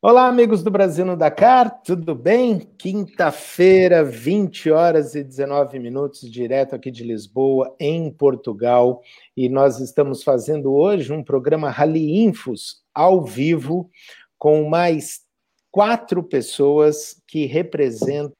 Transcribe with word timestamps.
Olá, 0.00 0.28
amigos 0.28 0.62
do 0.62 0.70
Brasil 0.70 1.04
no 1.04 1.16
Dakar, 1.16 1.82
tudo 1.82 2.14
bem? 2.14 2.60
Quinta-feira, 2.78 4.04
20 4.04 4.70
horas 4.70 5.16
e 5.16 5.24
19 5.24 5.80
minutos, 5.80 6.30
direto 6.30 6.72
aqui 6.72 6.88
de 6.88 7.02
Lisboa, 7.02 7.74
em 7.80 8.08
Portugal. 8.08 9.02
E 9.36 9.48
nós 9.48 9.80
estamos 9.80 10.22
fazendo 10.22 10.72
hoje 10.72 11.12
um 11.12 11.24
programa 11.24 11.68
Rally 11.68 12.20
Infos 12.20 12.80
ao 12.94 13.24
vivo, 13.24 13.90
com 14.38 14.68
mais 14.68 15.22
quatro 15.68 16.22
pessoas 16.22 17.20
que 17.26 17.46
representam 17.46 18.37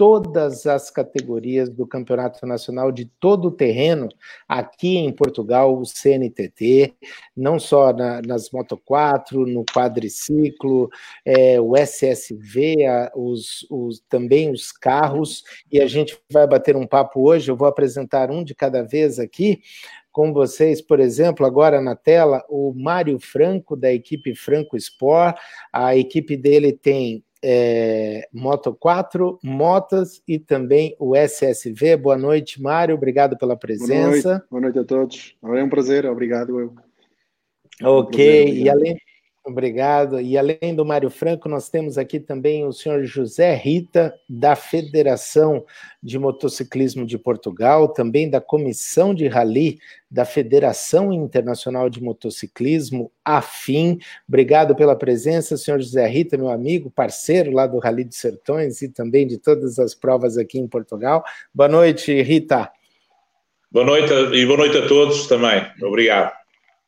todas 0.00 0.66
as 0.66 0.88
categorias 0.88 1.68
do 1.68 1.86
Campeonato 1.86 2.46
Nacional 2.46 2.90
de 2.90 3.04
todo 3.04 3.48
o 3.48 3.50
terreno 3.50 4.08
aqui 4.48 4.96
em 4.96 5.12
Portugal, 5.12 5.78
o 5.78 5.84
CNTT, 5.84 6.94
não 7.36 7.58
só 7.58 7.92
na, 7.92 8.22
nas 8.22 8.50
Moto 8.50 8.80
4, 8.82 9.44
no 9.44 9.62
quadriciclo, 9.62 10.88
é, 11.22 11.60
o 11.60 11.76
SSV, 11.76 12.86
a, 12.86 13.12
os, 13.14 13.66
os, 13.70 14.00
também 14.08 14.50
os 14.50 14.72
carros, 14.72 15.44
e 15.70 15.78
a 15.78 15.86
gente 15.86 16.18
vai 16.32 16.46
bater 16.46 16.76
um 16.76 16.86
papo 16.86 17.28
hoje, 17.28 17.50
eu 17.50 17.56
vou 17.56 17.68
apresentar 17.68 18.30
um 18.30 18.42
de 18.42 18.54
cada 18.54 18.82
vez 18.82 19.18
aqui, 19.18 19.60
com 20.10 20.32
vocês, 20.32 20.80
por 20.80 20.98
exemplo, 20.98 21.44
agora 21.44 21.78
na 21.78 21.94
tela, 21.94 22.42
o 22.48 22.72
Mário 22.74 23.20
Franco, 23.20 23.76
da 23.76 23.92
equipe 23.92 24.34
Franco 24.34 24.78
Sport. 24.78 25.36
A 25.72 25.94
equipe 25.94 26.36
dele 26.36 26.72
tem 26.72 27.22
é, 27.42 28.28
Moto 28.32 28.74
4, 28.74 29.38
Motas 29.42 30.22
e 30.26 30.38
também 30.38 30.94
o 30.98 31.16
SSV. 31.16 31.96
Boa 31.96 32.16
noite, 32.16 32.60
Mário, 32.60 32.94
obrigado 32.94 33.36
pela 33.36 33.56
presença. 33.56 33.92
Boa 33.94 34.08
noite, 34.08 34.48
Boa 34.50 34.60
noite 34.60 34.78
a 34.78 34.84
todos. 34.84 35.36
É 35.42 35.62
um 35.62 35.68
prazer, 35.68 36.06
obrigado 36.06 36.60
eu. 36.60 36.74
Ok, 37.82 38.42
um 38.42 38.44
prazer, 38.44 38.62
e 38.62 38.68
além 38.68 39.00
Obrigado. 39.42 40.20
E 40.20 40.36
além 40.36 40.74
do 40.74 40.84
Mário 40.84 41.08
Franco, 41.08 41.48
nós 41.48 41.70
temos 41.70 41.96
aqui 41.96 42.20
também 42.20 42.66
o 42.66 42.72
senhor 42.72 43.04
José 43.04 43.54
Rita, 43.54 44.14
da 44.28 44.54
Federação 44.54 45.64
de 46.02 46.18
Motociclismo 46.18 47.06
de 47.06 47.16
Portugal, 47.16 47.88
também 47.88 48.28
da 48.28 48.40
Comissão 48.40 49.14
de 49.14 49.26
Rally 49.28 49.78
da 50.10 50.26
Federação 50.26 51.10
Internacional 51.10 51.88
de 51.88 52.02
Motociclismo, 52.02 53.10
AFIM. 53.24 53.98
Obrigado 54.28 54.74
pela 54.74 54.94
presença, 54.94 55.56
senhor 55.56 55.80
José 55.80 56.06
Rita, 56.06 56.36
meu 56.36 56.50
amigo, 56.50 56.90
parceiro 56.90 57.50
lá 57.50 57.66
do 57.66 57.78
Rally 57.78 58.04
de 58.04 58.16
Sertões 58.16 58.82
e 58.82 58.88
também 58.90 59.26
de 59.26 59.38
todas 59.38 59.78
as 59.78 59.94
provas 59.94 60.36
aqui 60.36 60.58
em 60.58 60.68
Portugal. 60.68 61.24
Boa 61.54 61.68
noite, 61.68 62.20
Rita. 62.20 62.70
Boa 63.72 63.86
noite 63.86 64.12
e 64.12 64.44
boa 64.44 64.58
noite 64.58 64.76
a 64.76 64.86
todos 64.86 65.26
também. 65.28 65.64
Obrigado. 65.80 66.39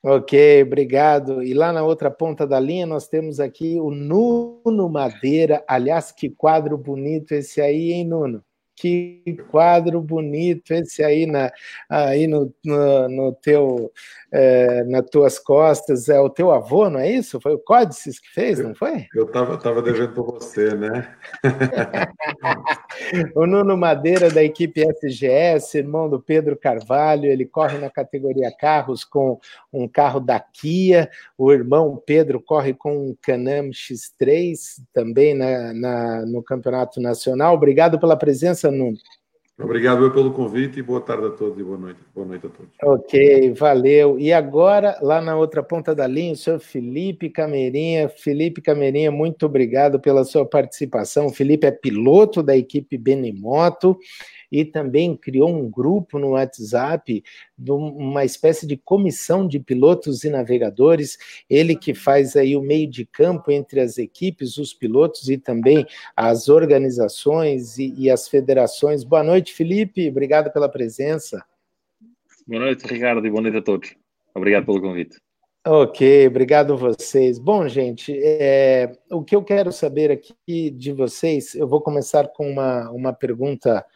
Ok, 0.04 0.62
obrigado. 0.62 1.44
E 1.44 1.54
lá 1.54 1.72
na 1.72 1.84
outra 1.84 2.10
ponta 2.10 2.44
da 2.44 2.58
linha 2.58 2.84
nós 2.84 3.06
temos 3.06 3.38
aqui 3.38 3.78
o 3.78 3.92
Nuno 3.92 4.88
Madeira. 4.88 5.64
Aliás, 5.68 6.10
que 6.10 6.28
quadro 6.28 6.76
bonito 6.76 7.32
esse 7.32 7.60
aí, 7.60 7.92
hein, 7.92 8.04
Nuno? 8.04 8.44
Que 8.74 9.22
quadro 9.48 10.00
bonito 10.00 10.72
esse 10.72 11.04
aí, 11.04 11.24
na, 11.24 11.52
aí 11.88 12.26
no, 12.26 12.52
no, 12.64 13.08
no 13.08 13.32
teu, 13.34 13.92
é, 14.32 14.82
nas 14.84 15.04
tuas 15.10 15.38
costas. 15.38 16.08
É 16.08 16.18
o 16.18 16.30
teu 16.30 16.50
avô, 16.50 16.88
não 16.88 16.98
é 16.98 17.10
isso? 17.10 17.40
Foi 17.40 17.54
o 17.54 17.58
Códices 17.58 18.18
que 18.18 18.30
fez, 18.30 18.58
não 18.58 18.74
foi? 18.74 19.06
Eu 19.14 19.26
estava 19.26 19.58
tava 19.58 19.82
devendo 19.82 20.14
por 20.14 20.32
você, 20.32 20.74
né? 20.74 21.14
o 23.36 23.46
Nuno 23.46 23.76
Madeira, 23.76 24.30
da 24.30 24.42
equipe 24.42 24.82
SGS, 24.82 25.76
irmão 25.76 26.08
do 26.08 26.20
Pedro 26.20 26.56
Carvalho, 26.56 27.26
ele 27.26 27.44
corre 27.44 27.78
na 27.78 27.90
categoria 27.90 28.50
carros 28.50 29.04
com 29.04 29.38
um 29.72 29.86
carro 29.86 30.18
da 30.18 30.40
Kia. 30.40 31.10
O 31.36 31.52
irmão 31.52 32.02
Pedro 32.04 32.40
corre 32.40 32.72
com 32.72 33.10
um 33.10 33.16
Canam 33.20 33.70
X3, 33.70 34.54
também 34.92 35.34
na, 35.34 35.72
na 35.74 36.26
no 36.26 36.42
Campeonato 36.42 37.00
Nacional. 37.00 37.54
Obrigado 37.54 37.98
pela 37.98 38.16
presença, 38.16 38.70
Nuno. 38.70 38.96
Obrigado 39.58 40.10
pelo 40.10 40.32
convite 40.32 40.78
e 40.78 40.82
boa 40.82 41.00
tarde 41.00 41.26
a 41.26 41.30
todos 41.30 41.58
e 41.58 41.62
boa 41.62 41.76
noite. 41.76 42.00
Boa 42.14 42.26
noite 42.26 42.46
a 42.46 42.48
todos. 42.48 42.72
Ok, 42.82 43.52
valeu. 43.52 44.18
E 44.18 44.32
agora, 44.32 44.98
lá 45.02 45.20
na 45.20 45.36
outra 45.36 45.62
ponta 45.62 45.94
da 45.94 46.06
linha, 46.06 46.32
o 46.32 46.36
senhor 46.36 46.58
Felipe 46.58 47.28
Camerinha. 47.28 48.08
Felipe 48.08 48.62
Camerinha, 48.62 49.10
muito 49.10 49.44
obrigado 49.44 50.00
pela 50.00 50.24
sua 50.24 50.46
participação. 50.46 51.26
O 51.26 51.32
Felipe 51.32 51.66
é 51.66 51.70
piloto 51.70 52.42
da 52.42 52.56
equipe 52.56 52.96
Benimoto 52.96 53.98
e 54.52 54.66
também 54.66 55.16
criou 55.16 55.48
um 55.48 55.70
grupo 55.70 56.18
no 56.18 56.32
WhatsApp, 56.32 57.24
uma 57.58 58.22
espécie 58.22 58.66
de 58.66 58.76
comissão 58.76 59.48
de 59.48 59.58
pilotos 59.58 60.24
e 60.24 60.30
navegadores, 60.30 61.16
ele 61.48 61.74
que 61.74 61.94
faz 61.94 62.36
aí 62.36 62.54
o 62.54 62.60
meio 62.60 62.86
de 62.88 63.06
campo 63.06 63.50
entre 63.50 63.80
as 63.80 63.96
equipes, 63.96 64.58
os 64.58 64.74
pilotos 64.74 65.30
e 65.30 65.38
também 65.38 65.86
as 66.14 66.50
organizações 66.50 67.78
e, 67.78 67.94
e 67.96 68.10
as 68.10 68.28
federações. 68.28 69.02
Boa 69.02 69.22
noite, 69.22 69.54
Felipe, 69.54 70.10
obrigado 70.10 70.52
pela 70.52 70.68
presença. 70.68 71.42
Boa 72.46 72.60
noite, 72.60 72.86
Ricardo, 72.86 73.26
e 73.26 73.30
boa 73.30 73.40
noite 73.40 73.56
a 73.56 73.62
todos. 73.62 73.94
Obrigado 74.34 74.66
pelo 74.66 74.82
convite. 74.82 75.16
Ok, 75.64 76.26
obrigado 76.26 76.72
a 76.72 76.76
vocês. 76.76 77.38
Bom, 77.38 77.68
gente, 77.68 78.12
é, 78.20 78.98
o 79.08 79.22
que 79.22 79.36
eu 79.36 79.44
quero 79.44 79.70
saber 79.70 80.10
aqui 80.10 80.70
de 80.70 80.92
vocês, 80.92 81.54
eu 81.54 81.68
vou 81.68 81.80
começar 81.80 82.26
com 82.28 82.50
uma, 82.50 82.90
uma 82.90 83.12
pergunta 83.12 83.86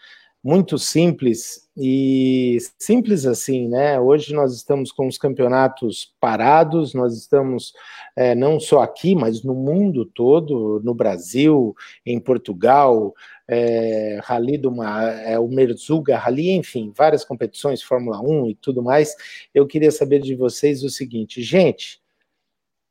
muito 0.47 0.79
simples 0.79 1.69
e 1.77 2.59
simples 2.79 3.27
assim, 3.27 3.67
né? 3.67 3.99
Hoje 3.99 4.33
nós 4.33 4.55
estamos 4.55 4.93
com 4.93 5.09
os 5.09 5.19
campeonatos 5.19 6.15
parados, 6.21 6.95
nós 6.95 7.19
estamos 7.19 7.73
é, 8.15 8.33
não 8.33 8.61
só 8.61 8.81
aqui, 8.81 9.17
mas 9.17 9.43
no 9.43 9.55
mundo 9.55 10.07
todo, 10.07 10.81
no 10.85 10.95
Brasil, 10.95 11.75
em 12.07 12.21
Portugal, 12.21 13.13
é, 13.49 14.21
Rally 14.23 14.57
do 14.57 14.73
é, 14.85 15.37
o 15.37 15.49
Merzuga 15.49 16.17
Rally, 16.17 16.53
enfim, 16.53 16.93
várias 16.97 17.25
competições, 17.25 17.83
Fórmula 17.83 18.21
1 18.21 18.51
e 18.51 18.55
tudo 18.55 18.81
mais. 18.81 19.17
Eu 19.53 19.67
queria 19.67 19.91
saber 19.91 20.21
de 20.21 20.37
vocês 20.37 20.85
o 20.85 20.89
seguinte, 20.89 21.43
gente 21.43 22.01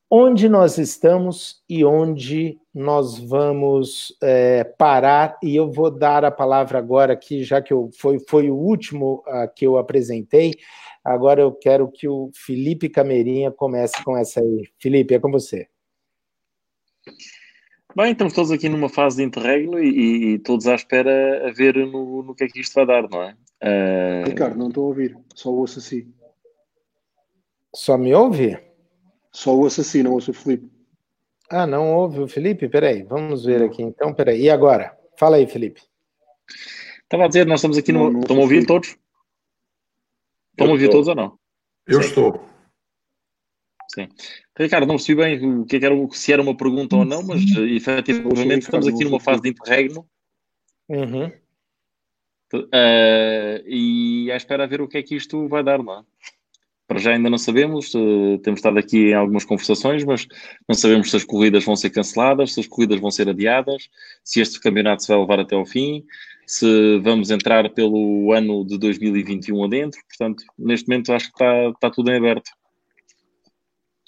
onde 0.09 0.47
nós 0.47 0.77
estamos 0.77 1.63
e 1.67 1.83
onde 1.83 2.59
nós 2.73 3.17
vamos 3.17 4.15
é, 4.21 4.63
parar. 4.63 5.37
E 5.41 5.55
eu 5.55 5.71
vou 5.71 5.89
dar 5.89 6.23
a 6.23 6.31
palavra 6.31 6.77
agora 6.77 7.13
aqui, 7.13 7.43
já 7.43 7.61
que 7.61 7.73
eu, 7.73 7.89
foi, 7.97 8.19
foi 8.19 8.49
o 8.49 8.55
último 8.55 9.23
uh, 9.27 9.51
que 9.55 9.65
eu 9.65 9.77
apresentei. 9.77 10.53
Agora 11.03 11.41
eu 11.41 11.51
quero 11.51 11.87
que 11.91 12.07
o 12.07 12.31
Felipe 12.33 12.89
Camerinha 12.89 13.51
comece 13.51 14.03
com 14.03 14.17
essa 14.17 14.39
aí. 14.41 14.69
Felipe, 14.79 15.13
é 15.13 15.19
com 15.19 15.31
você. 15.31 15.67
Bem, 17.95 18.11
estamos 18.11 18.33
todos 18.33 18.51
aqui 18.51 18.67
numa 18.67 18.89
fase 18.89 19.17
de 19.17 19.23
interregno 19.23 19.79
e, 19.79 20.33
e 20.33 20.39
todos 20.39 20.67
à 20.67 20.75
espera 20.75 21.47
a 21.47 21.51
ver 21.53 21.75
no, 21.75 22.23
no 22.23 22.35
que 22.35 22.43
é 22.43 22.47
que 22.47 22.59
isto 22.59 22.73
vai 22.73 22.85
dar, 22.85 23.07
não 23.09 23.23
é? 23.23 23.37
Uh... 23.63 24.27
Ricardo, 24.27 24.57
não 24.57 24.67
estou 24.67 24.83
a 24.83 24.87
ouvir, 24.87 25.17
só 25.33 25.49
ouço 25.49 25.79
assim. 25.79 26.11
Só 27.73 27.97
me 27.97 28.13
ouve? 28.13 28.57
Só 29.35 29.53
ouço 29.53 29.81
assim, 29.81 30.01
não 30.01 30.13
ouço 30.13 30.31
o 30.31 30.33
Felipe. 30.33 30.71
Ah, 31.49 31.67
não 31.67 31.93
ouve 31.93 32.21
o 32.21 32.27
Felipe? 32.27 32.69
Peraí, 32.69 33.03
vamos 33.03 33.43
ver 33.43 33.63
aqui 33.63 33.81
então. 33.81 34.13
Peraí, 34.13 34.43
e 34.43 34.49
agora? 34.49 34.97
Fala 35.19 35.35
aí, 35.35 35.45
Felipe. 35.45 35.81
Estava 37.03 37.25
a 37.25 37.27
dizer, 37.27 37.45
nós 37.45 37.59
estamos 37.59 37.77
aqui 37.77 37.91
no. 37.91 38.21
Estão 38.21 38.37
a 38.37 38.39
ouvir 38.39 38.65
todos? 38.65 38.95
Estão 40.51 40.67
a 40.67 40.71
ouvir 40.71 40.89
todos 40.89 41.09
ou 41.09 41.15
não? 41.15 41.37
Eu 41.85 42.01
Sim. 42.01 42.07
estou. 42.07 42.45
Sim. 43.93 44.07
Ricardo, 44.57 44.87
não 44.87 44.95
percebi 44.95 45.21
bem 45.21 45.61
o 45.61 45.65
que, 45.65 45.75
é 45.75 45.79
que 45.79 45.85
era, 45.85 45.95
se 46.11 46.31
era 46.31 46.41
uma 46.41 46.55
pergunta 46.55 46.95
ou 46.95 47.03
não, 47.03 47.21
mas 47.21 47.41
efetivamente 47.57 48.63
estamos 48.63 48.87
aqui 48.87 49.03
numa 49.03 49.19
fase 49.19 49.41
de 49.41 49.49
interregno. 49.49 50.07
Uhum. 50.87 51.27
Uh, 52.53 53.67
e 53.67 54.31
à 54.31 54.37
espera 54.37 54.63
a 54.63 54.67
ver 54.67 54.79
o 54.79 54.87
que 54.87 54.97
é 54.97 55.03
que 55.03 55.15
isto 55.15 55.49
vai 55.49 55.61
dar, 55.61 55.83
não 55.83 55.99
é? 55.99 56.03
Para 56.87 56.99
já 56.99 57.11
ainda 57.13 57.29
não 57.29 57.37
sabemos, 57.37 57.93
uh, 57.95 58.37
temos 58.43 58.59
estado 58.59 58.77
aqui 58.77 59.09
em 59.09 59.13
algumas 59.13 59.43
conversações, 59.43 60.03
mas 60.03 60.27
não 60.67 60.75
sabemos 60.75 61.09
se 61.09 61.17
as 61.17 61.23
corridas 61.23 61.65
vão 61.65 61.75
ser 61.75 61.89
canceladas, 61.89 62.53
se 62.53 62.59
as 62.59 62.67
corridas 62.67 62.99
vão 62.99 63.09
ser 63.09 63.27
adiadas, 63.27 63.89
se 64.23 64.39
este 64.39 64.59
campeonato 64.59 65.01
se 65.01 65.07
vai 65.07 65.19
levar 65.19 65.39
até 65.39 65.55
ao 65.55 65.65
fim, 65.65 66.05
se 66.45 66.99
vamos 66.99 67.31
entrar 67.31 67.69
pelo 67.71 68.31
ano 68.31 68.63
de 68.63 68.77
2021 68.77 69.63
adentro. 69.63 69.99
Portanto, 70.07 70.43
neste 70.57 70.87
momento 70.87 71.11
acho 71.11 71.27
que 71.27 71.33
está, 71.33 71.69
está 71.69 71.89
tudo 71.89 72.11
em 72.11 72.17
aberto. 72.17 72.51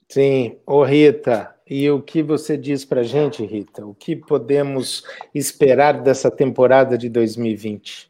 Sim, 0.10 0.58
Rita, 0.86 1.54
e 1.70 1.90
o 1.90 2.02
que 2.02 2.24
você 2.24 2.56
diz 2.56 2.86
para 2.86 3.02
a 3.02 3.04
gente, 3.04 3.46
Rita? 3.46 3.86
O 3.86 3.94
que 3.94 4.16
podemos 4.16 5.04
esperar 5.36 6.02
dessa 6.02 6.32
temporada 6.32 6.98
de 6.98 7.10
2020? 7.10 8.10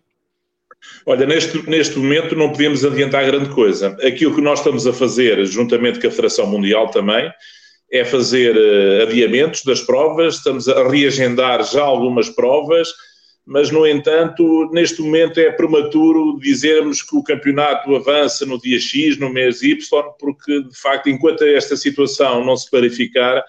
Olha, 1.05 1.25
neste, 1.25 1.69
neste 1.69 1.97
momento 1.97 2.35
não 2.35 2.51
podemos 2.51 2.83
adiantar 2.83 3.25
grande 3.25 3.49
coisa. 3.49 3.97
Aquilo 4.05 4.35
que 4.35 4.41
nós 4.41 4.59
estamos 4.59 4.85
a 4.85 4.93
fazer, 4.93 5.43
juntamente 5.45 5.99
com 5.99 6.07
a 6.07 6.11
Federação 6.11 6.47
Mundial 6.47 6.89
também, 6.89 7.31
é 7.91 8.03
fazer 8.03 8.55
uh, 8.55 9.03
adiamentos 9.03 9.63
das 9.63 9.81
provas, 9.81 10.35
estamos 10.35 10.67
a 10.67 10.87
reagendar 10.87 11.63
já 11.63 11.81
algumas 11.81 12.29
provas, 12.29 12.89
mas, 13.45 13.71
no 13.71 13.87
entanto, 13.87 14.69
neste 14.73 15.01
momento 15.01 15.39
é 15.39 15.49
prematuro 15.49 16.37
dizermos 16.37 17.01
que 17.01 17.15
o 17.15 17.23
campeonato 17.23 17.95
avança 17.95 18.45
no 18.45 18.59
dia 18.59 18.77
X, 18.77 19.17
no 19.17 19.29
mês 19.29 19.63
Y, 19.63 19.77
porque, 20.19 20.63
de 20.63 20.77
facto, 20.77 21.09
enquanto 21.09 21.45
esta 21.45 21.77
situação 21.77 22.43
não 22.43 22.57
se 22.57 22.69
clarificar, 22.69 23.41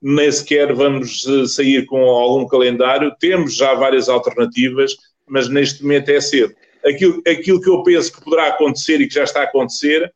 nem 0.00 0.32
sequer 0.32 0.72
vamos 0.72 1.26
eh, 1.28 1.46
sair 1.46 1.84
com 1.84 2.00
algum 2.02 2.46
calendário. 2.46 3.14
Temos 3.20 3.54
já 3.54 3.74
várias 3.74 4.08
alternativas, 4.08 4.96
mas 5.28 5.50
neste 5.50 5.82
momento 5.82 6.08
é 6.08 6.20
cedo. 6.20 6.54
Aquilo, 6.84 7.22
aquilo 7.26 7.60
que 7.60 7.70
eu 7.70 7.82
penso 7.82 8.12
que 8.12 8.24
poderá 8.24 8.48
acontecer 8.48 9.00
e 9.00 9.08
que 9.08 9.14
já 9.14 9.24
está 9.24 9.40
a 9.40 9.44
acontecer 9.44 10.12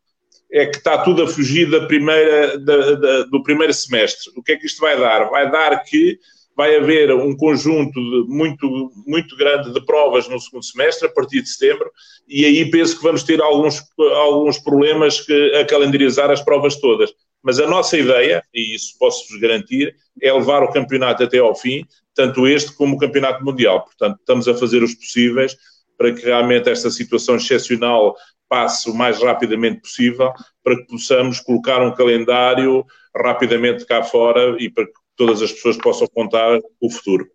é 0.50 0.66
que 0.66 0.78
está 0.78 0.98
tudo 0.98 1.22
a 1.22 1.28
fugir 1.28 1.70
da 1.70 1.86
primeira, 1.86 2.58
da, 2.58 2.94
da, 2.94 3.22
do 3.24 3.42
primeiro 3.42 3.72
semestre. 3.72 4.32
O 4.36 4.42
que 4.42 4.52
é 4.52 4.56
que 4.56 4.66
isto 4.66 4.80
vai 4.80 4.98
dar? 4.98 5.28
Vai 5.28 5.50
dar 5.50 5.82
que 5.84 6.18
vai 6.56 6.74
haver 6.74 7.12
um 7.12 7.36
conjunto 7.36 8.00
muito, 8.26 8.90
muito 9.06 9.36
grande 9.36 9.72
de 9.74 9.84
provas 9.84 10.26
no 10.26 10.40
segundo 10.40 10.64
semestre, 10.64 11.06
a 11.06 11.12
partir 11.12 11.42
de 11.42 11.50
setembro, 11.50 11.90
e 12.26 12.46
aí 12.46 12.70
penso 12.70 12.96
que 12.96 13.02
vamos 13.02 13.22
ter 13.22 13.42
alguns, 13.42 13.82
alguns 13.98 14.58
problemas 14.58 15.20
que, 15.20 15.54
a 15.54 15.66
calendarizar 15.66 16.30
as 16.30 16.40
provas 16.40 16.76
todas. 16.76 17.12
Mas 17.42 17.60
a 17.60 17.66
nossa 17.66 17.98
ideia, 17.98 18.42
e 18.54 18.74
isso 18.74 18.96
posso-vos 18.98 19.38
garantir, 19.38 19.94
é 20.20 20.32
levar 20.32 20.62
o 20.62 20.72
campeonato 20.72 21.22
até 21.22 21.38
ao 21.38 21.54
fim, 21.54 21.84
tanto 22.14 22.48
este 22.48 22.72
como 22.74 22.96
o 22.96 22.98
campeonato 22.98 23.44
mundial. 23.44 23.84
Portanto, 23.84 24.16
estamos 24.18 24.48
a 24.48 24.54
fazer 24.54 24.82
os 24.82 24.94
possíveis 24.94 25.54
para 25.96 26.12
que 26.12 26.25
realmente 26.25 26.69
esta 26.70 26.90
situação 26.90 27.37
excepcional 27.37 28.14
passe 28.48 28.88
o 28.88 28.94
mais 28.94 29.20
rapidamente 29.20 29.81
possível, 29.81 30.32
para 30.62 30.76
que 30.76 30.87
possamos 30.87 31.40
colocar 31.40 31.82
um 31.82 31.94
calendário 31.94 32.84
rapidamente 33.14 33.84
cá 33.84 34.02
fora 34.02 34.56
e 34.58 34.70
para 34.70 34.87
que 34.87 34.93
todas 35.16 35.43
as 35.43 35.52
pessoas 35.52 35.76
possam 35.78 36.06
contar 36.08 36.60
o 36.81 36.90
futuro. 36.90 37.26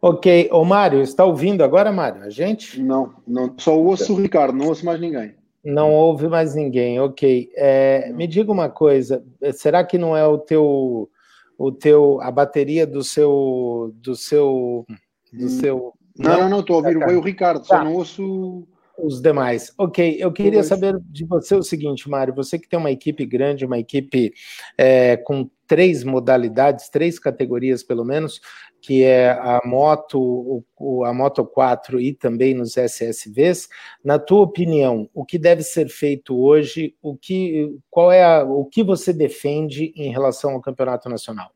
Ok, 0.00 0.48
o 0.50 0.64
Mário, 0.64 1.02
está 1.02 1.24
ouvindo 1.24 1.62
agora, 1.62 1.92
Mário? 1.92 2.22
A 2.22 2.30
gente? 2.30 2.80
Não, 2.80 3.14
não, 3.26 3.54
só 3.58 3.78
ouço 3.78 4.14
o 4.14 4.16
Ricardo, 4.20 4.56
não 4.56 4.68
ouço 4.68 4.84
mais 4.84 4.98
ninguém. 4.98 5.34
Não 5.62 5.92
ouve 5.92 6.26
mais 6.26 6.54
ninguém, 6.54 6.98
ok. 6.98 7.50
É, 7.54 8.10
me 8.14 8.26
diga 8.26 8.50
uma 8.50 8.70
coisa, 8.70 9.22
será 9.52 9.84
que 9.84 9.98
não 9.98 10.16
é 10.16 10.26
o 10.26 10.38
teu, 10.38 11.10
o 11.58 11.70
teu, 11.70 12.18
a 12.22 12.30
bateria 12.30 12.86
do 12.86 13.04
seu, 13.04 13.92
do 13.96 14.16
seu, 14.16 14.86
do 15.30 15.44
hum. 15.44 15.48
seu? 15.48 15.94
Não, 16.18 16.40
não, 16.40 16.48
não, 16.48 16.60
estou 16.60 16.76
a 16.76 16.78
ouvir 16.78 16.98
tá, 16.98 17.06
o 17.06 17.20
Ricardo, 17.20 17.60
tá. 17.60 17.78
só 17.78 17.84
não 17.84 17.94
ouço 17.94 18.66
os 19.02 19.20
demais. 19.20 19.72
Ok, 19.78 20.16
eu 20.18 20.32
queria 20.32 20.62
saber 20.62 20.98
de 21.06 21.24
você 21.24 21.54
o 21.54 21.62
seguinte, 21.62 22.08
Mário, 22.08 22.34
você 22.34 22.58
que 22.58 22.68
tem 22.68 22.78
uma 22.78 22.90
equipe 22.90 23.24
grande, 23.24 23.64
uma 23.64 23.78
equipe 23.78 24.32
é, 24.76 25.16
com 25.16 25.48
três 25.66 26.04
modalidades, 26.04 26.88
três 26.88 27.18
categorias 27.18 27.82
pelo 27.82 28.04
menos, 28.04 28.40
que 28.80 29.04
é 29.04 29.30
a 29.30 29.60
moto, 29.64 30.64
a 31.04 31.12
Moto 31.12 31.44
4 31.44 32.00
e 32.00 32.14
também 32.14 32.54
nos 32.54 32.76
SSVs. 32.76 33.68
Na 34.02 34.18
tua 34.18 34.40
opinião, 34.40 35.08
o 35.14 35.24
que 35.24 35.38
deve 35.38 35.62
ser 35.62 35.88
feito 35.88 36.38
hoje? 36.38 36.94
O 37.02 37.16
que, 37.16 37.68
qual 37.90 38.10
é 38.10 38.24
a, 38.24 38.42
o 38.44 38.64
que 38.64 38.82
você 38.82 39.12
defende 39.12 39.92
em 39.94 40.10
relação 40.10 40.52
ao 40.52 40.60
campeonato 40.60 41.08
nacional? 41.08 41.50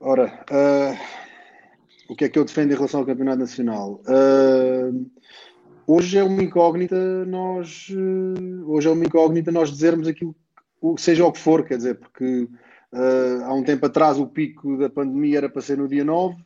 Ora, 0.00 0.44
uh, 0.48 1.27
o 2.08 2.16
que 2.16 2.24
é 2.24 2.28
que 2.28 2.38
eu 2.38 2.44
defendo 2.44 2.72
em 2.72 2.74
relação 2.74 3.00
ao 3.00 3.06
campeonato 3.06 3.38
nacional? 3.38 4.00
Uh, 4.08 5.10
hoje 5.86 6.18
é 6.18 6.24
uma 6.24 6.42
incógnita 6.42 6.96
nós 7.26 7.88
uh, 7.90 8.70
hoje 8.70 8.88
é 8.88 8.90
uma 8.90 9.04
incógnita 9.04 9.52
nós 9.52 9.70
dizermos 9.70 10.08
aquilo 10.08 10.34
seja 10.96 11.24
o 11.24 11.32
que 11.32 11.40
for, 11.40 11.64
quer 11.64 11.76
dizer, 11.76 11.96
porque 11.96 12.48
uh, 12.92 13.44
há 13.44 13.54
um 13.54 13.64
tempo 13.64 13.86
atrás 13.86 14.18
o 14.18 14.26
pico 14.26 14.76
da 14.78 14.88
pandemia 14.88 15.38
era 15.38 15.48
para 15.48 15.62
ser 15.62 15.78
no 15.78 15.88
dia 15.88 16.04
9 16.04 16.34
uh, 16.34 16.38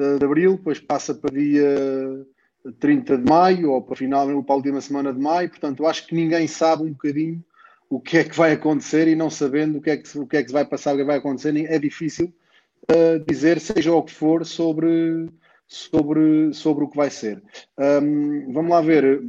eh, 0.00 0.18
de 0.18 0.24
abril, 0.24 0.56
depois 0.56 0.80
passa 0.80 1.14
para 1.14 1.34
dia 1.34 2.26
30 2.80 3.18
de 3.18 3.24
maio 3.24 3.70
ou 3.72 3.82
para, 3.82 3.96
final, 3.96 4.26
para 4.42 4.54
a 4.54 4.56
última 4.56 4.80
semana 4.80 5.12
de 5.12 5.20
maio, 5.20 5.50
portanto, 5.50 5.86
acho 5.86 6.06
que 6.06 6.14
ninguém 6.14 6.46
sabe 6.46 6.84
um 6.84 6.92
bocadinho 6.92 7.44
o 7.90 8.00
que 8.00 8.18
é 8.18 8.24
que 8.24 8.36
vai 8.36 8.52
acontecer 8.52 9.08
e 9.08 9.16
não 9.16 9.30
sabendo 9.30 9.78
o 9.78 9.80
que 9.80 9.90
é 9.90 9.96
que, 9.96 10.18
o 10.18 10.26
que, 10.26 10.36
é 10.36 10.42
que 10.42 10.52
vai 10.52 10.64
passar, 10.64 10.94
o 10.94 10.98
que 10.98 11.04
vai 11.04 11.16
acontecer, 11.16 11.56
é 11.56 11.78
difícil 11.78 12.32
uh, 12.90 13.24
dizer, 13.26 13.60
seja 13.60 13.92
o 13.92 14.02
que 14.02 14.12
for, 14.12 14.44
sobre, 14.44 15.28
sobre, 15.66 16.52
sobre 16.52 16.84
o 16.84 16.88
que 16.88 16.96
vai 16.96 17.10
ser. 17.10 17.42
Um, 17.78 18.52
vamos 18.52 18.70
lá 18.70 18.80
ver, 18.80 19.22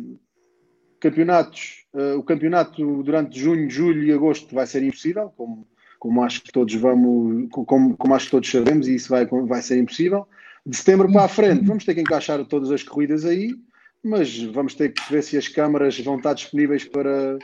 campeonatos 0.99 1.79
Uh, 1.91 2.19
o 2.19 2.23
campeonato 2.23 3.01
durante 3.01 3.39
junho, 3.39 3.67
julho 3.67 4.03
e 4.03 4.13
agosto 4.13 4.53
vai 4.53 4.67
ser 4.67 4.83
impossível, 4.83 5.33
como, 5.35 5.67
como 5.97 6.23
acho 6.23 6.43
que 6.43 6.51
todos 6.51 6.73
vamos, 6.75 7.47
como, 7.51 7.97
como 7.97 8.13
acho 8.13 8.25
que 8.25 8.31
todos 8.31 8.51
sabemos, 8.51 8.87
e 8.87 8.93
isso 8.93 9.09
vai, 9.09 9.25
vai 9.25 9.61
ser 9.61 9.79
impossível. 9.79 10.27
De 10.63 10.77
setembro 10.77 11.11
para 11.11 11.23
a 11.23 11.27
frente, 11.27 11.65
vamos 11.65 11.85
ter 11.85 11.95
que 11.95 12.01
encaixar 12.01 12.45
todas 12.45 12.69
as 12.69 12.83
corridas 12.83 13.25
aí, 13.25 13.55
mas 14.03 14.39
vamos 14.43 14.75
ter 14.75 14.93
que 14.93 15.01
ver 15.11 15.23
se 15.23 15.35
as 15.35 15.47
câmaras 15.47 15.99
vão 15.99 16.17
estar 16.17 16.35
disponíveis 16.35 16.85
para, 16.85 17.39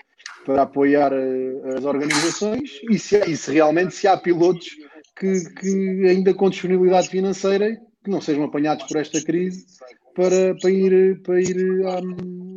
para 0.45 0.61
apoiar 0.61 1.11
uh, 1.11 1.75
as 1.75 1.83
organizações 1.83 2.79
e 2.91 2.99
se, 2.99 3.17
e 3.27 3.35
se 3.35 3.51
realmente 3.51 3.95
se 3.95 4.07
há 4.07 4.15
pilotos 4.15 4.67
que, 5.15 5.49
que 5.55 6.07
ainda 6.07 6.33
com 6.33 6.49
disponibilidade 6.49 7.09
financeira 7.09 7.75
que 8.03 8.09
não 8.09 8.21
sejam 8.21 8.43
apanhados 8.43 8.85
por 8.85 8.97
esta 8.97 9.21
crise 9.23 9.65
para, 10.15 10.55
para 10.61 10.71
ir, 10.71 11.21
para 11.21 11.41
ir 11.41 11.83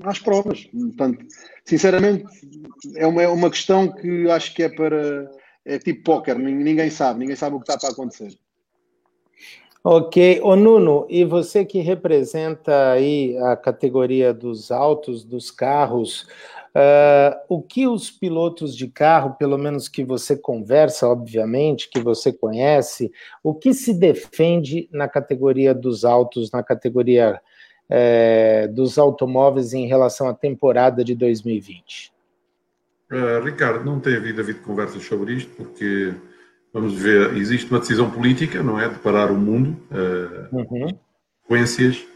às 0.05 0.19
provas. 0.19 0.64
Portanto, 0.64 1.25
sinceramente, 1.64 2.25
é 2.96 3.06
uma, 3.06 3.22
é 3.22 3.28
uma 3.28 3.50
questão 3.50 3.90
que 3.90 4.31
acho 4.31 4.55
que 4.55 4.62
é 4.62 4.69
para. 4.69 5.31
É 5.64 5.78
tipo 5.78 6.02
póquer, 6.02 6.38
ninguém 6.38 6.88
sabe, 6.88 7.20
ninguém 7.20 7.37
sabe 7.37 7.56
o 7.56 7.60
que 7.60 7.70
está 7.70 7.78
para 7.78 7.90
acontecer. 7.90 8.38
Ok, 9.84 10.40
o 10.43 10.56
Nuno, 10.56 11.06
e 11.11 11.25
você 11.25 11.64
que 11.64 11.81
representa 11.81 12.90
aí 12.93 13.37
a 13.38 13.54
categoria 13.54 14.32
dos 14.32 14.70
autos, 14.70 15.25
dos 15.25 15.50
carros, 15.50 16.26
Uh, 16.78 17.34
o 17.48 17.60
que 17.60 17.88
os 17.88 18.08
pilotos 18.08 18.76
de 18.76 18.86
carro, 18.86 19.34
pelo 19.34 19.58
menos 19.58 19.88
que 19.88 20.04
você 20.04 20.36
conversa, 20.36 21.08
obviamente, 21.08 21.90
que 21.90 21.98
você 21.98 22.32
conhece, 22.32 23.10
o 23.42 23.52
que 23.52 23.75
se 23.75 23.92
defende 23.92 24.88
na 24.92 25.08
categoria 25.08 25.75
dos 25.75 26.04
autos, 26.04 26.52
na 26.52 26.62
categoria 26.62 27.40
é, 27.88 28.69
dos 28.69 28.96
automóveis 28.96 29.72
em 29.72 29.88
relação 29.88 30.28
à 30.28 30.34
temporada 30.34 31.02
de 31.02 31.16
2020? 31.16 32.12
Uh, 33.10 33.14
eh, 33.16 33.40
Ricardo, 33.40 33.84
não 33.84 33.98
tem 33.98 34.14
havido, 34.14 34.40
havido 34.40 34.60
conversas 34.60 35.02
sobre 35.02 35.32
isto, 35.32 35.50
porque 35.56 36.14
vamos 36.72 36.94
ver, 36.94 37.36
existe 37.36 37.69
uma 37.69 37.80
decisão 37.80 38.08
política, 38.08 38.62
não 38.62 38.78
é? 38.78 38.88
De 38.88 39.00
parar 39.00 39.32
o 39.32 39.36
mundo, 39.36 39.76
uh, 39.90 40.56
uhum. 40.56 40.96
consequências 41.42 42.06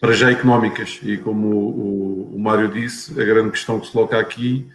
para 0.00 0.12
já 0.12 0.30
económicas. 0.30 1.00
E 1.02 1.16
como 1.16 1.48
o, 1.48 2.34
o, 2.34 2.38
Mário 2.38 2.68
disse, 2.68 3.20
a 3.20 3.24
grande 3.24 3.50
questão 3.50 3.80
que 3.80 3.86
se 3.86 3.92
coloca 3.92 4.18
aqui 4.18 4.66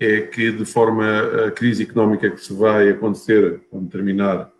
é 0.00 0.22
que, 0.22 0.50
de 0.50 0.64
forma 0.64 1.46
a 1.46 1.50
crise 1.50 1.84
económica 1.84 2.30
que 2.30 2.40
se 2.40 2.52
vai 2.52 2.88
acontecer 2.90 3.60
quando 3.70 3.88
terminar 3.88 4.50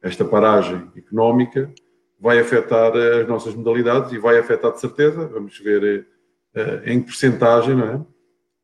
esta 0.00 0.24
paragem 0.24 0.90
económica, 0.96 1.72
vai 2.20 2.38
afetar 2.38 2.92
as 2.96 3.26
nossas 3.26 3.54
modalidades 3.54 4.12
e 4.12 4.18
vai 4.18 4.38
afetar 4.38 4.72
de 4.72 4.80
certeza. 4.80 5.26
Vamos 5.26 5.58
ver 5.58 6.06
uh, 6.54 6.88
em 6.88 7.00
que 7.00 7.06
porcentagem, 7.06 7.74
não 7.74 7.88
é? 7.88 8.00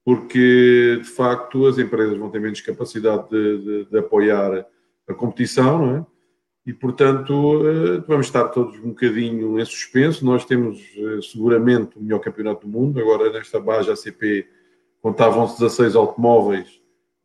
Porque, 0.04 1.00
de 1.02 1.08
facto, 1.08 1.66
as 1.66 1.76
empresas 1.76 2.16
vão 2.16 2.30
ter 2.30 2.40
menos 2.40 2.60
capacidade 2.60 3.28
de, 3.28 3.58
de, 3.58 3.84
de 3.90 3.98
apoiar 3.98 4.64
a 5.08 5.14
competição, 5.14 5.78
não 5.78 5.96
é? 5.96 6.17
E, 6.68 6.72
portanto, 6.74 7.66
eh, 7.66 8.04
vamos 8.06 8.26
estar 8.26 8.44
todos 8.48 8.78
um 8.80 8.88
bocadinho 8.88 9.58
em 9.58 9.64
suspenso. 9.64 10.22
Nós 10.22 10.44
temos 10.44 10.78
eh, 10.98 11.18
seguramente 11.22 11.96
o 11.96 12.02
melhor 12.02 12.18
campeonato 12.18 12.66
do 12.66 12.68
mundo. 12.70 13.00
Agora, 13.00 13.32
nesta 13.32 13.58
base, 13.58 13.90
a 13.90 13.96
CP 13.96 14.46
contavam-se 15.00 15.58
16 15.58 15.96
automóveis 15.96 16.68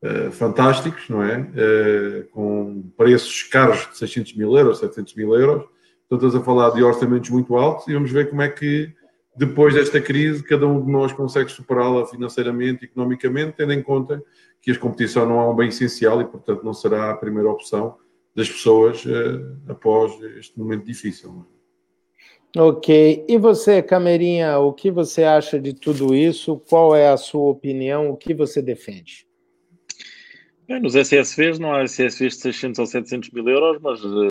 uh, 0.02 0.32
fantásticos, 0.32 1.10
não 1.10 1.22
é? 1.22 1.40
Uh, 1.40 2.30
com 2.30 2.90
preços 2.96 3.44
caros 3.44 3.90
de 3.92 3.98
600 3.98 4.34
mil 4.38 4.58
euros, 4.58 4.80
700 4.80 5.14
mil 5.16 5.36
euros. 5.36 5.66
Então, 6.06 6.18
estamos 6.18 6.36
a 6.36 6.42
falar 6.42 6.70
de 6.70 6.82
orçamentos 6.82 7.30
muito 7.30 7.58
altos 7.58 7.86
e 7.90 7.94
vamos 7.94 8.12
ver 8.12 8.30
como 8.30 8.42
é 8.42 8.48
que, 8.48 8.94
depois 9.36 9.74
desta 9.74 10.00
crise, 10.00 10.42
cada 10.42 10.66
um 10.66 10.86
de 10.86 10.90
nós 10.90 11.12
consegue 11.12 11.52
superá-la 11.52 12.06
financeiramente, 12.06 12.86
economicamente, 12.86 13.56
tendo 13.58 13.74
em 13.74 13.84
conta 13.84 14.24
que 14.62 14.72
a 14.72 14.80
competição 14.80 15.26
não 15.26 15.42
é 15.42 15.50
um 15.50 15.56
bem 15.56 15.68
essencial 15.68 16.22
e, 16.22 16.26
portanto, 16.26 16.64
não 16.64 16.74
será 16.74 17.12
a 17.12 17.18
primeira 17.18 17.50
opção 17.50 17.98
das 18.36 18.50
pessoas 18.50 19.06
uh, 19.06 19.58
após 19.68 20.20
este 20.38 20.58
momento 20.58 20.86
difícil. 20.86 21.46
Ok. 22.56 23.26
E 23.28 23.38
você, 23.38 23.82
Camerinha, 23.82 24.60
o 24.60 24.74
que 24.74 24.92
você 24.92 25.24
acha 25.24 25.60
de 25.60 25.74
tudo 25.74 26.14
isso? 26.16 26.58
Qual 26.70 26.96
é 26.96 27.10
a 27.10 27.18
sua 27.18 27.50
opinião? 27.50 28.10
O 28.10 28.18
que 28.18 28.34
você 28.34 28.62
defende? 28.62 29.26
Bem, 30.68 30.80
nos 30.80 30.96
SSVs 30.96 31.60
não 31.60 31.74
há 31.74 31.84
SSVs 31.84 32.36
de 32.36 32.42
600 32.42 32.80
ou 32.80 32.86
700 32.86 33.32
mil 33.32 33.48
euros, 33.50 33.82
mas 33.82 34.04
uh, 34.04 34.30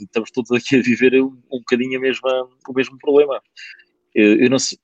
estamos 0.00 0.30
todos 0.30 0.50
aqui 0.50 0.76
a 0.76 0.82
viver 0.82 1.22
um, 1.22 1.38
um 1.52 1.58
bocadinho 1.58 1.98
a 1.98 2.02
mesma, 2.02 2.48
o 2.68 2.72
mesmo 2.72 2.98
problema. 2.98 3.40
Eu, 4.14 4.40
eu 4.40 4.50
não, 4.50 4.58
sei, 4.58 4.78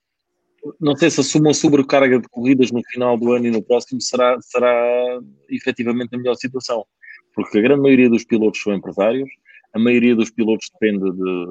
não 0.78 0.94
sei 0.94 1.10
se 1.10 1.20
a 1.20 1.24
suma 1.24 1.52
sobrecarga 1.52 2.20
de 2.20 2.28
corridas 2.28 2.70
no 2.70 2.82
final 2.84 3.18
do 3.18 3.32
ano 3.32 3.46
e 3.46 3.50
no 3.50 3.62
próximo 3.62 4.00
será, 4.00 4.40
será 4.40 5.20
efetivamente 5.48 6.14
a 6.14 6.18
melhor 6.18 6.36
situação 6.36 6.86
porque 7.34 7.58
a 7.58 7.62
grande 7.62 7.82
maioria 7.82 8.08
dos 8.08 8.24
pilotos 8.24 8.60
são 8.62 8.74
empresários, 8.74 9.28
a 9.72 9.78
maioria 9.78 10.14
dos 10.14 10.30
pilotos 10.30 10.70
depende 10.72 11.10
de. 11.10 11.46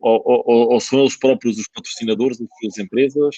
Ou, 0.00 0.20
ou, 0.24 0.72
ou 0.72 0.80
são 0.80 1.00
eles 1.00 1.16
próprios 1.16 1.58
os 1.58 1.68
patrocinadores 1.68 2.36
das 2.36 2.48
suas 2.60 2.78
empresas, 2.78 3.36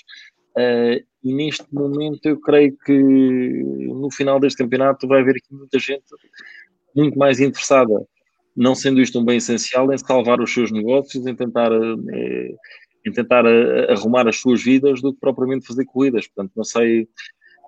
uh, 0.56 1.04
e 1.22 1.34
neste 1.34 1.66
momento 1.70 2.24
eu 2.24 2.40
creio 2.40 2.74
que 2.86 2.92
no 2.92 4.10
final 4.10 4.40
deste 4.40 4.62
campeonato 4.62 5.06
vai 5.06 5.20
haver 5.20 5.36
aqui 5.36 5.54
muita 5.54 5.78
gente 5.78 6.04
muito 6.94 7.18
mais 7.18 7.40
interessada, 7.40 8.06
não 8.56 8.74
sendo 8.74 9.00
isto 9.00 9.18
um 9.18 9.24
bem 9.24 9.38
essencial, 9.38 9.92
em 9.92 9.98
salvar 9.98 10.40
os 10.40 10.52
seus 10.52 10.70
negócios, 10.70 11.26
em 11.26 11.34
tentar, 11.34 11.70
é, 11.72 12.54
em 13.06 13.12
tentar 13.12 13.44
eh, 13.44 13.92
arrumar 13.92 14.28
as 14.28 14.36
suas 14.36 14.62
vidas 14.62 15.02
do 15.02 15.12
que 15.12 15.20
propriamente 15.20 15.66
fazer 15.66 15.84
corridas. 15.84 16.26
Portanto, 16.28 16.52
não 16.56 16.64
sei, 16.64 17.08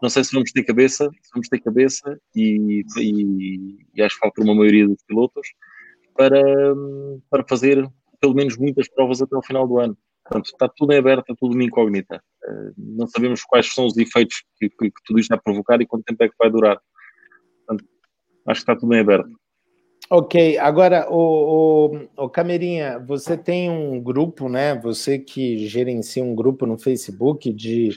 não 0.02 0.08
sei 0.08 0.24
se 0.24 0.32
vamos 0.32 0.52
ter 0.52 0.62
cabeça, 0.64 1.08
vamos 1.32 1.48
ter 1.48 1.60
cabeça 1.60 2.18
e, 2.34 2.84
e, 2.98 3.86
e 3.94 4.02
acho 4.02 4.16
que 4.16 4.20
falta 4.20 4.42
uma 4.42 4.54
maioria 4.54 4.86
dos 4.86 5.02
pilotos 5.06 5.48
para, 6.14 6.42
para 7.30 7.44
fazer 7.48 7.88
pelo 8.20 8.34
menos 8.34 8.56
muitas 8.56 8.88
provas 8.88 9.22
até 9.22 9.36
o 9.36 9.42
final 9.42 9.66
do 9.66 9.78
ano. 9.78 9.96
Portanto, 10.24 10.46
está 10.46 10.68
tudo 10.68 10.92
em 10.92 10.98
aberto, 10.98 11.36
tudo 11.38 11.54
uma 11.54 11.62
incógnita. 11.62 12.20
Uh, 12.44 12.72
não 12.76 13.06
sabemos 13.06 13.44
quais 13.44 13.72
são 13.72 13.86
os 13.86 13.96
efeitos 13.96 14.42
que, 14.58 14.68
que, 14.68 14.90
que, 14.90 15.02
tudo 15.04 15.20
isto 15.20 15.28
vai 15.28 15.40
provocar 15.40 15.80
e 15.80 15.86
quanto 15.86 16.04
tempo 16.04 16.22
é 16.24 16.28
que 16.28 16.34
vai 16.38 16.50
durar. 16.50 16.80
Portanto, 17.64 17.88
acho 18.48 18.60
que 18.60 18.62
está 18.62 18.76
tudo 18.76 18.92
em 18.94 19.00
aberto. 19.00 19.30
Ok, 20.08 20.56
agora, 20.58 21.08
o, 21.10 21.96
o, 22.16 22.24
o 22.24 22.28
Camerinha, 22.28 22.98
você 22.98 23.36
tem 23.36 23.68
um 23.70 24.00
grupo, 24.00 24.48
né? 24.48 24.74
Você 24.80 25.18
que 25.18 25.66
gerencia 25.66 26.22
um 26.22 26.34
grupo 26.34 26.64
no 26.64 26.78
Facebook 26.78 27.52
de, 27.52 27.90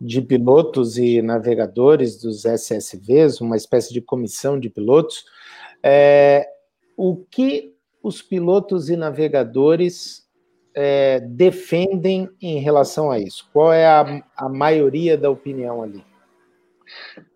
de 0.00 0.22
pilotos 0.22 0.96
e 0.96 1.20
navegadores 1.20 2.16
dos 2.16 2.44
SSVs, 2.44 3.40
uma 3.40 3.56
espécie 3.56 3.92
de 3.92 4.00
comissão 4.00 4.58
de 4.58 4.70
pilotos. 4.70 5.24
É, 5.82 6.48
o 6.96 7.16
que 7.16 7.74
os 8.02 8.22
pilotos 8.22 8.88
e 8.88 8.96
navegadores 8.96 10.26
é, 10.74 11.20
defendem 11.20 12.28
em 12.40 12.58
relação 12.60 13.10
a 13.10 13.18
isso? 13.18 13.48
Qual 13.52 13.72
é 13.72 13.86
a, 13.86 14.22
a 14.36 14.48
maioria 14.48 15.18
da 15.18 15.30
opinião 15.30 15.82
ali? 15.82 16.02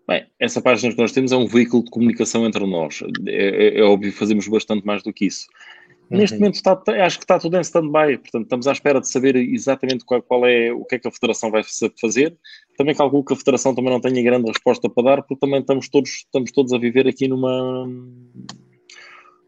Bem, 0.07 0.25
essa 0.39 0.61
página 0.61 0.93
que 0.93 1.01
nós 1.01 1.11
temos 1.11 1.31
é 1.31 1.35
um 1.35 1.47
veículo 1.47 1.83
de 1.83 1.89
comunicação 1.89 2.45
entre 2.45 2.65
nós. 2.65 3.03
É, 3.27 3.77
é, 3.77 3.79
é 3.79 3.83
óbvio 3.83 4.11
fazemos 4.11 4.47
bastante 4.47 4.85
mais 4.85 5.01
do 5.03 5.13
que 5.13 5.25
isso. 5.25 5.47
Uhum. 6.09 6.17
Neste 6.19 6.37
momento 6.37 6.55
está, 6.55 6.81
acho 7.03 7.17
que 7.17 7.23
está 7.23 7.39
tudo 7.39 7.57
em 7.57 7.61
stand-by, 7.61 8.17
portanto 8.17 8.43
estamos 8.43 8.67
à 8.67 8.71
espera 8.71 9.01
de 9.01 9.07
saber 9.07 9.35
exatamente 9.35 10.05
qual, 10.05 10.21
qual, 10.21 10.45
é 10.45 10.71
o 10.71 10.85
que 10.85 10.95
é 10.95 10.99
que 10.99 11.07
a 11.07 11.11
Federação 11.11 11.49
vai 11.49 11.63
fazer. 11.99 12.37
Também 12.77 12.93
calculo 12.93 13.25
que 13.25 13.33
a 13.33 13.37
Federação 13.37 13.73
também 13.73 13.91
não 13.91 13.99
tenha 13.99 14.21
grande 14.21 14.47
resposta 14.47 14.89
para 14.89 15.03
dar, 15.03 15.23
porque 15.23 15.39
também 15.39 15.61
estamos 15.61 15.89
todos, 15.89 16.09
estamos 16.09 16.51
todos 16.51 16.73
a 16.73 16.77
viver 16.77 17.07
aqui 17.07 17.27
numa, 17.27 17.89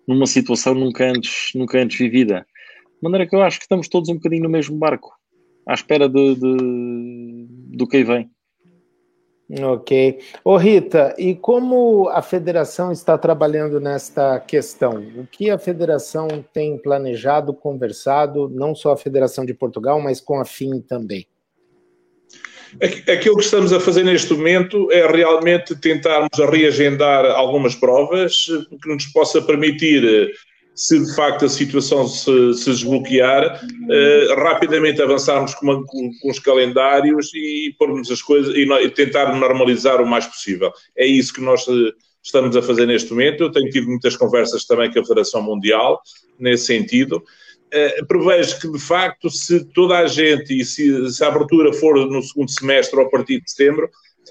numa 0.07 0.25
situação 0.25 0.73
nunca 0.73 1.09
antes, 1.09 1.49
nunca 1.53 1.79
antes 1.79 1.97
vivida. 1.97 2.45
De 2.85 3.03
maneira 3.03 3.27
que 3.27 3.35
eu 3.35 3.43
acho 3.43 3.59
que 3.59 3.65
estamos 3.65 3.87
todos 3.87 4.09
um 4.09 4.15
bocadinho 4.15 4.43
no 4.43 4.49
mesmo 4.49 4.75
barco, 4.77 5.13
à 5.67 5.75
espera 5.75 6.09
de, 6.09 6.35
de 6.35 7.47
do 7.77 7.87
que 7.87 7.97
aí 7.97 8.03
vem. 8.03 8.31
Ok. 9.49 10.19
Ô 10.43 10.57
Rita, 10.57 11.15
e 11.17 11.33
como 11.33 12.09
a 12.09 12.21
federação 12.21 12.91
está 12.91 13.17
trabalhando 13.17 13.79
nesta 13.79 14.39
questão? 14.41 14.95
O 15.15 15.25
que 15.25 15.49
a 15.49 15.57
federação 15.57 16.27
tem 16.53 16.77
planejado, 16.77 17.53
conversado, 17.53 18.49
não 18.49 18.75
só 18.75 18.91
a 18.91 18.97
Federação 18.97 19.45
de 19.45 19.53
Portugal, 19.53 20.01
mas 20.01 20.19
com 20.19 20.41
a 20.41 20.45
FIM 20.45 20.81
também? 20.81 21.25
Aquilo 22.81 23.37
que 23.37 23.43
estamos 23.43 23.71
a 23.71 23.79
fazer 23.79 24.03
neste 24.03 24.33
momento 24.33 24.91
é 24.91 25.07
realmente 25.07 25.73
tentarmos 25.79 26.37
reagendar 26.51 27.25
algumas 27.25 27.73
provas 27.73 28.47
que 28.83 28.89
nos 28.89 29.05
possa 29.05 29.41
permitir 29.41 30.29
se 30.77 31.03
de 31.03 31.15
facto 31.15 31.43
a 31.43 31.49
situação 31.49 32.07
se, 32.07 32.53
se 32.53 32.69
desbloquear, 32.69 33.65
uh, 33.65 34.35
rapidamente 34.35 35.01
avançarmos 35.01 35.55
com, 35.55 35.65
uma, 35.65 35.83
com, 35.83 36.11
com, 36.21 36.29
os 36.29 36.37
calendários 36.37 37.33
e 37.33 37.75
pormos 37.79 38.11
as 38.11 38.21
coisas 38.21 38.55
e, 38.55 38.61
e, 38.61 38.89
tentar 38.91 39.35
normalizar 39.35 39.99
o 39.99 40.05
mais 40.05 40.27
possível. 40.27 40.71
É 40.95 41.03
isso 41.03 41.33
que 41.33 41.41
nós 41.41 41.65
uh, 41.67 41.91
estamos 42.23 42.55
a 42.55 42.61
fazer 42.61 42.85
neste 42.85 43.09
momento. 43.09 43.41
Eu 43.41 43.51
tenho 43.51 43.71
tido 43.71 43.87
muitas 43.87 44.15
conversas 44.15 44.65
também 44.65 44.93
com 44.93 44.99
a 44.99 45.03
Federação 45.03 45.41
Mundial 45.41 45.99
nesse 46.39 46.67
sentido. 46.67 47.23
Uh, 47.73 48.05
prevejo 48.05 48.59
que, 48.59 48.71
de 48.71 48.79
facto, 48.79 49.31
se 49.31 49.65
toda 49.73 49.97
a 49.97 50.05
gente 50.05 50.61
e 50.61 50.63
se, 50.63 51.09
se 51.11 51.23
a 51.23 51.27
abertura 51.29 51.73
for 51.73 51.95
no 52.07 52.21
segundo 52.21 52.51
semestre 52.51 52.99
ou 52.99 53.07
a 53.07 53.09
partir 53.09 53.41
de 53.41 53.49
setembro, 53.49 53.89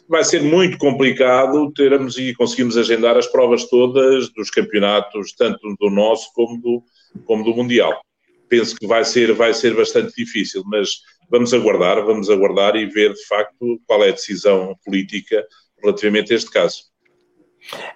vai 0.08 0.24
ser 0.24 0.42
muito 0.42 0.78
complicado 0.78 1.72
termos 1.72 2.16
e 2.18 2.34
conseguimos 2.34 2.76
agendar 2.76 3.16
as 3.16 3.26
provas 3.26 3.64
todas 3.64 4.28
dos 4.30 4.50
campeonatos, 4.50 5.32
tanto 5.32 5.74
do 5.78 5.90
nosso 5.90 6.32
como 6.34 6.60
do, 6.60 6.82
como 7.24 7.44
do 7.44 7.54
Mundial. 7.54 8.00
Penso 8.48 8.76
que 8.76 8.86
vai 8.86 9.04
ser, 9.04 9.32
vai 9.32 9.52
ser 9.52 9.74
bastante 9.74 10.12
difícil, 10.16 10.62
mas 10.66 11.00
vamos 11.30 11.52
aguardar, 11.52 12.04
vamos 12.04 12.30
aguardar 12.30 12.76
e 12.76 12.86
ver 12.86 13.12
de 13.12 13.26
facto 13.26 13.80
qual 13.86 14.04
é 14.04 14.10
a 14.10 14.12
decisão 14.12 14.76
política 14.84 15.44
relativamente 15.82 16.32
a 16.32 16.36
este 16.36 16.50
caso. 16.50 16.84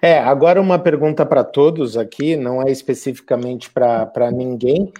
É, 0.01 0.19
agora 0.19 0.59
uma 0.59 0.77
pergunta 0.77 1.25
para 1.25 1.43
todos 1.43 1.95
aqui, 1.95 2.35
não 2.35 2.61
é 2.61 2.69
especificamente 2.69 3.69
para 3.69 4.29
ninguém, 4.31 4.91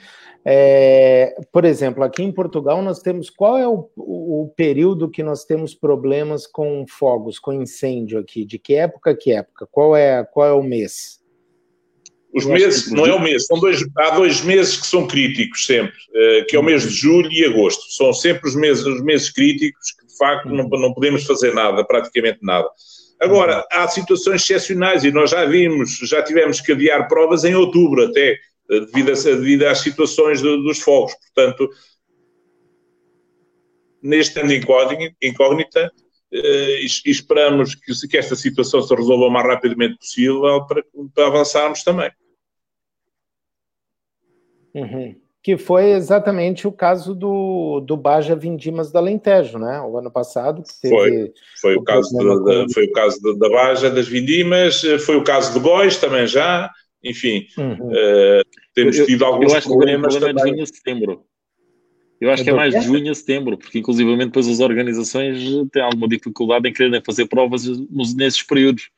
é, 0.44 1.36
por 1.52 1.66
exemplo, 1.66 2.04
aqui 2.04 2.24
em 2.24 2.32
Portugal 2.32 2.82
nós 2.82 3.00
temos 3.00 3.30
qual 3.30 3.58
é 3.58 3.68
o, 3.68 3.90
o, 3.96 4.52
período 4.56 5.10
que 5.10 5.22
nós 5.22 5.46
temos 5.46 5.76
problemas 5.76 6.48
com 6.48 6.84
fogos, 6.88 7.38
com 7.38 7.54
incêndio 7.54 8.18
aqui? 8.18 8.44
De 8.44 8.58
que 8.58 8.74
época 8.74 9.16
que 9.16 9.32
época? 9.32 9.68
Qual 9.72 9.96
é 9.96 10.24
qual 10.24 10.48
é 10.48 10.54
o 10.54 10.64
mês? 10.64 11.22
Os 12.34 12.46
meses, 12.46 12.90
não 12.92 13.06
é 13.06 13.14
o 13.14 13.20
mês, 13.20 13.46
são 13.46 13.60
dois, 13.60 13.84
há 13.98 14.12
dois 14.12 14.42
meses 14.42 14.80
que 14.80 14.88
são 14.88 15.06
críticos 15.06 15.66
sempre, 15.66 15.98
eh, 16.16 16.46
que 16.48 16.56
é 16.56 16.60
o 16.60 16.64
mês 16.64 16.84
de 16.84 16.90
julho 16.90 17.30
e 17.30 17.44
agosto. 17.44 17.92
São 17.92 18.14
sempre 18.14 18.48
os 18.48 18.56
meses, 18.56 18.86
os 18.86 19.04
meses 19.04 19.30
críticos 19.30 19.92
que 20.00 20.08
de 20.08 20.18
facto 20.18 20.48
não, 20.48 20.68
não 20.70 20.94
podemos 20.94 21.26
fazer 21.26 21.54
nada, 21.54 21.84
praticamente 21.84 22.40
nada. 22.42 22.70
Agora, 23.22 23.68
há 23.72 23.88
situações 23.88 24.42
excepcionais 24.42 25.04
e 25.04 25.12
nós 25.12 25.30
já 25.30 25.46
vimos, 25.46 26.00
já 26.04 26.24
tivemos 26.24 26.62
que 26.62 26.72
adiar 26.72 27.08
provas 27.08 27.44
em 27.44 27.54
outubro 27.54 28.06
até, 28.06 28.40
devido, 28.80 29.12
a, 29.12 29.16
devido 29.16 29.64
às 29.64 29.80
situações 29.80 30.42
do, 30.42 30.64
dos 30.64 30.80
fogos. 30.80 31.14
Portanto, 31.16 31.70
neste 34.02 34.40
ano 34.40 34.52
incógnita, 35.22 35.92
eh, 36.34 36.80
esperamos 37.06 37.76
que, 37.76 37.92
que, 38.08 38.18
esta 38.18 38.36
situação 38.36 38.82
se 38.82 38.96
resolva 38.96 39.26
o 39.26 39.30
mais 39.30 39.46
rapidamente 39.46 39.98
possível 39.98 40.66
para, 40.66 40.84
para 41.14 41.28
avançarmos 41.28 41.84
também. 41.84 42.10
Uhum. 44.74 45.16
Que 45.44 45.58
foi 45.58 45.92
exatamente 45.92 46.68
o 46.68 46.72
caso 46.72 47.14
do, 47.14 47.82
do 47.82 47.98
Baja 47.98 48.36
Vindimas 48.36 48.92
do 48.92 48.98
Alentejo, 48.98 49.58
né? 49.58 49.82
O 49.82 49.98
ano 49.98 50.10
passado. 50.10 50.64
foi, 50.82 51.34
foi 51.60 51.76
o, 51.76 51.80
o 51.80 51.84
caso, 51.84 52.16
da, 52.16 52.66
foi 52.74 52.86
o 52.86 52.92
caso 52.94 53.20
da 53.38 53.50
Baja 53.50 53.90
das 53.90 54.08
Vindimas, 54.08 54.84
eh, 54.84 55.00
foi 55.00 55.18
o 55.18 55.24
caso 55.24 55.52
de 55.54 55.60
Góis 55.60 55.98
também 55.98 56.26
já, 56.28 56.72
enfim. 57.04 57.48
Uhum. 57.58 57.74
Uh, 57.74 58.44
temos 58.74 58.96
tido 59.06 59.26
alguns 59.26 59.52
eu 59.52 59.58
acho 59.58 59.68
problemas 59.68 60.16
que 60.16 60.24
é 60.24 60.34
de 60.34 60.42
junho 60.42 60.64
a 60.64 60.66
setembro. 60.66 61.26
Eu 62.20 62.32
acho 62.32 62.44
que 62.44 62.52
é 62.52 62.54
mais 62.54 62.74
de 62.74 62.82
junho 62.82 63.12
a 63.12 63.16
setembro, 63.16 63.58
porque 63.58 63.80
inclusivamente 63.80 64.28
depois 64.28 64.48
as 64.48 64.60
organizações 64.60 65.40
têm 65.72 65.82
alguma 65.82 66.08
dificuldade 66.08 66.70
em 66.70 66.74
quererem 66.74 67.02
fazer 67.04 67.26
provas 67.26 67.66
nesses 68.16 68.44
períodos. 68.44 68.92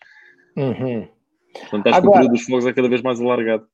Uhum. 0.57 1.07
Portanto, 1.53 1.87
acho 1.87 1.97
Agora, 1.97 2.01
que 2.01 2.07
o 2.07 2.11
período 2.11 2.31
dos 2.33 2.45
fogos 2.45 2.65
é 2.65 2.73
cada 2.73 2.89
vez 2.89 3.01
mais 3.01 3.21
alargado. 3.21 3.65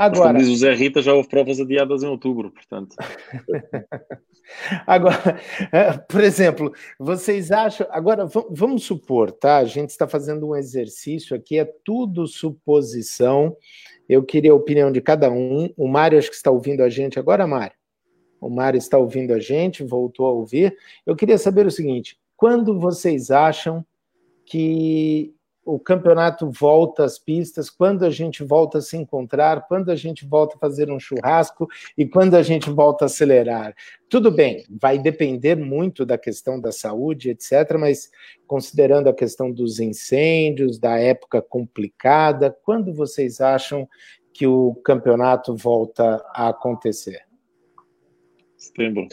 Agora, 0.00 0.32
Mas, 0.32 0.44
como 0.44 0.44
diz 0.44 0.48
o 0.48 0.56
Zé 0.56 0.72
Rita, 0.72 1.02
já 1.02 1.12
houve 1.12 1.28
provas 1.28 1.60
adiadas 1.60 2.02
em 2.02 2.06
outubro, 2.06 2.50
portanto. 2.50 2.96
agora, 4.86 5.38
eh, 5.70 5.92
por 6.08 6.24
exemplo, 6.24 6.72
vocês 6.98 7.50
acham. 7.50 7.86
Agora, 7.90 8.26
vamos 8.50 8.84
supor, 8.84 9.30
tá? 9.30 9.58
A 9.58 9.64
gente 9.66 9.90
está 9.90 10.08
fazendo 10.08 10.48
um 10.48 10.56
exercício 10.56 11.36
aqui, 11.36 11.58
é 11.58 11.70
tudo 11.84 12.26
suposição. 12.26 13.54
Eu 14.08 14.24
queria 14.24 14.52
a 14.52 14.54
opinião 14.54 14.90
de 14.90 15.02
cada 15.02 15.30
um. 15.30 15.68
O 15.76 15.86
Mário, 15.86 16.18
acho 16.18 16.30
que 16.30 16.36
está 16.36 16.50
ouvindo 16.50 16.82
a 16.82 16.88
gente 16.88 17.18
agora, 17.18 17.46
Mário. 17.46 17.76
O 18.40 18.48
Mário 18.48 18.78
está 18.78 18.96
ouvindo 18.96 19.34
a 19.34 19.38
gente, 19.38 19.84
voltou 19.84 20.24
a 20.24 20.30
ouvir. 20.30 20.74
Eu 21.04 21.14
queria 21.14 21.36
saber 21.36 21.66
o 21.66 21.70
seguinte: 21.70 22.18
quando 22.38 22.80
vocês 22.80 23.30
acham 23.30 23.84
que 24.46 25.34
o 25.74 25.78
campeonato 25.78 26.50
volta 26.50 27.04
às 27.04 27.18
pistas, 27.18 27.70
quando 27.70 28.04
a 28.04 28.10
gente 28.10 28.42
volta 28.42 28.78
a 28.78 28.82
se 28.82 28.96
encontrar, 28.96 29.66
quando 29.68 29.90
a 29.90 29.96
gente 29.96 30.26
volta 30.26 30.56
a 30.56 30.58
fazer 30.58 30.90
um 30.90 30.98
churrasco 30.98 31.68
e 31.96 32.06
quando 32.06 32.34
a 32.34 32.42
gente 32.42 32.68
volta 32.70 33.04
a 33.04 33.06
acelerar. 33.06 33.74
Tudo 34.08 34.30
bem, 34.30 34.64
vai 34.68 34.98
depender 34.98 35.54
muito 35.54 36.04
da 36.04 36.18
questão 36.18 36.60
da 36.60 36.72
saúde, 36.72 37.30
etc., 37.30 37.76
mas 37.78 38.10
considerando 38.46 39.08
a 39.08 39.14
questão 39.14 39.52
dos 39.52 39.78
incêndios, 39.78 40.78
da 40.78 40.98
época 40.98 41.40
complicada, 41.40 42.56
quando 42.64 42.92
vocês 42.92 43.40
acham 43.40 43.88
que 44.32 44.46
o 44.46 44.74
campeonato 44.84 45.54
volta 45.54 46.24
a 46.34 46.48
acontecer? 46.48 47.22
Setembro. 48.56 49.06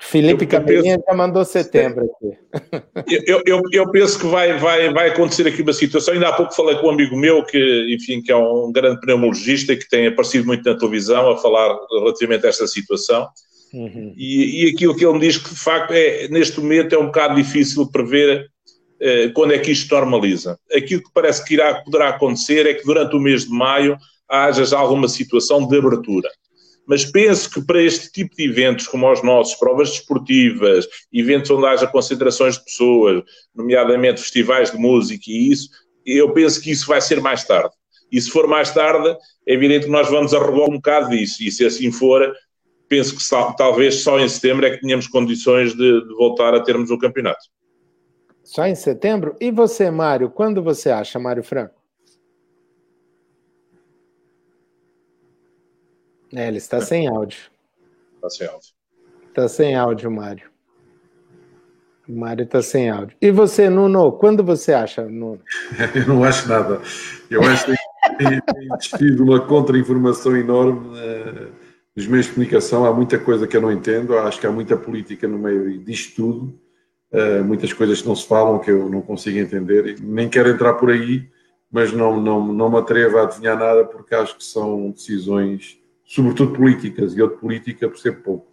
Felipe 0.00 0.46
Caminha 0.46 0.98
já 1.06 1.14
mandou 1.14 1.44
setembro 1.44 2.04
aqui. 2.04 3.24
Eu, 3.26 3.42
eu, 3.44 3.62
eu, 3.72 3.90
penso 3.90 4.18
que 4.18 4.26
vai, 4.26 4.56
vai, 4.58 4.92
vai 4.92 5.08
acontecer 5.08 5.46
aqui 5.46 5.62
uma 5.62 5.72
situação. 5.72 6.14
Ainda 6.14 6.28
há 6.28 6.32
pouco 6.32 6.54
falei 6.54 6.76
com 6.76 6.86
um 6.86 6.90
amigo 6.90 7.16
meu, 7.16 7.44
que, 7.44 7.94
enfim, 7.94 8.22
que 8.22 8.32
é 8.32 8.36
um 8.36 8.70
grande 8.72 9.00
pneumologista 9.00 9.76
que 9.76 9.88
tem 9.88 10.06
aparecido 10.06 10.46
muito 10.46 10.64
na 10.64 10.78
televisão 10.78 11.30
a 11.30 11.36
falar 11.36 11.76
relativamente 11.90 12.46
a 12.46 12.48
esta 12.48 12.66
situação. 12.66 13.28
Uhum. 13.72 14.14
E, 14.16 14.64
e 14.64 14.70
aquilo 14.70 14.96
que 14.96 15.04
ele 15.04 15.14
me 15.14 15.20
diz 15.20 15.36
que, 15.36 15.50
de 15.50 15.60
facto, 15.60 15.92
é, 15.92 16.28
neste 16.28 16.60
momento 16.60 16.94
é 16.94 16.98
um 16.98 17.06
bocado 17.06 17.34
difícil 17.34 17.90
prever 17.90 18.48
eh, 19.00 19.28
quando 19.28 19.52
é 19.52 19.58
que 19.58 19.70
isto 19.70 19.94
normaliza. 19.94 20.58
Aquilo 20.74 21.02
que 21.02 21.10
parece 21.12 21.44
que 21.44 21.54
irá, 21.54 21.82
poderá 21.82 22.08
acontecer 22.08 22.66
é 22.66 22.74
que 22.74 22.84
durante 22.84 23.14
o 23.14 23.20
mês 23.20 23.44
de 23.44 23.50
maio 23.50 23.96
haja 24.28 24.64
já 24.64 24.78
alguma 24.78 25.08
situação 25.08 25.66
de 25.66 25.78
abertura. 25.78 26.28
Mas 26.88 27.04
penso 27.04 27.50
que 27.50 27.60
para 27.60 27.82
este 27.82 28.10
tipo 28.10 28.34
de 28.34 28.44
eventos, 28.44 28.88
como 28.88 29.12
os 29.12 29.22
nossos, 29.22 29.54
provas 29.56 29.90
desportivas, 29.90 30.88
eventos 31.12 31.50
onde 31.50 31.66
haja 31.66 31.86
concentrações 31.86 32.56
de 32.56 32.64
pessoas, 32.64 33.22
nomeadamente 33.54 34.22
festivais 34.22 34.70
de 34.70 34.78
música 34.78 35.24
e 35.28 35.52
isso, 35.52 35.68
eu 36.06 36.32
penso 36.32 36.62
que 36.62 36.70
isso 36.70 36.86
vai 36.86 37.02
ser 37.02 37.20
mais 37.20 37.44
tarde. 37.44 37.74
E 38.10 38.18
se 38.18 38.30
for 38.30 38.48
mais 38.48 38.72
tarde, 38.72 39.14
é 39.46 39.52
evidente 39.52 39.84
que 39.84 39.92
nós 39.92 40.08
vamos 40.08 40.32
arrobar 40.32 40.70
um 40.70 40.76
bocado 40.76 41.10
disso. 41.10 41.42
E 41.42 41.52
se 41.52 41.66
assim 41.66 41.92
for, 41.92 42.34
penso 42.88 43.14
que 43.14 43.56
talvez 43.58 43.96
só 43.96 44.18
em 44.18 44.26
setembro 44.26 44.64
é 44.64 44.70
que 44.70 44.80
tenhamos 44.80 45.06
condições 45.06 45.74
de, 45.74 46.08
de 46.08 46.14
voltar 46.14 46.54
a 46.54 46.60
termos 46.60 46.90
o 46.90 46.96
campeonato. 46.96 47.44
Só 48.42 48.64
em 48.64 48.74
setembro? 48.74 49.36
E 49.38 49.50
você, 49.50 49.90
Mário, 49.90 50.30
quando 50.30 50.62
você 50.62 50.88
acha, 50.88 51.18
Mário 51.18 51.44
Franco? 51.44 51.77
É, 56.34 56.48
ele 56.48 56.58
está 56.58 56.80
sem 56.80 57.08
áudio. 57.08 57.38
Está 58.16 58.30
sem 58.30 58.46
áudio. 58.46 58.70
Está 59.28 59.48
sem 59.48 59.74
áudio, 59.74 60.10
Mário. 60.10 60.50
O 62.08 62.12
Mário 62.18 62.44
está 62.44 62.62
sem 62.62 62.88
áudio. 62.88 63.16
E 63.20 63.30
você, 63.30 63.68
Nuno, 63.68 64.12
quando 64.12 64.42
você 64.42 64.72
acha, 64.72 65.04
Nuno? 65.04 65.40
Eu 65.94 66.06
não 66.06 66.24
acho 66.24 66.48
nada. 66.48 66.80
Eu 67.30 67.42
acho 67.42 67.66
que 67.66 67.76
tem, 68.16 68.40
existido 68.74 69.22
uma 69.22 69.40
contra-informação 69.40 70.36
enorme 70.36 70.98
uh, 70.98 71.52
nos 71.94 72.06
meios 72.06 72.26
de 72.26 72.32
comunicação. 72.32 72.84
Há 72.84 72.92
muita 72.92 73.18
coisa 73.18 73.46
que 73.46 73.56
eu 73.56 73.60
não 73.60 73.70
entendo. 73.70 74.16
Acho 74.18 74.40
que 74.40 74.46
há 74.46 74.50
muita 74.50 74.76
política 74.76 75.28
no 75.28 75.38
meio 75.38 75.78
disto 75.78 76.16
tudo. 76.16 76.60
Uh, 77.12 77.44
muitas 77.44 77.72
coisas 77.72 78.02
que 78.02 78.08
não 78.08 78.16
se 78.16 78.26
falam 78.26 78.58
que 78.58 78.70
eu 78.70 78.88
não 78.88 79.00
consigo 79.00 79.38
entender. 79.38 79.96
Nem 80.00 80.28
quero 80.28 80.48
entrar 80.48 80.74
por 80.74 80.90
aí, 80.90 81.28
mas 81.70 81.92
não, 81.92 82.20
não, 82.20 82.52
não 82.52 82.70
me 82.70 82.78
atrevo 82.78 83.18
a 83.18 83.22
adivinhar 83.22 83.58
nada 83.58 83.84
porque 83.84 84.14
acho 84.14 84.36
que 84.36 84.44
são 84.44 84.90
decisões, 84.90 85.77
sobretudo 86.08 86.54
políticas, 86.54 87.14
e 87.14 87.18
eu 87.18 87.28
de 87.28 87.36
política 87.36 87.86
percebo 87.86 88.22
pouco. 88.22 88.48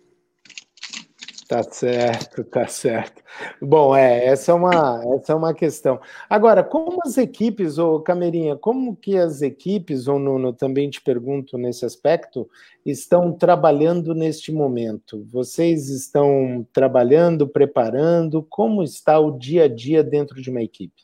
Tá 1.48 1.62
certo, 1.62 2.44
tá 2.44 2.68
certo. 2.68 3.24
Bom, 3.62 3.96
é, 3.96 4.26
essa 4.26 4.52
é 4.52 4.56
uma, 4.56 5.02
essa 5.16 5.32
é 5.32 5.36
uma 5.36 5.54
questão. 5.54 6.02
Agora, 6.28 6.64
como 6.64 7.00
as 7.06 7.18
equipes, 7.18 7.78
ou 7.78 8.02
Camerinha, 8.02 8.56
como 8.56 8.96
que 8.96 9.16
as 9.16 9.42
equipes, 9.44 10.08
ou 10.08 10.18
Nuno, 10.18 10.52
também 10.52 10.90
te 10.90 11.00
pergunto 11.00 11.56
nesse 11.58 11.86
aspecto, 11.86 12.50
estão 12.84 13.32
trabalhando 13.32 14.16
neste 14.16 14.52
momento? 14.52 15.24
Vocês 15.32 15.88
estão 15.88 16.68
trabalhando, 16.74 17.48
preparando? 17.48 18.42
Como 18.50 18.84
está 18.84 19.20
o 19.20 19.38
dia 19.38 19.66
a 19.66 19.68
dia 19.68 20.04
dentro 20.04 20.42
de 20.42 20.50
uma 20.50 20.64
equipe? 20.64 21.04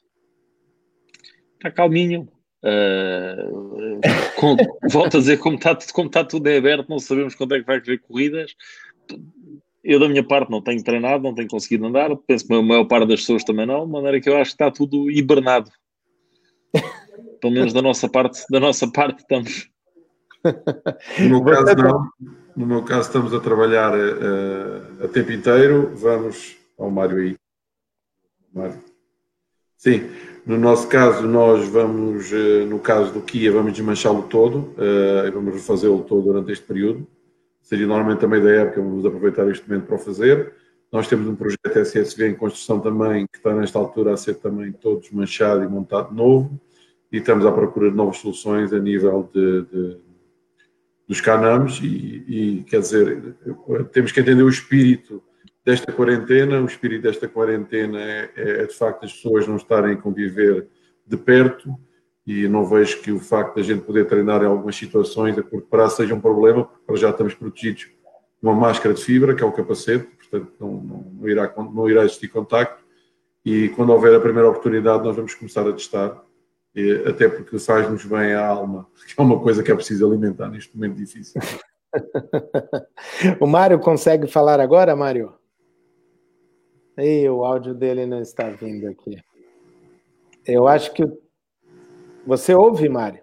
Está 1.55 1.69
calminho. 1.69 2.27
Uh, 2.63 3.99
com, 4.35 4.55
volto 4.91 5.17
a 5.17 5.19
dizer, 5.19 5.37
como 5.39 5.55
está, 5.55 5.75
como 5.93 6.07
está 6.07 6.23
tudo 6.23 6.47
em 6.47 6.57
aberto, 6.57 6.87
não 6.89 6.99
sabemos 6.99 7.33
quando 7.33 7.55
é 7.55 7.59
que 7.59 7.65
vai 7.65 7.77
haver 7.77 7.99
corridas 8.01 8.55
eu, 9.83 9.99
da 9.99 10.07
minha 10.07 10.23
parte, 10.23 10.51
não 10.51 10.61
tenho 10.61 10.83
treinado, 10.83 11.23
não 11.23 11.33
tenho 11.33 11.47
conseguido 11.47 11.85
andar. 11.85 12.15
Penso 12.27 12.47
que 12.47 12.53
a 12.53 12.61
maior 12.61 12.85
parte 12.85 13.07
das 13.07 13.21
pessoas 13.21 13.43
também 13.43 13.65
não, 13.65 13.85
de 13.85 13.91
maneira 13.91 14.21
que 14.21 14.29
eu 14.29 14.37
acho 14.37 14.51
que 14.51 14.55
está 14.63 14.69
tudo 14.69 15.09
hibernado. 15.09 15.71
Pelo 17.41 17.53
menos 17.53 17.73
da 17.73 17.81
nossa 17.81 18.07
parte, 18.07 18.43
da 18.49 18.59
nossa 18.59 18.89
parte 18.89 19.19
estamos. 19.19 19.69
No 21.19 21.29
meu 21.29 21.43
caso, 21.43 21.75
não. 21.75 22.09
No 22.55 22.65
meu 22.65 22.83
caso, 22.83 23.07
estamos 23.07 23.33
a 23.33 23.39
trabalhar 23.39 23.93
uh, 23.93 25.05
a 25.05 25.07
tempo 25.07 25.31
inteiro. 25.31 25.91
Vamos 25.95 26.57
ao 26.77 26.91
Mário 26.91 27.17
aí. 27.17 27.35
Mário. 28.53 28.83
Sim, 29.77 30.09
no 30.45 30.57
nosso 30.57 30.87
caso, 30.87 31.27
nós 31.27 31.67
vamos, 31.67 32.31
uh, 32.31 32.65
no 32.67 32.79
caso 32.79 33.13
do 33.13 33.21
Kia, 33.21 33.51
vamos 33.51 33.73
desmanchá-lo 33.73 34.23
todo 34.23 34.73
uh, 34.77 35.27
e 35.27 35.31
vamos 35.31 35.53
refazê-lo 35.53 36.01
todo 36.03 36.23
durante 36.23 36.51
este 36.51 36.65
período. 36.65 37.07
Seria 37.61 37.85
normalmente 37.85 38.19
também 38.19 38.41
da 38.41 38.49
época, 38.49 38.81
vamos 38.81 39.05
aproveitar 39.05 39.47
este 39.49 39.67
momento 39.69 39.85
para 39.85 39.95
o 39.95 39.99
fazer. 39.99 40.53
Nós 40.91 41.07
temos 41.07 41.27
um 41.27 41.35
projeto 41.35 41.77
SSV 41.77 42.29
em 42.29 42.35
construção 42.35 42.79
também, 42.79 43.25
que 43.31 43.37
está 43.37 43.53
nesta 43.53 43.79
altura 43.79 44.13
a 44.13 44.17
ser 44.17 44.35
também 44.35 44.71
todo 44.71 44.99
desmanchado 44.99 45.63
e 45.63 45.67
montado 45.67 46.13
novo, 46.13 46.59
e 47.11 47.17
estamos 47.17 47.45
à 47.45 47.51
procura 47.51 47.89
de 47.89 47.95
novas 47.95 48.17
soluções 48.17 48.73
a 48.73 48.79
nível 48.79 49.29
de, 49.33 49.61
de 49.63 49.97
dos 51.07 51.19
Canams, 51.19 51.79
e, 51.83 52.23
e 52.25 52.63
quer 52.63 52.79
dizer, 52.79 53.35
temos 53.91 54.13
que 54.13 54.19
entender 54.21 54.43
o 54.43 54.49
espírito 54.49 55.21
desta 55.65 55.91
quarentena, 55.91 56.61
o 56.61 56.65
espírito 56.65 57.03
desta 57.03 57.27
quarentena 57.27 57.99
é, 58.01 58.31
é 58.35 58.65
de 58.65 58.73
facto 58.73 59.05
as 59.05 59.13
pessoas 59.13 59.47
não 59.47 59.55
estarem 59.55 59.93
a 59.93 59.97
conviver 59.97 60.67
de 61.05 61.17
perto, 61.17 61.77
e 62.25 62.47
não 62.47 62.65
vejo 62.65 63.01
que 63.01 63.11
o 63.11 63.19
facto 63.19 63.55
de 63.55 63.61
a 63.61 63.63
gente 63.63 63.83
poder 63.83 64.05
treinar 64.05 64.43
em 64.43 64.45
algumas 64.45 64.75
situações 64.75 65.37
a 65.37 65.43
curto 65.43 65.67
prazo 65.67 65.97
seja 65.97 66.13
um 66.13 66.21
problema, 66.21 66.69
porque 66.85 67.01
já 67.01 67.09
estamos 67.09 67.33
protegidos 67.33 67.85
com 67.85 68.49
uma 68.49 68.53
máscara 68.53 68.93
de 68.93 69.03
fibra, 69.03 69.35
que 69.35 69.43
é 69.43 69.45
o 69.45 69.51
capacete, 69.51 70.07
portanto 70.15 70.53
não, 70.59 70.71
não, 70.71 71.11
não, 71.19 71.27
irá, 71.27 71.53
não 71.57 71.89
irá 71.89 72.05
existir 72.05 72.27
contacto, 72.27 72.83
e 73.43 73.69
quando 73.69 73.91
houver 73.91 74.15
a 74.15 74.19
primeira 74.19 74.47
oportunidade 74.49 75.03
nós 75.03 75.15
vamos 75.15 75.33
começar 75.33 75.67
a 75.67 75.73
testar, 75.73 76.23
até 77.05 77.27
porque 77.27 77.57
faz-nos 77.59 78.05
bem 78.05 78.33
à 78.33 78.47
alma, 78.47 78.87
que 79.05 79.19
é 79.19 79.21
uma 79.21 79.39
coisa 79.39 79.63
que 79.63 79.71
é 79.71 79.75
preciso 79.75 80.07
alimentar 80.07 80.49
neste 80.49 80.75
momento 80.75 80.95
difícil. 80.95 81.41
o 83.41 83.47
Mário 83.47 83.79
consegue 83.79 84.27
falar 84.27 84.59
agora, 84.59 84.95
Mário? 84.95 85.40
Ei, 87.01 87.27
o 87.27 87.43
áudio 87.43 87.73
dele 87.73 88.05
não 88.05 88.21
está 88.21 88.47
vindo 88.51 88.87
aqui. 88.87 89.17
Eu 90.45 90.67
acho 90.67 90.93
que 90.93 91.03
você 92.27 92.53
ouve, 92.53 92.87
Mário? 92.87 93.21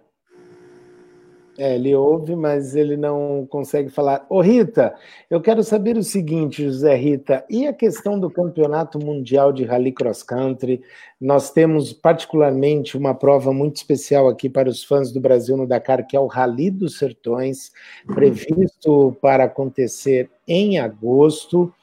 É, 1.57 1.75
ele 1.75 1.95
ouve, 1.95 2.35
mas 2.35 2.75
ele 2.75 2.97
não 2.97 3.47
consegue 3.49 3.89
falar. 3.89 4.25
Ô, 4.29 4.41
Rita, 4.41 4.93
eu 5.29 5.39
quero 5.39 5.63
saber 5.63 5.95
o 5.95 6.03
seguinte, 6.03 6.61
José 6.61 6.93
Rita, 6.93 7.45
e 7.49 7.67
a 7.67 7.73
questão 7.73 8.19
do 8.19 8.29
Campeonato 8.29 8.99
Mundial 8.99 9.53
de 9.53 9.63
Rally 9.63 9.93
Cross 9.93 10.23
Country? 10.23 10.81
Nós 11.19 11.49
temos 11.49 11.93
particularmente 11.93 12.97
uma 12.97 13.15
prova 13.15 13.53
muito 13.53 13.77
especial 13.77 14.27
aqui 14.27 14.49
para 14.49 14.67
os 14.67 14.83
fãs 14.83 15.09
do 15.09 15.21
Brasil 15.21 15.55
no 15.55 15.65
Dakar, 15.65 16.05
que 16.05 16.17
é 16.17 16.19
o 16.19 16.27
Rally 16.27 16.69
dos 16.69 16.97
Sertões, 16.97 17.71
previsto 18.05 19.15
para 19.21 19.45
acontecer 19.45 20.29
em 20.45 20.79
agosto. 20.79 21.73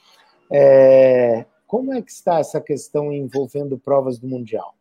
É... 0.53 1.47
Como 1.67 1.93
é 1.93 2.01
que 2.01 2.11
está 2.11 2.39
essa 2.39 2.61
questão 2.61 3.13
envolvendo 3.13 3.79
provas 3.79 4.19
do 4.19 4.27
Mundial? 4.27 4.75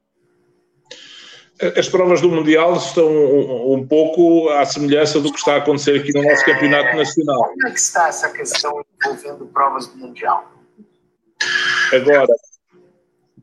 as 1.78 1.88
provas 1.88 2.19
do 2.19 2.30
Mundial 2.30 2.76
estão 2.76 3.08
um, 3.71 3.88
pouco 3.88 4.50
à 4.50 4.65
semelhança 4.65 5.21
do 5.21 5.32
que 5.32 5.39
está 5.39 5.54
a 5.54 5.58
acontecer 5.58 6.02
aqui 6.02 6.12
no 6.13 6.21
nosso 6.21 6.43
Campeonato 6.43 6.98
Nacional. 6.98 7.43
Como 7.43 7.67
é 7.67 7.71
que 7.71 7.80
está 7.80 8.10
essa 8.10 8.30
questão 8.30 8.84
envolvendo 9.02 9.45
provas 9.48 9.88
do 9.88 9.98
Mundial? 9.98 10.52
Agora, 11.93 12.28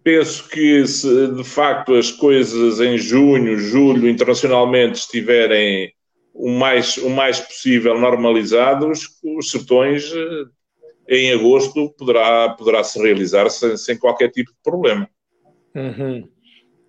penso 0.05 0.47
que 0.49 0.87
se 0.87 1.29
de 1.29 1.45
facto 1.45 1.95
as 1.95 2.11
coisas 2.11 2.81
em 2.81 2.99
junho, 2.99 3.59
julho, 3.59 4.09
internacionalmente 4.09 4.99
estiverem 4.99 5.93
o 6.35 6.51
mais, 6.51 6.99
o 6.99 7.09
mais 7.09 7.41
possível 7.41 7.99
normalizados, 7.99 9.19
os 9.25 9.51
sertões 9.51 10.13
eh, 10.13 10.45
em 11.09 11.33
agosto 11.33 11.93
poderá, 11.99 12.51
poderá 12.51 12.85
se 12.85 13.01
realizar 13.01 13.51
sem, 13.51 13.77
sem 13.77 13.99
qualquer 13.99 14.31
tipo 14.31 14.51
de 14.51 14.59
problema. 14.63 15.09
Uhum. 15.75 16.29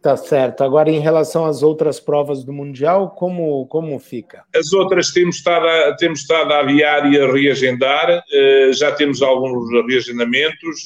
Tá 0.03 0.17
certo. 0.17 0.65
Agora, 0.65 0.91
em 0.91 0.99
relação 0.99 1.45
às 1.45 1.63
outras 1.63 1.97
provas 1.97 2.43
do 2.43 2.51
Mundial, 2.51 3.11
como, 3.11 3.65
como 3.67 3.97
fica? 3.99 4.43
As 4.53 4.73
outras 4.73 5.11
temos 5.11 5.37
estado 5.37 5.65
a, 5.65 5.95
temos 5.95 6.19
estado 6.19 6.51
a 6.51 6.59
aviar 6.59 7.09
e 7.09 7.17
a 7.17 7.31
reagendar. 7.31 8.19
Uh, 8.19 8.73
já 8.73 8.91
temos 8.91 9.21
alguns 9.21 9.71
reagendamentos, 9.87 10.81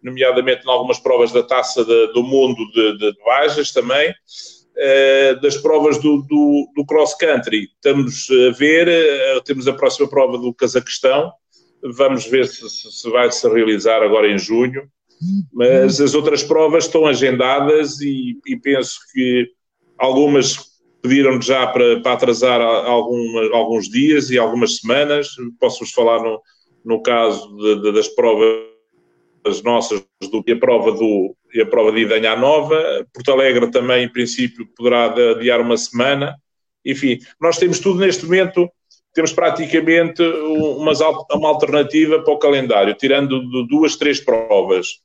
nomeadamente 0.00 0.64
em 0.64 0.70
algumas 0.70 1.00
provas 1.00 1.32
da 1.32 1.42
Taça 1.42 1.84
de, 1.84 2.12
do 2.12 2.22
Mundo 2.22 2.64
de, 2.72 2.98
de, 2.98 3.12
de 3.12 3.24
Bajas 3.24 3.72
também. 3.72 4.10
Uh, 4.10 5.40
das 5.40 5.56
provas 5.56 5.98
do, 5.98 6.22
do, 6.22 6.68
do 6.76 6.86
cross-country, 6.86 7.68
estamos 7.74 8.28
a 8.30 8.56
ver, 8.56 8.88
uh, 8.88 9.42
temos 9.42 9.66
a 9.66 9.72
próxima 9.72 10.08
prova 10.08 10.38
do 10.38 10.54
Cazaquistão, 10.54 11.32
vamos 11.82 12.26
ver 12.26 12.46
se, 12.46 12.68
se 12.68 13.10
vai 13.10 13.30
se 13.30 13.48
realizar 13.48 14.02
agora 14.02 14.30
em 14.30 14.38
junho. 14.38 14.88
Mas 15.52 16.00
as 16.00 16.14
outras 16.14 16.42
provas 16.42 16.84
estão 16.84 17.06
agendadas 17.06 18.00
e, 18.00 18.36
e 18.46 18.56
penso 18.56 18.98
que 19.12 19.48
algumas 19.96 20.72
pediram 21.00 21.40
já 21.40 21.66
para, 21.66 22.00
para 22.00 22.12
atrasar 22.12 22.60
alguma, 22.60 23.56
alguns 23.56 23.88
dias 23.88 24.30
e 24.30 24.38
algumas 24.38 24.78
semanas. 24.78 25.28
Posso-vos 25.60 25.92
falar 25.92 26.22
no, 26.22 26.40
no 26.84 27.02
caso 27.02 27.56
de, 27.56 27.82
de, 27.82 27.92
das 27.92 28.08
provas 28.08 28.62
nossas 29.64 30.02
do, 30.30 30.42
e 30.46 30.52
a 30.52 30.58
prova 30.58 30.92
do 30.92 31.36
e 31.54 31.60
a 31.60 31.66
prova 31.66 31.92
de 31.92 32.00
Idanha 32.00 32.34
Nova. 32.34 33.06
Porto 33.12 33.32
Alegre 33.32 33.70
também, 33.70 34.04
em 34.04 34.08
princípio, 34.08 34.66
poderá 34.76 35.06
adiar 35.06 35.60
uma 35.60 35.76
semana. 35.76 36.34
Enfim, 36.84 37.18
nós 37.40 37.58
temos 37.58 37.78
tudo 37.78 38.00
neste 38.00 38.24
momento, 38.24 38.68
temos 39.14 39.32
praticamente 39.32 40.22
uma, 40.22 40.92
alternativa 41.48 42.20
para 42.20 42.32
o 42.32 42.38
calendário, 42.38 42.94
tirando 42.94 43.40
duas, 43.66 43.96
três 43.96 44.20
provas 44.20 45.02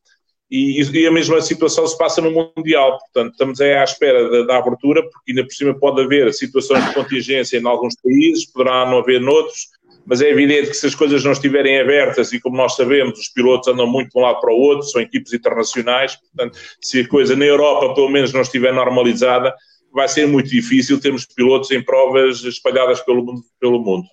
e, 0.49 0.81
e, 0.81 1.07
a 1.07 1.11
mesma 1.11 1.41
situação 1.41 1.85
se 1.85 1.97
passa 1.97 2.21
no 2.21 2.31
Mundial. 2.31 2.97
Portanto, 2.99 3.31
estamos 3.31 3.59
à 3.59 3.83
espera 3.83 4.29
da, 4.29 4.43
da, 4.43 4.57
abertura, 4.57 5.03
porque 5.03 5.31
ainda 5.31 5.43
por 5.43 5.51
cima 5.51 5.77
pode 5.77 6.01
haver 6.01 6.33
situações 6.33 6.85
de 6.85 6.93
contingência 6.93 7.57
em 7.57 7.67
alguns 7.67 7.95
países, 8.01 8.45
poderá 8.45 8.89
não 8.89 8.99
haver 8.99 9.19
noutros, 9.19 9.67
mas 10.05 10.21
é 10.21 10.29
evidente 10.29 10.69
que 10.69 10.73
se 10.73 10.87
as 10.87 10.95
coisas 10.95 11.21
não 11.25 11.33
estiverem 11.33 11.79
abertas, 11.79 12.31
e 12.31 12.39
como 12.39 12.55
nós 12.55 12.75
sabemos, 12.75 13.19
os 13.19 13.27
pilotos 13.27 13.67
andam 13.67 13.85
muito 13.85 14.09
de 14.09 14.17
um 14.17 14.21
lado 14.21 14.39
para 14.39 14.53
o 14.53 14.57
outro, 14.57 14.87
são 14.87 15.01
equipes 15.01 15.33
internacionais, 15.33 16.15
portanto, 16.15 16.57
se 16.81 17.01
a 17.01 17.07
coisa 17.09 17.35
na 17.35 17.43
Europa 17.43 17.93
pelo 17.93 18.09
menos 18.09 18.31
não 18.31 18.41
estiver 18.41 18.73
normalizada, 18.73 19.53
vai 19.97 20.07
ser 20.07 20.27
muito 20.27 20.47
difícil 20.47 21.01
termos 21.01 21.25
pilotos 21.25 21.71
em 21.71 21.83
provas 21.83 22.43
espalhadas 22.43 23.01
pelo 23.01 23.25
mundo. 23.25 23.41
Pelo 23.59 23.79
mundo. 23.79 24.05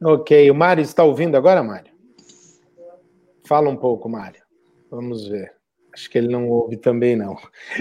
Ok, 0.00 0.48
o 0.48 0.54
Mário 0.54 0.82
está 0.82 1.02
ouvindo 1.02 1.36
agora, 1.36 1.64
Mário? 1.64 1.92
Fala 3.44 3.68
um 3.68 3.76
pouco, 3.76 4.08
Mário. 4.08 4.40
Vamos 4.88 5.26
ver. 5.26 5.52
Acho 5.92 6.08
que 6.08 6.16
ele 6.16 6.28
não 6.28 6.48
ouve 6.48 6.76
também, 6.76 7.16
não. 7.16 7.36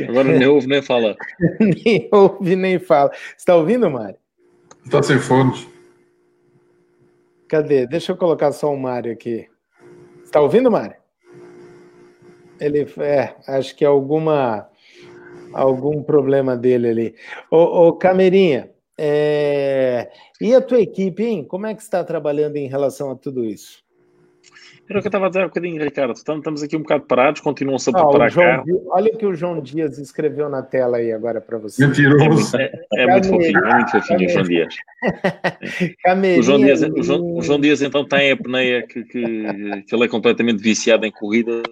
Agora 0.10 0.24
nem 0.24 0.48
ouve 0.48 0.66
nem 0.66 0.82
fala. 0.82 1.16
nem 1.62 2.10
ouve 2.12 2.56
nem 2.56 2.80
fala. 2.80 3.12
Está 3.38 3.56
ouvindo, 3.56 3.88
Mário? 3.92 4.18
Está 4.84 5.04
sem 5.04 5.20
fones. 5.20 5.68
Cadê? 7.48 7.86
Deixa 7.86 8.12
eu 8.12 8.18
colocar 8.18 8.52
só 8.52 8.74
o 8.74 8.80
Mário 8.80 9.12
aqui. 9.14 9.48
Está 10.24 10.42
ouvindo, 10.42 10.72
Mário? 10.72 10.96
Ele 12.60 12.88
é, 12.98 13.36
acho 13.48 13.76
que 13.76 13.86
é 13.86 13.88
alguma 13.88 14.68
algum 15.54 16.04
problema 16.04 16.56
dele 16.58 16.90
ali. 16.90 17.16
Ô, 17.50 17.88
ô 17.88 17.94
Camerinha, 17.94 18.70
é... 18.98 20.10
e 20.40 20.54
a 20.54 20.62
tua 20.62 20.82
equipe, 20.82 21.24
hein? 21.24 21.44
Como 21.44 21.66
é 21.66 21.74
que 21.74 21.82
está 21.82 22.04
trabalhando 22.04 22.58
em 22.58 22.68
relação 22.68 23.12
a 23.12 23.16
tudo 23.16 23.46
isso? 23.46 23.84
Era 24.90 25.00
o 25.00 25.02
que 25.02 25.08
eu 25.08 25.10
estava 25.10 25.28
a 25.28 25.30
dizer 25.30 25.44
um 25.44 25.48
bocadinho, 25.48 25.82
Ricardo. 25.82 26.12
Estamos 26.12 26.62
aqui 26.62 26.76
um 26.76 26.82
bocado 26.82 27.06
parados, 27.06 27.40
continuam-se 27.40 27.90
a 27.90 27.94
preparar 27.94 28.30
ah, 28.38 28.64
Olha 28.88 29.14
o 29.14 29.18
que 29.18 29.26
o 29.26 29.34
João 29.34 29.62
Dias 29.62 29.98
escreveu 29.98 30.50
na 30.50 30.62
tela 30.62 30.98
aí 30.98 31.12
agora 31.12 31.40
para 31.40 31.58
você. 31.58 31.86
Mentiroso. 31.88 32.58
É, 32.58 32.72
é, 32.94 33.04
é 33.04 33.08
muito 33.08 33.30
fofinho, 33.30 33.66
é 33.66 33.76
muito 33.76 33.92
fofinho 33.92 34.26
o 34.26 34.30
João 34.30 34.44
Dias. 34.44 34.76
o, 36.38 36.42
João 36.44 36.60
Dias 36.60 36.82
o, 36.82 37.04
João, 37.04 37.34
o 37.38 37.42
João 37.42 37.62
Dias 37.62 37.82
então 37.82 38.06
tem 38.06 38.32
a 38.32 38.38
peneia 38.38 38.86
que, 38.86 39.04
que, 39.06 39.84
que 39.84 39.96
ele 39.96 40.04
é 40.04 40.08
completamente 40.10 40.62
viciado 40.62 41.06
em 41.06 41.12
corrida. 41.12 41.64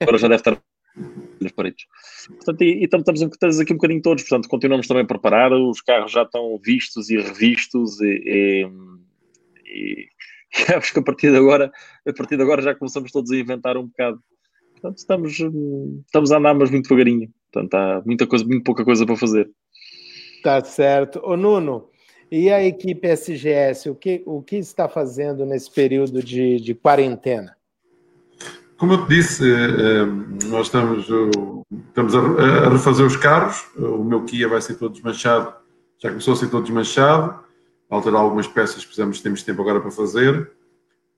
Agora 0.00 0.18
já 0.18 0.28
deve 0.28 0.40
estar 0.40 0.58
nas 1.42 1.52
paredes. 1.52 1.86
Portanto, 2.28 2.62
e, 2.62 2.80
e 2.80 2.84
estamos, 2.84 3.20
estamos 3.20 3.60
aqui 3.60 3.72
um 3.72 3.76
bocadinho 3.76 4.02
todos, 4.02 4.22
portanto, 4.22 4.48
continuamos 4.48 4.86
também 4.86 5.02
a 5.02 5.06
preparar, 5.06 5.52
os 5.52 5.80
carros 5.80 6.12
já 6.12 6.22
estão 6.22 6.58
vistos 6.64 7.10
e 7.10 7.16
revistos 7.16 8.00
e, 8.00 8.66
e, 9.66 10.08
e 10.70 10.72
acho 10.74 10.92
que 10.92 10.98
a 10.98 11.02
partir 11.02 11.30
de 11.30 11.36
agora, 11.36 11.70
a 12.06 12.12
partir 12.12 12.36
de 12.36 12.42
agora 12.42 12.62
já 12.62 12.74
começamos 12.74 13.10
todos 13.10 13.30
a 13.30 13.36
inventar 13.36 13.76
um 13.76 13.86
bocado. 13.86 14.20
Portanto, 14.72 14.98
estamos, 14.98 15.32
estamos 16.06 16.32
a 16.32 16.38
andar, 16.38 16.54
mas 16.54 16.70
muito 16.70 16.88
devagarinho. 16.88 17.30
Portanto, 17.52 17.74
há 17.74 18.02
muita 18.04 18.26
coisa, 18.26 18.44
muito 18.44 18.64
pouca 18.64 18.84
coisa 18.84 19.06
para 19.06 19.16
fazer. 19.16 19.48
Tá 20.42 20.62
certo. 20.64 21.20
Ô 21.22 21.36
Nuno, 21.36 21.88
e 22.30 22.50
a 22.50 22.64
equipe 22.64 23.06
SGS, 23.08 23.90
o 23.90 23.94
que, 23.94 24.22
o 24.26 24.42
que 24.42 24.56
está 24.56 24.88
fazendo 24.88 25.46
nesse 25.46 25.70
período 25.70 26.22
de, 26.22 26.56
de 26.56 26.74
quarentena? 26.74 27.56
Como 28.82 28.94
eu 28.94 29.06
te 29.06 29.10
disse, 29.10 29.48
eh, 29.48 29.54
eh, 29.54 30.46
nós 30.48 30.66
estamos, 30.66 31.06
estamos 31.86 32.16
a 32.16 32.68
refazer 32.68 33.06
os 33.06 33.14
carros. 33.14 33.64
O 33.76 34.02
meu 34.02 34.24
Kia 34.24 34.48
vai 34.48 34.60
ser 34.60 34.74
todo 34.74 34.90
desmanchado, 34.90 35.54
já 36.00 36.08
começou 36.08 36.34
a 36.34 36.36
ser 36.36 36.50
todo 36.50 36.64
desmanchado. 36.64 37.44
Alterar 37.88 38.20
algumas 38.20 38.48
peças 38.48 38.84
precisamos, 38.84 39.20
temos 39.20 39.44
tempo 39.44 39.62
agora 39.62 39.80
para 39.80 39.92
fazer. 39.92 40.50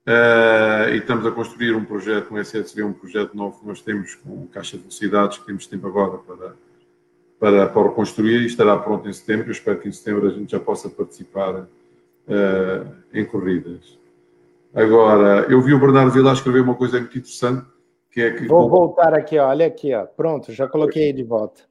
Eh, 0.04 0.90
e 0.92 0.96
estamos 0.98 1.24
a 1.24 1.30
construir 1.30 1.74
um 1.74 1.86
projeto, 1.86 2.34
um 2.34 2.38
SSV, 2.38 2.82
um 2.82 2.92
projeto 2.92 3.34
novo 3.34 3.58
que 3.58 3.66
nós 3.66 3.80
temos 3.80 4.14
com 4.16 4.46
caixa 4.48 4.76
de 4.76 4.82
velocidades, 4.82 5.38
que 5.38 5.46
temos 5.46 5.66
tempo 5.66 5.86
agora 5.86 6.18
para, 6.18 6.54
para, 7.40 7.66
para 7.66 7.82
reconstruir 7.88 8.42
e 8.42 8.46
estará 8.46 8.76
pronto 8.76 9.08
em 9.08 9.12
setembro. 9.14 9.46
Eu 9.46 9.52
espero 9.52 9.80
que 9.80 9.88
em 9.88 9.92
setembro 9.92 10.26
a 10.26 10.30
gente 10.30 10.52
já 10.52 10.60
possa 10.60 10.90
participar 10.90 11.66
em 13.10 13.24
corridas. 13.24 14.03
Agora, 14.74 15.46
eu 15.48 15.62
vi 15.62 15.72
o 15.72 15.78
Bernardo 15.78 16.10
Vilar 16.10 16.34
escrever 16.34 16.60
uma 16.60 16.74
coisa 16.74 16.98
muito 16.98 17.16
interessante, 17.16 17.64
que 18.10 18.20
é 18.20 18.32
que... 18.32 18.46
Vou 18.46 18.68
voltar 18.68 19.14
aqui, 19.14 19.38
olha 19.38 19.66
aqui, 19.66 19.94
ó. 19.94 20.04
pronto, 20.04 20.52
já 20.52 20.66
coloquei 20.66 21.12
de 21.12 21.22
volta. 21.22 21.62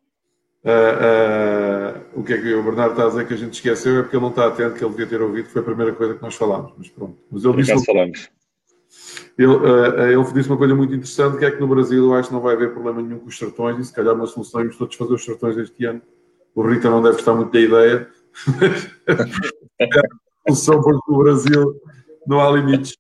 Uh, 0.64 2.16
uh, 2.16 2.22
o 2.22 2.24
que 2.24 2.34
é 2.34 2.38
que 2.38 2.54
o 2.54 2.64
Bernardo 2.64 2.92
está 2.92 3.04
a 3.04 3.10
dizer 3.10 3.28
que 3.28 3.34
a 3.34 3.38
gente 3.38 3.56
esqueceu 3.56 4.00
é 4.00 4.04
porque 4.04 4.16
ele 4.16 4.24
não 4.24 4.30
está 4.30 4.48
atento, 4.48 4.76
que 4.76 4.86
ele 4.86 4.92
devia 4.92 5.08
ter 5.08 5.22
ouvido, 5.22 5.48
que 5.48 5.52
foi 5.52 5.62
a 5.62 5.66
primeira 5.66 5.92
coisa 5.92 6.14
que 6.14 6.22
nós 6.22 6.36
falámos, 6.36 6.74
mas 6.78 6.90
pronto. 6.90 7.18
Mas 7.30 7.44
ele 7.44 7.58
disse... 7.58 7.86
falamos. 7.86 8.30
Ele, 9.38 9.48
uh, 9.48 10.02
ele 10.04 10.34
disse 10.34 10.48
uma 10.48 10.58
coisa 10.58 10.74
muito 10.74 10.94
interessante, 10.94 11.38
que 11.38 11.44
é 11.44 11.52
que 11.52 11.60
no 11.60 11.68
Brasil 11.68 12.06
eu 12.06 12.14
acho 12.14 12.30
que 12.30 12.34
não 12.34 12.42
vai 12.42 12.56
haver 12.56 12.72
problema 12.72 13.02
nenhum 13.02 13.20
com 13.20 13.28
os 13.28 13.38
sertões 13.38 13.78
e 13.80 13.84
se 13.84 13.94
calhar 13.94 14.16
uma 14.16 14.28
solução 14.28 14.62
é 14.62 14.70
todos 14.70 14.96
fazer 14.96 15.14
os 15.14 15.26
sertões 15.26 15.58
este 15.58 15.84
ano. 15.84 16.02
O 16.56 16.62
Rita 16.62 16.90
não 16.90 17.02
deve 17.02 17.18
estar 17.18 17.34
muito 17.34 17.52
da 17.52 17.60
ideia, 17.60 18.08
a 20.48 20.54
solução 20.54 20.82
para 20.82 20.98
o 21.10 21.18
Brasil 21.18 21.76
não 22.28 22.40
há 22.40 22.52
limites. 22.52 22.96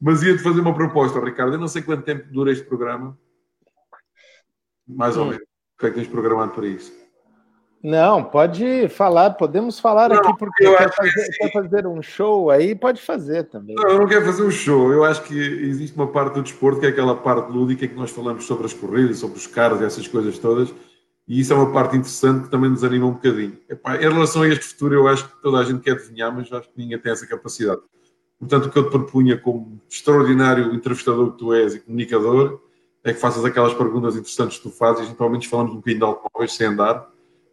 Mas 0.00 0.22
ia-te 0.22 0.42
fazer 0.42 0.60
uma 0.60 0.74
proposta, 0.74 1.20
Ricardo. 1.20 1.54
Eu 1.54 1.60
não 1.60 1.68
sei 1.68 1.82
quanto 1.82 2.02
tempo 2.02 2.26
dura 2.32 2.50
este 2.50 2.64
programa. 2.64 3.16
Mais 4.86 5.16
ou 5.16 5.24
hum. 5.24 5.28
menos. 5.30 5.42
O 5.42 5.78
que 5.78 5.86
é 5.86 5.90
que 5.90 5.94
tens 5.96 6.08
programado 6.08 6.52
para 6.52 6.66
isso? 6.66 6.92
Não, 7.82 8.22
pode 8.22 8.88
falar, 8.90 9.30
podemos 9.30 9.80
falar 9.80 10.10
não, 10.10 10.16
aqui, 10.16 10.38
porque 10.38 10.64
quer 10.64 10.94
fazer, 10.94 11.10
que 11.12 11.38
quer 11.38 11.52
fazer, 11.52 11.86
um 11.86 12.00
show 12.00 12.48
aí, 12.48 12.76
pode 12.76 13.02
fazer 13.02 13.44
também. 13.48 13.74
Não, 13.74 13.90
eu 13.90 13.98
não 13.98 14.06
quero 14.06 14.24
fazer 14.24 14.44
um 14.44 14.50
show. 14.52 14.92
Eu 14.92 15.02
acho 15.02 15.22
que 15.24 15.36
existe 15.36 15.96
uma 15.96 16.06
parte 16.06 16.34
do 16.34 16.42
desporto 16.42 16.78
que 16.78 16.86
é 16.86 16.90
aquela 16.90 17.16
parte 17.16 17.50
lúdica 17.50 17.88
que 17.88 17.94
nós 17.94 18.12
falamos 18.12 18.44
sobre 18.44 18.66
as 18.66 18.72
corridas, 18.72 19.18
sobre 19.18 19.36
os 19.36 19.48
carros 19.48 19.80
e 19.80 19.84
essas 19.84 20.06
coisas 20.06 20.38
todas. 20.38 20.72
E 21.26 21.40
isso 21.40 21.52
é 21.52 21.56
uma 21.56 21.72
parte 21.72 21.96
interessante 21.96 22.44
que 22.44 22.50
também 22.50 22.70
nos 22.70 22.84
anima 22.84 23.06
um 23.06 23.12
bocadinho. 23.12 23.58
Epá, 23.68 23.96
em 23.96 24.12
relação 24.12 24.42
a 24.42 24.48
este 24.48 24.64
futuro, 24.66 24.94
eu 24.94 25.08
acho 25.08 25.28
que 25.28 25.42
toda 25.42 25.58
a 25.58 25.64
gente 25.64 25.80
quer 25.80 25.92
adivinhar, 25.92 26.32
mas 26.32 26.52
acho 26.52 26.68
que 26.68 26.78
ninguém 26.78 26.98
tem 26.98 27.10
essa 27.10 27.26
capacidade. 27.26 27.80
Portanto, 28.42 28.66
o 28.66 28.70
que 28.72 28.78
eu 28.80 28.84
te 28.86 28.90
propunha 28.90 29.38
como 29.38 29.80
extraordinário 29.88 30.74
entrevistador 30.74 31.30
que 31.30 31.38
tu 31.38 31.54
és 31.54 31.76
e 31.76 31.78
comunicador 31.78 32.60
é 33.04 33.12
que 33.12 33.20
faças 33.20 33.44
aquelas 33.44 33.72
perguntas 33.72 34.16
interessantes 34.16 34.56
que 34.56 34.64
tu 34.64 34.70
fazes 34.70 35.08
e, 35.08 35.22
menos, 35.22 35.46
falamos 35.46 35.72
um 35.72 35.76
bocadinho 35.76 36.00
de 36.00 36.04
automóveis 36.04 36.52
sem 36.52 36.66
andar, 36.66 37.08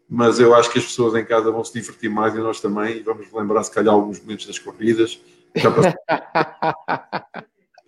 mas 0.09 0.39
eu 0.39 0.55
acho 0.55 0.71
que 0.71 0.79
as 0.79 0.85
pessoas 0.85 1.13
em 1.13 1.23
casa 1.23 1.51
vão 1.51 1.63
se 1.63 1.73
divertir 1.73 2.09
mais 2.09 2.33
e 2.33 2.39
nós 2.39 2.59
também, 2.59 2.97
e 2.97 3.03
vamos 3.03 3.31
lembrar, 3.31 3.61
se 3.61 3.71
calhar, 3.71 3.93
alguns 3.93 4.19
momentos 4.19 4.47
das 4.47 4.57
corridas. 4.57 5.21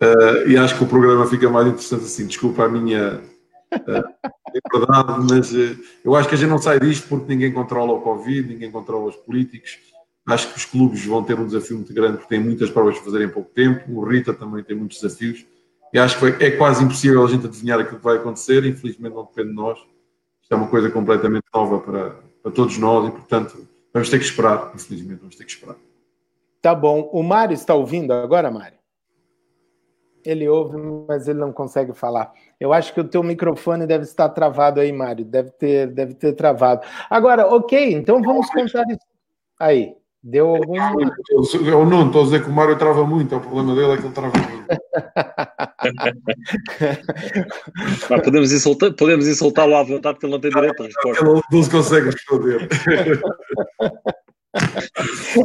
uh, 0.00 0.46
e 0.46 0.56
acho 0.56 0.78
que 0.78 0.84
o 0.84 0.86
programa 0.86 1.26
fica 1.26 1.50
mais 1.50 1.66
interessante 1.66 2.04
assim. 2.04 2.24
Desculpa 2.28 2.66
a 2.66 2.68
minha 2.68 3.20
uh, 3.72 4.78
verdade, 4.78 5.26
mas 5.28 5.52
uh, 5.52 5.76
eu 6.04 6.14
acho 6.14 6.28
que 6.28 6.36
a 6.36 6.38
gente 6.38 6.50
não 6.50 6.58
sai 6.58 6.78
disto 6.78 7.08
porque 7.08 7.26
ninguém 7.26 7.52
controla 7.52 7.94
o 7.94 8.00
Covid, 8.00 8.48
ninguém 8.48 8.70
controla 8.70 9.08
os 9.08 9.16
políticos 9.16 9.91
Acho 10.26 10.52
que 10.52 10.56
os 10.56 10.64
clubes 10.64 11.04
vão 11.04 11.22
ter 11.24 11.38
um 11.38 11.46
desafio 11.46 11.76
muito 11.76 11.92
grande 11.92 12.18
porque 12.18 12.28
têm 12.28 12.40
muitas 12.40 12.70
provas 12.70 12.94
para 12.94 13.04
fazer 13.04 13.24
em 13.24 13.28
pouco 13.28 13.50
tempo. 13.50 13.92
O 13.92 14.04
Rita 14.04 14.32
também 14.32 14.62
tem 14.62 14.76
muitos 14.76 15.00
desafios. 15.00 15.44
E 15.92 15.98
acho 15.98 16.18
que 16.18 16.44
é 16.44 16.50
quase 16.52 16.84
impossível 16.84 17.24
a 17.24 17.28
gente 17.28 17.46
adivinhar 17.46 17.80
aquilo 17.80 17.98
que 17.98 18.04
vai 18.04 18.16
acontecer. 18.16 18.64
Infelizmente, 18.64 19.14
não 19.14 19.24
depende 19.24 19.48
de 19.48 19.54
nós. 19.54 19.78
Isto 20.40 20.52
é 20.52 20.56
uma 20.56 20.68
coisa 20.68 20.90
completamente 20.90 21.44
nova 21.52 21.80
para, 21.80 22.16
para 22.42 22.52
todos 22.52 22.78
nós 22.78 23.08
e, 23.08 23.10
portanto, 23.10 23.66
vamos 23.92 24.08
ter 24.08 24.18
que 24.18 24.24
esperar. 24.24 24.72
Infelizmente, 24.74 25.18
vamos 25.18 25.36
ter 25.36 25.44
que 25.44 25.50
esperar. 25.50 25.76
Tá 26.62 26.74
bom. 26.74 27.10
O 27.12 27.22
Mário 27.22 27.54
está 27.54 27.74
ouvindo 27.74 28.12
agora, 28.12 28.48
Mário? 28.48 28.78
Ele 30.24 30.48
ouve, 30.48 30.76
mas 31.08 31.26
ele 31.26 31.40
não 31.40 31.52
consegue 31.52 31.92
falar. 31.92 32.32
Eu 32.60 32.72
acho 32.72 32.94
que 32.94 33.00
o 33.00 33.08
teu 33.08 33.24
microfone 33.24 33.88
deve 33.88 34.04
estar 34.04 34.28
travado 34.28 34.78
aí, 34.78 34.92
Mário. 34.92 35.24
Deve 35.24 35.50
ter, 35.50 35.88
deve 35.88 36.14
ter 36.14 36.32
travado. 36.34 36.86
Agora, 37.10 37.48
ok, 37.48 37.92
então 37.92 38.22
vamos 38.22 38.46
contar 38.48 38.84
isso. 38.88 39.04
Aí. 39.58 40.00
Deu 40.24 40.48
algum. 40.48 40.76
Eu 41.66 41.84
não, 41.84 42.06
estou 42.06 42.20
a 42.22 42.24
dizer 42.24 42.44
que 42.44 42.50
o 42.50 42.52
Mário 42.52 42.78
trava 42.78 43.04
muito, 43.04 43.34
é 43.34 43.38
o 43.38 43.40
problema 43.40 43.74
dele 43.74 43.92
é 43.92 43.96
que 43.96 44.04
ele 44.04 44.14
trava 44.14 44.32
muito. 44.38 44.62
podemos 48.24 48.52
insultar, 48.52 48.92
podemos 48.92 49.26
insultá-lo 49.26 49.74
à 49.74 49.82
vontade 49.82 50.14
porque 50.14 50.26
ele 50.26 50.32
não 50.32 50.40
tem 50.40 50.52
direito 50.52 50.80
a 50.80 50.86
resposta. 50.86 51.24
Ele 51.24 51.42
não 51.50 51.62
se 51.62 51.70
consegue 51.70 52.10
responder. 52.10 52.68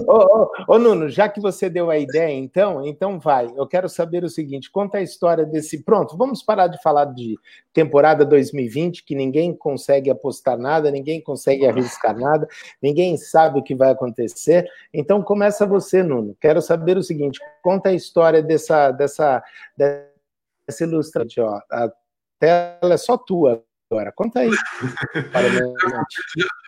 ô, 0.07 0.11
ô, 0.11 0.51
ô, 0.67 0.77
Nuno, 0.77 1.09
já 1.09 1.29
que 1.29 1.39
você 1.39 1.69
deu 1.69 1.89
a 1.89 1.97
ideia, 1.97 2.33
então, 2.33 2.85
então 2.85 3.19
vai. 3.19 3.47
Eu 3.55 3.65
quero 3.65 3.87
saber 3.87 4.23
o 4.23 4.29
seguinte: 4.29 4.69
conta 4.69 4.97
a 4.97 5.01
história 5.01 5.45
desse. 5.45 5.83
Pronto, 5.83 6.17
vamos 6.17 6.43
parar 6.43 6.67
de 6.67 6.81
falar 6.81 7.05
de 7.05 7.35
temporada 7.73 8.25
2020, 8.25 9.03
que 9.03 9.15
ninguém 9.15 9.55
consegue 9.55 10.09
apostar 10.09 10.57
nada, 10.57 10.91
ninguém 10.91 11.21
consegue 11.21 11.65
arriscar 11.65 12.17
nada, 12.17 12.47
ninguém 12.81 13.17
sabe 13.17 13.59
o 13.59 13.63
que 13.63 13.75
vai 13.75 13.91
acontecer. 13.91 14.67
Então 14.93 15.21
começa 15.21 15.65
você, 15.65 16.03
Nuno. 16.03 16.35
Quero 16.39 16.61
saber 16.61 16.97
o 16.97 17.03
seguinte: 17.03 17.39
conta 17.63 17.89
a 17.89 17.93
história 17.93 18.43
dessa, 18.43 18.91
dessa, 18.91 19.41
dessa 19.77 20.83
ilustrante. 20.83 21.39
Ó. 21.39 21.61
A 21.71 21.91
tela 22.39 22.93
é 22.93 22.97
só 22.97 23.17
tua 23.17 23.63
agora. 23.89 24.11
Conta 24.11 24.41
aí. 24.41 24.51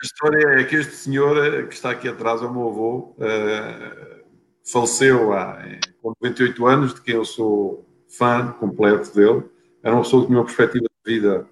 A 0.00 0.06
história 0.06 0.60
é 0.60 0.64
que 0.64 0.76
este 0.76 0.94
senhor 0.94 1.36
eh, 1.36 1.62
que 1.64 1.74
está 1.74 1.90
aqui 1.90 2.08
atrás, 2.08 2.40
é 2.40 2.46
o 2.46 2.52
meu 2.52 2.68
avô, 2.68 3.14
uh, 3.18 4.24
faleceu 4.64 5.34
há, 5.34 5.62
com 6.00 6.14
98 6.22 6.66
anos, 6.66 6.94
de 6.94 7.02
quem 7.02 7.16
eu 7.16 7.24
sou 7.24 7.86
fã 8.08 8.50
completo 8.58 9.14
dele. 9.14 9.42
era 9.82 9.94
uma 9.94 10.02
pessoa 10.02 10.22
que 10.22 10.28
tinha 10.28 10.38
uma 10.38 10.44
perspectiva 10.44 10.86
de 11.04 11.14
vida 11.14 11.46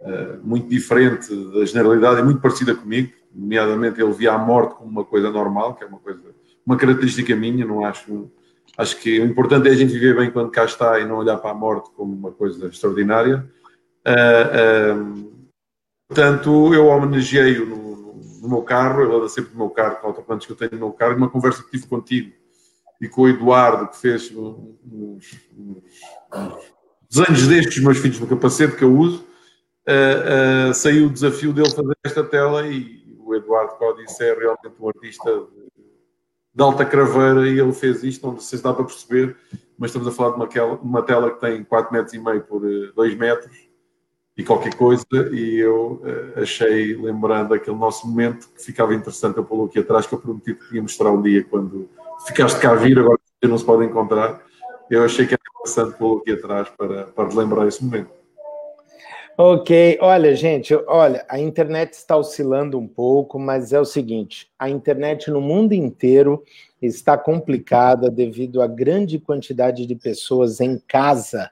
uh, 0.00 0.40
muito 0.42 0.66
diferente 0.66 1.28
da 1.52 1.62
generalidade 1.66 2.20
e 2.20 2.24
muito 2.24 2.40
parecida 2.40 2.74
comigo, 2.74 3.12
nomeadamente 3.34 4.00
ele 4.00 4.12
via 4.12 4.32
a 4.32 4.38
morte 4.38 4.76
como 4.76 4.90
uma 4.90 5.04
coisa 5.04 5.30
normal, 5.30 5.74
que 5.74 5.84
é 5.84 5.86
uma 5.86 5.98
coisa, 5.98 6.22
uma 6.64 6.78
característica 6.78 7.36
minha, 7.36 7.66
não 7.66 7.84
acho, 7.84 8.30
acho 8.78 8.96
que 8.96 9.20
o 9.20 9.26
importante 9.26 9.68
é 9.68 9.72
a 9.72 9.76
gente 9.76 9.92
viver 9.92 10.16
bem 10.16 10.30
quando 10.30 10.50
cá 10.50 10.64
está 10.64 10.98
e 10.98 11.04
não 11.04 11.18
olhar 11.18 11.36
para 11.36 11.50
a 11.50 11.54
morte 11.54 11.90
como 11.94 12.14
uma 12.14 12.32
coisa 12.32 12.66
extraordinária. 12.66 13.46
Uh, 14.08 15.30
portanto, 16.08 16.72
eu 16.72 16.86
homenageei-o 16.86 17.66
no, 17.66 17.89
no, 18.40 18.48
meu 18.48 18.62
carro, 18.62 19.02
ele 19.02 19.14
anda 19.14 19.28
sempre 19.28 19.52
no 19.52 19.58
meu 19.58 19.70
carro, 19.70 19.96
com 19.96 20.08
autocolantes 20.08 20.46
que 20.46 20.52
eu 20.52 20.56
tenho 20.56 20.72
no 20.72 20.78
meu 20.78 20.92
carro, 20.92 21.12
e 21.12 21.16
uma 21.16 21.30
conversa 21.30 21.62
que 21.62 21.70
tive 21.70 21.86
contigo 21.86 22.32
e 23.00 23.08
com 23.08 23.22
o 23.22 23.28
Eduardo, 23.28 23.88
que 23.88 23.96
fez 23.96 24.30
uns, 24.30 24.78
uns, 24.84 25.40
uns 25.56 25.82
desenhos 27.08 27.46
destes 27.48 27.82
meus 27.82 27.98
filhos 27.98 28.20
no 28.20 28.26
capacete 28.26 28.76
que 28.76 28.84
eu 28.84 28.94
uso, 28.94 29.26
uh, 29.88 30.70
uh, 30.70 30.74
saiu 30.74 31.06
o 31.06 31.10
desafio 31.10 31.52
dele 31.52 31.70
fazer 31.70 31.96
esta 32.04 32.22
tela 32.22 32.66
e 32.66 33.00
o 33.18 33.34
Eduardo 33.34 33.74
Códice 33.76 34.22
é 34.22 34.34
realmente 34.34 34.74
um 34.78 34.88
artista 34.88 35.30
de, 35.32 35.70
de, 36.54 36.62
alta 36.62 36.84
craveira 36.84 37.48
e 37.48 37.58
ele 37.58 37.72
fez 37.72 38.04
isto, 38.04 38.26
não 38.26 38.38
sei 38.38 38.58
se 38.58 38.64
dá 38.64 38.74
para 38.74 38.84
perceber, 38.84 39.36
mas 39.78 39.90
estamos 39.90 40.06
a 40.06 40.12
falar 40.12 40.30
de 40.30 40.36
uma, 40.36 40.74
uma 40.82 41.02
tela 41.02 41.30
que 41.30 41.40
tem 41.40 41.64
4 41.64 41.92
metros 41.92 42.12
e 42.12 42.18
meio 42.18 42.42
por 42.42 42.60
2 42.60 43.12
eh, 43.12 43.16
metros 43.16 43.69
e 44.40 44.42
qualquer 44.42 44.74
coisa, 44.74 45.04
e 45.32 45.58
eu 45.58 46.00
uh, 46.02 46.40
achei, 46.40 46.96
lembrando 46.96 47.52
aquele 47.52 47.76
nosso 47.76 48.08
momento, 48.08 48.48
que 48.56 48.64
ficava 48.64 48.94
interessante 48.94 49.36
eu 49.36 49.44
pô-lo 49.44 49.66
aqui 49.66 49.78
atrás, 49.78 50.06
que 50.06 50.14
eu 50.14 50.18
prometi 50.18 50.54
que 50.54 50.76
ia 50.76 50.80
mostrar 50.80 51.10
um 51.10 51.20
dia 51.20 51.44
quando 51.44 51.90
ficaste 52.26 52.58
cá 52.58 52.70
a 52.70 52.74
vir, 52.74 52.98
agora 52.98 53.18
não 53.42 53.58
se 53.58 53.64
pode 53.66 53.84
encontrar. 53.84 54.40
Eu 54.90 55.04
achei 55.04 55.26
que 55.26 55.34
era 55.34 55.42
interessante 55.54 55.98
pô-lo 55.98 56.20
aqui 56.20 56.32
atrás 56.32 56.70
para, 56.70 57.04
para 57.04 57.34
lembrar 57.34 57.68
esse 57.68 57.84
momento. 57.84 58.08
Ok, 59.36 59.98
olha, 60.00 60.34
gente, 60.34 60.74
olha, 60.86 61.24
a 61.28 61.38
internet 61.38 61.92
está 61.92 62.16
oscilando 62.16 62.78
um 62.78 62.88
pouco, 62.88 63.38
mas 63.38 63.74
é 63.74 63.80
o 63.80 63.84
seguinte: 63.84 64.48
a 64.58 64.70
internet 64.70 65.30
no 65.30 65.40
mundo 65.42 65.74
inteiro 65.74 66.42
está 66.80 67.18
complicada 67.18 68.10
devido 68.10 68.62
à 68.62 68.66
grande 68.66 69.18
quantidade 69.18 69.84
de 69.84 69.94
pessoas 69.94 70.60
em 70.60 70.78
casa 70.88 71.50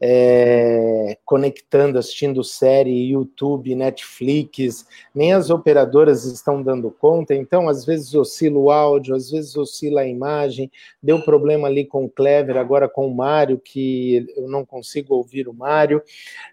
é, 0.00 1.18
conectando, 1.24 1.98
assistindo 1.98 2.42
série, 2.42 3.10
YouTube, 3.10 3.74
Netflix, 3.74 4.86
nem 5.14 5.34
as 5.34 5.50
operadoras 5.50 6.24
estão 6.24 6.62
dando 6.62 6.90
conta, 6.90 7.34
então 7.34 7.68
às 7.68 7.84
vezes 7.84 8.14
oscila 8.14 8.58
o 8.58 8.70
áudio, 8.70 9.14
às 9.14 9.30
vezes 9.30 9.54
oscila 9.56 10.00
a 10.00 10.06
imagem, 10.06 10.70
deu 11.02 11.20
problema 11.22 11.68
ali 11.68 11.84
com 11.84 12.04
o 12.04 12.08
Clever, 12.08 12.56
agora 12.56 12.88
com 12.88 13.06
o 13.06 13.14
Mário, 13.14 13.58
que 13.58 14.26
eu 14.36 14.48
não 14.48 14.64
consigo 14.64 15.14
ouvir 15.14 15.46
o 15.48 15.52
Mário, 15.52 16.02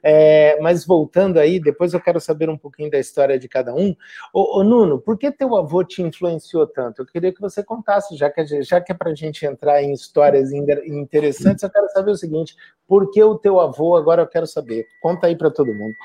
é, 0.04 0.60
mas 0.62 0.86
voltando 0.86 1.40
aí, 1.40 1.60
depois 1.60 1.94
eu 1.94 2.02
quero 2.02 2.20
saber 2.20 2.50
um 2.50 2.58
pouquinho 2.58 2.92
da 2.92 3.00
história 3.00 3.40
de 3.40 3.48
cada 3.48 3.74
um. 3.74 3.96
Ô, 4.34 4.60
ô 4.60 4.64
Nuno, 4.64 5.00
por 5.00 5.18
que 5.18 5.32
teu 5.32 5.56
avô 5.56 5.84
te 5.84 6.02
influenciou 6.02 6.68
tanto? 6.68 7.02
Eu 7.02 7.06
queria 7.06 7.34
que 7.34 7.40
você 7.40 7.64
contasse, 7.64 8.16
já 8.18 8.30
que, 8.30 8.64
já 8.64 8.82
que 8.82 8.92
é 8.92 8.96
para 8.96 9.12
a 9.12 9.16
gente 9.16 9.46
entrar 9.46 9.82
em 9.82 9.94
histórias 9.94 10.52
interessantes, 10.52 11.64
eu 11.64 11.70
quero 11.70 11.90
saber 11.90 12.12
o 12.12 12.18
seguinte, 12.18 12.56
por 12.88 13.12
que 13.12 13.22
o 13.24 13.37
teu 13.38 13.60
avô? 13.60 13.96
Agora 13.96 14.24
eu 14.24 14.28
quero 14.28 14.48
saber. 14.48 14.86
Conta 15.02 15.28
aí 15.28 15.36
para 15.36 15.52
todo 15.52 15.74
mundo. 15.74 15.96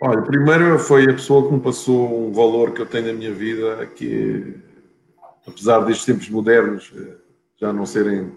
Olha, 0.00 0.20
primeiro 0.22 0.78
foi 0.78 1.04
a 1.04 1.12
pessoa 1.14 1.46
que 1.46 1.54
me 1.54 1.60
passou 1.60 2.28
um 2.28 2.32
valor 2.32 2.72
que 2.72 2.82
eu 2.82 2.86
tenho 2.86 3.06
na 3.06 3.12
minha 3.14 3.32
vida, 3.32 3.86
que 3.86 4.54
apesar 5.46 5.80
destes 5.80 6.04
tempos 6.04 6.28
modernos 6.28 6.92
eh, 6.94 7.14
já 7.56 7.72
não 7.72 7.86
serem 7.86 8.30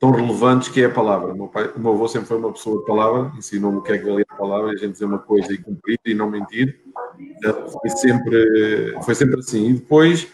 tão 0.00 0.10
relevantes, 0.10 0.68
que 0.68 0.80
é 0.80 0.86
a 0.86 0.90
palavra. 0.90 1.34
O 1.34 1.36
meu, 1.36 1.48
pai, 1.48 1.70
o 1.76 1.80
meu 1.80 1.92
avô 1.92 2.08
sempre 2.08 2.28
foi 2.28 2.38
uma 2.38 2.52
pessoa 2.52 2.80
de 2.80 2.86
palavra, 2.86 3.30
ensinou-me 3.36 3.78
o 3.78 3.82
que 3.82 3.92
é 3.92 3.98
que 3.98 4.04
valia 4.04 4.24
a 4.26 4.34
palavra, 4.34 4.70
a 4.70 4.76
gente 4.76 4.92
dizer 4.92 5.04
uma 5.04 5.18
coisa 5.18 5.52
e 5.52 5.58
cumprir 5.58 5.98
e 6.06 6.14
não 6.14 6.30
mentir. 6.30 6.80
Eh, 7.44 7.52
foi 7.52 7.90
sempre, 7.90 8.96
foi 9.02 9.14
sempre 9.14 9.38
assim. 9.38 9.68
E 9.68 9.72
depois 9.74 10.26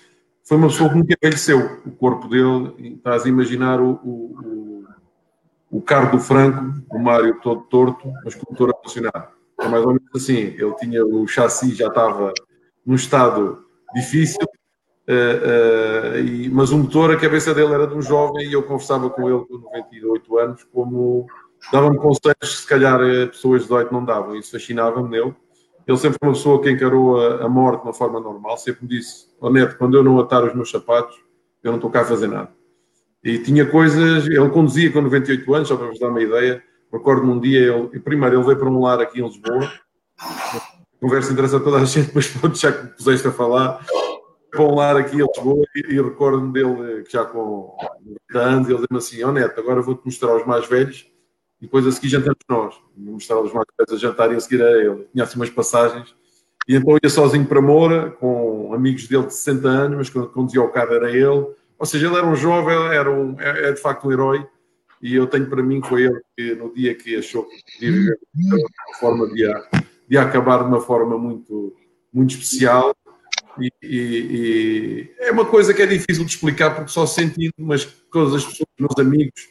foi 0.44 0.56
uma 0.56 0.68
pessoa 0.68 0.90
que 0.90 0.96
nunca 0.96 1.14
envelheceu. 1.20 1.80
O 1.84 1.90
corpo 1.90 2.28
dele, 2.28 2.94
estás 2.96 3.24
a 3.24 3.28
imaginar 3.28 3.80
o, 3.80 4.00
o 4.04 4.67
o 5.70 5.80
carro 5.82 6.12
do 6.12 6.20
Franco, 6.20 6.82
o 6.90 6.98
Mário 6.98 7.38
todo 7.40 7.62
torto, 7.62 8.10
mas 8.24 8.34
com 8.34 8.46
o 8.46 8.52
motor 8.52 8.70
a 8.70 8.82
funcionar. 8.82 9.32
É 9.60 9.68
mais 9.68 9.84
ou 9.84 9.94
menos 9.94 10.08
assim. 10.14 10.32
Ele 10.32 10.74
tinha 10.76 11.04
o 11.04 11.26
chassi, 11.26 11.74
já 11.74 11.88
estava 11.88 12.32
num 12.86 12.94
estado 12.94 13.64
difícil, 13.94 14.44
uh, 15.08 16.14
uh, 16.14 16.18
e, 16.18 16.48
mas 16.48 16.70
o 16.70 16.78
motor, 16.78 17.10
a 17.10 17.16
cabeça 17.16 17.54
dele 17.54 17.74
era 17.74 17.86
de 17.86 17.94
um 17.94 18.02
jovem 18.02 18.46
e 18.48 18.52
eu 18.52 18.62
conversava 18.62 19.10
com 19.10 19.28
ele 19.28 19.44
com 19.46 19.58
98 19.58 20.38
anos, 20.38 20.64
como 20.72 21.26
dava-me 21.72 21.98
conselhos 21.98 22.36
que 22.40 22.46
se 22.46 22.66
calhar 22.66 23.00
eh, 23.00 23.26
pessoas 23.26 23.62
de 23.62 23.68
18 23.68 23.92
não 23.92 24.04
davam. 24.04 24.36
Isso 24.36 24.52
fascinava-me 24.52 25.08
nele. 25.08 25.34
Ele 25.86 25.96
sempre 25.96 26.18
foi 26.18 26.28
uma 26.28 26.34
pessoa 26.34 26.62
que 26.62 26.70
encarou 26.70 27.20
a, 27.20 27.44
a 27.44 27.48
morte 27.48 27.80
de 27.80 27.88
uma 27.88 27.94
forma 27.94 28.20
normal, 28.20 28.56
sempre 28.58 28.82
me 28.82 28.88
disse, 28.88 29.26
Neto, 29.42 29.76
quando 29.78 29.96
eu 29.96 30.04
não 30.04 30.20
atar 30.20 30.44
os 30.44 30.54
meus 30.54 30.70
sapatos, 30.70 31.18
eu 31.62 31.72
não 31.72 31.78
estou 31.78 31.90
cá 31.90 32.02
a 32.02 32.04
fazer 32.04 32.28
nada. 32.28 32.57
E 33.22 33.38
tinha 33.38 33.66
coisas, 33.66 34.26
ele 34.26 34.48
conduzia 34.50 34.92
com 34.92 35.00
98 35.00 35.54
anos, 35.54 35.68
só 35.68 35.76
para 35.76 35.88
vos 35.88 35.98
dar 35.98 36.08
uma 36.08 36.22
ideia. 36.22 36.62
Recordo-me 36.92 37.32
um 37.32 37.40
dia, 37.40 37.74
ele, 37.74 38.00
primeiro 38.00 38.36
ele 38.36 38.44
veio 38.44 38.58
para 38.58 38.68
um 38.68 38.80
lar 38.80 39.00
aqui 39.00 39.20
em 39.20 39.26
Lisboa, 39.26 39.70
conversa 40.98 41.32
interessa 41.32 41.58
a 41.58 41.60
toda 41.60 41.78
a 41.78 41.84
gente, 41.84 42.06
depois 42.08 42.28
pode 42.28 42.58
já 42.58 42.72
que 42.72 42.82
me 42.84 42.90
puseste 42.90 43.28
a 43.28 43.32
falar, 43.32 43.84
para 44.50 44.62
um 44.62 44.74
lar 44.74 44.96
aqui 44.96 45.16
em 45.16 45.26
Lisboa 45.26 45.64
e, 45.76 45.94
e 45.94 46.00
recordo-me 46.00 46.52
dele 46.52 47.02
que 47.02 47.12
já 47.12 47.24
com 47.24 47.76
90 48.32 48.38
anos, 48.38 48.68
ele 48.68 48.78
disse-me 48.78 48.98
assim, 48.98 49.22
ó 49.24 49.28
oh, 49.28 49.32
Neto, 49.32 49.60
agora 49.60 49.82
vou-te 49.82 50.04
mostrar 50.04 50.34
os 50.34 50.46
mais 50.46 50.66
velhos 50.66 51.06
e 51.60 51.64
depois 51.64 51.86
a 51.86 51.92
seguir 51.92 52.08
jantamos 52.08 52.38
nós. 52.48 52.74
Vou 52.96 53.14
mostrar 53.14 53.40
os 53.40 53.52
mais 53.52 53.66
velhos 53.76 53.92
a 53.92 54.06
jantar 54.06 54.32
e 54.32 54.36
a 54.36 54.40
seguir 54.40 54.62
a 54.62 54.70
ele. 54.70 55.06
Tinha 55.12 55.24
assim 55.24 55.36
umas 55.36 55.50
passagens. 55.50 56.14
E 56.66 56.74
então 56.76 56.96
ia 57.02 57.10
sozinho 57.10 57.44
para 57.46 57.60
Moura, 57.60 58.10
com 58.12 58.72
amigos 58.72 59.08
dele 59.08 59.26
de 59.26 59.34
60 59.34 59.68
anos, 59.68 59.96
mas 59.98 60.10
quando 60.10 60.28
conduzia 60.28 60.62
o 60.62 60.68
carro 60.68 60.94
era 60.94 61.10
ele 61.10 61.46
ou 61.78 61.86
seja, 61.86 62.06
ele 62.06 62.16
era 62.16 62.26
um 62.26 62.34
jovem, 62.34 62.76
era 62.96 63.10
um, 63.10 63.40
é, 63.40 63.68
é 63.68 63.72
de 63.72 63.80
facto 63.80 64.08
um 64.08 64.12
herói, 64.12 64.46
e 65.00 65.14
eu 65.14 65.26
tenho 65.26 65.48
para 65.48 65.62
mim 65.62 65.80
foi 65.82 66.02
ele 66.02 66.20
que 66.36 66.54
no 66.54 66.74
dia 66.74 66.94
que 66.94 67.16
achou 67.16 67.44
que 67.44 67.62
podia 67.72 67.90
viver 67.90 68.18
uma 68.34 68.98
forma 68.98 69.28
de, 69.28 69.46
a, 69.46 69.70
de 70.08 70.18
acabar 70.18 70.58
de 70.58 70.64
uma 70.64 70.80
forma 70.80 71.16
muito, 71.16 71.74
muito 72.12 72.30
especial. 72.30 72.94
E, 73.60 73.72
e, 73.82 73.88
e, 73.88 75.14
é 75.18 75.30
uma 75.30 75.44
coisa 75.44 75.72
que 75.72 75.82
é 75.82 75.86
difícil 75.86 76.24
de 76.24 76.30
explicar 76.30 76.74
porque 76.74 76.90
só 76.90 77.06
sentindo, 77.06 77.52
mas 77.58 77.84
todas 78.10 78.34
as 78.34 78.44
pessoas, 78.44 78.68
meus 78.78 78.98
amigos. 78.98 79.48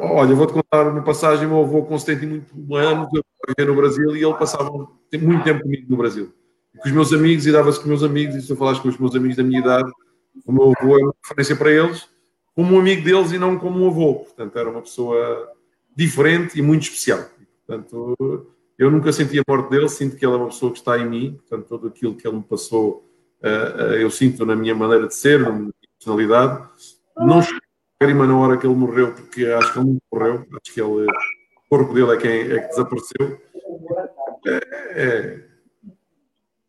Olha, 0.00 0.34
vou-te 0.34 0.52
contar 0.52 0.88
uma 0.88 1.02
passagem. 1.02 1.46
Meu 1.46 1.60
avô, 1.60 1.82
com 1.84 1.98
78 1.98 2.76
anos, 2.76 3.08
eu 3.14 3.22
vivia 3.48 3.72
no 3.72 3.80
Brasil 3.80 4.16
e 4.16 4.22
ele 4.22 4.34
passava 4.34 4.70
muito 4.70 5.44
tempo 5.44 5.62
comigo 5.62 5.86
no 5.88 5.96
Brasil. 5.96 6.32
Com 6.76 6.88
os 6.88 6.92
meus 6.92 7.12
amigos, 7.12 7.46
e 7.46 7.52
dava-se 7.52 7.78
com 7.78 7.84
os 7.84 7.88
meus 7.88 8.02
amigos, 8.02 8.36
e 8.36 8.42
se 8.42 8.50
eu 8.50 8.56
falasse 8.56 8.80
com 8.80 8.88
os 8.88 8.98
meus 8.98 9.14
amigos 9.14 9.36
da 9.36 9.42
minha 9.42 9.60
idade, 9.60 9.90
o 10.44 10.52
meu 10.52 10.72
avô 10.76 10.98
é 10.98 11.02
uma 11.02 11.14
referência 11.22 11.56
para 11.56 11.70
eles, 11.70 12.08
como 12.54 12.74
um 12.74 12.80
amigo 12.80 13.02
deles 13.02 13.32
e 13.32 13.38
não 13.38 13.58
como 13.58 13.84
um 13.84 13.88
avô. 13.88 14.20
Portanto, 14.20 14.58
era 14.58 14.70
uma 14.70 14.82
pessoa 14.82 15.50
diferente 15.94 16.58
e 16.58 16.62
muito 16.62 16.82
especial. 16.82 17.24
Portanto, 17.66 18.46
eu 18.78 18.90
nunca 18.90 19.12
senti 19.12 19.38
a 19.38 19.42
morte 19.46 19.70
dele, 19.70 19.88
sinto 19.88 20.16
que 20.16 20.24
ele 20.24 20.34
é 20.34 20.36
uma 20.36 20.48
pessoa 20.48 20.72
que 20.72 20.78
está 20.78 20.98
em 20.98 21.06
mim, 21.06 21.34
portanto, 21.34 21.68
tudo 21.68 21.88
aquilo 21.88 22.16
que 22.16 22.26
ele 22.26 22.38
me 22.38 22.42
passou, 22.42 23.06
uh, 23.42 23.82
uh, 23.82 23.94
eu 23.94 24.10
sinto 24.10 24.46
na 24.46 24.56
minha 24.56 24.74
maneira 24.74 25.06
de 25.06 25.14
ser, 25.14 25.38
na 25.40 25.50
minha 25.50 25.72
personalidade. 25.98 26.66
Não 27.16 27.42
chorei 27.42 28.14
na 28.14 28.38
hora 28.38 28.56
que 28.56 28.66
ele 28.66 28.74
morreu, 28.74 29.12
porque 29.12 29.44
acho 29.46 29.72
que 29.72 29.78
ele 29.78 29.86
não 29.86 29.98
morreu, 30.10 30.46
acho 30.50 30.74
que 30.74 30.80
ele, 30.80 31.06
o 31.06 31.68
corpo 31.68 31.92
dele 31.92 32.12
é 32.12 32.16
quem 32.16 32.30
é 32.30 32.60
que 32.60 32.68
desapareceu. 32.68 33.40
É, 34.46 34.60
é, 34.92 35.44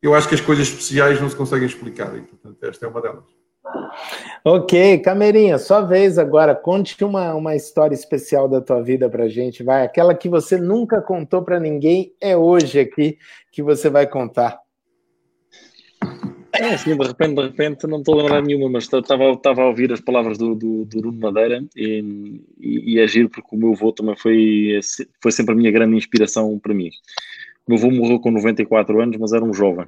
eu 0.02 0.14
acho 0.14 0.28
que 0.28 0.36
as 0.36 0.42
coisas 0.42 0.68
especiais 0.68 1.22
não 1.22 1.30
se 1.30 1.36
conseguem 1.36 1.68
explicar, 1.68 2.16
e 2.18 2.22
portanto, 2.22 2.62
esta 2.64 2.86
é 2.86 2.90
uma 2.90 3.02
delas. 3.02 3.41
Ok, 4.44 5.00
Camerinha, 5.00 5.58
sua 5.58 5.82
vez 5.82 6.18
agora. 6.18 6.56
Conte 6.56 7.04
uma, 7.04 7.34
uma 7.36 7.56
história 7.56 7.94
especial 7.94 8.48
da 8.48 8.62
tua 8.62 8.82
vida 8.82 9.10
pra 9.10 9.28
gente, 9.28 9.64
vai. 9.64 9.84
Aquela 9.84 10.16
que 10.16 10.28
você 10.28 10.58
nunca 10.58 11.02
contou 11.02 11.44
para 11.44 11.60
ninguém, 11.60 12.14
é 12.20 12.36
hoje 12.36 12.80
aqui 12.80 13.18
que 13.52 13.62
você 13.62 13.90
vai 13.90 14.08
contar. 14.08 14.60
É, 16.54 16.74
assim, 16.74 16.98
de 16.98 17.08
repente, 17.08 17.36
de 17.36 17.42
repente, 17.42 17.88
não 17.88 18.00
estou 18.00 18.20
a 18.20 18.24
lembrar 18.24 18.42
nenhuma, 18.42 18.70
mas 18.70 18.84
estava 18.84 19.62
a 19.62 19.68
ouvir 19.68 19.92
as 19.94 20.02
palavras 20.02 20.38
do, 20.38 20.54
do, 20.54 20.86
do 20.86 21.00
Bruno 21.00 21.18
Madeira 21.18 21.64
e, 21.76 22.42
e, 22.60 22.96
e 22.96 23.00
agir 23.00 23.30
porque 23.30 23.56
o 23.56 23.60
meu 23.60 23.72
avô 23.72 23.94
também 23.94 24.16
foi, 24.18 24.80
foi 25.22 25.32
sempre 25.32 25.54
a 25.54 25.58
minha 25.58 25.72
grande 25.72 25.96
inspiração 25.96 26.60
para 26.60 26.74
mim. 26.74 26.90
O 27.66 27.72
meu 27.72 27.80
avô 27.80 27.92
morreu 27.92 28.20
com 28.20 28.32
94 28.32 29.02
anos, 29.02 29.18
mas 29.18 29.32
era 29.32 29.46
um 29.46 29.54
jovem. 29.54 29.88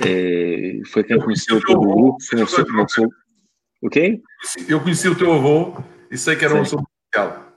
É, 0.00 0.80
foi 0.86 1.04
quem 1.04 1.18
conheceu 1.18 1.60
o 1.68 2.08
uma 2.08 2.16
pessoa, 2.16 2.66
uma 2.70 2.86
pessoa... 2.86 3.08
O 3.82 3.90
quê? 3.90 4.20
Eu 4.68 4.80
conheci 4.80 5.08
o 5.08 5.16
teu 5.16 5.32
avô 5.32 5.76
e 6.10 6.16
sei 6.16 6.36
que 6.36 6.44
era 6.44 6.54
uma 6.54 6.62
pessoa 6.62 6.82
especial. 7.12 7.56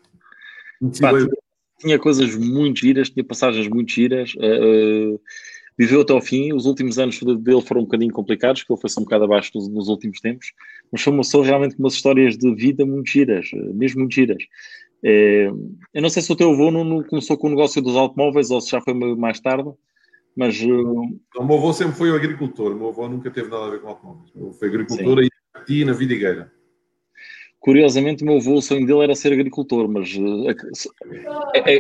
tinha 1.80 2.00
coisas 2.00 2.36
muito 2.36 2.80
giras, 2.80 3.10
tinha 3.10 3.24
passagens 3.24 3.68
muito 3.68 3.92
giras. 3.92 4.34
Uh, 4.36 5.20
viveu 5.78 6.02
até 6.02 6.14
ao 6.14 6.22
fim. 6.22 6.52
Os 6.52 6.66
últimos 6.66 6.98
anos 6.98 7.20
dele 7.22 7.62
foram 7.62 7.82
um 7.82 7.86
bocadinho 7.86 8.12
complicados, 8.12 8.64
porque 8.64 8.74
ele 8.74 8.82
foi-se 8.82 9.00
um 9.00 9.04
bocado 9.04 9.26
abaixo 9.26 9.52
nos, 9.54 9.70
nos, 9.70 9.88
últimos 9.88 10.20
tempos. 10.20 10.52
Mas 10.92 11.02
foi 11.04 11.14
uma 11.14 11.22
pessoa 11.22 11.46
realmente 11.46 11.76
com 11.76 11.84
umas 11.84 11.94
histórias 11.94 12.38
de 12.38 12.56
vida 12.56 12.86
muito 12.86 13.10
giras, 13.10 13.48
mesmo 13.76 14.00
muito 14.00 14.16
giras. 14.16 14.44
Eu 15.04 16.02
não 16.02 16.10
sei 16.10 16.24
se 16.24 16.32
o 16.32 16.36
teu 16.36 16.52
avô 16.52 16.72
não, 16.72 17.04
começou 17.04 17.38
com 17.38 17.48
o 17.48 17.52
negócio 17.52 17.82
dos 17.82 17.96
automóveis 17.96 18.50
ou 18.50 18.60
se 18.60 18.72
já 18.72 18.82
foi 18.82 18.94
mais 18.94 19.40
tarde, 19.40 19.70
mas. 20.36 20.62
Uh... 20.62 21.20
O 21.38 21.44
meu 21.44 21.58
avô 21.58 21.74
sempre 21.74 21.96
foi 21.96 22.16
agricultor, 22.16 22.72
o 22.74 22.76
meu 22.76 22.90
avô 22.90 23.08
nunca 23.08 23.32
teve 23.32 23.50
nada 23.50 23.66
a 23.66 23.70
ver 23.70 23.82
com 23.82 23.90
automóveis. 23.90 24.32
O 24.34 24.38
meu 24.38 24.48
avô 24.50 24.58
foi 24.58 24.68
agricultor 24.68 25.24
Sim. 25.24 25.30
e 25.70 25.86
na 25.86 25.94
vidigueira. 25.94 26.52
Curiosamente, 27.60 28.22
o 28.22 28.28
meu 28.28 28.38
avô, 28.38 28.54
o 28.54 28.62
sonho 28.62 28.86
dele 28.86 29.04
era 29.04 29.16
ser 29.16 29.34
agricultor, 29.34 29.88
mas 29.90 30.14
uh, 30.16 30.48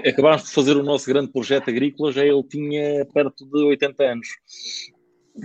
acabámos 0.09 0.45
de 0.45 0.51
fazer 0.51 0.75
o 0.75 0.81
nosso 0.81 1.05
grande 1.05 1.31
projeto 1.31 1.69
agrícola, 1.69 2.11
já 2.11 2.25
ele 2.25 2.41
tinha 2.43 3.05
perto 3.13 3.45
de 3.45 3.63
80 3.63 4.03
anos. 4.03 4.27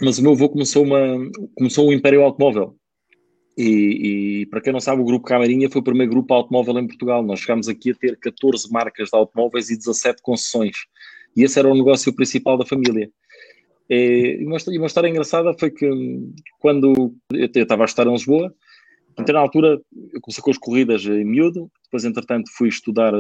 Mas 0.01 0.19
o 0.19 0.23
meu 0.23 0.33
avô 0.33 0.49
começou, 0.49 0.85
uma, 0.85 1.31
começou 1.55 1.87
um 1.87 1.93
império 1.93 2.23
automóvel. 2.23 2.75
E, 3.59 4.41
e, 4.43 4.47
para 4.47 4.63
quem 4.63 4.73
não 4.73 4.81
sabe, 4.81 5.03
o 5.03 5.05
Grupo 5.05 5.27
Camarinha 5.27 5.69
foi 5.69 5.83
o 5.83 5.85
primeiro 5.85 6.11
grupo 6.11 6.33
automóvel 6.33 6.79
em 6.79 6.87
Portugal. 6.87 7.23
Nós 7.23 7.41
chegámos 7.41 7.69
aqui 7.69 7.91
a 7.91 7.95
ter 7.95 8.17
14 8.17 8.71
marcas 8.73 9.11
de 9.11 9.17
automóveis 9.19 9.69
e 9.69 9.77
17 9.77 10.23
concessões. 10.23 10.77
E 11.37 11.45
esse 11.45 11.59
era 11.59 11.69
o 11.69 11.75
negócio 11.75 12.15
principal 12.15 12.59
da 12.59 12.67
família. 12.67 13.11
E 13.89 14.45
uma, 14.47 14.87
história 14.87 15.09
engraçada 15.09 15.53
foi 15.59 15.71
que 15.71 15.89
quando 16.61 17.15
eu 17.33 17.51
estava 17.55 17.83
a 17.83 17.87
estar 17.87 18.07
em 18.07 18.13
Lisboa, 18.13 18.55
então, 19.19 19.35
na 19.35 19.41
altura, 19.41 19.81
eu 20.15 20.21
comecei 20.21 20.43
com 20.43 20.51
as 20.51 20.59
corridas 20.59 21.05
em 21.05 21.25
miúdo, 21.25 21.71
depois, 21.85 22.05
entretanto, 22.05 22.51
fui 22.57 22.69
estudar, 22.69 23.13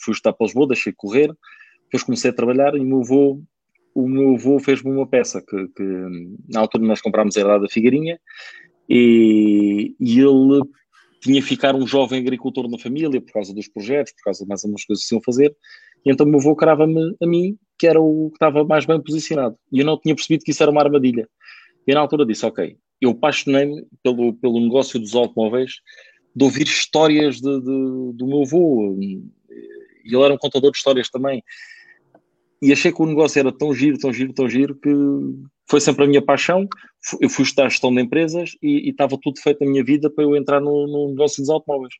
fui 0.00 0.14
estudar 0.14 0.32
para 0.32 0.46
Lisboa, 0.46 0.68
deixei 0.68 0.92
de 0.92 0.96
correr, 0.96 1.34
depois 1.84 2.02
comecei 2.02 2.30
a 2.30 2.34
trabalhar 2.34 2.74
e 2.76 2.80
o 2.80 2.84
meu 2.84 3.00
avô, 3.00 3.42
o 3.94 4.08
meu 4.08 4.34
avô 4.34 4.58
fez-me 4.58 4.90
uma 4.90 5.06
peça 5.06 5.42
que, 5.42 5.68
que, 5.68 5.82
na 6.48 6.60
altura 6.60 6.84
nós 6.84 7.00
comprámos 7.00 7.36
a 7.36 7.40
herdade 7.40 7.62
da 7.62 7.68
Figueirinha 7.68 8.18
e, 8.88 9.94
e 10.00 10.20
ele 10.20 10.62
tinha 11.20 11.42
ficar 11.42 11.74
um 11.74 11.86
jovem 11.86 12.20
agricultor 12.20 12.68
na 12.70 12.78
família 12.78 13.20
por 13.20 13.32
causa 13.32 13.54
dos 13.54 13.68
projetos, 13.68 14.12
por 14.12 14.24
causa 14.24 14.44
de 14.44 14.48
mais 14.48 14.64
algumas 14.64 14.84
coisas 14.84 15.02
que 15.02 15.08
se 15.08 15.14
iam 15.14 15.22
fazer, 15.22 15.56
e 16.04 16.10
então 16.10 16.26
o 16.26 16.28
meu 16.28 16.40
avô 16.40 16.54
crava-me 16.54 17.16
a 17.20 17.26
mim, 17.26 17.56
que 17.78 17.86
era 17.86 18.00
o 18.00 18.28
que 18.30 18.36
estava 18.36 18.64
mais 18.64 18.84
bem 18.84 19.00
posicionado, 19.00 19.56
e 19.72 19.80
eu 19.80 19.86
não 19.86 19.98
tinha 19.98 20.14
percebido 20.14 20.44
que 20.44 20.50
isso 20.50 20.62
era 20.62 20.70
uma 20.70 20.82
armadilha. 20.82 21.28
E 21.86 21.94
na 21.94 22.00
altura 22.00 22.24
disse, 22.24 22.46
ok, 22.46 22.76
eu 23.00 23.10
apaixonei-me 23.10 23.86
pelo, 24.02 24.32
pelo 24.34 24.60
negócio 24.60 24.98
dos 24.98 25.14
automóveis, 25.14 25.74
de 26.34 26.44
ouvir 26.44 26.64
histórias 26.64 27.36
de, 27.36 27.60
de, 27.60 28.12
do 28.14 28.26
meu 28.26 28.42
avô. 28.42 28.96
E 29.00 29.22
ele 30.04 30.22
era 30.22 30.34
um 30.34 30.38
contador 30.38 30.70
de 30.70 30.78
histórias 30.78 31.08
também. 31.08 31.42
E 32.60 32.72
achei 32.72 32.92
que 32.92 33.02
o 33.02 33.06
negócio 33.06 33.38
era 33.38 33.52
tão 33.52 33.74
giro, 33.74 33.98
tão 33.98 34.12
giro, 34.12 34.32
tão 34.32 34.48
giro, 34.48 34.74
que 34.74 34.90
foi 35.68 35.80
sempre 35.80 36.04
a 36.04 36.08
minha 36.08 36.22
paixão. 36.22 36.66
Eu 37.20 37.28
fui 37.28 37.44
estudar 37.44 37.68
gestão 37.68 37.94
de 37.94 38.00
empresas 38.00 38.52
e, 38.62 38.86
e 38.86 38.90
estava 38.90 39.18
tudo 39.20 39.38
feito 39.40 39.64
na 39.64 39.70
minha 39.70 39.84
vida 39.84 40.10
para 40.10 40.24
eu 40.24 40.34
entrar 40.34 40.60
no, 40.60 40.86
no 40.86 41.08
negócio 41.10 41.42
dos 41.42 41.50
automóveis. 41.50 41.94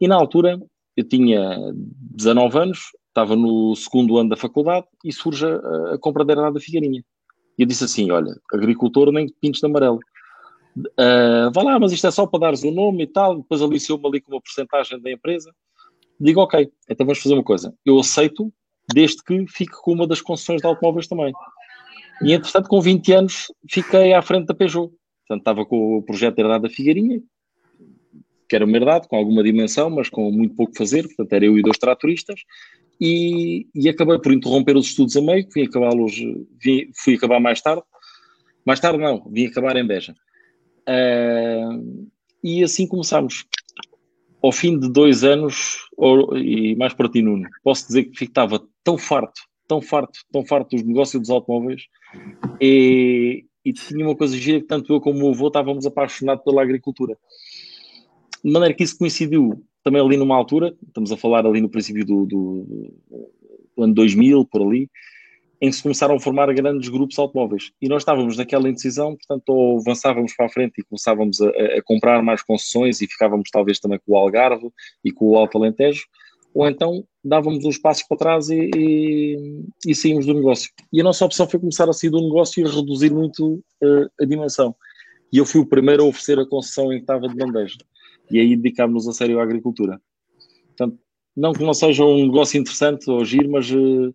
E 0.00 0.06
na 0.06 0.14
altura, 0.14 0.58
eu 0.96 1.04
tinha 1.04 1.58
19 1.74 2.58
anos, 2.58 2.78
estava 3.10 3.36
no 3.36 3.74
segundo 3.76 4.16
ano 4.16 4.30
da 4.30 4.36
faculdade 4.36 4.86
e 5.04 5.12
surge 5.12 5.44
a, 5.44 5.94
a 5.94 5.98
compra 5.98 6.24
da 6.24 6.32
herdade 6.32 6.54
da 6.54 6.60
Figueirinha. 6.60 7.04
E 7.58 7.62
eu 7.62 7.66
disse 7.66 7.84
assim: 7.84 8.10
Olha, 8.10 8.34
agricultor 8.52 9.12
nem 9.12 9.28
pintos 9.40 9.60
de 9.60 9.66
amarelo. 9.66 10.00
Uh, 10.76 11.50
vá 11.52 11.62
lá, 11.62 11.78
mas 11.78 11.92
isto 11.92 12.06
é 12.06 12.10
só 12.10 12.26
para 12.26 12.40
dares 12.40 12.62
o 12.62 12.70
nome 12.70 13.02
e 13.02 13.06
tal. 13.06 13.38
Depois 13.38 13.60
aliciou-me 13.60 14.06
ali 14.06 14.20
com 14.20 14.32
uma 14.32 14.40
porcentagem 14.40 15.00
da 15.00 15.10
empresa. 15.10 15.52
Digo, 16.18 16.40
ok, 16.40 16.70
então 16.88 17.06
vamos 17.06 17.20
fazer 17.20 17.34
uma 17.34 17.42
coisa. 17.42 17.74
Eu 17.84 17.98
aceito, 17.98 18.52
desde 18.92 19.22
que 19.24 19.46
fique 19.48 19.72
com 19.82 19.92
uma 19.92 20.06
das 20.06 20.20
concessões 20.20 20.60
de 20.60 20.66
automóveis 20.66 21.08
também. 21.08 21.32
E 22.22 22.32
entretanto, 22.32 22.68
com 22.68 22.80
20 22.80 23.12
anos, 23.12 23.46
fiquei 23.68 24.12
à 24.12 24.20
frente 24.20 24.46
da 24.46 24.54
Peugeot. 24.54 24.92
Portanto, 25.26 25.40
estava 25.40 25.64
com 25.64 25.96
o 25.96 26.02
projeto 26.02 26.36
de 26.36 26.42
herdade 26.42 26.62
da 26.64 26.68
Figueirinha, 26.68 27.22
que 28.48 28.54
era 28.54 28.66
uma 28.66 28.76
herdade 28.76 29.08
com 29.08 29.16
alguma 29.16 29.42
dimensão, 29.42 29.88
mas 29.88 30.10
com 30.10 30.30
muito 30.30 30.54
pouco 30.54 30.76
fazer. 30.76 31.04
Portanto, 31.04 31.32
era 31.32 31.46
eu 31.46 31.58
e 31.58 31.62
dois 31.62 31.78
tratoristas. 31.78 32.40
E, 33.00 33.66
e 33.74 33.88
acabei 33.88 34.18
por 34.18 34.32
interromper 34.32 34.76
os 34.76 34.86
estudos 34.86 35.16
a 35.16 35.22
meio, 35.22 35.48
vim 35.54 35.62
acabá-los, 35.62 36.14
fui 36.94 37.14
acabar 37.14 37.40
mais 37.40 37.60
tarde. 37.62 37.82
Mais 38.64 38.78
tarde 38.78 38.98
não, 38.98 39.24
vim 39.30 39.46
acabar 39.46 39.76
em 39.76 39.86
Beja. 39.86 40.14
Uh, 40.88 42.10
e 42.44 42.62
assim 42.62 42.86
começámos. 42.86 43.46
Ao 44.42 44.52
fim 44.52 44.78
de 44.78 44.90
dois 44.90 45.22
anos, 45.22 45.88
ou, 45.96 46.36
e 46.36 46.74
mais 46.76 46.94
para 46.94 47.08
ti, 47.08 47.20
Nuno, 47.20 47.48
posso 47.62 47.86
dizer 47.86 48.04
que 48.04 48.24
estava 48.24 48.62
tão 48.82 48.96
farto, 48.96 49.42
tão 49.68 49.82
farto, 49.82 50.20
tão 50.32 50.44
farto 50.44 50.76
dos 50.76 50.84
negócios 50.84 51.20
dos 51.20 51.30
automóveis 51.30 51.82
e, 52.60 53.44
e 53.64 53.72
tinha 53.72 54.04
uma 54.04 54.16
coisa 54.16 54.36
gira 54.36 54.60
que 54.60 54.66
tanto 54.66 54.92
eu 54.94 55.00
como 55.00 55.18
o 55.18 55.22
meu 55.22 55.30
avô 55.30 55.48
estávamos 55.48 55.86
apaixonados 55.86 56.42
pela 56.42 56.62
agricultura. 56.62 57.16
De 58.42 58.50
maneira 58.50 58.74
que 58.74 58.82
isso 58.82 58.96
coincidiu 58.96 59.62
também 59.82 60.00
ali 60.00 60.16
numa 60.16 60.36
altura, 60.36 60.74
estamos 60.86 61.10
a 61.12 61.16
falar 61.16 61.46
ali 61.46 61.60
no 61.60 61.68
princípio 61.68 62.04
do, 62.04 62.26
do, 62.26 62.92
do 63.76 63.82
ano 63.82 63.94
2000, 63.94 64.44
por 64.46 64.62
ali, 64.62 64.90
em 65.60 65.68
que 65.68 65.76
se 65.76 65.82
começaram 65.82 66.14
a 66.14 66.20
formar 66.20 66.52
grandes 66.54 66.88
grupos 66.88 67.18
automóveis. 67.18 67.70
E 67.80 67.88
nós 67.88 68.02
estávamos 68.02 68.36
naquela 68.36 68.68
indecisão, 68.68 69.16
portanto, 69.16 69.48
ou 69.50 69.78
avançávamos 69.78 70.34
para 70.34 70.46
a 70.46 70.48
frente 70.48 70.78
e 70.78 70.84
começávamos 70.84 71.40
a, 71.40 71.48
a, 71.48 71.82
comprar 71.84 72.22
mais 72.22 72.42
concessões 72.42 73.00
e 73.00 73.06
ficávamos 73.06 73.50
talvez 73.50 73.78
também 73.78 74.00
com 74.04 74.12
o 74.12 74.16
Algarve 74.16 74.70
e 75.04 75.12
com 75.12 75.26
o 75.26 75.36
Alto 75.36 75.58
Alentejo, 75.58 76.06
ou 76.54 76.66
então 76.66 77.04
dávamos 77.22 77.64
uns 77.64 77.78
passos 77.78 78.02
para 78.04 78.16
trás 78.16 78.48
e, 78.48 78.70
e, 78.74 79.64
e 79.86 79.94
saímos 79.94 80.26
do 80.26 80.34
negócio. 80.34 80.70
E 80.92 81.00
a 81.00 81.04
nossa 81.04 81.24
opção 81.24 81.48
foi 81.48 81.60
começar 81.60 81.88
a 81.88 81.92
sair 81.92 82.10
do 82.10 82.20
negócio 82.20 82.66
e 82.66 82.68
reduzir 82.68 83.12
muito 83.12 83.62
uh, 83.82 84.10
a 84.20 84.24
dimensão. 84.24 84.74
E 85.32 85.38
eu 85.38 85.46
fui 85.46 85.60
o 85.60 85.66
primeiro 85.66 86.02
a 86.02 86.06
oferecer 86.06 86.38
a 86.38 86.46
concessão 86.46 86.92
em 86.92 86.96
que 86.96 87.02
estava 87.02 87.28
de 87.28 87.36
bandeja. 87.36 87.76
E 88.30 88.38
aí 88.38 88.56
dedicámos-nos 88.56 89.08
a 89.08 89.12
sério 89.12 89.40
à 89.40 89.42
agricultura. 89.42 90.00
Portanto, 90.68 90.98
não 91.36 91.52
que 91.52 91.62
não 91.62 91.74
seja 91.74 92.04
um 92.04 92.26
negócio 92.26 92.58
interessante 92.58 93.10
ou 93.10 93.24
giro, 93.24 93.50
mas... 93.50 93.70
Uh, 93.70 94.14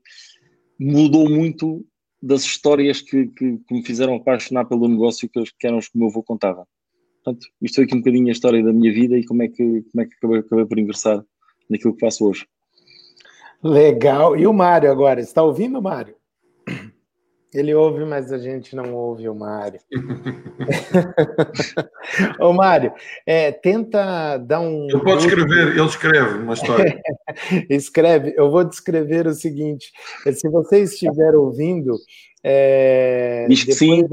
mudou 0.79 1.29
muito 1.29 1.85
das 2.21 2.43
histórias 2.43 3.01
que, 3.01 3.27
que, 3.27 3.57
que, 3.57 3.73
me 3.73 3.85
fizeram 3.85 4.15
apaixonar 4.15 4.65
pelo 4.65 4.87
negócio 4.87 5.29
que, 5.29 5.43
que 5.59 5.67
eram 5.67 5.77
os 5.77 5.87
que 5.87 5.95
o 5.95 5.99
meu 5.99 6.09
avô 6.09 6.23
contava. 6.23 6.67
Portanto, 7.23 7.47
isto 7.61 7.75
foi 7.75 7.85
aqui 7.85 7.95
um 7.95 7.99
bocadinho 7.99 8.27
a 8.27 8.31
história 8.31 8.63
da 8.63 8.73
minha 8.73 8.93
vida 8.93 9.17
e 9.17 9.25
como 9.25 9.43
é 9.43 9.47
que, 9.47 9.83
como 9.91 10.01
é 10.01 10.05
que 10.05 10.15
acabei, 10.15 10.39
acabei 10.39 10.65
por 10.65 10.79
ingressar 10.79 11.23
naquilo 11.69 11.93
que 11.93 11.99
faço 11.99 12.27
hoje. 12.27 12.45
Legal. 13.63 14.37
E 14.37 14.45
o 14.45 14.53
Mário 14.53 14.91
agora? 14.91 15.21
Está 15.21 15.43
ouvindo, 15.43 15.81
Mário? 15.81 16.15
Ele 17.55 17.73
ouve, 17.73 18.03
mas 18.03 18.33
a 18.33 18.37
gente 18.37 18.75
não 18.75 18.93
ouve 18.93 19.29
o 19.29 19.33
Mário. 19.33 19.79
Ô, 22.37 22.51
Mário, 22.51 22.91
é, 23.25 23.49
tenta 23.49 24.37
dar 24.37 24.59
um. 24.59 24.89
Ele 24.89 24.99
pode 24.99 25.25
escrever, 25.25 25.67
ele 25.69 25.85
escreve 25.85 26.37
uma 26.39 26.53
história. 26.53 27.01
escreve. 27.69 28.33
Eu 28.35 28.51
vou 28.51 28.65
descrever 28.65 29.25
o 29.25 29.33
seguinte: 29.33 29.93
se 30.33 30.49
você 30.49 30.81
estiver 30.81 31.33
ouvindo, 31.33 31.95
é, 32.47 33.47
Diz 33.49 33.63
que 33.63 33.73
sim. 33.73 34.07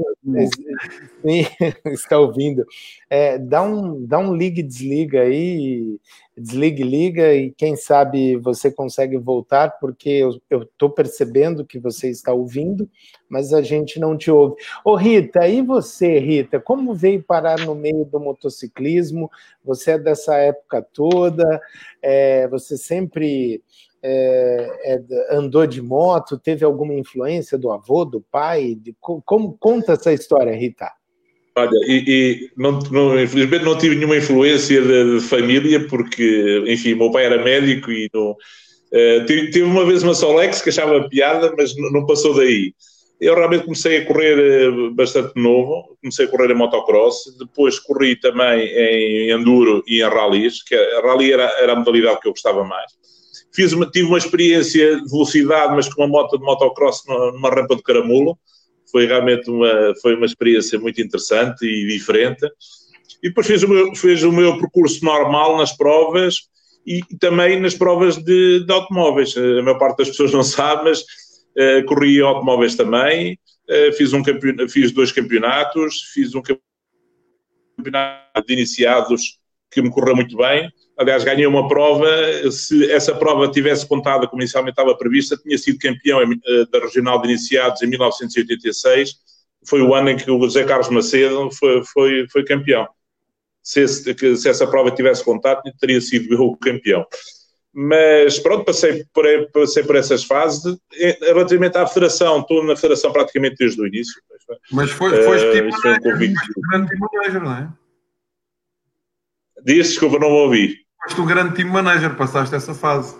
sim. 1.21 1.45
está 1.91 2.17
ouvindo. 2.17 2.65
É, 3.07 3.37
dá, 3.37 3.61
um, 3.61 4.03
dá 4.07 4.17
um 4.17 4.33
ligue 4.33 4.63
desliga 4.63 5.21
aí, 5.21 5.99
desligue 6.35 6.83
liga 6.83 7.33
e 7.33 7.51
quem 7.51 7.75
sabe 7.75 8.35
você 8.37 8.71
consegue 8.71 9.17
voltar, 9.17 9.77
porque 9.79 10.09
eu 10.49 10.63
estou 10.63 10.89
percebendo 10.89 11.65
que 11.65 11.79
você 11.79 12.09
está 12.09 12.33
ouvindo, 12.33 12.89
mas 13.29 13.53
a 13.53 13.61
gente 13.61 13.99
não 13.99 14.17
te 14.17 14.31
ouve. 14.31 14.55
Ô 14.83 14.95
Rita, 14.95 15.47
e 15.47 15.61
você, 15.61 16.19
Rita, 16.19 16.59
como 16.59 16.93
veio 16.93 17.23
parar 17.23 17.59
no 17.59 17.75
meio 17.75 18.05
do 18.05 18.19
motociclismo? 18.19 19.29
Você 19.63 19.91
é 19.91 19.99
dessa 19.99 20.35
época 20.35 20.81
toda, 20.81 21.61
é, 22.01 22.47
você 22.47 22.77
sempre 22.77 23.63
é, 24.01 24.95
é, 24.95 25.35
andou 25.35 25.65
de 25.67 25.81
moto, 25.81 26.37
teve 26.37 26.65
alguma 26.65 26.93
influência 26.93 27.57
do 27.57 27.71
avô, 27.71 28.03
do 28.03 28.21
pai? 28.21 28.75
De, 28.75 28.95
como 28.99 29.57
conta 29.57 29.93
essa 29.93 30.11
história, 30.11 30.55
Rita? 30.55 30.91
Olha, 31.55 31.69
e, 31.87 32.03
e 32.07 32.51
não, 32.57 32.79
não, 32.91 33.21
infelizmente 33.21 33.63
não 33.63 33.77
tive 33.77 33.95
nenhuma 33.95 34.17
influência 34.17 34.81
de, 34.81 35.19
de, 35.19 35.21
família, 35.27 35.87
porque, 35.87 36.63
enfim, 36.67 36.95
meu 36.95 37.11
pai 37.11 37.25
era 37.25 37.43
médico 37.43 37.91
e 37.91 38.09
não, 38.11 38.31
uh, 38.31 39.25
tive, 39.27 39.51
tive, 39.51 39.61
uma 39.61 39.85
vez 39.85 40.01
uma 40.01 40.15
Solex 40.15 40.61
que 40.61 40.69
achava 40.69 41.07
piada, 41.07 41.53
mas 41.55 41.75
não, 41.77 42.05
passou 42.07 42.35
daí. 42.35 42.73
Eu 43.21 43.35
realmente 43.35 43.65
comecei 43.65 43.97
a 43.97 44.05
correr 44.05 44.69
uh, 44.69 44.91
bastante 44.95 45.33
novo, 45.35 45.95
comecei 46.01 46.25
a 46.25 46.27
correr 46.27 46.51
em 46.51 46.55
motocross, 46.55 47.35
depois 47.37 47.77
corri 47.79 48.15
também 48.15 48.65
em 48.65 49.29
enduro 49.29 49.83
e 49.87 50.01
em 50.01 50.09
rallies, 50.09 50.63
que 50.63 50.73
a 50.73 51.01
rally 51.01 51.31
era, 51.31 51.45
era 51.59 51.73
a 51.73 51.75
modalidade 51.75 52.19
que 52.19 52.27
eu 52.27 52.33
gostava 52.33 52.63
mais 52.63 52.91
Fiz 53.53 53.71
uma, 53.71 53.85
tive 53.89 54.07
uma 54.07 54.17
experiência 54.17 54.99
de 54.99 55.09
velocidade, 55.11 55.75
mas 55.75 55.87
com 55.87 56.01
uma 56.01 56.07
moto 56.07 56.37
de 56.37 56.43
motocross 56.43 57.03
numa 57.07 57.49
rampa 57.49 57.75
de 57.75 57.83
caramulo. 57.83 58.37
Foi 58.93 59.07
realmente 59.07 59.49
uma, 59.49 59.93
foi 60.03 60.15
uma 60.15 60.27
experiência 60.27 60.79
muito 60.79 61.01
interessante 61.01 61.65
e 61.65 61.87
diferente. 61.87 62.45
E 63.23 63.29
depois 63.29 63.47
fiz 63.47 63.63
o 63.63 63.67
meu, 63.67 63.95
fiz 63.95 64.21
o 64.21 64.31
meu 64.31 64.59
percurso 64.59 65.03
normal 65.03 65.57
nas 65.57 65.75
provas 65.75 66.47
e, 66.85 67.01
também 67.19 67.59
nas 67.59 67.73
provas 67.73 68.17
de, 68.17 68.63
de, 68.63 68.71
automóveis. 68.71 69.35
A 69.35 69.63
maior 69.63 69.79
parte 69.79 69.97
das 69.97 70.09
pessoas 70.09 70.31
não 70.31 70.43
sabe, 70.43 70.83
mas 70.83 70.99
uh, 71.01 71.83
corri 71.87 72.21
automóveis 72.21 72.75
também. 72.75 73.39
Uh, 73.67 73.91
fiz, 73.93 74.13
um 74.13 74.21
fiz 74.69 74.91
dois 74.91 75.11
campeonatos, 75.11 76.11
fiz 76.13 76.35
um 76.35 76.43
campeonato 77.75 78.45
de 78.45 78.53
iniciados 78.53 79.39
que 79.73 79.81
me 79.81 79.89
correu 79.89 80.15
muito 80.15 80.37
bem. 80.37 80.71
Aliás, 80.97 81.23
ganhei 81.23 81.45
uma 81.47 81.67
prova, 81.67 82.07
se 82.51 82.91
essa 82.91 83.15
prova 83.15 83.49
tivesse 83.49 83.87
contado 83.87 84.27
como 84.27 84.41
inicialmente 84.41 84.73
estava 84.73 84.95
prevista, 84.95 85.35
tinha 85.37 85.57
sido 85.57 85.79
campeão 85.79 86.21
eh, 86.21 86.65
da 86.71 86.79
Regional 86.79 87.21
de 87.21 87.29
Iniciados 87.29 87.81
em 87.81 87.87
1986. 87.87 89.15
Foi 89.65 89.81
o 89.81 89.93
ano 89.93 90.09
em 90.09 90.17
que 90.17 90.29
o 90.29 90.41
José 90.43 90.63
Carlos 90.63 90.89
Macedo 90.89 91.49
foi, 91.51 91.83
foi, 91.85 92.27
foi 92.31 92.43
campeão. 92.43 92.87
Se, 93.61 93.81
esse, 93.81 94.37
se 94.37 94.49
essa 94.49 94.67
prova 94.67 94.91
tivesse 94.91 95.23
contado, 95.23 95.61
teria 95.79 96.01
sido 96.01 96.41
o 96.41 96.55
campeão. 96.57 97.05
Mas 97.73 98.37
pronto, 98.37 98.65
passei 98.65 99.03
por, 99.11 99.25
passei 99.51 99.83
por 99.83 99.95
essas 99.95 100.23
fases. 100.23 100.77
Relativamente 101.21 101.75
à 101.75 101.87
federação, 101.87 102.41
estou 102.41 102.63
na 102.63 102.75
federação 102.75 103.11
praticamente 103.11 103.55
desde 103.57 103.81
o 103.81 103.87
início. 103.87 104.21
Mas 104.71 104.91
foi, 104.91 105.23
foi 105.23 105.49
uh, 105.49 105.51
tipo 105.53 105.81
foi 105.81 105.93
um 105.93 105.99
convite. 105.99 106.35
grande 106.69 107.39
não 107.39 107.51
é? 107.51 107.82
Diz, 109.65 109.89
desculpa, 109.89 110.19
não 110.19 110.29
ouvi. 110.29 110.75
Foste 111.03 111.21
um 111.21 111.25
grande 111.25 111.55
team 111.55 111.69
manager, 111.69 112.15
passaste 112.15 112.53
essa 112.55 112.73
fase. 112.73 113.15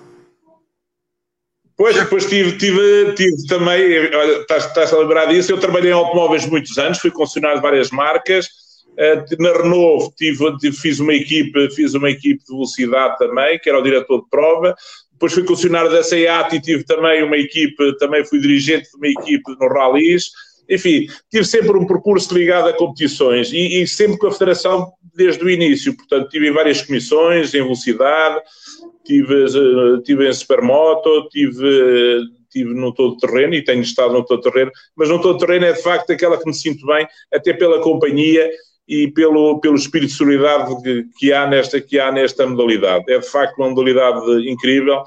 Pois, 1.76 1.96
depois 1.96 2.26
tive, 2.26 2.58
tive, 2.58 3.14
tive 3.16 3.48
também, 3.48 3.98
olha, 4.14 4.42
estás, 4.42 4.66
estás 4.66 4.94
a 4.94 5.00
lembrar 5.00 5.26
disso, 5.26 5.52
eu 5.52 5.60
trabalhei 5.60 5.90
em 5.90 5.94
automóveis 5.94 6.46
muitos 6.46 6.78
anos, 6.78 7.00
fui 7.00 7.10
concessionário 7.10 7.58
de 7.58 7.64
várias 7.64 7.90
marcas, 7.90 8.46
uh, 8.92 9.42
na 9.42 9.54
Renault 9.54 10.14
tive, 10.16 10.56
tive, 10.58 10.78
fiz 10.78 11.00
uma 11.00 11.14
equipe, 11.14 11.72
fiz 11.72 11.96
uma 11.96 12.12
equipe 12.12 12.44
de 12.44 12.54
velocidade 12.54 13.18
também, 13.18 13.58
que 13.58 13.70
era 13.70 13.80
o 13.80 13.84
diretor 13.84 14.22
de 14.22 14.30
prova, 14.30 14.76
depois 15.14 15.34
fui 15.34 15.44
concessionário 15.44 15.90
da 15.90 16.04
SEAT 16.04 16.56
e 16.56 16.62
tive 16.62 16.84
também 16.84 17.24
uma 17.24 17.38
equipe, 17.38 17.98
também 17.98 18.24
fui 18.24 18.40
dirigente 18.40 18.90
de 18.92 18.98
uma 18.98 19.08
equipe 19.08 19.56
no 19.60 19.68
Rallys, 19.68 20.26
enfim, 20.74 21.08
tive 21.30 21.46
sempre 21.46 21.78
um 21.78 21.86
percurso 21.86 22.34
ligado 22.34 22.70
a 22.70 22.74
competições 22.74 23.52
e, 23.52 23.82
e, 23.82 23.88
sempre 23.88 24.18
com 24.18 24.28
a 24.28 24.32
Federação 24.32 24.92
desde 25.16 25.44
o 25.44 25.50
início. 25.50 25.96
Portanto, 25.96 26.30
tive 26.30 26.50
em 26.50 26.52
várias 26.52 26.82
comissões, 26.82 27.54
em 27.54 27.62
velocidade, 27.62 28.42
tive, 29.06 29.46
eh, 29.46 30.02
tive 30.04 30.28
em 30.28 30.34
Supermoto, 30.34 31.28
tive, 31.30 32.22
tive 32.50 32.74
no 32.74 32.94
todo 32.94 33.18
terreno 33.18 33.54
e 33.54 33.64
tenho 33.64 33.82
estado 33.82 34.14
no 34.14 34.26
todo 34.26 34.42
terreno, 34.42 34.72
mas 34.96 35.10
no 35.10 35.22
todo 35.22 35.38
terreno 35.38 35.66
é 35.66 35.74
de 35.74 35.82
facto 35.82 36.12
aquela 36.12 36.38
que 36.38 36.46
me 36.46 36.54
sinto 36.54 36.86
bem, 36.86 37.08
até 37.32 37.54
pela 37.54 37.82
companhia 37.82 38.50
e 38.88 39.08
pelo, 39.10 39.60
pelo 39.60 39.76
espírito 39.76 40.10
de 40.10 40.18
solidariedade 40.18 40.82
que, 40.82 41.06
que, 41.18 41.34
há 41.34 41.48
nesta, 41.48 41.80
que 41.80 42.00
há 42.00 42.12
nesta 42.12 42.46
modalidade. 42.46 43.06
É 43.12 43.20
de 43.20 43.28
facto 43.28 43.58
uma 43.58 43.70
modalidade 43.70 44.50
incrível 44.50 45.04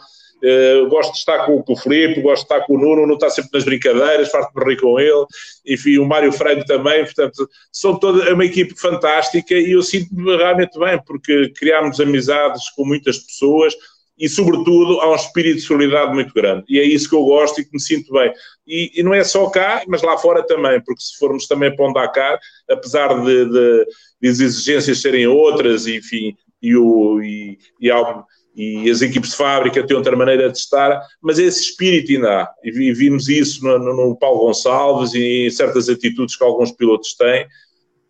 Uh, 0.46 0.88
gosto 0.88 1.12
de 1.12 1.18
estar 1.18 1.44
com, 1.44 1.60
com, 1.62 1.72
o 1.72 1.76
Filipe, 1.76 2.20
gosto 2.20 2.46
de 2.46 2.52
estar 2.52 2.64
com 2.66 2.74
o 2.74 2.78
Nuno, 2.78 3.04
não 3.04 3.14
está 3.14 3.28
sempre 3.28 3.50
nas 3.52 3.64
brincadeiras, 3.64 4.30
farto-me 4.30 4.64
rir 4.64 4.80
com 4.80 5.00
ele, 5.00 5.26
enfim, 5.66 5.98
o 5.98 6.06
Mário 6.06 6.30
Franco 6.30 6.64
também, 6.66 7.04
portanto, 7.04 7.48
são 7.72 7.98
toda 7.98 8.28
é 8.28 8.32
uma 8.32 8.44
equipe 8.44 8.78
fantástica 8.78 9.54
e 9.54 9.72
eu 9.72 9.82
sinto-me 9.82 10.36
realmente 10.36 10.78
bem, 10.78 11.02
porque 11.04 11.48
criámos 11.48 11.98
amizades 11.98 12.70
com 12.76 12.84
muitas 12.84 13.18
pessoas 13.18 13.74
e, 14.18 14.28
sobretudo, 14.28 15.00
há 15.00 15.10
um 15.10 15.16
espírito 15.16 15.56
de 15.56 15.62
solidariedade 15.62 16.14
muito 16.14 16.32
grande. 16.32 16.64
E 16.68 16.78
é 16.78 16.84
isso 16.84 17.08
que 17.08 17.14
eu 17.14 17.24
gosto 17.24 17.60
e 17.60 17.64
que 17.64 17.72
me 17.72 17.80
sinto 17.80 18.12
bem. 18.12 18.32
E, 18.66 18.92
e 18.94 19.02
não 19.02 19.12
é 19.12 19.22
só 19.22 19.50
cá, 19.50 19.82
mas 19.86 20.02
lá 20.02 20.16
fora 20.16 20.46
também, 20.46 20.80
porque 20.82 21.02
se 21.02 21.18
formos 21.18 21.46
também 21.46 21.74
para 21.74 21.90
o 21.90 21.92
Dakar, 21.92 22.38
apesar 22.70 23.08
de, 23.22 23.44
de, 23.44 23.86
de 24.22 24.28
as 24.28 24.40
exigências 24.40 25.02
serem 25.02 25.26
outras, 25.26 25.86
enfim, 25.86 26.34
e, 26.62 26.74
o, 26.74 27.20
e, 27.22 27.58
e 27.80 27.90
há 27.90 28.24
e 28.56 28.90
as 28.90 29.02
equipes 29.02 29.30
de 29.30 29.36
fábrica 29.36 29.86
têm 29.86 29.96
outra 29.96 30.16
maneira 30.16 30.50
de 30.50 30.56
estar, 30.56 30.98
mas 31.20 31.38
esse 31.38 31.60
espírito 31.60 32.10
ainda 32.10 32.42
há. 32.42 32.54
E 32.64 32.70
vimos 32.70 33.28
isso 33.28 33.62
no, 33.62 33.78
no, 33.78 34.16
Paulo 34.16 34.46
Gonçalves 34.46 35.12
e 35.12 35.46
em 35.46 35.50
certas 35.50 35.90
atitudes 35.90 36.36
que 36.36 36.42
alguns 36.42 36.72
pilotos 36.72 37.14
têm, 37.14 37.46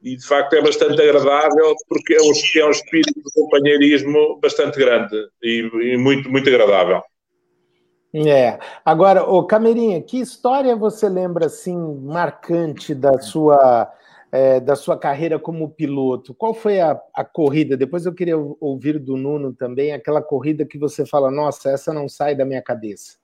e 0.02 0.16
de 0.16 0.24
facto 0.24 0.52
é 0.54 0.62
bastante 0.62 1.02
agradável 1.02 1.74
porque 1.88 2.14
é 2.14 2.22
um, 2.22 2.30
é 2.30 2.70
espírito 2.70 3.20
de 3.20 3.32
companheirismo 3.34 4.38
bastante 4.40 4.78
grande 4.78 5.16
e, 5.42 5.68
e, 5.82 5.96
muito, 5.96 6.30
muito 6.30 6.48
agradável. 6.48 7.02
É. 8.14 8.58
Agora, 8.84 9.24
o 9.24 9.44
Camerinha, 9.44 10.00
que 10.00 10.20
história 10.20 10.76
você 10.76 11.08
lembra 11.08 11.46
assim 11.46 11.76
marcante 12.02 12.94
da 12.94 13.18
sua 13.18 13.92
é, 14.36 14.60
da 14.60 14.76
sua 14.76 14.98
carreira 14.98 15.38
como 15.38 15.70
piloto, 15.70 16.34
qual 16.34 16.52
foi 16.52 16.78
a, 16.78 17.00
a, 17.14 17.24
corrida? 17.24 17.74
Depois 17.74 18.04
eu 18.04 18.14
queria 18.14 18.36
ouvir 18.36 18.98
do 18.98 19.16
Nuno 19.16 19.54
também, 19.54 19.92
aquela 19.92 20.20
corrida 20.20 20.66
que 20.66 20.78
você 20.78 21.06
fala, 21.06 21.30
nossa, 21.30 21.70
essa 21.70 21.90
não 21.90 22.06
sai 22.06 22.36
da 22.36 22.44
minha 22.44 22.60
cabeça. 22.62 23.16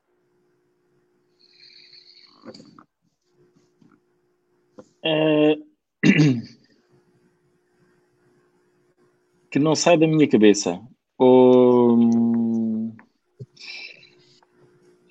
É... 5.04 5.56
Que 9.50 9.58
não 9.58 9.74
sai 9.74 9.98
da 9.98 10.06
minha 10.08 10.26
cabeça. 10.26 10.80
Um... 11.20 12.71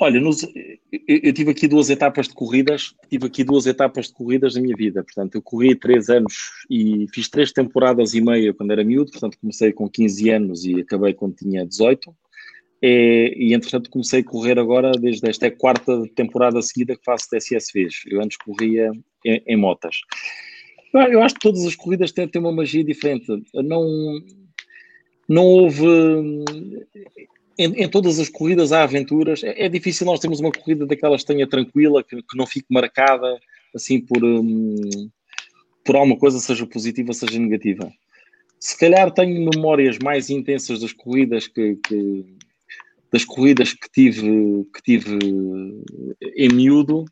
Olha, 0.04 0.20
nos, 0.20 0.42
eu, 0.42 1.20
eu, 1.22 1.32
tive 1.32 1.52
aqui 1.52 1.68
duas 1.68 1.92
etapas 1.92 2.28
de 2.28 2.34
corridas, 2.34 2.96
tive 3.08 3.28
aqui 3.28 3.44
duas 3.44 3.68
etapas 3.68 4.08
de 4.08 4.14
corridas 4.14 4.56
na 4.56 4.62
minha 4.62 4.76
vida. 4.76 5.04
Portanto, 5.04 5.36
eu 5.36 5.44
corri 5.44 5.76
três 5.76 6.10
anos 6.10 6.34
e 6.68 7.06
fiz 7.14 7.30
três 7.30 7.52
temporadas 7.52 8.16
e 8.16 8.20
meia 8.20 8.52
quando 8.52 8.72
era 8.72 8.84
miúdo. 8.84 9.12
Portanto, 9.12 9.38
comecei 9.40 9.72
com 9.72 9.88
15 9.88 10.30
anos 10.32 10.66
e 10.66 10.82
acabei 10.82 11.14
quando 11.14 11.36
tinha 11.36 11.64
18. 11.68 12.16
E, 12.82 13.36
e 13.38 13.54
entretanto, 13.54 13.92
comecei 13.92 14.22
a 14.22 14.24
correr 14.24 14.58
agora 14.58 14.92
desde 14.94 15.30
esta 15.30 15.46
é 15.46 15.52
quarta 15.52 16.02
temporada 16.16 16.60
seguida 16.64 16.96
que 16.96 17.06
faço 17.06 17.30
TSSVs. 17.30 18.02
Eu 18.08 18.24
antes 18.24 18.38
corria 18.38 18.90
em, 19.24 19.44
em 19.46 19.56
motas. 19.56 19.98
Eu 20.96 21.22
acho 21.22 21.36
que 21.36 21.42
todas 21.42 21.64
as 21.64 21.76
corridas 21.76 22.12
têm, 22.12 22.28
têm 22.28 22.42
uma 22.42 22.52
magia 22.52 22.84
diferente. 22.84 23.28
Não, 23.54 24.20
não 25.30 25.46
houve 25.46 25.86
em, 27.58 27.84
em, 27.84 27.90
todas 27.90 28.20
as 28.20 28.30
corridas 28.30 28.72
há 28.72 28.84
aventuras. 28.84 29.44
É, 29.44 29.66
é, 29.66 29.70
difícil 29.70 30.06
nós 30.06 30.20
termos 30.20 30.40
uma 30.40 30.52
corrida 30.52 30.86
daquelas 30.86 31.22
que 31.22 31.28
tenha 31.28 31.48
tranquila, 31.48 32.04
que, 32.04 32.22
que 32.22 32.38
não 32.38 32.46
fique 32.46 32.68
marcada 32.70 33.40
assim 33.76 34.00
por, 34.00 34.24
um, 34.24 35.10
por 35.86 35.96
alguma 35.96 36.18
coisa, 36.18 36.40
seja 36.40 36.66
positiva, 36.66 37.14
seja 37.14 37.40
negativa. 37.40 37.92
Se 38.60 38.78
calhar 38.78 39.12
tenho 39.12 39.50
memórias 39.50 39.98
mais 39.98 40.30
intensas 40.30 40.82
das 40.82 40.94
corridas 40.94 41.48
que, 41.48 41.78
que 41.88 42.26
das 43.12 43.26
corridas 43.26 43.74
que 43.74 43.90
tive, 43.92 44.66
que 44.74 44.82
tive 44.84 45.20
em 46.38 46.50
miúdo 46.50 47.06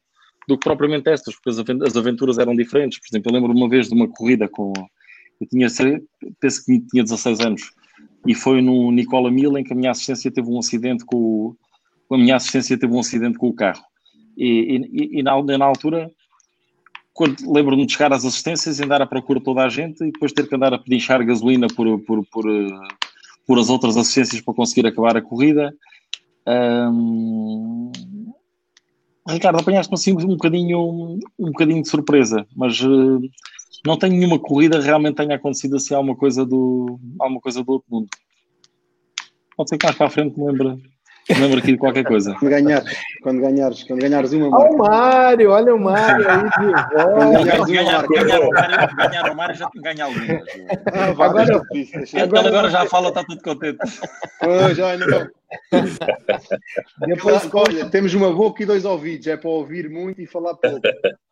do 0.48 0.58
que 0.58 0.64
propriamente 0.64 1.10
estas, 1.10 1.36
porque 1.36 1.50
as 1.50 1.96
aventuras 1.96 2.38
eram 2.38 2.56
diferentes. 2.56 3.00
Por 3.00 3.08
exemplo, 3.08 3.30
eu 3.30 3.36
lembro 3.36 3.52
uma 3.52 3.70
vez 3.70 3.88
de 3.88 3.94
uma 3.94 4.08
corrida 4.08 4.48
com. 4.48 4.74
Eu 5.40 5.48
tinha, 5.48 5.68
penso 6.40 6.66
que 6.66 6.80
tinha 6.90 7.04
16 7.04 7.40
anos, 7.40 7.72
e 8.30 8.36
foi 8.36 8.62
no 8.62 8.92
Nicola 8.92 9.32
Mil 9.32 9.58
em 9.58 9.64
que 9.64 9.74
a 9.74 9.76
minha 9.76 9.90
assistência 9.90 10.30
teve 10.30 10.48
um 10.48 10.60
acidente 10.60 11.04
com 11.04 11.18
o, 11.18 11.58
a 12.14 12.16
minha 12.16 12.36
assistência 12.36 12.78
teve 12.78 12.94
um 12.94 13.00
acidente 13.00 13.40
com 13.40 13.50
o 13.50 13.54
carro. 13.56 13.84
E, 14.38 14.78
e, 14.94 15.20
e 15.20 15.24
na, 15.24 15.42
na, 15.42 15.66
altura, 15.66 16.12
quando 17.12 17.52
lembro-me 17.52 17.88
de 17.88 17.92
chegar 17.92 18.14
às 18.14 18.24
assistências 18.24 18.80
e 18.80 18.84
andar 18.84 19.02
à 19.02 19.08
procura 19.08 19.42
toda 19.42 19.64
a 19.64 19.70
gente 19.70 20.04
e 20.04 20.12
depois 20.12 20.32
ter 20.32 20.48
que 20.48 20.56
andar 20.56 20.72
a 20.76 20.78
pedinchar 20.78 21.26
gasolina 21.26 21.66
por, 21.76 22.00
por, 22.02 22.24
por, 22.28 22.46
por 23.48 23.58
as 23.58 23.68
outras 23.68 23.98
assistências 23.98 24.42
para 24.42 24.54
conseguir 24.54 24.86
acabar 24.86 25.18
a 25.18 25.24
corrida. 25.24 25.74
Ricardo, 29.28 29.58
apanhaste-me 29.58 29.96
assim 29.96 30.14
um 30.14 30.36
bocadinho, 30.36 31.18
um 31.40 31.48
bocadinho 31.48 31.82
de 31.82 31.90
surpresa, 31.90 32.46
mas 32.56 32.80
uh, 32.82 33.20
não 33.86 33.98
tenho 33.98 34.14
nenhuma 34.14 34.40
corrida 34.40 34.80
realmente 34.80 35.16
tenha 35.16 35.36
acontecido 35.36 35.76
assim 35.78 35.94
alguma 35.94 36.16
coisa 36.16 36.46
do, 36.46 37.00
alguma 37.20 37.40
coisa 37.40 37.64
do 37.64 37.72
outro 37.72 37.88
mundo. 37.90 38.08
Pode 39.56 39.70
ser 39.70 39.78
que 39.78 39.86
mais 39.86 39.98
para 39.98 40.08
a 40.08 40.10
frente 40.10 40.40
me 40.40 40.46
lembre, 40.46 40.82
me 41.30 41.40
lembre 41.40 41.60
aqui 41.60 41.72
de 41.74 41.78
qualquer 41.78 42.04
coisa. 42.04 42.34
Quando 42.40 42.50
ganhares, 42.50 42.98
quando 43.22 43.42
ganhares, 43.42 43.84
quando 43.84 44.02
ganhares 44.02 44.34
uma 44.34 44.58
Olha 44.58 44.72
o 44.72 44.78
Mário, 44.78 45.52
olha 45.52 45.76
o 45.76 45.80
Mário 45.80 46.28
aí 46.30 46.44
de 46.44 46.74
volta. 46.94 47.66
Ganhar, 47.66 48.08
ganhar, 48.08 48.96
ganhar 48.96 49.32
o 49.32 49.36
Mário 49.36 49.56
já 49.56 49.70
tem 49.70 49.82
ganho 49.82 50.06
algumas. 50.06 50.44
Ah, 50.94 51.06
agora, 51.06 51.62
agora, 52.24 52.48
agora 52.48 52.70
já 52.70 52.86
fala, 52.88 53.10
está 53.10 53.24
tudo 53.24 53.42
contente. 53.44 53.78
Pois, 54.40 54.80
olha, 54.80 55.06
não. 55.06 55.28
Depois, 57.08 57.50
olha, 57.54 57.90
temos 57.90 58.14
uma 58.14 58.32
boca 58.32 58.64
e 58.64 58.66
dois 58.66 58.86
ouvidos, 58.86 59.28
é 59.28 59.38
para 59.38 59.50
ouvir 59.50 59.90
muito 59.90 60.22
e 60.22 60.26
falar 60.26 60.56
pouco. 60.56 60.82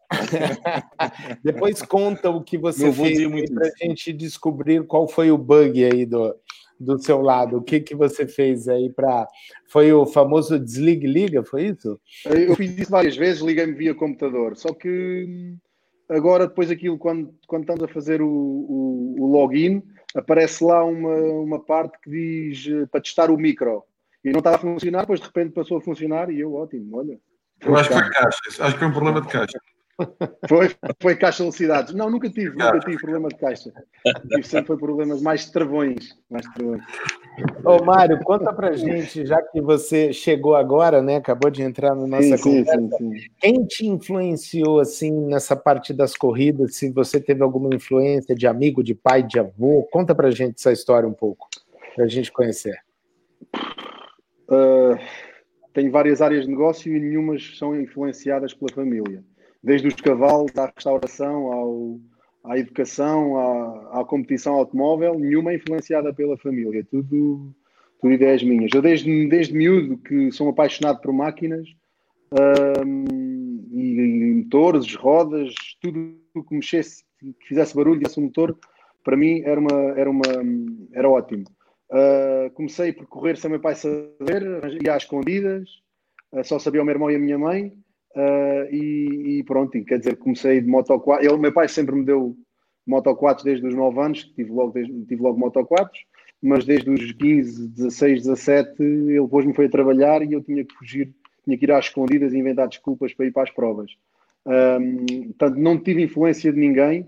Depois 1.43 1.81
conta 1.81 2.29
o 2.29 2.41
que 2.41 2.57
você 2.57 2.91
fez 2.91 3.49
para 3.49 3.67
a 3.67 3.71
gente 3.85 4.13
descobrir 4.13 4.85
qual 4.85 5.07
foi 5.07 5.31
o 5.31 5.37
bug 5.37 5.83
aí 5.83 6.05
do, 6.05 6.33
do 6.79 6.97
seu 6.99 7.21
lado. 7.21 7.57
O 7.57 7.61
que, 7.61 7.79
que 7.79 7.95
você 7.95 8.27
fez 8.27 8.67
aí 8.67 8.91
para. 8.91 9.27
Foi 9.69 9.91
o 9.91 10.05
famoso 10.05 10.59
desligue-liga, 10.59 11.43
foi 11.43 11.67
isso? 11.67 11.99
Eu 12.25 12.55
fiz 12.55 12.77
isso 12.77 12.91
várias 12.91 13.15
vezes, 13.15 13.41
liguei-me 13.41 13.73
via 13.73 13.95
computador. 13.95 14.55
Só 14.55 14.73
que 14.73 15.55
agora, 16.09 16.47
depois 16.47 16.71
aquilo, 16.71 16.97
quando, 16.97 17.33
quando 17.47 17.63
estamos 17.63 17.83
a 17.83 17.87
fazer 17.87 18.21
o, 18.21 18.27
o, 18.27 19.15
o 19.19 19.25
login, 19.27 19.83
aparece 20.15 20.63
lá 20.63 20.83
uma, 20.83 21.15
uma 21.15 21.59
parte 21.59 21.97
que 22.01 22.09
diz 22.09 22.67
eh, 22.67 22.85
para 22.87 23.01
testar 23.01 23.29
o 23.29 23.37
micro. 23.37 23.83
E 24.23 24.31
não 24.31 24.39
estava 24.39 24.57
a 24.57 24.59
funcionar, 24.59 25.01
depois 25.01 25.19
de 25.19 25.25
repente 25.25 25.53
passou 25.53 25.77
a 25.77 25.81
funcionar 25.81 26.29
e 26.29 26.39
eu, 26.39 26.53
ótimo, 26.53 26.97
olha. 26.97 27.19
Eu 27.61 27.75
acho 27.75 27.89
que 27.89 27.95
foi 27.95 28.09
caixa, 28.09 28.39
acho 28.59 28.73
que 28.73 28.79
foi 28.79 28.87
um 28.87 28.91
problema 28.91 29.21
de 29.21 29.27
caixa. 29.27 29.59
Foi, 30.47 30.69
foi 31.01 31.15
caixa 31.15 31.39
velocidades. 31.39 31.93
Não, 31.93 32.09
nunca 32.09 32.29
tive, 32.29 32.49
nunca 32.51 32.79
tive 32.79 32.97
problema 32.97 33.29
de 33.29 33.35
caixa. 33.35 33.71
Tive 34.29 34.43
sempre 34.43 34.67
foi 34.67 34.77
problemas 34.77 35.21
mais 35.21 35.49
travões. 35.49 36.15
Mais 36.29 36.45
travões. 36.53 36.83
Ô, 37.63 37.83
Mário, 37.83 38.19
conta 38.23 38.53
pra 38.53 38.73
gente, 38.73 39.25
já 39.25 39.41
que 39.41 39.59
você 39.59 40.13
chegou 40.13 40.55
agora, 40.55 41.01
né? 41.01 41.15
Acabou 41.15 41.49
de 41.49 41.63
entrar 41.63 41.95
na 41.95 42.05
nossa 42.05 42.37
sim, 42.37 42.63
conversa. 42.63 42.97
Sim, 42.97 43.17
sim, 43.17 43.27
Quem 43.39 43.65
te 43.65 43.87
influenciou 43.87 44.79
assim 44.79 45.11
nessa 45.11 45.55
parte 45.55 45.93
das 45.93 46.15
corridas? 46.15 46.75
Se 46.75 46.91
você 46.91 47.19
teve 47.19 47.41
alguma 47.41 47.73
influência 47.73 48.35
de 48.35 48.45
amigo, 48.45 48.83
de 48.83 48.93
pai, 48.93 49.23
de 49.23 49.39
avô, 49.39 49.87
conta 49.91 50.13
pra 50.13 50.29
gente 50.29 50.55
essa 50.57 50.71
história 50.71 51.09
um 51.09 51.13
pouco, 51.13 51.47
pra 51.95 52.07
gente 52.07 52.31
conhecer. 52.31 52.77
Uh, 54.49 54.97
tem 55.73 55.89
várias 55.89 56.21
áreas 56.21 56.45
de 56.45 56.49
negócio 56.49 56.95
e 56.95 56.99
nenhumas 56.99 57.57
são 57.57 57.79
influenciadas 57.79 58.53
pela 58.53 58.71
família 58.73 59.23
desde 59.67 59.89
os 59.89 59.95
cavalos 59.95 60.57
à 60.57 60.71
restauração, 60.73 61.51
ao, 61.51 61.99
à 62.45 62.57
educação, 62.57 63.37
à, 63.37 63.99
à, 63.99 64.05
competição 64.05 64.55
automóvel, 64.55 65.19
nenhuma 65.19 65.51
é 65.51 65.55
influenciada 65.55 66.13
pela 66.13 66.37
família, 66.37 66.87
tudo, 66.89 67.53
tudo 67.99 68.13
ideias 68.13 68.41
minhas. 68.41 68.71
Eu 68.73 68.81
desde, 68.81 69.27
desde 69.27 69.53
miúdo 69.53 69.97
que 69.97 70.31
sou 70.31 70.47
apaixonado 70.47 71.01
por 71.01 71.11
máquinas 71.11 71.67
um, 72.85 73.59
e, 73.73 73.81
e, 73.81 74.33
motores, 74.35 74.95
rodas, 74.95 75.53
tudo 75.81 76.17
que 76.47 76.55
mexesse, 76.55 77.03
que 77.19 77.47
fizesse 77.49 77.75
barulho, 77.75 77.99
desse 77.99 78.21
um 78.21 78.23
motor, 78.23 78.57
para 79.03 79.17
mim 79.17 79.41
era, 79.43 79.59
uma, 79.59 79.99
era, 79.99 80.09
uma, 80.09 80.23
era 80.93 81.09
ótimo. 81.09 81.43
Uh, 81.91 82.49
comecei 82.53 82.93
por 82.93 83.05
correr 83.07 83.37
sem 83.37 83.51
meu 83.51 83.59
pai 83.59 83.75
saber, 83.75 84.43
ia 84.81 84.95
às 84.95 85.03
escondidas, 85.03 85.69
uh, 86.31 86.43
só 86.45 86.57
sabia 86.57 86.81
o 86.81 86.85
meu 86.85 86.95
irmão 86.95 87.11
e 87.11 87.15
a 87.15 87.19
minha 87.19 87.37
mãe. 87.37 87.73
Uh, 88.17 88.73
e, 88.73 89.37
e, 89.37 89.43
pronto, 89.43 89.79
quer 89.85 89.99
dizer, 89.99 90.15
comecei 90.17 90.59
de 90.59 90.67
Moto 90.67 90.99
4. 90.99 91.23
Ele, 91.23 91.37
meu 91.37 91.53
pai 91.53 91.67
sempre 91.67 91.95
me 91.95 92.03
deu 92.03 92.35
Moto 92.83 93.15
4 93.15 93.43
desde 93.43 93.67
os 93.67 93.75
9 93.75 93.99
anos, 93.99 94.23
tive 94.35 94.51
logo, 94.51 94.71
desde, 94.71 95.05
tive 95.05 95.21
logo 95.21 95.37
Moto 95.37 95.63
4, 95.63 95.91
mas 96.41 96.65
desde 96.65 96.89
os 96.89 97.11
15, 97.11 97.67
16, 97.67 98.23
17, 98.23 98.81
ele 98.81 99.21
depois 99.21 99.45
me 99.45 99.53
foi 99.53 99.67
a 99.67 99.69
trabalhar 99.69 100.23
e 100.23 100.33
eu 100.33 100.41
tinha 100.41 100.65
que 100.65 100.73
fugir, 100.73 101.13
tinha 101.45 101.55
que 101.55 101.65
ir 101.65 101.71
às 101.71 101.85
escondidas 101.85 102.33
e 102.33 102.39
inventar 102.39 102.67
desculpas 102.67 103.13
para 103.13 103.27
ir 103.27 103.31
para 103.31 103.43
as 103.43 103.51
provas. 103.51 103.91
Um, 104.47 105.27
portanto, 105.27 105.59
não 105.59 105.77
tive 105.77 106.01
influência 106.01 106.51
de 106.51 106.59
ninguém, 106.59 107.05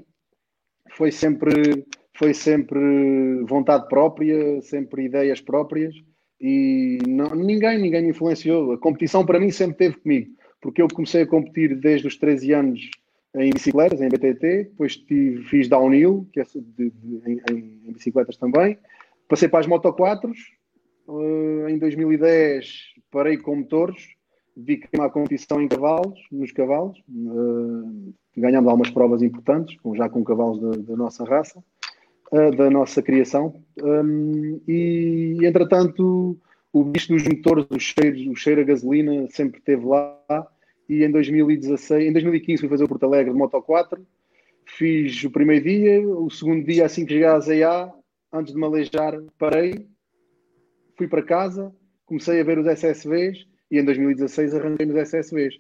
foi 0.91 1.11
sempre, 1.11 1.87
foi 2.15 2.35
sempre 2.35 3.43
vontade 3.47 3.87
própria, 3.87 4.61
sempre 4.61 5.05
ideias 5.05 5.41
próprias 5.41 5.95
e 6.39 6.99
não, 7.07 7.33
ninguém, 7.33 7.81
ninguém 7.81 8.03
me 8.03 8.09
influenciou. 8.09 8.73
A 8.73 8.77
competição 8.77 9.25
para 9.25 9.39
mim 9.39 9.49
sempre 9.49 9.77
teve 9.77 9.97
comigo 9.97 10.37
porque 10.61 10.81
eu 10.81 10.87
comecei 10.87 11.23
a 11.23 11.27
competir 11.27 11.75
desde 11.75 12.07
os 12.07 12.17
13 12.17 12.53
anos 12.53 12.89
em 13.35 13.51
bicicletas, 13.51 14.01
em 14.01 14.09
BTT, 14.09 14.63
depois 14.69 14.97
tive, 14.97 15.43
fiz 15.43 15.67
downhill, 15.67 16.27
que 16.33 16.39
é 16.39 16.43
de, 16.43 16.89
de, 16.89 17.21
em, 17.27 17.41
em, 17.87 17.91
bicicletas 17.93 18.37
também, 18.37 18.77
passei 19.27 19.47
para 19.47 19.59
as 19.59 19.67
Moto 19.67 19.91
4, 19.93 20.31
uh, 21.07 21.69
em 21.69 21.77
2010 21.77 22.95
parei 23.11 23.37
com 23.37 23.55
motores, 23.55 24.15
dediquei-me 24.55 25.05
à 25.05 25.09
competição 25.09 25.61
em 25.61 25.67
cavalos, 25.67 26.19
nos 26.31 26.51
cavalos, 26.51 26.97
uh, 27.09 28.13
ganhamos 28.35 28.69
algumas 28.69 28.89
provas 28.89 29.21
importantes, 29.21 29.77
já 29.95 30.09
com 30.09 30.23
cavalos 30.23 30.59
da, 30.59 30.91
da 30.91 30.97
nossa 30.97 31.23
raça, 31.23 31.63
uh, 32.31 32.55
da 32.55 32.69
nossa 32.69 33.01
criação, 33.01 33.61
um, 33.81 34.59
e 34.67 35.37
entretanto 35.43 36.37
o 36.71 36.83
bicho 36.83 37.13
dos 37.13 37.23
motores, 37.23 37.65
o 37.69 37.79
cheiro, 37.79 38.31
o 38.31 38.35
cheiro 38.35 38.61
a 38.61 38.63
gasolina 38.63 39.27
sempre 39.31 39.59
esteve 39.59 39.85
lá. 39.85 40.47
E 40.87 41.03
em 41.03 41.11
2016, 41.11 42.07
em 42.07 42.13
2015 42.13 42.61
fui 42.61 42.69
fazer 42.69 42.83
o 42.83 42.87
Porto 42.87 43.05
Alegre 43.05 43.31
de 43.31 43.37
Moto 43.37 43.61
4. 43.61 44.05
Fiz 44.65 45.23
o 45.23 45.31
primeiro 45.31 45.63
dia, 45.63 46.01
o 46.01 46.29
segundo 46.29 46.63
dia, 46.65 46.85
assim 46.85 47.05
que 47.05 47.13
cheguei 47.13 47.25
à 47.25 47.39
ZA, 47.39 47.91
antes 48.31 48.53
de 48.53 48.59
me 48.59 48.65
aleijar, 48.65 49.19
parei, 49.37 49.87
fui 50.95 51.07
para 51.07 51.23
casa, 51.23 51.73
comecei 52.05 52.39
a 52.39 52.43
ver 52.43 52.59
os 52.59 52.67
SSVs 52.67 53.47
e 53.71 53.79
em 53.79 53.85
2016 53.85 54.53
arranquei 54.53 54.85
nos 54.85 54.95
SSVs. 54.95 55.59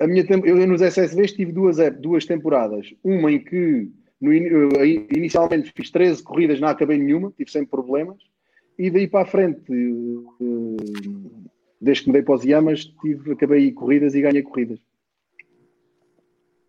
A 0.00 0.06
minha, 0.06 0.24
eu 0.44 0.66
nos 0.66 0.80
SSVs 0.80 1.32
tive 1.32 1.52
duas, 1.52 1.76
duas 2.00 2.24
temporadas. 2.24 2.94
Uma 3.04 3.32
em 3.32 3.42
que 3.42 3.90
no, 4.18 4.32
inicialmente 4.32 5.72
fiz 5.74 5.90
13 5.90 6.22
corridas, 6.22 6.60
não 6.60 6.68
acabei 6.68 6.96
nenhuma, 6.96 7.32
tive 7.36 7.50
sempre 7.50 7.70
problemas 7.70 8.18
e 8.78 8.90
daí 8.90 9.08
para 9.08 9.22
a 9.22 9.26
frente, 9.26 9.72
eh, 9.72 11.46
desde 11.80 12.04
que 12.04 12.08
me 12.10 12.12
dei 12.12 12.22
para 12.22 12.34
os 12.36 12.44
Yamas, 12.44 12.84
tive, 13.00 13.32
acabei 13.32 13.72
corridas 13.72 14.14
e 14.14 14.20
ganhei 14.20 14.42
corridas. 14.42 14.78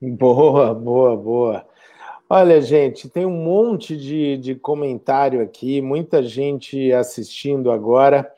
Boa, 0.02 0.74
boa, 0.74 1.16
boa. 1.16 1.68
Olha, 2.28 2.62
gente, 2.62 3.10
tem 3.10 3.26
um 3.26 3.44
monte 3.44 3.96
de, 3.96 4.38
de 4.38 4.56
comentário 4.56 5.42
aqui, 5.42 5.82
muita 5.82 6.24
gente 6.24 6.92
assistindo 6.94 7.72
agora. 7.72 8.32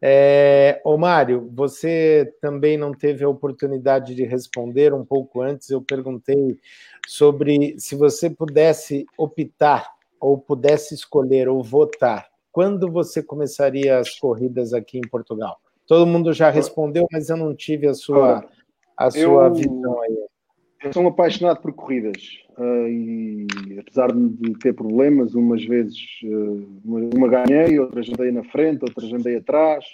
É, 0.00 0.80
ô 0.84 0.98
Mário, 0.98 1.50
você 1.54 2.34
também 2.40 2.76
não 2.76 2.92
teve 2.92 3.24
a 3.24 3.28
oportunidade 3.28 4.14
de 4.14 4.24
responder 4.24 4.92
um 4.92 5.04
pouco 5.04 5.40
antes. 5.40 5.70
Eu 5.70 5.80
perguntei 5.80 6.58
sobre 7.06 7.76
se 7.78 7.94
você 7.94 8.28
pudesse 8.28 9.06
optar, 9.16 9.90
ou 10.20 10.36
pudesse 10.36 10.94
escolher, 10.94 11.48
ou 11.48 11.62
votar 11.62 12.26
quando 12.56 12.90
você 12.90 13.22
começaria 13.22 13.98
as 13.98 14.18
corridas 14.18 14.72
aqui 14.72 14.96
em 14.96 15.06
Portugal? 15.06 15.58
Todo 15.86 16.06
mundo 16.06 16.32
já 16.32 16.48
respondeu, 16.48 17.06
mas 17.12 17.28
eu 17.28 17.36
não 17.36 17.54
tive 17.54 17.86
a 17.86 17.92
sua, 17.92 18.48
a 18.96 19.10
sua 19.10 19.48
eu, 19.48 19.54
visão 19.54 20.00
aí. 20.00 20.16
Eu 20.82 20.90
sou 20.90 21.02
um 21.02 21.08
apaixonado 21.08 21.60
por 21.60 21.74
corridas 21.74 22.16
uh, 22.56 22.88
e 22.88 23.46
apesar 23.78 24.10
de 24.10 24.58
ter 24.58 24.72
problemas, 24.72 25.34
umas 25.34 25.62
vezes 25.66 25.98
uh, 26.24 26.66
uma, 26.82 27.28
ganhei, 27.28 27.78
outras 27.78 28.08
andei 28.08 28.32
na 28.32 28.42
frente, 28.44 28.84
outras 28.84 29.12
andei 29.12 29.36
atrás. 29.36 29.84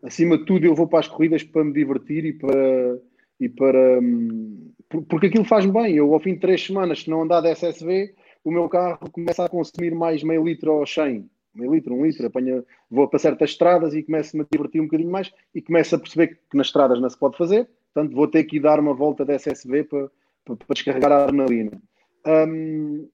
Acima 0.00 0.38
de 0.38 0.44
tudo, 0.44 0.64
eu 0.66 0.74
vou 0.76 0.86
para 0.86 1.00
as 1.00 1.08
corridas 1.08 1.42
para 1.42 1.64
me 1.64 1.72
divertir 1.72 2.24
e 2.24 2.32
para. 2.32 3.00
E 3.40 3.48
para 3.48 3.98
um, 3.98 4.70
porque 5.08 5.26
aquilo 5.26 5.44
faz-me 5.44 5.72
bem. 5.72 5.96
Eu, 5.96 6.14
ao 6.14 6.20
fim 6.20 6.34
de 6.34 6.40
três 6.40 6.64
semanas, 6.64 7.02
se 7.02 7.10
não 7.10 7.22
andar 7.22 7.40
de 7.40 7.50
SSV, 7.50 8.14
o 8.44 8.52
meu 8.52 8.68
carro 8.68 9.10
começa 9.10 9.44
a 9.44 9.48
consumir 9.48 9.92
mais 9.92 10.22
meio 10.22 10.44
litro 10.44 10.70
ao 10.70 10.86
100 10.86 11.28
meio 11.54 11.72
litro, 11.72 11.94
um 11.94 12.04
litro, 12.04 12.26
apanha, 12.26 12.64
vou 12.90 13.08
para 13.08 13.18
certas 13.18 13.50
estradas 13.50 13.94
e 13.94 14.02
começo-me 14.02 14.42
a 14.42 14.46
divertir 14.50 14.80
um 14.80 14.84
bocadinho 14.84 15.10
mais 15.10 15.32
e 15.54 15.62
começo 15.62 15.94
a 15.94 15.98
perceber 15.98 16.38
que 16.50 16.56
nas 16.56 16.68
estradas 16.68 17.00
não 17.00 17.08
se 17.08 17.18
pode 17.18 17.36
fazer, 17.36 17.68
portanto 17.92 18.14
vou 18.14 18.28
ter 18.28 18.44
que 18.44 18.56
ir 18.56 18.60
dar 18.60 18.80
uma 18.80 18.94
volta 18.94 19.24
da 19.24 19.34
SSV 19.34 19.84
para, 19.84 20.10
para, 20.44 20.56
para 20.56 20.74
descarregar 20.74 21.12
a 21.12 21.24
adrenalina. 21.24 21.80
Um, 22.26 23.08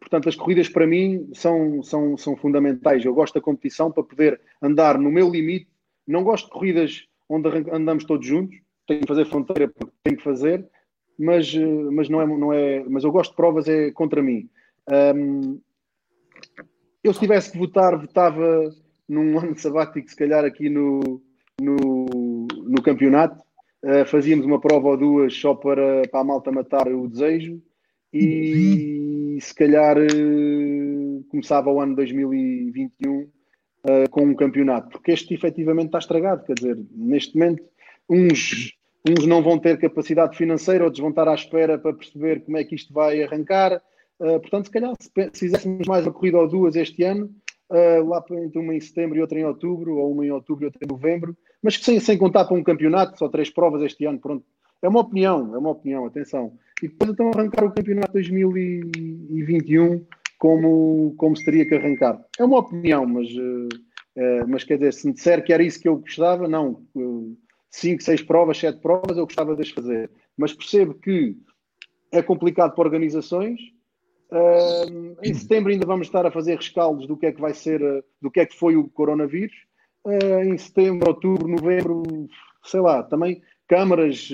portanto, 0.00 0.28
as 0.28 0.36
corridas 0.36 0.68
para 0.68 0.86
mim 0.86 1.30
são, 1.34 1.82
são, 1.82 2.16
são 2.16 2.36
fundamentais. 2.36 3.04
Eu 3.04 3.14
gosto 3.14 3.34
da 3.34 3.40
competição 3.40 3.90
para 3.90 4.02
poder 4.02 4.40
andar 4.62 4.98
no 4.98 5.10
meu 5.10 5.30
limite. 5.30 5.68
Não 6.06 6.22
gosto 6.22 6.46
de 6.46 6.52
corridas 6.52 7.06
onde 7.28 7.48
andamos 7.72 8.04
todos 8.04 8.26
juntos, 8.26 8.56
tenho 8.86 9.00
que 9.00 9.08
fazer 9.08 9.24
fronteira 9.26 9.68
porque 9.68 9.92
tenho 10.02 10.16
que 10.16 10.22
fazer, 10.22 10.66
mas, 11.18 11.52
mas, 11.92 12.08
não 12.08 12.20
é, 12.20 12.26
não 12.26 12.52
é, 12.52 12.84
mas 12.84 13.04
eu 13.04 13.10
gosto 13.10 13.30
de 13.30 13.36
provas 13.36 13.68
é 13.68 13.90
contra 13.90 14.22
mim. 14.22 14.48
Um, 15.16 15.60
eu, 17.04 17.12
se 17.12 17.20
tivesse 17.20 17.52
que 17.52 17.58
votar, 17.58 17.96
votava 17.98 18.74
num 19.06 19.38
ano 19.38 19.56
sabático, 19.58 20.08
se 20.08 20.16
calhar 20.16 20.44
aqui 20.44 20.70
no, 20.70 21.22
no, 21.60 22.46
no 22.50 22.82
campeonato. 22.82 23.44
Uh, 23.82 24.06
fazíamos 24.06 24.46
uma 24.46 24.58
prova 24.58 24.88
ou 24.88 24.96
duas 24.96 25.36
só 25.36 25.54
para, 25.54 26.08
para 26.08 26.20
a 26.20 26.24
malta 26.24 26.50
matar 26.50 26.88
o 26.88 27.06
desejo 27.06 27.60
e 28.14 29.36
se 29.42 29.54
calhar 29.54 29.98
uh, 29.98 31.24
começava 31.28 31.70
o 31.70 31.78
ano 31.80 31.94
2021 31.94 33.12
uh, 33.12 33.30
eh, 33.86 34.08
com 34.08 34.22
um 34.22 34.34
campeonato, 34.34 34.88
porque 34.88 35.12
este 35.12 35.34
efetivamente 35.34 35.86
está 35.86 35.98
estragado. 35.98 36.44
Quer 36.44 36.54
dizer, 36.54 36.78
neste 36.92 37.36
momento, 37.36 37.62
uns, 38.08 38.72
uns 39.06 39.26
não 39.26 39.42
vão 39.42 39.58
ter 39.58 39.78
capacidade 39.78 40.36
financeira, 40.36 40.84
outros 40.84 41.00
vão 41.00 41.10
estar 41.10 41.28
à 41.28 41.34
espera 41.34 41.78
para 41.78 41.92
perceber 41.92 42.40
como 42.44 42.56
é 42.56 42.64
que 42.64 42.74
isto 42.74 42.94
vai 42.94 43.22
arrancar 43.22 43.82
Uh, 44.20 44.40
portanto, 44.40 44.66
se 44.66 44.70
calhar, 44.70 44.94
se, 45.00 45.10
se 45.32 45.40
fizéssemos 45.40 45.86
mais 45.86 46.06
uma 46.06 46.12
corrida 46.12 46.38
ou 46.38 46.48
duas 46.48 46.76
este 46.76 47.02
ano, 47.02 47.34
uh, 47.70 48.08
lá 48.08 48.24
entre 48.30 48.58
uma 48.58 48.74
em 48.74 48.80
setembro 48.80 49.18
e 49.18 49.20
outra 49.20 49.38
em 49.38 49.44
outubro, 49.44 49.96
ou 49.96 50.12
uma 50.12 50.24
em 50.24 50.30
outubro 50.30 50.64
e 50.64 50.66
outra 50.66 50.80
em 50.84 50.88
novembro, 50.88 51.36
mas 51.62 51.76
que 51.76 51.84
sem, 51.84 51.98
sem 52.00 52.18
contar 52.18 52.44
para 52.44 52.56
um 52.56 52.62
campeonato, 52.62 53.18
só 53.18 53.28
três 53.28 53.50
provas 53.50 53.82
este 53.82 54.04
ano, 54.04 54.18
pronto. 54.18 54.44
É 54.82 54.88
uma 54.88 55.00
opinião, 55.00 55.54
é 55.54 55.58
uma 55.58 55.70
opinião, 55.70 56.04
atenção. 56.04 56.52
E 56.82 56.88
depois 56.88 57.10
então 57.10 57.30
arrancar 57.30 57.64
o 57.64 57.72
campeonato 57.72 58.12
2021 58.12 60.04
como, 60.38 61.14
como 61.16 61.36
se 61.36 61.44
teria 61.44 61.66
que 61.66 61.74
arrancar. 61.74 62.22
É 62.38 62.44
uma 62.44 62.58
opinião, 62.58 63.06
mas, 63.06 63.28
uh, 63.30 64.46
mas 64.46 64.62
quer 64.62 64.76
dizer, 64.76 64.92
se 64.92 65.06
me 65.06 65.14
disser 65.14 65.42
que 65.42 65.52
era 65.52 65.62
isso 65.62 65.80
que 65.80 65.88
eu 65.88 65.96
gostava, 65.96 66.46
não. 66.46 66.82
cinco, 67.70 68.02
seis 68.02 68.20
provas, 68.22 68.58
sete 68.58 68.78
provas, 68.80 69.16
eu 69.16 69.24
gostava 69.24 69.56
de 69.56 69.62
as 69.62 69.70
fazer. 69.70 70.10
Mas 70.36 70.52
percebo 70.52 70.94
que 70.94 71.36
é 72.12 72.22
complicado 72.22 72.74
para 72.74 72.84
organizações, 72.84 73.58
Uh, 74.30 75.16
em 75.22 75.34
setembro 75.34 75.70
ainda 75.70 75.86
vamos 75.86 76.06
estar 76.06 76.26
a 76.26 76.30
fazer 76.30 76.56
rescaldos 76.56 77.06
do 77.06 77.16
que 77.16 77.26
é 77.26 77.32
que 77.32 77.40
vai 77.40 77.54
ser, 77.54 77.82
uh, 77.82 78.02
do 78.20 78.30
que 78.30 78.40
é 78.40 78.46
que 78.46 78.56
foi 78.56 78.76
o 78.76 78.88
coronavírus. 78.88 79.54
Uh, 80.04 80.42
em 80.44 80.58
setembro, 80.58 81.08
outubro, 81.08 81.48
novembro, 81.48 82.02
sei 82.64 82.80
lá, 82.80 83.02
também 83.02 83.42
câmaras, 83.66 84.28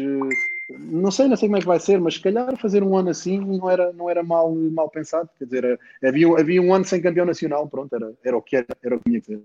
não 0.68 1.11
sei, 1.11 1.28
não 1.28 1.36
sei 1.36 1.49
como 1.49 1.57
é 1.57 1.61
que 1.61 1.66
vai 1.66 1.78
ser, 1.78 2.01
mas 2.01 2.14
se 2.14 2.20
calhar 2.20 2.57
fazer 2.57 2.82
um 2.82 2.97
ano 2.97 3.11
assim 3.11 3.38
não 3.38 3.70
era, 3.70 3.93
não 3.93 4.11
era 4.11 4.22
mal, 4.22 4.53
mal 4.55 4.91
pensado. 4.91 5.28
Quer 5.38 5.45
dizer, 5.45 5.80
havia, 6.03 6.28
havia 6.38 6.61
um 6.61 6.74
ano 6.74 6.84
sem 6.84 7.01
campeão 7.01 7.26
nacional, 7.26 7.68
pronto, 7.68 7.95
era, 7.95 8.12
era 8.24 8.36
o 8.36 8.43
que 8.43 8.57
era, 8.57 8.66
era 8.82 8.97
o 8.97 8.99
que 8.99 9.05
tinha 9.05 9.20
que 9.20 9.26
ser. 9.26 9.43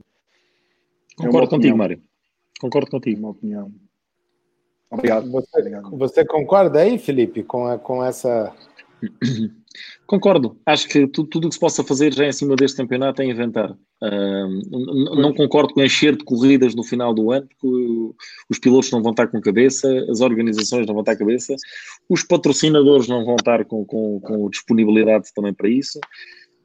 Concordo 1.17 1.47
é 1.47 1.49
contigo, 1.49 1.77
Mário. 1.77 2.01
Concordo 2.59 2.89
contigo. 2.89 3.19
Uma 3.19 3.29
opinião. 3.29 3.71
Obrigado. 4.89 5.29
Você, 5.31 5.59
Obrigado. 5.59 5.97
você 5.97 6.25
concorda 6.25 6.79
aí, 6.79 6.97
Felipe, 6.97 7.43
com, 7.43 7.67
a, 7.67 7.77
com 7.77 8.03
essa. 8.03 8.53
Concordo. 10.07 10.57
Acho 10.65 10.87
que 10.87 11.07
tudo, 11.07 11.27
tudo 11.27 11.45
o 11.45 11.49
que 11.49 11.55
se 11.55 11.59
possa 11.59 11.83
fazer 11.83 12.13
já 12.13 12.25
em 12.25 12.31
cima 12.31 12.55
deste 12.55 12.77
campeonato 12.77 13.21
é 13.21 13.25
inventar. 13.25 13.71
Uh, 13.71 15.15
não 15.15 15.33
concordo 15.33 15.73
com 15.73 15.83
encher 15.83 16.15
de 16.15 16.23
corridas 16.23 16.75
no 16.75 16.83
final 16.83 17.13
do 17.13 17.31
ano, 17.31 17.47
porque 17.47 18.15
os 18.49 18.59
pilotos 18.59 18.91
não 18.91 19.01
vão 19.01 19.11
estar 19.11 19.27
com 19.27 19.41
cabeça, 19.41 19.87
as 20.09 20.21
organizações 20.21 20.85
não 20.85 20.93
vão 20.93 21.01
estar 21.01 21.15
com 21.15 21.25
cabeça, 21.25 21.55
os 22.09 22.23
patrocinadores 22.23 23.07
não 23.07 23.25
vão 23.25 23.35
estar 23.35 23.65
com, 23.65 23.83
com, 23.85 24.19
com 24.19 24.49
disponibilidade 24.49 25.33
também 25.35 25.53
para 25.53 25.69
isso. 25.69 25.99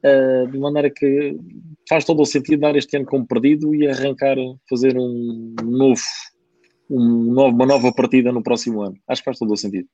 Uh, 0.03 0.49
de 0.51 0.57
maneira 0.57 0.89
que 0.89 1.37
faz 1.87 2.05
todo 2.05 2.21
o 2.21 2.25
sentido 2.25 2.61
dar 2.61 2.75
este 2.75 2.97
ano 2.97 3.05
como 3.05 3.27
perdido 3.27 3.75
e 3.75 3.87
arrancar, 3.87 4.35
fazer 4.69 4.97
um 4.97 5.53
novo 5.63 6.01
um 6.91 7.33
novo, 7.33 7.55
uma 7.55 7.65
nova 7.65 7.91
partida 7.93 8.31
no 8.31 8.43
próximo 8.43 8.81
ano. 8.81 8.97
Acho 9.07 9.21
que 9.21 9.25
faz 9.25 9.39
todo 9.39 9.53
o 9.53 9.57
sentido. 9.57 9.87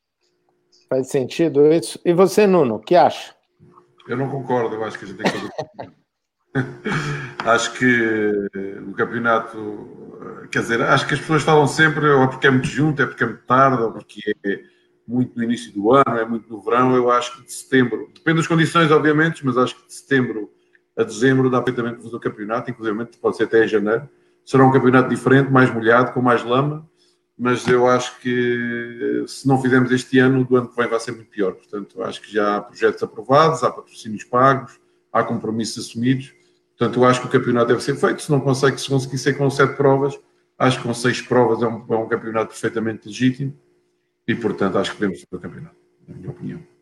Faz 0.89 1.09
sentido 1.09 1.71
isso. 1.71 1.99
E 2.05 2.13
você, 2.13 2.47
Nuno, 2.47 2.75
o 2.75 2.79
que 2.79 2.95
acha? 2.95 3.35
Eu 4.07 4.17
não 4.17 4.29
concordo, 4.29 4.75
eu 4.75 4.83
acho 4.83 4.97
que 4.97 5.05
a 5.05 5.07
gente 5.07 5.17
tem 5.17 5.31
que 5.31 5.37
fazer. 5.37 5.93
acho 7.45 7.73
que 7.73 8.49
o 8.87 8.93
campeonato, 8.93 10.47
quer 10.49 10.61
dizer, 10.61 10.81
acho 10.81 11.07
que 11.07 11.13
as 11.13 11.19
pessoas 11.19 11.43
falam 11.43 11.67
sempre 11.67 12.07
ou 12.07 12.27
porque 12.29 12.47
é 12.47 12.51
muito 12.51 12.67
junto, 12.67 13.01
é 13.01 13.05
porque 13.05 13.23
é 13.23 13.27
muito 13.27 13.43
tarde, 13.43 13.83
ou 13.83 13.91
porque 13.91 14.21
é 14.45 14.59
muito 15.07 15.37
no 15.37 15.43
início 15.43 15.73
do 15.73 15.93
ano, 15.93 16.17
é 16.17 16.25
muito 16.25 16.49
no 16.49 16.61
verão. 16.61 16.95
Eu 16.95 17.11
acho 17.11 17.37
que 17.37 17.43
de 17.43 17.51
setembro, 17.51 18.09
depende 18.13 18.37
das 18.37 18.47
condições, 18.47 18.91
obviamente, 18.91 19.45
mas 19.45 19.57
acho 19.57 19.75
que 19.75 19.87
de 19.87 19.93
setembro 19.93 20.49
a 20.97 21.03
dezembro 21.03 21.49
dá 21.49 21.61
perfeitamente 21.61 21.95
para 21.95 22.05
fazer 22.05 22.15
o 22.15 22.19
campeonato, 22.19 22.71
inclusive 22.71 23.05
pode 23.21 23.37
ser 23.37 23.43
até 23.43 23.65
em 23.65 23.67
janeiro 23.67 24.09
será 24.47 24.65
um 24.65 24.71
campeonato 24.71 25.09
diferente, 25.09 25.51
mais 25.51 25.69
molhado, 25.73 26.13
com 26.13 26.21
mais 26.21 26.41
lama, 26.41 26.89
mas 27.37 27.67
eu 27.67 27.85
acho 27.85 28.19
que 28.19 29.23
se 29.27 29.47
não 29.47 29.61
fizermos 29.61 29.91
este 29.91 30.17
ano, 30.17 30.43
do 30.43 30.55
ano 30.55 30.69
que 30.69 30.75
vem 30.75 30.87
vai 30.87 30.99
ser 30.99 31.11
muito 31.11 31.29
pior. 31.29 31.53
Portanto, 31.53 32.01
acho 32.01 32.21
que 32.21 32.33
já 32.33 32.57
há 32.57 32.61
projetos 32.61 33.03
aprovados, 33.03 33.63
há 33.63 33.69
patrocínios 33.69 34.23
pagos, 34.23 34.79
há 35.13 35.23
compromissos 35.23 35.85
assumidos. 35.85 36.33
Portanto, 36.77 36.99
eu 36.99 37.05
acho 37.05 37.21
que 37.21 37.27
o 37.27 37.29
campeonato 37.29 37.67
deve 37.67 37.83
ser 37.83 37.95
feito. 37.95 38.23
Se 38.23 38.31
não 38.31 38.39
consegue, 38.39 38.79
se 38.81 38.89
conseguir 38.89 39.19
ser 39.19 39.33
com 39.37 39.49
sete 39.51 39.75
provas, 39.75 40.19
acho 40.57 40.77
que 40.77 40.83
com 40.83 40.93
seis 40.93 41.21
provas 41.21 41.61
é 41.61 41.67
um, 41.67 41.85
é 41.87 41.95
um 41.95 42.07
campeonato 42.07 42.49
perfeitamente 42.49 43.07
legítimo 43.07 43.53
e, 44.27 44.33
portanto, 44.33 44.77
acho 44.79 44.91
que 44.91 44.97
podemos 44.97 45.21
fazer 45.21 45.35
o 45.35 45.39
campeonato, 45.39 45.75
na 46.07 46.15
minha 46.15 46.29
opinião. 46.31 46.76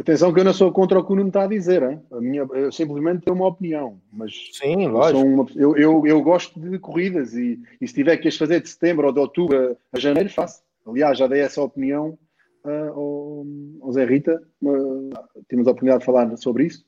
Atenção 0.00 0.32
que 0.32 0.40
eu 0.40 0.44
não 0.44 0.54
sou 0.54 0.72
contra 0.72 0.98
o 0.98 1.04
que 1.04 1.12
o 1.12 1.16
Nuno 1.16 1.28
está 1.28 1.42
a 1.42 1.46
dizer, 1.46 1.82
hein? 1.82 2.00
A 2.10 2.20
minha, 2.22 2.48
eu 2.54 2.72
simplesmente 2.72 3.22
tenho 3.22 3.36
uma 3.36 3.46
opinião, 3.46 4.00
mas 4.10 4.32
Sim, 4.52 4.88
lógico. 4.88 5.20
Uma, 5.20 5.46
eu, 5.54 5.76
eu, 5.76 6.06
eu, 6.06 6.22
gosto 6.22 6.58
de 6.58 6.78
corridas 6.78 7.34
e, 7.34 7.60
e, 7.78 7.86
se 7.86 7.92
tiver 7.92 8.16
que 8.16 8.26
as 8.26 8.34
fazer 8.34 8.62
de 8.62 8.68
setembro 8.70 9.06
ou 9.06 9.12
de 9.12 9.20
outubro 9.20 9.76
a, 9.92 9.96
a 9.96 10.00
janeiro, 10.00 10.30
faço. 10.30 10.62
Aliás, 10.86 11.18
já 11.18 11.26
dei 11.26 11.40
essa 11.42 11.60
opinião 11.60 12.18
uh, 12.64 12.92
ao, 12.94 13.46
ao 13.82 13.92
Zé 13.92 14.06
Rita, 14.06 14.42
uh, 14.62 15.10
temos 15.48 15.66
a 15.66 15.70
oportunidade 15.70 16.00
de 16.00 16.06
falar 16.06 16.34
sobre 16.38 16.64
isso. 16.64 16.82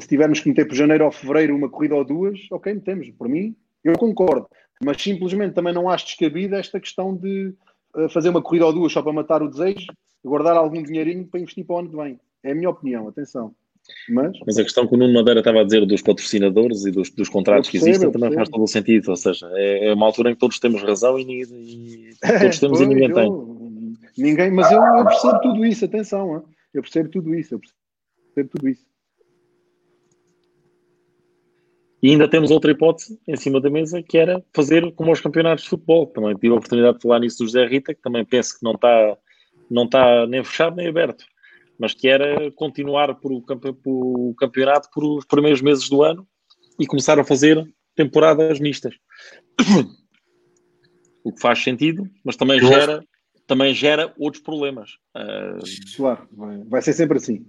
Se 0.00 0.08
tivermos 0.08 0.40
que 0.40 0.48
meter 0.48 0.66
por 0.66 0.74
janeiro 0.74 1.04
ou 1.04 1.12
fevereiro 1.12 1.54
uma 1.54 1.68
corrida 1.68 1.94
ou 1.94 2.04
duas, 2.04 2.48
ok, 2.50 2.74
metemos. 2.74 3.08
Por 3.10 3.28
mim, 3.28 3.54
eu 3.84 3.96
concordo. 3.96 4.48
Mas 4.84 5.00
simplesmente 5.00 5.54
também 5.54 5.72
não 5.72 5.88
acho 5.88 6.06
descabida 6.06 6.58
esta 6.58 6.80
questão 6.80 7.14
de 7.14 7.54
uh, 7.94 8.08
fazer 8.08 8.30
uma 8.30 8.42
corrida 8.42 8.66
ou 8.66 8.72
duas 8.72 8.92
só 8.92 9.00
para 9.02 9.12
matar 9.12 9.40
o 9.40 9.48
desejo, 9.48 9.86
guardar 10.24 10.56
algum 10.56 10.82
dinheirinho 10.82 11.28
para 11.28 11.38
investir 11.38 11.64
para 11.64 11.76
o 11.76 11.78
ano 11.78 11.90
que 11.90 11.96
vem. 11.96 12.20
É 12.46 12.52
a 12.52 12.54
minha 12.54 12.70
opinião, 12.70 13.08
atenção. 13.08 13.52
Mas, 14.08 14.38
Mas 14.46 14.56
a 14.56 14.62
questão 14.62 14.86
que 14.86 14.94
o 14.94 14.96
Nuno 14.96 15.12
Madeira 15.12 15.40
estava 15.40 15.60
a 15.60 15.64
dizer 15.64 15.84
dos 15.84 16.00
patrocinadores 16.00 16.86
e 16.86 16.92
dos, 16.92 17.10
dos 17.10 17.28
contratos 17.28 17.68
percebo, 17.70 17.84
que 17.84 17.90
existem 17.90 18.12
também 18.12 18.32
faz 18.36 18.48
todo 18.48 18.62
o 18.62 18.68
sentido. 18.68 19.10
Ou 19.10 19.16
seja, 19.16 19.50
é, 19.54 19.88
é, 19.88 19.94
uma 19.94 20.06
altura 20.06 20.30
em 20.30 20.34
que 20.34 20.38
todos 20.38 20.60
temos 20.60 20.80
razão 20.80 21.18
e, 21.18 21.42
e 21.42 22.10
todos 22.40 22.60
temos 22.60 22.80
e 22.80 22.86
ninguém 22.86 23.08
eu, 23.08 23.14
tem. 23.14 23.30
Ninguém, 24.16 24.50
mas 24.52 24.70
eu, 24.70 24.80
eu, 24.80 25.04
percebo 25.04 25.40
tudo 25.40 25.66
isso, 25.66 25.84
atenção. 25.84 26.44
Eu 26.72 26.82
percebo 26.82 27.08
tudo 27.08 27.34
isso, 27.34 27.54
eu 27.54 27.60
percebo 27.60 28.50
tudo 28.56 28.68
isso. 28.68 28.86
E 32.00 32.10
ainda 32.10 32.28
temos 32.28 32.52
outra 32.52 32.70
hipótese 32.70 33.18
em 33.26 33.36
cima 33.36 33.60
da 33.60 33.70
mesa, 33.70 34.02
que 34.02 34.18
era 34.18 34.40
fazer 34.54 34.92
como 34.92 35.10
os 35.10 35.20
campeonatos 35.20 35.64
de 35.64 35.70
futebol. 35.70 36.06
Também 36.06 36.34
tive 36.36 36.54
a 36.54 36.56
oportunidade 36.56 36.98
de 36.98 37.02
falar 37.02 37.18
nisso 37.18 37.38
do 37.38 37.46
José 37.46 37.66
Rita, 37.66 37.92
que 37.92 38.00
também 38.00 38.24
penso 38.24 38.56
que 38.56 38.64
não 38.64 38.72
está, 38.72 39.18
não 39.68 39.84
está 39.84 40.26
nem 40.28 40.44
fechado 40.44 40.76
nem 40.76 40.86
aberto 40.86 41.24
mas 41.78 41.94
que 41.94 42.08
era 42.08 42.50
continuar 42.52 43.14
por 43.16 43.32
o, 43.32 43.42
por 43.42 43.74
o 43.84 44.34
campeonato 44.38 44.88
por 44.92 45.04
os 45.04 45.24
primeiros 45.24 45.60
meses 45.60 45.88
do 45.88 46.02
ano 46.02 46.26
e 46.78 46.86
começar 46.86 47.18
a 47.18 47.24
fazer 47.24 47.62
temporadas 47.94 48.60
mistas. 48.60 48.94
O 51.24 51.32
que 51.32 51.40
faz 51.40 51.60
sentido, 51.60 52.08
mas 52.24 52.36
também 52.36 52.60
gera, 52.60 53.02
também 53.48 53.74
gera 53.74 54.14
outros 54.16 54.40
problemas. 54.40 54.90
Uh... 55.12 55.58
Claro, 55.96 56.28
vai 56.68 56.80
ser 56.80 56.92
sempre 56.92 57.18
assim. 57.18 57.44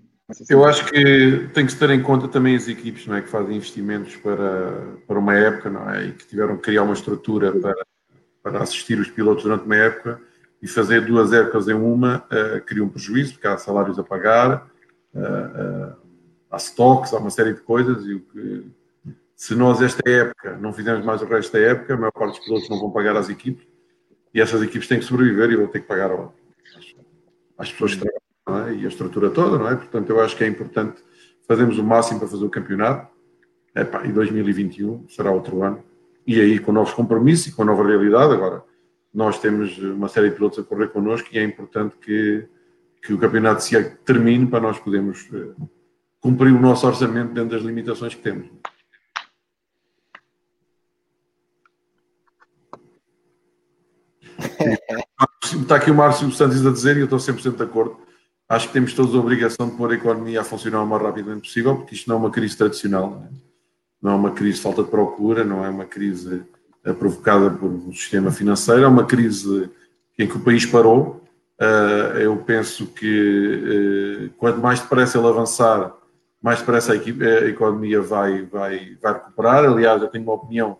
Eu 0.49 0.65
acho 0.65 0.83
que 0.85 1.47
tem 1.53 1.63
que 1.63 1.71
se 1.71 1.77
ter 1.77 1.91
em 1.91 2.01
conta 2.01 2.27
também 2.27 2.55
as 2.55 2.67
equipes 2.67 3.05
não 3.05 3.15
é, 3.15 3.21
que 3.21 3.29
fazem 3.29 3.55
investimentos 3.55 4.15
para, 4.17 4.97
para 5.07 5.19
uma 5.19 5.35
época 5.35 5.69
não 5.69 5.87
é, 5.89 6.07
e 6.07 6.11
que 6.11 6.25
tiveram 6.25 6.57
que 6.57 6.63
criar 6.63 6.81
uma 6.81 6.93
estrutura 6.93 7.51
para, 7.53 7.75
para 8.41 8.63
assistir 8.63 8.99
os 8.99 9.09
pilotos 9.09 9.43
durante 9.43 9.65
uma 9.65 9.75
época 9.75 10.19
e 10.61 10.67
fazer 10.67 11.05
duas 11.05 11.31
épocas 11.31 11.67
em 11.67 11.73
uma 11.73 12.17
uh, 12.17 12.61
cria 12.65 12.83
um 12.83 12.89
prejuízo, 12.89 13.33
porque 13.33 13.47
há 13.47 13.57
salários 13.57 13.99
a 13.99 14.03
pagar, 14.03 14.69
uh, 15.13 15.19
uh, 15.19 15.95
há 16.49 16.57
stocks, 16.57 17.13
há 17.13 17.17
uma 17.17 17.29
série 17.29 17.53
de 17.53 17.61
coisas, 17.61 18.05
e 18.05 18.15
o 18.15 18.19
que, 18.21 18.65
se 19.35 19.53
nós 19.53 19.81
esta 19.81 20.01
época 20.09 20.57
não 20.57 20.73
fizermos 20.73 21.05
mais 21.05 21.21
o 21.21 21.25
resto 21.25 21.53
da 21.53 21.59
época, 21.59 21.93
a 21.93 21.97
maior 21.97 22.11
parte 22.11 22.37
dos 22.37 22.45
pilotos 22.45 22.69
não 22.69 22.79
vão 22.79 22.91
pagar 22.91 23.15
às 23.15 23.29
equipes, 23.29 23.67
e 24.33 24.41
essas 24.41 24.61
equipes 24.61 24.87
têm 24.87 24.99
que 24.99 25.05
sobreviver 25.05 25.51
e 25.51 25.55
vão 25.55 25.67
ter 25.67 25.81
que 25.81 25.87
pagar 25.87 26.11
ao, 26.11 26.33
às 27.57 27.71
pessoas 27.71 27.95
que 27.95 28.01
trabalham, 28.45 28.67
é? 28.67 28.75
e 28.75 28.85
a 28.85 28.87
estrutura 28.87 29.29
toda, 29.29 29.59
não 29.59 29.69
é? 29.69 29.75
Portanto, 29.75 30.09
eu 30.09 30.19
acho 30.19 30.35
que 30.35 30.43
é 30.43 30.47
importante 30.47 31.03
fazermos 31.47 31.77
o 31.77 31.83
máximo 31.83 32.19
para 32.19 32.27
fazer 32.27 32.45
o 32.45 32.49
campeonato, 32.49 33.15
Epá, 33.75 34.03
e 34.05 34.11
2021 34.11 35.07
será 35.07 35.31
outro 35.31 35.61
ano, 35.61 35.83
e 36.25 36.41
aí 36.41 36.57
com 36.57 36.71
novos 36.71 36.93
compromissos 36.93 37.47
e 37.47 37.51
com 37.51 37.63
nova 37.63 37.85
realidade, 37.85 38.33
agora 38.33 38.63
nós 39.13 39.39
temos 39.39 39.77
uma 39.77 40.07
série 40.07 40.29
de 40.29 40.35
pilotos 40.35 40.59
a 40.59 40.63
correr 40.63 40.89
connosco 40.89 41.27
e 41.31 41.39
é 41.39 41.43
importante 41.43 41.95
que, 41.97 42.47
que 43.01 43.13
o 43.13 43.17
campeonato 43.17 43.63
se 43.63 43.83
termine 44.05 44.47
para 44.47 44.59
nós 44.59 44.77
podermos 44.79 45.27
eh, 45.33 45.53
cumprir 46.19 46.53
o 46.53 46.59
nosso 46.59 46.85
orçamento 46.85 47.33
dentro 47.33 47.51
das 47.51 47.63
limitações 47.63 48.13
que 48.13 48.21
temos. 48.21 48.47
Está 55.61 55.77
aqui 55.77 55.89
o 55.89 55.95
Márcio 55.95 56.31
Santos 56.31 56.65
a 56.65 56.71
dizer, 56.71 56.97
e 56.97 56.99
eu 56.99 57.05
estou 57.05 57.19
100% 57.19 57.55
de 57.55 57.63
acordo. 57.63 57.99
Acho 58.49 58.67
que 58.67 58.73
temos 58.73 58.93
todos 58.93 59.13
a 59.15 59.17
obrigação 59.17 59.69
de 59.69 59.75
pôr 59.75 59.91
a 59.91 59.95
economia 59.95 60.41
a 60.41 60.43
funcionar 60.43 60.81
o 60.81 60.87
mais 60.87 61.01
rapidamente 61.01 61.47
possível, 61.47 61.75
porque 61.75 61.95
isto 61.95 62.07
não 62.07 62.17
é 62.17 62.19
uma 62.19 62.31
crise 62.31 62.55
tradicional, 62.55 63.09
não 63.09 63.23
é, 63.23 63.29
não 64.01 64.11
é 64.11 64.15
uma 64.15 64.31
crise 64.31 64.57
de 64.57 64.61
falta 64.61 64.83
de 64.83 64.89
procura, 64.89 65.43
não 65.43 65.65
é 65.65 65.69
uma 65.69 65.85
crise 65.85 66.45
provocada 66.93 67.49
por 67.49 67.69
um 67.69 67.91
sistema 67.91 68.31
financeiro, 68.31 68.83
é 68.83 68.87
uma 68.87 69.05
crise 69.05 69.69
em 70.17 70.27
que 70.27 70.37
o 70.37 70.39
país 70.39 70.65
parou. 70.65 71.23
Eh, 71.59 72.19
eu 72.21 72.37
penso 72.37 72.87
que 72.87 74.27
eh, 74.27 74.29
quanto 74.37 74.59
mais 74.59 74.79
depressa 74.79 75.17
ele 75.17 75.27
avançar, 75.27 75.93
mais 76.41 76.59
depressa 76.59 76.93
a, 76.93 76.95
economia 77.47 78.01
vai, 78.01 78.43
vai, 78.43 78.95
vai 79.01 79.13
recuperar. 79.13 79.65
Aliás, 79.65 80.01
eu 80.01 80.07
tenho 80.07 80.23
uma 80.23 80.33
opinião, 80.33 80.77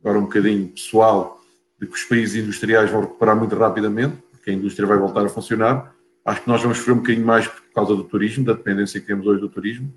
agora 0.00 0.18
um 0.18 0.22
bocadinho 0.22 0.68
pessoal, 0.68 1.40
de 1.80 1.86
que 1.86 1.94
os 1.94 2.04
países 2.04 2.42
industriais 2.42 2.90
vão 2.90 3.02
recuperar 3.02 3.36
muito 3.36 3.54
rapidamente, 3.56 4.16
porque 4.30 4.50
a 4.50 4.54
indústria 4.54 4.86
vai 4.86 4.98
voltar 4.98 5.24
a 5.24 5.28
funcionar. 5.28 5.94
Acho 6.24 6.42
que 6.42 6.48
nós 6.48 6.62
vamos 6.62 6.78
sofrer 6.78 6.92
um 6.92 6.98
bocadinho 6.98 7.26
mais 7.26 7.46
por 7.46 7.62
causa 7.74 7.94
do 7.94 8.02
turismo, 8.02 8.44
da 8.44 8.54
dependência 8.54 9.00
que 9.00 9.06
temos 9.06 9.26
hoje 9.26 9.40
do 9.40 9.48
turismo. 9.48 9.92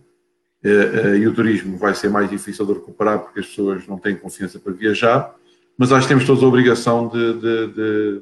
Eh, 0.62 1.18
e 1.20 1.28
o 1.28 1.34
turismo 1.34 1.78
vai 1.78 1.96
ser 1.96 2.10
mais 2.10 2.30
difícil 2.30 2.66
de 2.66 2.74
recuperar 2.74 3.20
porque 3.20 3.40
as 3.40 3.48
pessoas 3.48 3.88
não 3.88 3.98
têm 3.98 4.18
confiança 4.18 4.60
para 4.60 4.74
viajar 4.74 5.39
mas 5.80 5.94
acho 5.94 6.02
que 6.06 6.10
temos 6.10 6.26
todos 6.26 6.44
a 6.44 6.46
obrigação 6.46 7.08
de, 7.08 7.34
de, 7.36 7.68
de, 7.68 8.22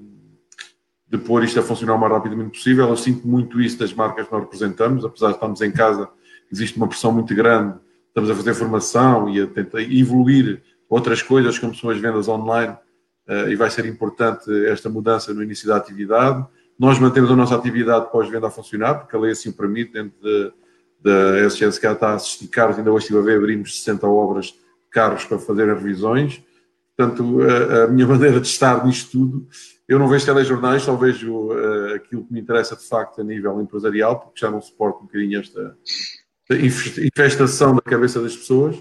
de 1.10 1.18
pôr 1.18 1.43
isto 1.43 1.60
a 1.60 1.64
funcionar 1.64 1.95
o 1.95 1.97
mais 1.97 2.14
rapidamente 2.14 2.51
possível. 2.51 2.88
Eu 2.88 2.95
sinto 2.95 3.28
muito 3.28 3.60
isso 3.60 3.80
das 3.80 3.91
marcas 3.91 4.28
que 4.28 4.32
nós 4.32 4.43
representamos, 4.43 5.03
apesar 5.03 5.30
de 5.30 5.34
estarmos 5.34 5.60
em 5.62 5.72
casa, 5.72 6.08
existe 6.51 6.78
uma 6.78 6.88
pressão 6.88 7.12
muito 7.12 7.34
grande, 7.34 7.76
estamos 8.10 8.30
a 8.30 8.36
fazer 8.36 8.53
formação 8.53 9.28
e 9.28 9.41
a 9.41 9.47
tentar 9.47 9.82
evoluir 9.82 10.62
outras 10.88 11.24
coisas, 11.24 11.58
como 11.58 11.74
são 11.74 11.89
as 11.89 11.97
vendas 11.97 12.28
online, 12.28 12.78
uh, 13.28 13.49
e 13.49 13.55
vai 13.55 13.72
ser 13.72 13.88
importante 13.88 14.51
esta 14.68 14.88
mudança 14.88 15.34
no 15.34 15.41
início 15.41 15.68
da 15.68 15.78
atividade. 15.78 16.45
Nós 16.78 16.99
mantemos 16.99 17.32
a 17.32 17.36
nossa 17.36 17.55
atividade 17.55 18.12
pós-venda 18.12 18.49
a 18.49 18.51
funcionar, 18.51 18.99
porque 18.99 19.16
a 19.16 19.20
lei 19.20 19.32
assim 19.32 19.49
o 19.49 19.53
permite, 19.53 19.93
dentro 19.93 20.16
da 21.01 21.39
SGSK 21.47 21.88
está 21.88 22.14
a 22.14 22.18
esticar, 22.18 22.78
ainda 22.78 22.91
hoje 22.91 23.05
estive 23.05 23.18
a 23.18 23.24
ver, 23.24 23.38
abrimos 23.39 23.80
60 23.80 24.05
obras 24.05 24.45
de 24.45 24.60
carros 24.91 25.26
para 25.26 25.39
fazer 25.39 25.68
as 25.72 25.82
revisões, 25.82 26.43
Portanto, 26.97 27.41
a, 27.41 27.83
a, 27.83 27.87
minha 27.87 28.07
maneira 28.07 28.41
de 28.41 28.47
estar 28.47 28.83
nisto 28.85 29.11
tudo 29.11 29.47
Eu 29.87 29.99
não 29.99 30.07
vejo 30.07 30.25
telejornais, 30.25 30.81
só 30.81 30.95
vejo 30.95 31.51
uh, 31.51 31.93
aquilo 31.95 32.25
que 32.25 32.33
me 32.33 32.41
interessa 32.41 32.75
de 32.75 32.83
facto 32.83 33.21
a 33.21 33.23
nível 33.23 33.61
empresarial, 33.61 34.19
porque 34.19 34.39
já 34.39 34.49
não 34.49 34.59
suporto 34.59 35.01
um 35.01 35.05
bocadinho 35.05 35.39
esta 35.39 35.77
infestação 36.49 37.75
da 37.75 37.81
cabeça 37.81 38.21
das 38.21 38.35
pessoas. 38.35 38.75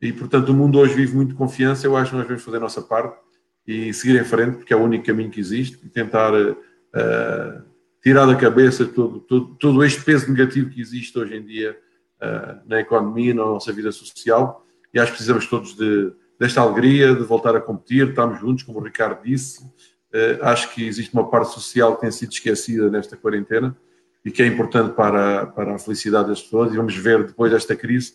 E, 0.00 0.12
portanto, 0.12 0.50
o 0.50 0.54
mundo 0.54 0.78
hoje 0.78 0.94
vive 0.94 1.16
muito 1.16 1.34
confiança. 1.34 1.86
Eu 1.86 1.96
acho 1.96 2.10
que 2.10 2.16
nós 2.16 2.24
devemos 2.24 2.44
fazer 2.44 2.58
a 2.58 2.60
nossa 2.60 2.82
parte 2.82 3.18
e 3.66 3.92
seguir 3.94 4.20
em 4.20 4.24
frente, 4.24 4.58
porque 4.58 4.72
é 4.72 4.76
o 4.76 4.82
único 4.82 5.06
caminho 5.06 5.30
que 5.30 5.40
existe, 5.40 5.78
e 5.84 5.88
tentar 5.88 6.32
uh, 6.34 7.62
tirar 8.02 8.26
da 8.26 8.36
cabeça 8.36 8.84
todo, 8.84 9.20
todo, 9.20 9.56
todo 9.56 9.84
este 9.84 10.02
peso 10.02 10.30
negativo 10.30 10.70
que 10.70 10.80
existe 10.80 11.18
hoje 11.18 11.34
em 11.34 11.44
dia 11.44 11.76
uh, 12.20 12.68
na 12.68 12.80
economia, 12.80 13.34
na 13.34 13.44
nossa 13.44 13.72
vida 13.72 13.90
social. 13.90 14.64
E 14.92 14.98
acho 14.98 15.10
que 15.10 15.16
precisamos 15.16 15.46
todos 15.46 15.74
de, 15.74 16.12
desta 16.38 16.60
alegria, 16.60 17.14
de 17.14 17.22
voltar 17.22 17.56
a 17.56 17.60
competir, 17.60 18.08
estamos 18.08 18.38
juntos, 18.40 18.62
como 18.62 18.78
o 18.78 18.82
Ricardo 18.82 19.22
disse. 19.22 19.64
Uh, 19.64 20.42
acho 20.42 20.72
que 20.72 20.86
existe 20.86 21.12
uma 21.12 21.28
parte 21.28 21.52
social 21.52 21.94
que 21.94 22.02
tem 22.02 22.10
sido 22.10 22.32
esquecida 22.32 22.90
nesta 22.90 23.16
quarentena 23.16 23.76
e 24.24 24.30
que 24.30 24.42
é 24.42 24.46
importante 24.46 24.94
para, 24.94 25.46
para 25.46 25.74
a 25.74 25.78
felicidade 25.78 26.28
das 26.28 26.42
pessoas. 26.42 26.72
E 26.72 26.76
vamos 26.76 26.96
ver 26.96 27.24
depois 27.26 27.52
desta 27.52 27.74
crise 27.74 28.14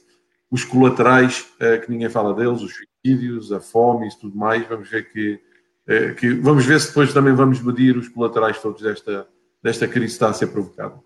os 0.49 0.63
colaterais 0.63 1.47
uh, 1.55 1.81
que 1.81 1.89
ninguém 1.89 2.09
fala 2.09 2.33
deles, 2.33 2.61
os 2.61 2.73
suicídios, 2.75 3.51
a 3.51 3.59
fome 3.59 4.07
e 4.07 4.19
tudo 4.19 4.35
mais. 4.35 4.67
Vamos 4.67 4.89
ver 4.89 5.11
que, 5.11 5.41
uh, 5.87 6.15
que, 6.15 6.33
vamos 6.33 6.65
ver 6.65 6.79
se 6.79 6.87
depois 6.87 7.13
também 7.13 7.33
vamos 7.33 7.61
medir 7.61 7.97
os 7.97 8.09
colaterais 8.09 8.61
todos 8.61 8.81
desta, 8.81 9.27
desta 9.61 9.87
crise 9.87 10.07
que 10.07 10.13
está 10.13 10.29
a 10.29 10.33
ser 10.33 10.47
provocada. 10.47 10.99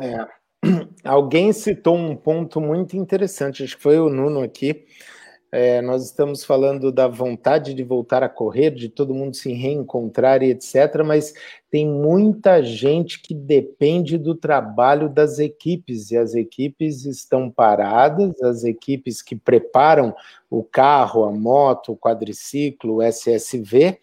É. 0.00 0.41
Alguém 1.04 1.52
citou 1.52 1.96
um 1.96 2.14
ponto 2.14 2.60
muito 2.60 2.96
interessante, 2.96 3.64
acho 3.64 3.76
que 3.76 3.82
foi 3.82 3.98
o 3.98 4.08
Nuno 4.08 4.42
aqui, 4.42 4.84
é, 5.54 5.82
nós 5.82 6.06
estamos 6.06 6.44
falando 6.44 6.90
da 6.90 7.06
vontade 7.06 7.74
de 7.74 7.84
voltar 7.84 8.22
a 8.22 8.28
correr, 8.28 8.70
de 8.70 8.88
todo 8.88 9.12
mundo 9.12 9.36
se 9.36 9.52
reencontrar 9.52 10.42
e 10.42 10.50
etc., 10.50 11.02
mas 11.04 11.34
tem 11.70 11.86
muita 11.86 12.62
gente 12.62 13.20
que 13.20 13.34
depende 13.34 14.16
do 14.16 14.34
trabalho 14.34 15.10
das 15.10 15.38
equipes, 15.38 16.10
e 16.10 16.16
as 16.16 16.34
equipes 16.34 17.04
estão 17.04 17.50
paradas, 17.50 18.40
as 18.42 18.64
equipes 18.64 19.20
que 19.20 19.36
preparam 19.36 20.14
o 20.48 20.62
carro, 20.62 21.24
a 21.24 21.32
moto, 21.32 21.92
o 21.92 21.98
quadriciclo, 21.98 22.96
o 22.96 23.02
SSV, 23.02 23.98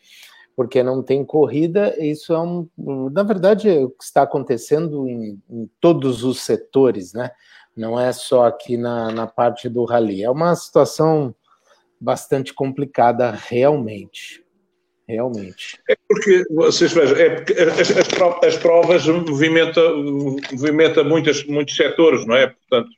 porque 0.60 0.84
não 0.84 1.02
tem 1.02 1.24
corrida, 1.24 1.96
isso 2.04 2.34
é 2.34 2.38
um, 2.38 2.68
na 3.14 3.24
verdade, 3.24 3.70
é 3.70 3.80
o 3.80 3.90
que 3.90 4.04
está 4.04 4.24
acontecendo 4.24 5.08
em, 5.08 5.42
em 5.50 5.72
todos 5.80 6.26
os 6.26 6.42
setores, 6.42 7.14
né? 7.14 7.32
não 7.78 7.98
é 7.98 8.12
só 8.12 8.46
aqui 8.46 8.76
na, 8.76 9.10
na 9.10 9.26
parte 9.26 9.70
do 9.70 9.86
rally. 9.86 10.22
É 10.22 10.30
uma 10.30 10.54
situação 10.58 11.34
bastante 11.98 12.54
complicada 12.54 13.32
realmente. 13.32 14.44
Realmente. 15.08 15.82
É 15.90 15.96
porque, 16.06 16.44
vocês 16.52 16.92
vejam, 16.92 17.16
é 17.16 17.30
porque 17.38 17.54
as, 17.54 17.98
as, 17.98 18.08
provas, 18.10 18.44
as 18.44 18.58
provas 18.58 19.08
movimentam 19.08 20.04
movimenta 20.52 21.06
muitos, 21.06 21.46
muitos 21.46 21.74
setores, 21.74 22.26
não 22.28 22.36
é? 22.36 22.48
Portanto, 22.48 22.90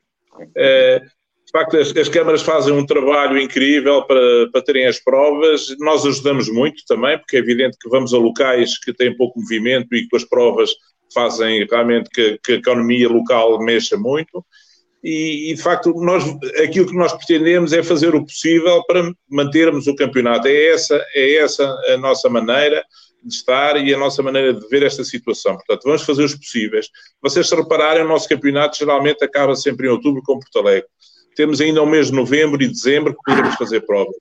é, 0.58 1.00
de 1.52 1.60
facto, 1.60 1.76
as, 1.76 1.96
as, 1.98 2.08
câmaras 2.08 2.42
fazem 2.42 2.74
um 2.74 2.86
trabalho 2.86 3.38
incrível 3.38 4.04
para, 4.04 4.50
para 4.54 4.62
terem 4.62 4.88
as 4.88 5.00
provas. 5.00 5.76
Nós 5.80 6.06
ajudamos 6.06 6.48
muito 6.48 6.82
também, 6.88 7.18
porque 7.18 7.36
é 7.36 7.40
evidente 7.40 7.78
que 7.78 7.90
vamos 7.90 8.14
a 8.14 8.18
locais 8.18 8.80
que 8.80 8.94
têm 8.94 9.16
pouco 9.18 9.38
movimento 9.38 9.94
e 9.94 10.08
que 10.08 10.16
as 10.16 10.24
provas 10.24 10.72
fazem 11.14 11.68
realmente 11.70 12.10
que, 12.10 12.40
que 12.42 12.54
a 12.54 12.56
economia 12.56 13.10
local 13.10 13.62
mexa 13.62 13.98
muito 13.98 14.46
e, 15.04 15.52
e, 15.52 15.56
de 15.56 15.62
facto 15.62 15.94
nós, 15.96 16.24
aquilo 16.64 16.88
que 16.88 16.96
nós 16.96 17.12
pretendemos 17.12 17.74
é 17.74 17.82
fazer 17.82 18.14
o 18.14 18.24
possível 18.24 18.84
para 18.86 19.12
mantermos 19.30 19.88
o 19.88 19.96
campeonato. 19.96 20.48
É 20.48 20.68
essa, 20.68 21.04
é 21.14 21.36
essa 21.36 21.66
a 21.90 21.98
nossa 21.98 22.30
maneira 22.30 22.82
de 23.24 23.34
estar 23.34 23.76
e 23.84 23.94
a 23.94 23.98
nossa 23.98 24.24
maneira 24.24 24.54
de 24.54 24.68
ver 24.68 24.84
esta 24.84 25.04
situação. 25.04 25.56
Portanto, 25.56 25.84
vamos 25.84 26.04
fazer 26.04 26.24
os 26.24 26.36
possíveis. 26.36 26.88
Vocês 27.22 27.48
se 27.48 27.56
repararem, 27.56 28.04
o 28.04 28.08
nosso 28.08 28.30
campeonato 28.30 28.78
geralmente 28.78 29.24
acaba 29.24 29.56
sempre 29.56 29.88
em 29.88 29.90
outubro 29.90 30.22
com 30.24 30.40
Porto 30.40 30.60
Alegre. 30.60 30.88
Temos 31.36 31.62
ainda 31.62 31.82
o 31.82 31.86
mês 31.86 32.08
de 32.08 32.14
novembro 32.14 32.62
e 32.62 32.68
dezembro 32.68 33.14
que 33.14 33.24
podemos 33.26 33.56
fazer 33.56 33.82
provas. 33.82 34.16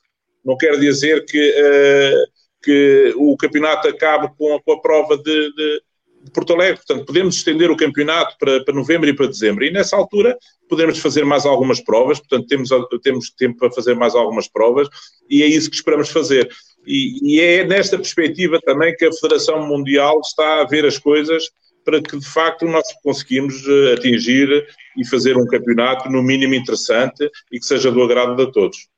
Não 0.45 0.57
quer 0.57 0.79
dizer 0.79 1.25
que, 1.27 1.51
uh, 1.51 2.31
que 2.63 3.15
o 3.17 3.37
campeonato 3.37 3.89
acabe 3.89 4.31
com 4.39 4.55
a, 4.55 4.63
com 4.63 4.73
a 4.73 4.81
prova 4.81 5.17
de, 5.17 5.53
de 5.55 5.83
de 6.23 6.31
Porto 6.31 6.53
Alegre. 6.53 6.77
Portanto, 6.77 7.07
podemos 7.07 7.37
estender 7.37 7.71
o 7.71 7.77
campeonato 7.77 8.37
para, 8.39 8.63
para 8.65 8.75
novembro 8.75 9.09
e 9.09 9.15
para 9.15 9.27
dezembro. 9.27 9.65
E 9.65 9.71
nessa 9.71 9.97
altura 9.97 10.37
podemos 10.69 10.99
fazer 10.99 11.25
mais 11.25 11.47
algumas 11.47 11.81
provas, 11.81 12.19
portanto, 12.19 12.47
temos, 12.47 12.69
temos 13.03 13.31
tempo 13.31 13.59
para 13.59 13.73
fazer 13.73 13.95
mais 13.95 14.15
algumas 14.15 14.49
provas 14.49 14.89
e 15.29 15.43
é 15.43 15.47
isso 15.47 15.71
que 15.71 15.77
esperamos 15.77 16.11
fazer. 16.11 16.49
E, 16.87 17.37
e 17.37 17.41
é 17.41 17.65
nesta 17.65 17.97
perspectiva 17.97 18.61
também 18.61 18.95
que 18.95 19.05
a 19.05 19.13
Federação 19.13 19.67
Mundial 19.67 20.21
está 20.21 20.61
a 20.61 20.65
ver 20.65 20.85
as 20.85 20.99
coisas 20.99 21.51
para 21.85 22.01
que 22.03 22.19
de 22.19 22.27
facto 22.27 22.67
nós 22.67 22.85
conseguimos 23.03 23.67
eh, 23.67 23.95
atingir 23.95 24.67
e 24.97 25.07
fazer 25.07 25.37
um 25.37 25.47
campeonato 25.47 26.11
no 26.11 26.23
mínimo 26.23 26.55
interessante 26.55 27.31
e 27.51 27.59
que 27.59 27.67
seja 27.67 27.91
do 27.91 28.03
agrado 28.03 28.37
de 28.37 28.53
todos. 28.53 28.89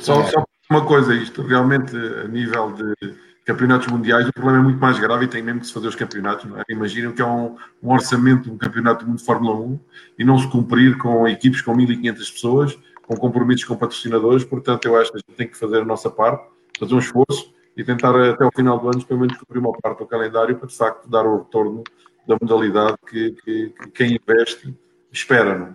Só, 0.00 0.24
só 0.24 0.44
uma 0.70 0.86
coisa, 0.86 1.14
isto 1.14 1.42
realmente 1.42 1.94
a 1.94 2.26
nível 2.28 2.72
de 2.72 3.14
campeonatos 3.44 3.88
mundiais, 3.88 4.26
o 4.28 4.32
problema 4.32 4.58
é 4.58 4.62
muito 4.62 4.80
mais 4.80 4.98
grave 4.98 5.24
e 5.24 5.28
tem 5.28 5.42
mesmo 5.42 5.60
que 5.60 5.66
se 5.66 5.72
fazer 5.72 5.88
os 5.88 5.94
campeonatos. 5.94 6.50
É? 6.56 6.72
Imaginem 6.72 7.12
que 7.12 7.20
é 7.20 7.26
um, 7.26 7.56
um 7.82 7.92
orçamento 7.92 8.44
de 8.44 8.50
um 8.50 8.56
campeonato 8.56 9.04
de 9.04 9.22
Fórmula 9.22 9.56
1 9.56 9.80
e 10.18 10.24
não 10.24 10.38
se 10.38 10.48
cumprir 10.48 10.96
com 10.96 11.26
equipes 11.28 11.60
com 11.60 11.76
1.500 11.76 12.32
pessoas, 12.32 12.78
com 13.02 13.16
compromissos 13.16 13.64
com 13.64 13.76
patrocinadores. 13.76 14.44
Portanto, 14.44 14.86
eu 14.86 14.96
acho 14.96 15.10
que 15.10 15.18
a 15.18 15.20
gente 15.20 15.36
tem 15.36 15.48
que 15.48 15.58
fazer 15.58 15.82
a 15.82 15.84
nossa 15.84 16.10
parte, 16.10 16.48
fazer 16.78 16.94
um 16.94 16.98
esforço 16.98 17.52
e 17.76 17.84
tentar 17.84 18.14
até 18.16 18.44
o 18.44 18.52
final 18.54 18.78
do 18.78 18.88
ano, 18.88 19.04
pelo 19.04 19.20
menos, 19.20 19.36
cumprir 19.36 19.58
uma 19.58 19.72
parte 19.72 20.00
do 20.00 20.06
calendário 20.06 20.56
para, 20.56 20.68
de 20.68 20.76
facto, 20.76 21.08
dar 21.08 21.26
o 21.26 21.38
retorno 21.38 21.82
da 22.26 22.36
modalidade 22.40 22.96
que, 23.08 23.32
que, 23.32 23.70
que 23.70 23.90
quem 23.90 24.18
investe 24.22 24.74
espera. 25.10 25.58
Não 25.58 25.66
é? 25.66 25.72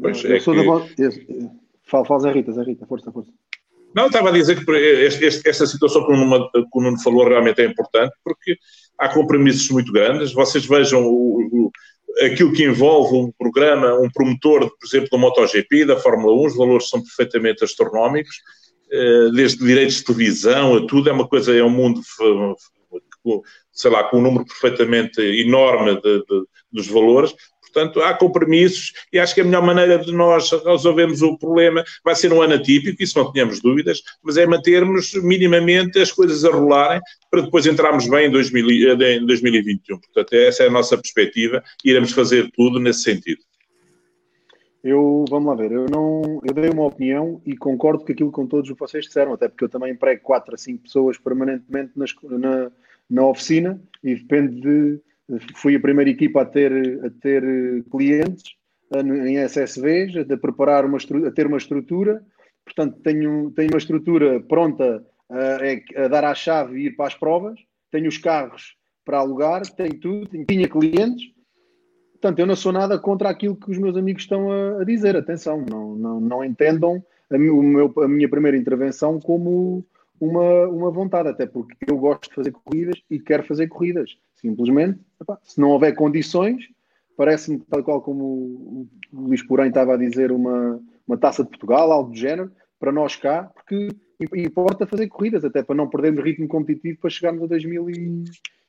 Pois 0.00 0.24
é 0.24 0.38
que... 0.38 1.50
Fala, 1.84 2.04
fala 2.04 2.20
Zé 2.20 2.32
Rita, 2.32 2.52
Zé 2.52 2.62
Rita, 2.62 2.86
força, 2.86 3.10
força. 3.10 3.32
Não, 3.94 4.06
estava 4.06 4.28
a 4.28 4.32
dizer 4.32 4.62
que 4.62 4.70
este, 4.70 5.24
este, 5.24 5.48
esta 5.48 5.66
situação 5.66 6.04
que 6.04 6.12
o, 6.12 6.16
Nuno, 6.16 6.50
que 6.52 6.60
o 6.74 6.82
Nuno 6.82 7.00
falou 7.00 7.26
realmente 7.26 7.62
é 7.62 7.64
importante, 7.64 8.14
porque 8.22 8.58
há 8.98 9.08
compromissos 9.08 9.70
muito 9.70 9.90
grandes. 9.90 10.32
Vocês 10.32 10.66
vejam 10.66 11.02
o, 11.06 11.40
o, 11.50 11.72
aquilo 12.26 12.52
que 12.52 12.64
envolve 12.64 13.16
um 13.16 13.32
programa, 13.38 13.94
um 13.94 14.10
promotor, 14.10 14.70
por 14.78 14.86
exemplo, 14.86 15.08
da 15.10 15.18
MotoGP, 15.18 15.86
da 15.86 15.96
Fórmula 15.96 16.34
1, 16.34 16.46
os 16.46 16.56
valores 16.56 16.90
são 16.90 17.02
perfeitamente 17.02 17.64
astronómicos, 17.64 18.36
desde 19.34 19.64
direitos 19.64 19.96
de 19.96 20.04
televisão 20.04 20.76
a 20.76 20.86
tudo, 20.86 21.08
é 21.08 21.12
uma 21.12 21.28
coisa, 21.28 21.54
é 21.54 21.62
um 21.62 21.70
mundo, 21.70 22.00
sei 23.72 23.90
lá, 23.90 24.04
com 24.04 24.18
um 24.18 24.22
número 24.22 24.44
perfeitamente 24.44 25.20
enorme 25.20 26.00
de, 26.00 26.18
de, 26.18 26.44
dos 26.72 26.86
valores, 26.86 27.34
Portanto, 27.72 28.00
há 28.00 28.14
compromissos 28.14 28.92
e 29.12 29.18
acho 29.18 29.34
que 29.34 29.40
a 29.40 29.44
melhor 29.44 29.62
maneira 29.62 29.98
de 29.98 30.12
nós 30.12 30.50
resolvermos 30.50 31.22
o 31.22 31.38
problema 31.38 31.84
vai 32.04 32.14
ser 32.14 32.32
um 32.32 32.42
ano 32.42 32.54
atípico, 32.54 33.02
isso 33.02 33.18
não 33.18 33.30
tínhamos 33.30 33.60
dúvidas, 33.60 34.02
mas 34.22 34.36
é 34.36 34.46
mantermos 34.46 35.12
minimamente 35.14 35.98
as 35.98 36.10
coisas 36.10 36.44
a 36.44 36.50
rolarem 36.50 37.00
para 37.30 37.42
depois 37.42 37.66
entrarmos 37.66 38.08
bem 38.08 38.26
em, 38.26 38.30
2000, 38.30 39.00
em 39.00 39.26
2021. 39.26 39.98
Portanto, 40.00 40.32
essa 40.32 40.64
é 40.64 40.66
a 40.66 40.70
nossa 40.70 40.96
perspectiva 40.96 41.62
e 41.84 41.90
iremos 41.90 42.12
fazer 42.12 42.50
tudo 42.54 42.80
nesse 42.80 43.02
sentido. 43.02 43.40
Eu, 44.82 45.24
vamos 45.28 45.48
lá 45.48 45.54
ver, 45.56 45.72
eu 45.72 45.86
não, 45.90 46.40
eu 46.44 46.54
dei 46.54 46.70
uma 46.70 46.86
opinião 46.86 47.42
e 47.44 47.56
concordo 47.56 48.04
com 48.04 48.12
aquilo 48.12 48.30
com 48.30 48.46
todos 48.46 48.70
o 48.70 48.74
que 48.74 48.80
vocês 48.80 49.06
disseram, 49.06 49.32
até 49.32 49.48
porque 49.48 49.64
eu 49.64 49.68
também 49.68 49.92
emprego 49.92 50.22
4 50.22 50.54
a 50.54 50.58
5 50.58 50.82
pessoas 50.84 51.18
permanentemente 51.18 51.92
nas, 51.96 52.14
na, 52.22 52.70
na 53.10 53.26
oficina 53.26 53.80
e 54.04 54.14
depende 54.14 54.60
de, 54.60 55.00
fui 55.56 55.74
a 55.74 55.80
primeira 55.80 56.10
equipa 56.10 56.42
a 56.42 56.44
ter, 56.44 56.72
a 57.04 57.10
ter 57.10 57.42
clientes 57.90 58.56
em 58.94 59.36
SSVs, 59.38 60.16
a, 60.16 60.36
preparar 60.36 60.84
uma, 60.84 60.98
a 61.26 61.30
ter 61.30 61.46
uma 61.46 61.58
estrutura. 61.58 62.24
Portanto, 62.64 62.98
tenho, 63.02 63.50
tenho 63.50 63.70
uma 63.70 63.78
estrutura 63.78 64.40
pronta 64.40 65.04
a, 65.28 66.04
a 66.04 66.08
dar 66.08 66.24
à 66.24 66.34
chave 66.34 66.78
e 66.78 66.86
ir 66.86 66.96
para 66.96 67.06
as 67.06 67.14
provas. 67.14 67.58
Tenho 67.90 68.08
os 68.08 68.18
carros 68.18 68.76
para 69.04 69.18
alugar, 69.18 69.62
tenho 69.74 69.98
tudo, 69.98 70.28
tinha 70.46 70.68
clientes. 70.68 71.32
Portanto, 72.20 72.40
eu 72.40 72.46
não 72.46 72.56
sou 72.56 72.72
nada 72.72 72.98
contra 72.98 73.28
aquilo 73.28 73.54
que 73.54 73.70
os 73.70 73.78
meus 73.78 73.96
amigos 73.96 74.24
estão 74.24 74.50
a, 74.50 74.80
a 74.80 74.84
dizer. 74.84 75.16
Atenção, 75.16 75.64
não, 75.68 75.94
não, 75.94 76.20
não 76.20 76.44
entendam 76.44 77.02
a, 77.30 77.38
meu, 77.38 77.92
a 77.98 78.08
minha 78.08 78.28
primeira 78.28 78.56
intervenção 78.56 79.20
como 79.20 79.84
uma, 80.20 80.66
uma 80.66 80.90
vontade, 80.90 81.28
até 81.28 81.46
porque 81.46 81.76
eu 81.86 81.96
gosto 81.96 82.28
de 82.28 82.34
fazer 82.34 82.50
corridas 82.50 83.00
e 83.08 83.20
quero 83.20 83.44
fazer 83.44 83.68
corridas. 83.68 84.18
Simplesmente, 84.34 84.98
se 85.44 85.60
não 85.60 85.70
houver 85.70 85.94
condições, 85.94 86.64
parece-me, 87.16 87.60
tal 87.60 87.84
qual 87.84 88.02
como 88.02 88.24
o 88.24 88.88
Luís 89.12 89.42
Porém 89.42 89.68
estava 89.68 89.94
a 89.94 89.96
dizer, 89.96 90.32
uma, 90.32 90.80
uma 91.06 91.16
taça 91.16 91.44
de 91.44 91.50
Portugal, 91.50 91.92
algo 91.92 92.10
do 92.10 92.16
género, 92.16 92.50
para 92.80 92.90
nós 92.90 93.14
cá, 93.14 93.44
porque 93.54 93.88
importa 94.34 94.86
fazer 94.86 95.06
corridas, 95.06 95.44
até 95.44 95.62
para 95.62 95.76
não 95.76 95.88
perdermos 95.88 96.24
ritmo 96.24 96.48
competitivo 96.48 96.98
para 97.00 97.10
chegarmos 97.10 97.44
a 97.44 97.46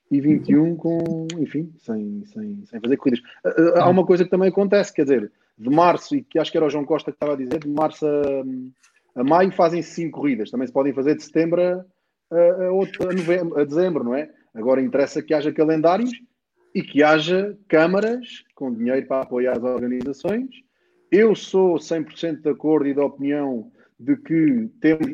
2021 0.10 0.76
com, 0.76 1.28
enfim, 1.38 1.72
sem, 1.78 2.24
sem, 2.26 2.66
sem 2.66 2.80
fazer 2.80 2.98
corridas. 2.98 3.22
Há 3.76 3.88
uma 3.90 4.06
coisa 4.06 4.24
que 4.24 4.30
também 4.30 4.50
acontece, 4.50 4.94
quer 4.94 5.04
dizer, 5.04 5.32
de 5.58 5.70
março, 5.70 6.16
e 6.16 6.24
que 6.24 6.40
acho 6.40 6.52
que 6.52 6.58
era 6.58 6.66
o 6.66 6.70
João 6.70 6.86
Costa 6.86 7.12
que 7.12 7.16
estava 7.16 7.34
a 7.34 7.38
dizer, 7.38 7.60
de 7.60 7.70
março 7.70 8.06
a, 8.06 9.22
a 9.22 9.24
maio 9.24 9.52
fazem-se 9.52 9.92
cinco 9.92 10.20
corridas, 10.20 10.50
também 10.50 10.68
se 10.68 10.74
podem 10.74 10.94
fazer 10.94 11.16
de 11.16 11.24
setembro 11.24 11.62
a, 11.62 11.86
a, 12.32 12.70
a, 12.70 13.14
novembro, 13.14 13.60
a 13.60 13.64
dezembro, 13.64 14.04
não 14.04 14.16
é? 14.16 14.30
Agora 14.54 14.82
interessa 14.82 15.22
que 15.22 15.34
haja 15.34 15.52
calendários 15.52 16.12
e 16.74 16.82
que 16.82 17.04
haja 17.04 17.58
câmaras 17.68 18.44
com 18.56 18.74
dinheiro 18.74 19.06
para 19.08 19.22
apoiar 19.22 19.58
as 19.58 19.64
organizações. 19.64 20.50
Eu 21.12 21.36
sou 21.36 21.76
100% 21.76 22.42
de 22.42 22.50
acordo 22.50 22.88
e 22.88 22.94
da 22.94 23.06
opinião 23.06 23.72
de 24.00 24.16
que 24.16 24.70
temos, 24.80 25.08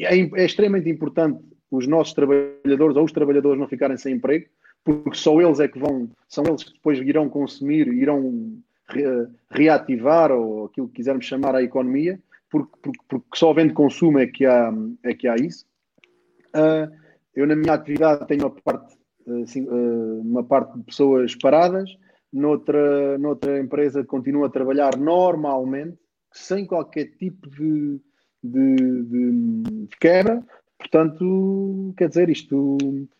é, 0.00 0.18
é 0.18 0.44
extremamente 0.44 0.90
importante 0.90 1.42
os 1.72 1.86
nossos 1.86 2.12
trabalhadores 2.12 2.96
ou 2.96 3.04
os 3.04 3.12
trabalhadores 3.12 3.58
não 3.58 3.66
ficarem 3.66 3.96
sem 3.96 4.14
emprego, 4.14 4.46
porque 4.84 5.16
só 5.16 5.40
eles 5.40 5.58
é 5.58 5.66
que 5.66 5.78
vão, 5.78 6.10
são 6.28 6.44
eles 6.44 6.62
que 6.62 6.74
depois 6.74 6.98
irão 6.98 7.30
consumir, 7.30 7.88
irão 7.88 8.58
re, 8.90 9.02
reativar 9.50 10.30
ou 10.30 10.66
aquilo 10.66 10.86
que 10.88 10.96
quisermos 10.96 11.24
chamar 11.24 11.54
a 11.54 11.62
economia, 11.62 12.20
porque, 12.50 12.72
porque, 12.82 13.00
porque 13.08 13.26
só 13.34 13.50
havendo 13.50 13.72
consumo 13.72 14.18
é 14.18 14.26
que 14.26 14.44
há, 14.44 14.70
é 15.02 15.14
que 15.14 15.26
há 15.26 15.36
isso. 15.36 15.64
Uh, 16.54 16.92
eu 17.34 17.46
na 17.46 17.56
minha 17.56 17.72
atividade 17.72 18.26
tenho 18.26 18.42
uma 18.42 18.50
parte, 18.50 18.94
assim, 19.42 19.66
uh, 19.66 20.20
uma 20.20 20.44
parte 20.44 20.76
de 20.76 20.84
pessoas 20.84 21.34
paradas, 21.34 21.88
noutra, 22.30 23.16
noutra 23.16 23.58
empresa 23.58 24.04
continuo 24.04 24.44
a 24.44 24.50
trabalhar 24.50 24.98
normalmente, 24.98 25.96
sem 26.32 26.66
qualquer 26.66 27.06
tipo 27.16 27.48
de, 27.48 27.98
de, 28.42 28.76
de, 29.04 29.86
de 29.86 29.96
quebra, 29.98 30.44
Portanto, 30.82 31.94
quer 31.96 32.08
dizer, 32.08 32.28
isto, 32.28 32.76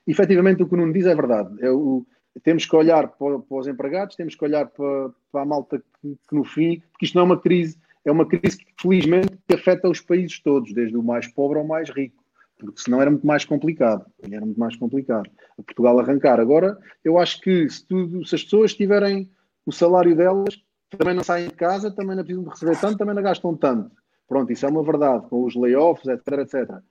efetivamente, 0.07 0.63
o 0.63 0.69
que 0.69 0.75
o 0.75 0.77
Nuno 0.77 0.93
diz 0.93 1.07
é 1.07 1.15
verdade. 1.15 1.55
É 1.61 1.71
o, 1.71 2.05
temos 2.43 2.67
que 2.67 2.77
olhar 2.77 3.09
para, 3.09 3.39
para, 3.39 3.57
os 3.57 3.67
empregados, 3.67 4.17
temos 4.17 4.35
que 4.35 4.45
olhar 4.45 4.67
para, 4.67 5.11
para 5.31 5.43
a 5.43 5.47
malta 5.47 5.79
que, 5.79 6.17
que, 6.29 6.35
no 6.35 6.45
fim, 6.45 6.83
porque 6.91 7.07
isto 7.07 7.15
não 7.15 7.23
é 7.23 7.27
uma 7.27 7.41
crise, 7.41 7.79
é 8.05 8.11
uma 8.11 8.27
crise 8.27 8.59
que, 8.59 8.67
felizmente, 8.81 9.39
afeta 9.53 9.89
os 9.89 10.01
países 10.01 10.41
todos, 10.41 10.73
desde 10.73 10.97
o 10.97 11.03
mais 11.03 11.27
pobre 11.29 11.59
ao 11.59 11.67
mais 11.67 11.89
rico, 11.91 12.23
porque 12.59 12.81
senão 12.81 13.01
era 13.01 13.11
muito 13.11 13.27
mais 13.27 13.45
complicado. 13.45 14.05
Era 14.23 14.45
muito 14.45 14.59
mais 14.59 14.77
complicado. 14.77 15.31
A 15.59 15.63
Portugal 15.63 15.99
arrancar. 15.99 16.41
Agora, 16.41 16.79
eu 17.05 17.19
acho 17.19 17.41
que 17.41 17.69
se, 17.69 17.87
tudo, 17.87 18.25
se 18.27 18.35
as 18.35 18.45
pessoas 18.45 18.75
tiverem 18.75 19.31
o 19.65 19.73
salário 19.73 20.17
delas, 20.17 20.63
também 20.91 21.15
não 21.15 21.25
saem 21.25 21.49
de 21.49 21.55
casa, 21.55 21.91
também 21.91 22.17
não 22.17 22.23
precisam 22.23 22.45
de 22.45 22.51
receber 22.51 22.79
tanto, 22.79 22.99
também 22.99 23.15
não 23.15 23.23
gastam 23.23 23.57
tanto. 23.57 23.91
Pronto, 24.29 24.53
isso 24.53 24.65
é 24.65 24.69
uma 24.69 24.83
verdade, 24.83 25.27
com 25.29 25.45
os 25.45 25.55
layoffs, 25.55 26.07
etc, 26.07 26.39
etc. 26.39 26.83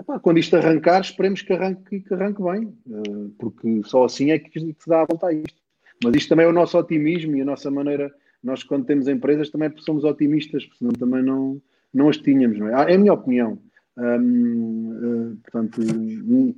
Epá, 0.00 0.18
quando 0.18 0.38
isto 0.38 0.56
arrancar, 0.56 1.00
esperemos 1.00 1.42
que 1.42 1.52
arranque, 1.52 2.00
que 2.00 2.14
arranque 2.14 2.42
bem, 2.42 2.72
eh, 2.88 3.30
porque 3.38 3.82
só 3.84 4.04
assim 4.04 4.30
é 4.30 4.38
que 4.38 4.60
se 4.60 4.88
dá 4.88 5.02
a 5.02 5.06
volta 5.06 5.26
a 5.26 5.32
isto. 5.32 5.60
Mas 6.02 6.14
isto 6.14 6.28
também 6.28 6.46
é 6.46 6.48
o 6.48 6.52
nosso 6.52 6.78
otimismo 6.78 7.36
e 7.36 7.42
a 7.42 7.44
nossa 7.44 7.70
maneira. 7.70 8.12
Nós, 8.42 8.62
quando 8.62 8.86
temos 8.86 9.08
empresas, 9.08 9.50
também 9.50 9.72
somos 9.78 10.04
otimistas, 10.04 10.64
porque 10.64 10.78
senão 10.78 10.92
também 10.92 11.22
não, 11.22 11.60
não 11.92 12.08
as 12.08 12.18
tínhamos, 12.18 12.58
não 12.58 12.68
é? 12.68 12.74
Ah, 12.74 12.86
é 12.88 12.94
a 12.94 12.98
minha 12.98 13.12
opinião. 13.12 13.58
Hum, 13.96 15.36
portanto, 15.42 15.80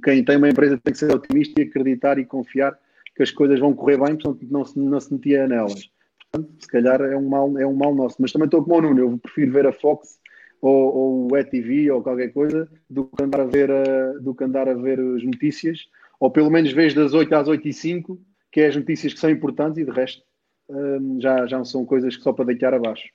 quem 0.05 0.23
tem 0.23 0.37
uma 0.37 0.51
empresa 0.51 0.79
tem 0.83 0.93
que 0.93 0.99
ser 0.99 1.11
otimista 1.11 1.59
e 1.59 1.65
acreditar 1.65 2.19
e 2.19 2.27
confiar 2.27 2.79
que 3.17 3.23
as 3.23 3.31
coisas 3.31 3.59
vão 3.59 3.73
correr 3.73 3.97
bem, 3.97 4.17
portanto, 4.17 4.47
não 4.51 4.65
se, 4.65 4.79
não 4.79 5.01
se 5.01 5.11
metia 5.11 5.49
nelas. 5.49 5.91
Portanto, 6.31 6.55
se 6.61 6.69
calhar 6.69 7.01
é 7.01 7.17
um, 7.17 7.27
mal, 7.27 7.59
é 7.59 7.67
um 7.67 7.75
mal 7.75 7.95
nosso. 7.95 8.17
Mas 8.21 8.31
também 8.31 8.45
estou 8.45 8.63
como 8.63 8.77
o 8.77 8.83
Nuno, 8.83 9.01
eu 9.01 9.19
prefiro 9.19 9.53
ver 9.53 9.67
a 9.67 9.73
Fox 9.73 10.19
ou, 10.61 10.95
ou 10.95 11.33
o 11.33 11.37
ETV 11.37 11.91
ou 11.91 12.03
qualquer 12.03 12.33
coisa 12.33 12.69
do 12.89 13.07
que 13.07 13.23
andar 13.23 13.41
a 13.41 13.45
ver, 13.45 13.71
a, 13.71 14.13
do 14.21 14.35
que 14.35 14.45
andar 14.45 14.69
a 14.69 14.75
ver 14.75 15.01
as 15.01 15.23
notícias, 15.23 15.87
ou 16.19 16.31
pelo 16.31 16.51
menos 16.51 16.73
vês 16.73 16.95
das 16.95 17.15
8 17.15 17.35
às 17.35 17.49
8 17.49 17.67
e 17.67 17.73
5, 17.73 18.21
que 18.53 18.61
é 18.61 18.67
as 18.69 18.77
notícias 18.77 19.15
que 19.15 19.21
são 19.21 19.31
importantes 19.31 19.79
e 19.79 19.85
de 19.85 19.91
resto 19.91 20.23
hum, 20.69 21.19
já, 21.21 21.47
já 21.47 21.65
são 21.65 21.85
coisas 21.85 22.17
que 22.17 22.23
só 22.23 22.33
para 22.33 22.47
deitar 22.47 22.75
abaixo. 22.75 23.09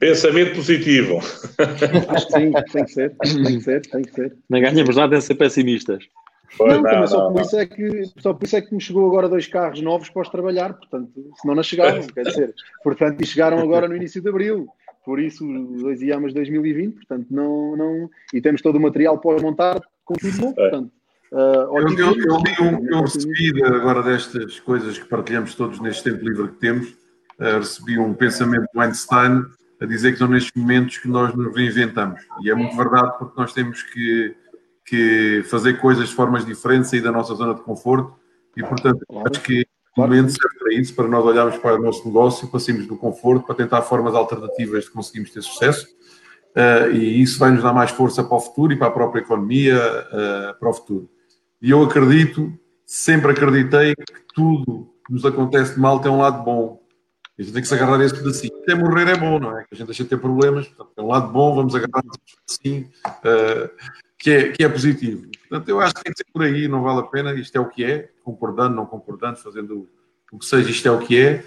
Pensamento 0.00 0.56
positivo. 0.56 1.18
Acho 2.08 2.26
que 2.26 2.32
sim, 2.32 2.52
tem 2.72 2.84
que 2.84 2.90
ser, 2.92 3.16
tem 3.16 3.44
que 3.44 3.60
ser, 3.60 3.80
tem 3.82 4.02
que 4.02 4.12
ser. 4.12 4.36
Não 4.50 4.60
ganhamos 4.60 4.96
nada 4.96 5.16
em 5.16 5.20
ser 5.20 5.34
pessimistas. 5.34 6.04
Pois 6.56 6.82
não, 6.82 6.82
não, 6.82 7.06
só, 7.06 7.24
não, 7.24 7.32
por 7.32 7.42
Isso 7.42 7.58
é 7.58 7.66
que, 7.66 8.02
só 8.18 8.32
por 8.32 8.44
isso 8.44 8.56
é 8.56 8.60
que 8.60 8.74
me 8.74 8.80
chegou 8.80 9.06
agora 9.06 9.28
dois 9.28 9.46
carros 9.46 9.80
novos 9.80 10.08
para 10.08 10.22
os 10.22 10.28
trabalhar, 10.28 10.74
portanto, 10.74 11.10
senão 11.40 11.54
não 11.54 11.62
chegaram, 11.62 12.00
quer 12.08 12.24
dizer, 12.24 12.54
portanto, 12.82 13.20
e 13.20 13.26
chegaram 13.26 13.58
agora 13.58 13.88
no 13.88 13.96
início 13.96 14.22
de 14.22 14.28
abril, 14.28 14.68
por 15.04 15.20
isso, 15.20 15.44
dois 15.80 16.00
IAMAs 16.00 16.32
2020, 16.32 16.94
portanto, 16.94 17.26
não, 17.30 17.76
não, 17.76 18.10
e 18.32 18.40
temos 18.40 18.62
todo 18.62 18.76
o 18.76 18.80
material 18.80 19.18
para 19.18 19.42
montar 19.42 19.80
com 20.04 20.14
tudo 20.14 20.38
novo, 20.38 20.54
portanto. 20.54 20.90
Uh, 21.32 21.98
eu, 21.98 22.16
eu, 22.16 22.36
um, 22.36 22.88
eu 22.88 23.00
recebi 23.00 23.64
agora 23.64 24.02
destas 24.04 24.60
coisas 24.60 24.96
que 24.96 25.08
partilhamos 25.08 25.56
todos 25.56 25.80
neste 25.80 26.04
tempo 26.04 26.24
livre 26.24 26.48
que 26.48 26.58
temos, 26.58 26.90
uh, 27.40 27.58
recebi 27.58 27.98
um 27.98 28.14
pensamento 28.14 28.68
do 28.72 28.80
Einstein 28.80 29.44
a 29.80 29.86
dizer 29.86 30.12
que 30.12 30.18
são 30.18 30.28
nestes 30.28 30.52
momentos 30.54 30.98
que 30.98 31.08
nós 31.08 31.34
nos 31.34 31.54
reinventamos. 31.54 32.20
E 32.42 32.50
é 32.50 32.54
muito 32.54 32.76
verdade 32.76 33.18
porque 33.18 33.34
nós 33.36 33.52
temos 33.52 33.82
que 33.82 34.36
que 34.84 35.42
fazer 35.50 35.80
coisas 35.80 36.08
de 36.08 36.14
formas 36.14 36.44
diferentes, 36.44 36.90
sair 36.90 37.00
da 37.00 37.12
nossa 37.12 37.34
zona 37.34 37.54
de 37.54 37.62
conforto 37.62 38.14
e, 38.56 38.62
portanto, 38.62 39.04
acho 39.26 39.40
que 39.40 39.66
o 39.96 40.00
momento 40.00 40.30
serve 40.30 40.58
para 40.58 40.74
isso, 40.74 40.94
para 40.94 41.08
nós 41.08 41.24
olharmos 41.24 41.56
para 41.56 41.76
o 41.76 41.82
nosso 41.82 42.04
negócio, 42.06 42.48
passemos 42.48 42.86
do 42.86 42.96
conforto 42.96 43.46
para 43.46 43.54
tentar 43.54 43.82
formas 43.82 44.14
alternativas 44.14 44.84
de 44.84 44.90
conseguirmos 44.90 45.30
ter 45.30 45.42
sucesso 45.42 45.86
uh, 46.54 46.90
e 46.92 47.22
isso 47.22 47.38
vai 47.38 47.50
nos 47.50 47.62
dar 47.62 47.72
mais 47.72 47.90
força 47.90 48.22
para 48.22 48.36
o 48.36 48.40
futuro 48.40 48.72
e 48.72 48.76
para 48.76 48.88
a 48.88 48.92
própria 48.92 49.20
economia 49.20 49.76
uh, 49.76 50.58
para 50.58 50.68
o 50.68 50.72
futuro. 50.72 51.08
E 51.60 51.70
eu 51.70 51.82
acredito, 51.82 52.52
sempre 52.86 53.32
acreditei 53.32 53.94
que 53.94 54.34
tudo 54.34 54.90
que 55.06 55.12
nos 55.12 55.24
acontece 55.24 55.74
de 55.74 55.80
mal 55.80 56.00
tem 56.00 56.10
um 56.10 56.18
lado 56.18 56.42
bom. 56.42 56.80
A 57.38 57.42
gente 57.42 57.52
tem 57.52 57.62
que 57.62 57.68
se 57.68 57.74
agarrar 57.74 58.00
a 58.00 58.04
esse 58.04 58.14
pedacinho. 58.14 58.52
Até 58.62 58.74
morrer 58.74 59.08
é 59.08 59.16
bom, 59.16 59.40
não 59.40 59.58
é? 59.58 59.62
Que 59.62 59.74
a 59.74 59.76
gente 59.76 59.86
deixa 59.86 60.04
de 60.04 60.10
ter 60.10 60.18
problemas. 60.18 60.68
Portanto, 60.68 60.92
tem 60.94 61.04
um 61.04 61.08
lado 61.08 61.32
bom, 61.32 61.54
vamos 61.54 61.74
agarrar 61.74 62.02
esse 62.04 62.62
pedacinho. 62.62 62.90
Uh, 63.06 63.70
que 64.24 64.30
é, 64.30 64.52
que 64.52 64.64
é 64.64 64.68
positivo. 64.70 65.28
Portanto, 65.46 65.68
eu 65.68 65.78
acho 65.82 65.94
que 65.94 66.02
tem 66.02 66.12
que 66.14 66.18
ser 66.18 66.26
por 66.32 66.42
aí, 66.42 66.66
não 66.66 66.82
vale 66.82 67.00
a 67.00 67.02
pena, 67.02 67.34
isto 67.34 67.54
é 67.56 67.60
o 67.60 67.68
que 67.68 67.84
é, 67.84 68.08
concordando, 68.24 68.74
não 68.74 68.86
concordando, 68.86 69.36
fazendo 69.36 69.86
o 70.32 70.38
que 70.38 70.46
seja, 70.46 70.70
isto 70.70 70.88
é 70.88 70.90
o 70.90 70.98
que 70.98 71.20
é. 71.20 71.44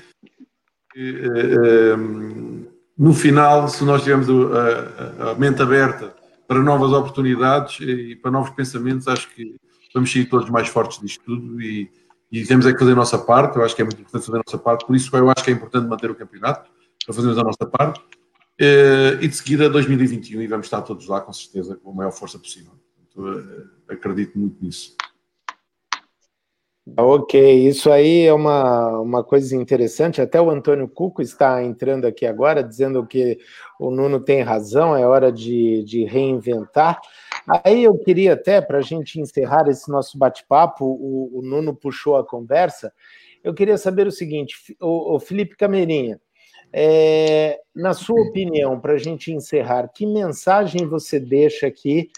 Eh, 0.96 1.96
no 2.96 3.14
final, 3.16 3.68
se 3.68 3.84
nós 3.84 4.04
tivermos 4.04 4.28
a, 4.30 5.32
a, 5.32 5.36
mente 5.36 5.60
aberta 5.60 6.16
para 6.48 6.60
novas 6.60 6.92
oportunidades 6.92 7.80
e 7.80 8.16
para 8.16 8.30
novos 8.30 8.52
pensamentos, 8.52 9.08
acho 9.08 9.28
que 9.34 9.56
vamos 9.92 10.12
sair 10.12 10.26
todos 10.26 10.48
mais 10.52 10.68
fortes 10.68 11.02
disto 11.02 11.24
tudo 11.26 11.60
e, 11.60 11.90
e 12.32 12.46
temos 12.46 12.68
é 12.68 12.74
que 12.74 12.80
fazer 12.80 12.92
a 12.92 12.96
nossa 12.96 13.18
parte. 13.18 13.58
Eu 13.58 13.64
acho 13.64 13.76
que 13.76 13.82
é 13.82 13.86
muito 13.86 14.00
importante 14.00 14.26
fazer 14.28 14.38
a 14.38 14.44
nossa 14.46 14.58
parte, 14.60 14.86
por 14.86 14.96
isso 14.96 15.16
eu 15.16 15.30
acho 15.32 15.44
que 15.44 15.50
é 15.50 15.54
importante 15.54 15.88
manter 15.88 16.12
o 16.12 16.16
campeonato, 16.16 16.70
para 17.04 17.16
fazermos 17.16 17.40
a 17.40 17.44
nossa 17.44 17.66
parte. 17.66 18.00
Uh, 18.60 19.22
e 19.22 19.28
de 19.28 19.36
seguida 19.36 19.70
2021 19.70 20.42
e 20.42 20.48
vamos 20.48 20.66
estar 20.66 20.82
todos 20.82 21.08
lá 21.08 21.22
com 21.22 21.32
certeza 21.32 21.76
com 21.76 21.92
a 21.92 21.94
maior 21.94 22.12
força 22.12 22.40
possível. 22.40 22.74
uh, 23.16 23.70
acredito 23.88 24.38
muito 24.38 24.64
nisso. 24.64 24.96
Ok, 26.96 27.68
isso 27.68 27.92
aí 27.92 28.22
é 28.22 28.34
uma, 28.34 29.02
uma 29.02 29.24
coisa 29.24 29.56
interessante. 29.56 30.22
Até 30.22 30.40
o 30.40 30.50
Antônio 30.50 30.88
Cuco 30.88 31.22
está 31.22 31.62
entrando 31.62 32.06
aqui 32.06 32.26
agora, 32.26 32.64
dizendo 32.64 33.06
que 33.06 33.38
o 33.78 33.92
Nuno 33.92 34.22
tem 34.22 34.42
razão, 34.42 34.96
é 34.96 35.06
hora 35.06 35.30
de, 35.30 35.84
de 35.84 36.06
reinventar. 36.06 37.02
Aí 37.64 37.84
eu 37.84 37.98
queria 37.98 38.34
até, 38.34 38.62
para 38.62 38.78
a 38.78 38.82
gente 38.82 39.20
encerrar 39.20 39.68
esse 39.68 39.92
nosso 39.92 40.18
bate-papo, 40.18 40.86
o, 40.86 41.40
o, 41.40 41.42
Nuno 41.42 41.76
puxou 41.76 42.16
a 42.16 42.26
conversa. 42.26 42.94
Eu 43.44 43.54
queria 43.54 43.78
saber 43.78 44.08
o 44.08 44.12
seguinte, 44.12 44.56
o, 44.80 45.16
o 45.16 45.20
Felipe 45.20 45.58
Camerinha, 45.58 46.22
é, 46.80 47.60
na 47.76 47.96
sua 47.96 48.22
opinião, 48.22 48.80
para 48.80 48.94
a 48.94 48.98
gente 49.00 49.34
encerrar, 49.34 49.88
que 49.88 50.06
mensagem 50.06 50.86
você 50.86 51.20
deixa 51.20 51.66
aqui 51.66 52.12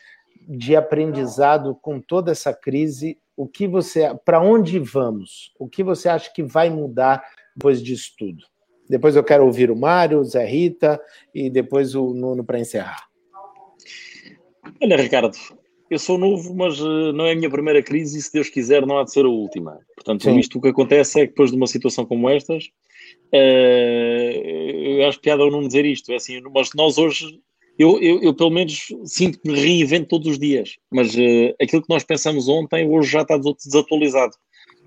de 0.45 0.76
aprendizado 0.76 1.74
com 1.82 2.01
toda 2.01 2.32
essa 2.32 2.53
crise? 2.53 3.18
O 3.38 3.47
que 3.47 3.66
você, 3.66 4.14
para 4.26 4.41
onde 4.41 4.78
vamos? 4.78 5.53
O 5.57 5.70
que 5.70 5.82
você 5.82 6.10
acha 6.10 6.30
que 6.34 6.43
vai 6.43 6.70
mudar 6.70 7.24
depois 7.55 7.82
disso 7.82 8.12
tudo? 8.18 8.43
Depois 8.89 9.16
eu 9.16 9.24
quero 9.24 9.45
ouvir 9.45 9.72
o 9.72 9.78
Mário, 9.78 10.20
o 10.20 10.26
Zé 10.26 10.45
Rita 10.45 10.99
e 11.34 11.49
depois 11.49 11.95
o 11.95 12.14
Nuno 12.14 12.43
para 12.43 12.60
encerrar. 12.60 13.07
Olha, 14.84 14.97
Ricardo, 14.97 15.38
eu 15.89 15.97
sou 15.97 16.18
novo, 16.18 16.53
mas 16.53 16.82
uh, 16.82 17.14
não 17.14 17.26
é 17.26 17.32
a 17.32 17.36
minha 17.36 17.49
primeira 17.49 17.82
crise 17.82 18.20
e, 18.20 18.22
se 18.22 18.34
Deus 18.34 18.49
quiser, 18.49 18.86
não 18.86 18.99
há 18.99 19.05
de 19.05 19.14
ser 19.14 19.24
a 19.24 19.30
última. 19.30 19.80
Portanto, 19.95 20.24
Sim. 20.24 20.38
isto 20.38 20.57
o 20.57 20.62
que 20.62 20.68
acontece 20.68 21.22
é 21.22 21.24
que 21.24 21.30
depois 21.30 21.49
de 21.49 21.55
uma 21.55 21.68
situação 21.68 22.05
como 22.05 22.30
estas, 22.30 22.70
eu 23.32 25.08
acho 25.08 25.20
piada 25.20 25.44
eu 25.44 25.52
não 25.52 25.66
dizer 25.66 25.86
isto, 25.86 26.12
é 26.12 26.16
assim, 26.16 26.42
mas 26.54 26.70
nós 26.76 26.98
hoje, 26.98 27.40
eu, 27.78 28.00
eu, 28.02 28.22
eu 28.22 28.34
pelo 28.34 28.50
menos 28.50 28.88
sinto 29.06 29.40
que 29.40 29.50
me 29.50 29.60
reinvento 29.60 30.08
todos 30.08 30.28
os 30.28 30.40
dias, 30.40 30.78
mas 30.92 31.14
uh, 31.16 31.56
aquilo 31.62 31.82
que 31.82 31.90
nós 31.90 32.04
pensamos 32.04 32.48
ontem, 32.48 32.88
hoje 32.88 33.12
já 33.12 33.22
está 33.22 33.38
desatualizado. 33.38 34.36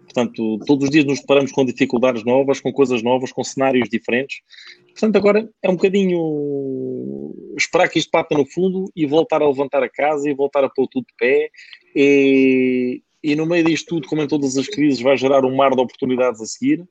Portanto, 0.05 0.59
todos 0.67 0.85
os 0.85 0.91
dias 0.91 1.07
nos 1.07 1.21
deparamos 1.21 1.53
com 1.53 1.65
dificuldades 1.65 2.23
novas, 2.23 2.61
com 2.61 2.71
coisas 2.71 3.03
novas, 3.03 3.33
com 3.33 3.43
cenários 3.43 3.89
diferentes. 3.89 4.41
Portanto, 4.89 5.17
agora 5.17 5.49
é 5.63 5.71
um 5.71 5.75
bocadinho 5.77 7.35
esperar 7.57 7.89
que 7.89 7.99
isto 7.99 8.11
pata 8.11 8.37
no 8.37 8.45
fundo 8.45 8.91
e 8.95 9.07
voltar 9.07 9.41
a 9.41 9.49
levantar 9.49 9.83
a 9.83 9.89
casa 9.89 10.29
e 10.29 10.35
voltar 10.35 10.65
a 10.65 10.69
pôr 10.69 10.87
tudo 10.87 11.07
de 11.07 11.15
pé. 11.17 11.49
E, 11.97 13.03
e 13.23 13.35
no 13.35 13.47
meio 13.47 13.65
disto 13.65 13.87
tudo, 13.87 14.07
como 14.07 14.21
em 14.21 14.29
todas 14.29 14.59
as 14.59 14.67
crises, 14.69 15.01
vai 15.01 15.17
gerar 15.17 15.47
um 15.47 15.57
mar 15.57 15.71
de 15.75 15.81
oportunidades 15.81 16.43
a 16.43 16.47
seguir 16.47 16.87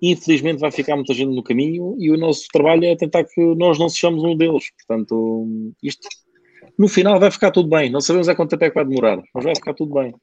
infelizmente 0.00 0.60
vai 0.60 0.70
ficar 0.70 0.96
muita 0.96 1.14
gente 1.14 1.34
no 1.34 1.42
caminho 1.42 1.96
e 1.98 2.10
o 2.10 2.16
nosso 2.16 2.46
trabalho 2.52 2.84
é 2.84 2.96
tentar 2.96 3.24
que 3.24 3.40
nós 3.54 3.78
não 3.78 3.88
sejamos 3.88 4.22
um 4.22 4.36
deles. 4.36 4.70
Portanto, 4.86 5.74
isto 5.82 6.08
no 6.78 6.88
final 6.88 7.18
vai 7.18 7.30
ficar 7.30 7.50
tudo 7.50 7.68
bem. 7.68 7.90
Não 7.90 8.00
sabemos 8.00 8.28
a 8.28 8.34
quanto 8.34 8.50
tempo 8.50 8.64
é 8.64 8.68
que 8.68 8.74
vai 8.74 8.84
demorar, 8.84 9.22
mas 9.34 9.44
vai 9.44 9.54
ficar 9.54 9.74
tudo 9.74 9.94
bem. 9.94 10.14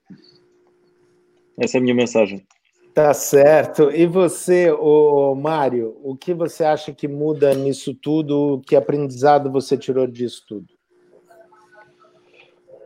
Essa 1.58 1.78
é 1.78 1.80
a 1.80 1.82
minha 1.82 1.96
mensagem. 1.96 2.46
Tá 2.94 3.12
certo. 3.14 3.90
E 3.92 4.06
você, 4.06 4.72
o 4.72 5.34
Mário, 5.34 5.98
o 6.04 6.16
que 6.16 6.34
você 6.34 6.64
acha 6.64 6.94
que 6.94 7.08
muda 7.08 7.54
nisso 7.56 7.96
tudo? 7.96 8.62
Que 8.68 8.76
aprendizado 8.76 9.52
você 9.52 9.76
tirou 9.76 10.06
disso 10.06 10.44
tudo? 10.48 10.68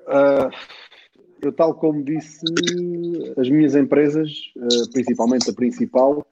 Uh, 0.07 0.49
eu, 1.41 1.51
tal 1.51 1.75
como 1.75 2.01
disse, 2.03 2.45
as 3.37 3.49
minhas 3.49 3.75
empresas, 3.75 4.31
uh, 4.55 4.91
principalmente 4.93 5.49
a 5.49 5.53
principal, 5.53 6.25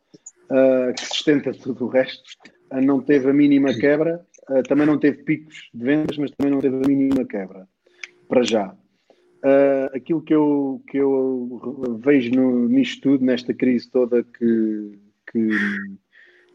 uh, 0.50 0.94
que 0.94 1.06
sustenta 1.06 1.52
tudo 1.54 1.86
o 1.86 1.90
resto, 1.90 2.24
não 2.72 3.02
teve 3.02 3.30
a 3.30 3.34
mínima 3.34 3.74
quebra, 3.74 4.26
também 4.68 4.86
não 4.86 4.98
teve 4.98 5.24
picos 5.24 5.70
de 5.74 5.84
vendas, 5.84 6.18
mas 6.18 6.32
também 6.32 6.52
não 6.52 6.60
teve 6.60 6.76
a 6.76 6.88
mínima 6.88 7.26
quebra, 7.26 7.68
para 8.28 8.44
já. 8.44 8.76
Uh, 9.46 9.96
aquilo 9.96 10.24
que 10.24 10.34
eu, 10.34 10.82
que 10.88 10.98
eu 10.98 12.00
vejo 12.04 12.32
no, 12.32 12.68
nisto 12.68 13.02
tudo, 13.02 13.24
nesta 13.24 13.54
crise 13.54 13.90
toda 13.92 14.24
que, 14.24 15.00
que 15.32 15.50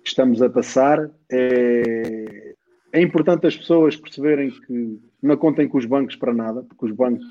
estamos 0.04 0.42
a 0.42 0.50
passar, 0.50 1.08
é, 1.30 2.54
é 2.92 3.00
importante 3.00 3.46
as 3.46 3.56
pessoas 3.56 3.94
perceberem 3.94 4.50
que 4.50 4.98
não 5.22 5.36
contem 5.36 5.68
com 5.68 5.78
os 5.78 5.86
bancos 5.86 6.16
para 6.16 6.34
nada, 6.34 6.64
porque 6.64 6.86
os 6.86 6.92
bancos 6.92 7.24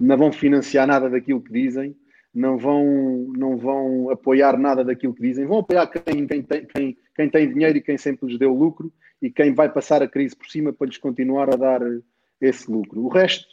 não 0.00 0.16
vão 0.16 0.32
financiar 0.32 0.86
nada 0.86 1.10
daquilo 1.10 1.42
que 1.42 1.52
dizem, 1.52 1.94
não 2.34 2.56
vão, 2.56 2.84
não 3.36 3.56
vão 3.56 4.10
apoiar 4.10 4.58
nada 4.58 4.84
daquilo 4.84 5.14
que 5.14 5.22
dizem, 5.22 5.46
vão 5.46 5.58
apoiar 5.58 5.86
quem, 5.86 6.26
quem, 6.26 6.42
tem, 6.42 6.66
quem, 6.66 6.96
quem 7.14 7.28
tem 7.30 7.52
dinheiro 7.52 7.78
e 7.78 7.82
quem 7.82 7.98
sempre 7.98 8.28
lhes 8.28 8.38
deu 8.38 8.54
lucro 8.54 8.92
e 9.20 9.30
quem 9.30 9.54
vai 9.54 9.70
passar 9.70 10.02
a 10.02 10.08
crise 10.08 10.34
por 10.34 10.46
cima 10.46 10.72
para 10.72 10.86
lhes 10.86 10.98
continuar 10.98 11.52
a 11.52 11.56
dar 11.56 11.80
esse 12.40 12.70
lucro. 12.70 13.04
O 13.04 13.08
resto 13.08 13.46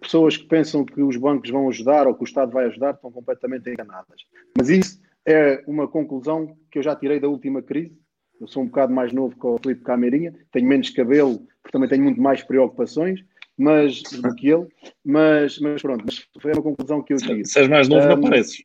pessoas 0.00 0.36
que 0.36 0.46
pensam 0.46 0.84
que 0.84 1.02
os 1.02 1.16
bancos 1.16 1.50
vão 1.50 1.68
ajudar 1.68 2.06
ou 2.06 2.14
que 2.14 2.22
o 2.22 2.24
Estado 2.24 2.52
vai 2.52 2.66
ajudar 2.66 2.94
estão 2.94 3.10
completamente 3.10 3.70
enganadas. 3.70 4.22
Mas 4.56 4.68
isso 4.68 5.00
é 5.24 5.62
uma 5.66 5.88
conclusão 5.88 6.56
que 6.70 6.78
eu 6.78 6.82
já 6.82 6.94
tirei 6.94 7.18
da 7.18 7.28
última 7.28 7.62
crise. 7.62 7.98
Eu 8.40 8.46
sou 8.46 8.62
um 8.62 8.66
bocado 8.66 8.92
mais 8.92 9.12
novo 9.12 9.34
que 9.38 9.46
o 9.46 9.58
Felipe 9.58 9.82
Cameirinha, 9.82 10.34
tenho 10.52 10.68
menos 10.68 10.90
cabelo, 10.90 11.38
porque 11.62 11.72
também 11.72 11.88
tenho 11.88 12.04
muito 12.04 12.20
mais 12.20 12.42
preocupações 12.42 13.24
mas, 13.58 14.02
do 14.02 14.34
que 14.34 14.48
ele, 14.48 14.66
mas, 15.04 15.58
mas 15.58 15.80
pronto, 15.80 16.04
mas 16.04 16.26
foi 16.40 16.52
uma 16.52 16.62
conclusão 16.62 17.02
que 17.02 17.14
eu 17.14 17.18
tive. 17.18 17.44
Se 17.44 17.60
és 17.60 17.68
mais 17.68 17.88
novo, 17.88 18.06
um, 18.06 18.08
não 18.10 18.20
pareces. 18.20 18.64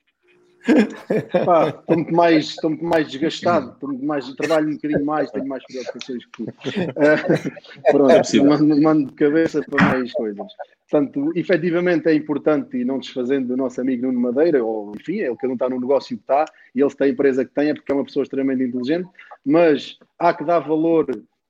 estou 0.67 1.95
muito 1.95 2.13
mais, 2.13 2.45
estou 2.49 2.69
mais 2.81 3.09
desgastado, 3.09 3.71
estou 3.71 3.93
mais, 3.99 4.31
trabalho 4.33 4.69
um 4.69 4.73
bocadinho 4.73 5.05
mais, 5.05 5.31
tenho 5.31 5.47
mais 5.47 5.63
preocupações 5.65 6.25
que 6.25 6.31
tu. 6.31 6.43
Uh, 6.43 7.91
pronto, 7.91 8.11
é 8.11 8.43
mando, 8.43 8.81
mando 8.81 9.07
de 9.07 9.13
cabeça 9.13 9.61
para 9.63 9.83
mais 9.85 10.11
coisas. 10.13 10.47
Portanto, 10.89 11.31
efetivamente 11.35 12.09
é 12.09 12.13
importante, 12.13 12.77
e 12.77 12.85
não 12.85 12.99
desfazendo 12.99 13.47
do 13.47 13.57
nosso 13.57 13.79
amigo 13.81 14.05
Nuno 14.05 14.19
Madeira, 14.19 14.63
ou 14.63 14.91
enfim, 14.99 15.19
é 15.19 15.27
ele 15.27 15.37
que 15.37 15.47
não 15.47 15.53
está 15.53 15.69
no 15.69 15.79
negócio 15.79 16.15
que 16.15 16.23
está, 16.23 16.45
e 16.75 16.81
ele 16.81 16.93
tem 16.93 17.07
a 17.07 17.11
empresa 17.11 17.45
que 17.45 17.53
tem, 17.53 17.69
é 17.69 17.73
porque 17.73 17.91
é 17.91 17.95
uma 17.95 18.05
pessoa 18.05 18.23
extremamente 18.23 18.63
inteligente, 18.63 19.09
mas 19.45 19.97
há 20.19 20.33
que 20.33 20.43
dar 20.43 20.59
valor 20.59 21.07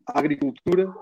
à 0.07 0.19
agricultura, 0.19 0.93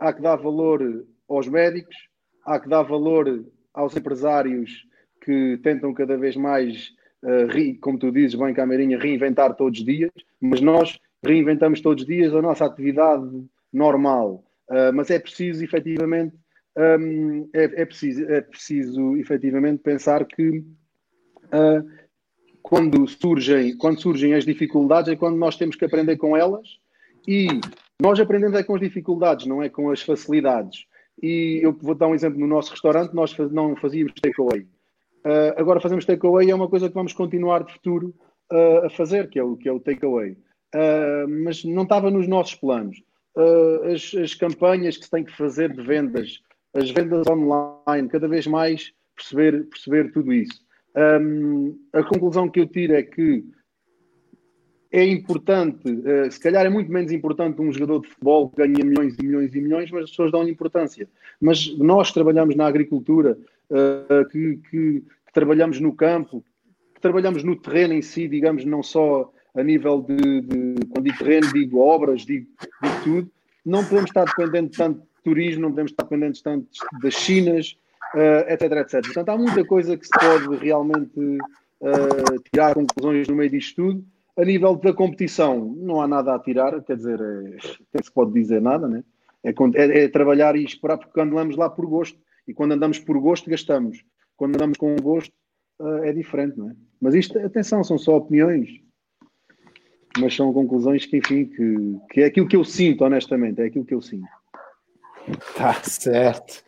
há 0.00 0.12
que 0.12 0.22
dar 0.22 0.36
valor 0.36 1.04
aos 1.28 1.48
médicos, 1.48 1.96
há 2.44 2.58
que 2.58 2.68
dar 2.68 2.82
valor 2.82 3.44
aos 3.74 3.96
empresários 3.96 4.86
que 5.22 5.58
tentam 5.62 5.92
cada 5.92 6.16
vez 6.16 6.36
mais 6.36 6.90
uh, 7.22 7.80
como 7.80 7.98
tu 7.98 8.10
dizes, 8.10 8.38
bem, 8.38 8.54
Cameirinha, 8.54 8.98
reinventar 8.98 9.54
todos 9.54 9.80
os 9.80 9.84
dias, 9.84 10.10
mas 10.40 10.60
nós 10.60 10.98
reinventamos 11.24 11.80
todos 11.80 12.02
os 12.02 12.08
dias 12.08 12.34
a 12.34 12.42
nossa 12.42 12.64
atividade 12.64 13.28
normal. 13.72 14.44
Uh, 14.70 14.92
mas 14.94 15.10
é 15.10 15.18
preciso, 15.18 15.62
efetivamente, 15.62 16.36
um, 16.76 17.48
é, 17.54 17.64
é, 17.64 17.84
preciso, 17.84 18.24
é 18.30 18.40
preciso, 18.40 19.16
efetivamente, 19.16 19.82
pensar 19.82 20.24
que 20.24 20.58
uh, 20.58 21.88
quando, 22.62 23.06
surgem, 23.06 23.76
quando 23.76 24.00
surgem 24.00 24.34
as 24.34 24.44
dificuldades 24.44 25.10
é 25.10 25.16
quando 25.16 25.36
nós 25.36 25.56
temos 25.56 25.76
que 25.76 25.84
aprender 25.84 26.16
com 26.16 26.36
elas 26.36 26.78
e 27.26 27.46
nós 28.00 28.20
aprendemos 28.20 28.58
é 28.58 28.62
com 28.62 28.74
as 28.74 28.80
dificuldades, 28.80 29.46
não 29.46 29.62
é 29.62 29.68
com 29.68 29.90
as 29.90 30.02
facilidades. 30.02 30.84
E 31.22 31.60
eu 31.62 31.72
vou 31.72 31.94
dar 31.94 32.08
um 32.08 32.14
exemplo 32.14 32.38
no 32.38 32.46
nosso 32.46 32.70
restaurante, 32.70 33.14
nós 33.14 33.36
não 33.50 33.74
fazíamos 33.76 34.12
takeaway. 34.20 34.62
Uh, 35.24 35.52
agora 35.56 35.80
fazemos 35.80 36.04
takeaway 36.04 36.50
é 36.50 36.54
uma 36.54 36.68
coisa 36.68 36.88
que 36.88 36.94
vamos 36.94 37.12
continuar 37.12 37.64
de 37.64 37.72
futuro 37.72 38.14
uh, 38.52 38.86
a 38.86 38.90
fazer, 38.90 39.28
que 39.28 39.38
é 39.38 39.42
o, 39.42 39.56
que 39.56 39.68
é 39.68 39.72
o 39.72 39.80
takeaway. 39.80 40.32
Uh, 40.74 41.28
mas 41.44 41.64
não 41.64 41.82
estava 41.82 42.10
nos 42.10 42.28
nossos 42.28 42.54
planos. 42.54 43.02
As, 43.92 44.14
as, 44.14 44.34
campanhas 44.34 44.96
que 44.96 45.04
se 45.04 45.10
tem 45.10 45.22
que 45.22 45.36
fazer 45.36 45.70
de 45.70 45.82
vendas, 45.82 46.40
as 46.72 46.90
vendas 46.90 47.26
online, 47.28 48.08
cada 48.08 48.26
vez 48.26 48.46
mais 48.46 48.94
perceber, 49.14 49.64
perceber 49.64 50.10
tudo 50.12 50.32
isso. 50.32 50.58
Um, 50.96 51.78
a 51.92 52.02
conclusão 52.02 52.48
que 52.48 52.60
eu 52.60 52.66
tiro 52.66 52.94
é 52.94 53.02
que 53.02 53.44
é 54.92 55.04
importante, 55.04 55.82
se 56.30 56.40
calhar 56.40 56.64
é 56.64 56.68
muito 56.68 56.90
menos 56.90 57.12
importante 57.12 57.60
um 57.60 57.72
jogador 57.72 58.00
de 58.00 58.08
futebol 58.08 58.48
que 58.48 58.56
ganha 58.56 58.84
milhões 58.84 59.16
e 59.18 59.26
milhões 59.26 59.54
e 59.54 59.60
milhões, 59.60 59.90
mas 59.90 60.04
as 60.04 60.10
pessoas 60.10 60.32
dão 60.32 60.48
importância. 60.48 61.08
Mas 61.40 61.76
nós 61.78 62.12
trabalhamos 62.12 62.54
na 62.54 62.66
agricultura, 62.66 63.36
que, 64.30 64.60
que, 64.70 65.02
trabalhamos 65.32 65.80
no 65.80 65.92
campo, 65.92 66.42
que 66.94 67.00
trabalhamos 67.00 67.44
no 67.44 67.56
terreno 67.56 67.92
em 67.92 68.00
si, 68.00 68.26
digamos, 68.26 68.64
não 68.64 68.82
só 68.82 69.30
a 69.54 69.62
nível 69.62 70.00
de, 70.00 70.40
de 70.40 70.86
quando 70.88 71.04
digo 71.04 71.18
terreno, 71.18 71.52
digo 71.52 71.78
obras, 71.78 72.22
digo, 72.22 72.46
digo 72.82 72.94
tudo, 73.04 73.30
não 73.64 73.82
podemos 73.84 74.10
estar 74.10 74.24
dependentes 74.24 74.78
tanto 74.78 75.00
de 75.00 75.06
turismo, 75.22 75.62
não 75.62 75.70
podemos 75.70 75.90
estar 75.90 76.04
dependentes 76.04 76.40
tanto 76.40 76.68
das 77.02 77.14
Chinas, 77.14 77.76
uh, 78.14 78.50
etc, 78.50 78.62
etc. 78.72 79.04
Portanto, 79.04 79.28
há 79.28 79.36
muita 79.36 79.64
coisa 79.64 79.96
que 79.96 80.06
se 80.06 80.12
pode 80.12 80.56
realmente 80.56 81.38
tirar 82.50 82.74
conclusões 82.74 83.28
no 83.28 83.36
meio 83.36 83.50
disto 83.50 83.76
tudo. 83.76 84.04
A 84.36 84.44
nível 84.44 84.76
da 84.76 84.92
competição, 84.92 85.74
não 85.76 86.00
há 86.00 86.06
nada 86.06 86.34
a 86.34 86.38
tirar, 86.38 86.82
quer 86.82 86.96
dizer, 86.96 87.20
é, 87.20 88.02
se 88.02 88.12
pode 88.12 88.32
dizer 88.32 88.60
nada, 88.60 88.86
né? 88.86 89.02
É, 89.42 89.50
é, 89.50 90.04
é, 90.04 90.08
trabalhar 90.08 90.56
e 90.56 90.64
esperar, 90.64 90.98
porque 90.98 91.20
andamos 91.20 91.56
lá 91.56 91.70
por 91.70 91.86
gosto. 91.86 92.18
E 92.46 92.52
quando 92.52 92.72
andamos 92.72 92.98
por 92.98 93.18
gosto, 93.18 93.48
gastamos 93.48 94.04
quando 94.36 94.54
andamos 94.54 94.76
com 94.78 94.94
gosto, 94.96 95.32
uh, 95.80 96.04
é 96.04 96.12
diferente, 96.12 96.58
não 96.58 96.70
é? 96.70 96.74
Mas 97.00 97.14
isto, 97.14 97.38
atenção, 97.38 97.82
são 97.82 97.98
só 97.98 98.16
opiniões, 98.16 98.68
mas 100.18 100.34
são 100.34 100.52
conclusões 100.52 101.06
que, 101.06 101.18
enfim, 101.18 101.46
que, 101.46 101.98
que 102.10 102.20
é 102.22 102.26
aquilo 102.26 102.48
que 102.48 102.56
eu 102.56 102.64
sinto, 102.64 103.04
honestamente, 103.04 103.60
é 103.60 103.66
aquilo 103.66 103.84
que 103.84 103.94
eu 103.94 104.02
sinto. 104.02 104.28
Tá 105.56 105.74
certo. 105.82 106.62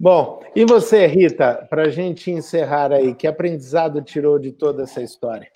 Bom, 0.00 0.42
e 0.56 0.64
você, 0.64 1.06
Rita, 1.06 1.66
para 1.68 1.82
a 1.82 1.88
gente 1.90 2.30
encerrar 2.30 2.92
aí, 2.92 3.14
que 3.14 3.26
aprendizado 3.26 4.00
tirou 4.00 4.38
de 4.38 4.52
toda 4.52 4.84
essa 4.84 5.02
história? 5.02 5.50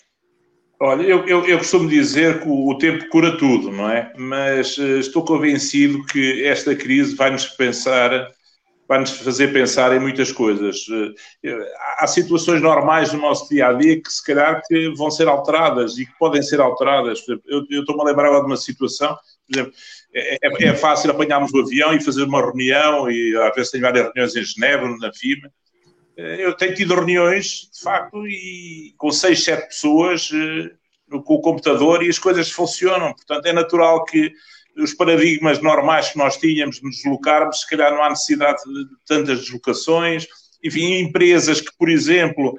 Olha, 0.84 1.02
eu, 1.02 1.24
eu, 1.28 1.46
eu, 1.46 1.58
costumo 1.58 1.88
dizer 1.88 2.40
que 2.40 2.48
o, 2.48 2.76
tempo 2.76 3.08
cura 3.08 3.36
tudo, 3.38 3.70
não 3.70 3.88
é? 3.88 4.12
Mas 4.16 4.76
uh, 4.78 4.98
estou 4.98 5.24
convencido 5.24 6.04
que 6.06 6.44
esta 6.44 6.74
crise 6.74 7.14
vai-nos 7.14 7.46
pensar 7.46 8.28
vai-nos 8.88 9.12
fazer 9.12 9.52
pensar 9.52 9.94
em 9.96 10.00
muitas 10.00 10.32
coisas. 10.32 10.84
Eh, 11.42 11.72
há 11.98 12.06
situações 12.06 12.60
normais 12.60 13.10
no 13.12 13.20
nosso 13.20 13.48
dia 13.48 13.68
a 13.68 13.72
dia 13.72 14.02
que, 14.02 14.12
se 14.12 14.22
calhar, 14.22 14.60
que 14.66 14.90
vão 14.96 15.10
ser 15.10 15.28
alteradas 15.28 15.96
e 15.96 16.04
que 16.04 16.12
podem 16.18 16.42
ser 16.42 16.60
alteradas. 16.60 17.22
Eu, 17.46 17.64
estou-me 17.70 18.02
a 18.02 18.04
lembrar 18.04 18.38
de 18.40 18.44
uma 18.44 18.56
situação, 18.56 19.16
por 19.46 19.56
exemplo, 19.56 19.72
é, 20.12 20.34
é, 20.34 20.64
é, 20.66 20.74
fácil 20.74 21.10
apanharmos 21.10 21.54
o 21.54 21.60
avião 21.60 21.94
e 21.94 22.04
fazer 22.04 22.24
uma 22.24 22.42
reunião, 22.42 23.10
e 23.10 23.34
às 23.36 23.54
vezes 23.54 23.70
tenho 23.70 23.84
várias 23.84 24.04
reuniões 24.06 24.36
em 24.36 24.44
Genebra, 24.44 24.96
na 24.98 25.12
FIMA. 25.12 25.48
Eh, 26.16 26.44
eu 26.44 26.54
tenho 26.54 26.74
tido 26.74 26.94
reuniões, 26.94 27.70
de 27.72 27.80
facto, 27.80 28.26
e 28.26 28.94
com 28.96 29.10
seis, 29.10 29.44
sete 29.44 29.68
pessoas 29.68 30.30
eh, 30.32 30.70
com 31.24 31.34
o 31.34 31.40
computador 31.40 32.02
e 32.02 32.08
as 32.08 32.18
coisas 32.18 32.50
funcionam. 32.50 33.12
Portanto, 33.12 33.46
é 33.46 33.52
natural 33.52 34.04
que 34.04 34.32
os 34.76 34.94
paradigmas 34.94 35.60
normais 35.60 36.10
que 36.10 36.18
nós 36.18 36.36
tínhamos 36.36 36.76
de 36.76 36.84
nos 36.84 36.96
deslocarmos, 36.96 37.60
se 37.60 37.68
calhar 37.68 37.92
não 37.92 38.02
há 38.02 38.10
necessidade 38.10 38.62
de 38.64 38.86
tantas 39.06 39.40
deslocações. 39.40 40.26
Enfim, 40.64 40.94
empresas 41.00 41.60
que, 41.60 41.76
por 41.76 41.88
exemplo, 41.88 42.56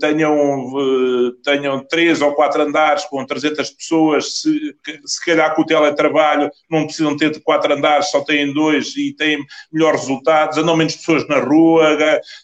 tenham, 0.00 0.34
eh, 0.34 1.32
tenham 1.42 1.84
três 1.84 2.20
ou 2.20 2.34
quatro 2.34 2.62
andares 2.62 3.04
com 3.06 3.24
300 3.24 3.70
pessoas, 3.70 4.40
se, 4.40 4.76
se 5.04 5.24
calhar 5.24 5.54
com 5.54 5.62
o 5.62 5.66
teletrabalho 5.66 6.50
não 6.70 6.86
precisam 6.86 7.16
ter 7.16 7.40
quatro 7.42 7.72
andares, 7.72 8.10
só 8.10 8.22
têm 8.22 8.52
dois 8.52 8.96
e 8.96 9.12
têm 9.12 9.44
melhores 9.72 10.02
resultados, 10.02 10.58
andam 10.58 10.76
menos 10.76 10.96
pessoas 10.96 11.26
na 11.28 11.40
rua, 11.40 11.98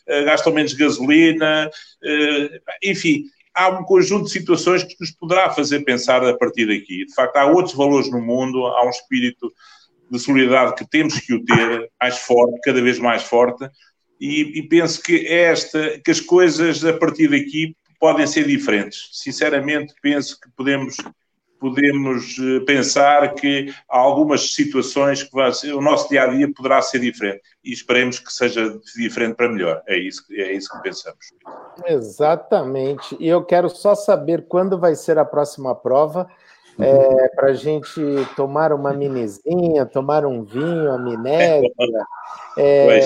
eh, 0.07 0.25
gastam 0.25 0.53
menos 0.53 0.73
gasolina, 0.73 1.71
enfim, 2.83 3.25
há 3.55 3.69
um 3.69 3.85
conjunto 3.85 4.25
de 4.25 4.31
situações 4.31 4.83
que 4.83 4.97
nos 4.99 5.11
poderá 5.11 5.51
fazer 5.51 5.85
pensar 5.85 6.25
a 6.25 6.37
partir 6.37 6.67
daqui. 6.67 7.05
De 7.05 7.15
facto, 7.15 7.37
há 7.37 7.47
outros 7.47 7.75
valores 7.75 8.11
no 8.11 8.21
mundo, 8.21 8.67
há 8.67 8.87
um 8.87 8.91
espírito 8.91 9.53
de 10.11 10.19
solidariedade 10.19 10.75
que 10.75 10.89
temos 10.89 11.19
que 11.21 11.35
o 11.35 11.45
ter 11.45 11.89
mais 12.01 12.19
forte, 12.19 12.59
cada 12.65 12.83
vez 12.83 12.99
mais 12.99 13.23
forte, 13.23 13.69
e, 14.21 14.59
e 14.59 14.69
penso 14.69 15.03
que 15.03 15.27
esta, 15.27 15.99
que 16.05 16.11
as 16.11 16.21
coisas 16.21 16.85
a 16.85 16.93
partir 16.93 17.29
daqui 17.29 17.75
podem 17.99 18.27
ser 18.27 18.47
diferentes. 18.47 19.09
Sinceramente, 19.13 19.95
penso 20.03 20.39
que 20.41 20.51
podemos 20.57 20.97
podemos 21.61 22.37
eh, 22.39 22.61
pensar 22.65 23.35
que 23.35 23.73
há 23.89 23.99
algumas 23.99 24.55
situações 24.55 25.23
que 25.23 25.53
ser, 25.53 25.75
o 25.75 25.81
nosso 25.83 26.09
dia 26.09 26.23
a 26.23 26.27
dia 26.27 26.51
poderá 26.53 26.81
ser 26.81 27.01
diferente 27.01 27.43
e 27.63 27.71
esperemos 27.71 28.19
que 28.19 28.33
seja 28.33 28.81
diferente 28.97 29.37
para 29.37 29.51
melhor. 29.51 29.83
É 29.87 29.97
isso, 29.97 30.25
é 30.33 30.53
isso 30.53 30.73
que 30.73 30.83
pensamos. 30.83 31.19
Exatamente. 31.87 33.15
E 33.21 33.29
eu 33.29 33.45
quero 33.45 33.69
só 33.69 33.95
saber 33.95 34.47
quando 34.49 34.79
vai 34.79 34.95
ser 34.95 35.19
a 35.19 35.25
próxima 35.25 35.75
prova. 35.75 36.27
É, 36.83 37.29
para 37.37 37.49
a 37.49 37.53
gente 37.53 38.01
tomar 38.35 38.73
uma 38.73 38.95
minizinha, 38.95 39.85
tomar 39.85 40.25
um 40.25 40.43
vinho, 40.43 40.91
a 40.91 40.99
minésia. 40.99 41.71
É... 42.59 43.01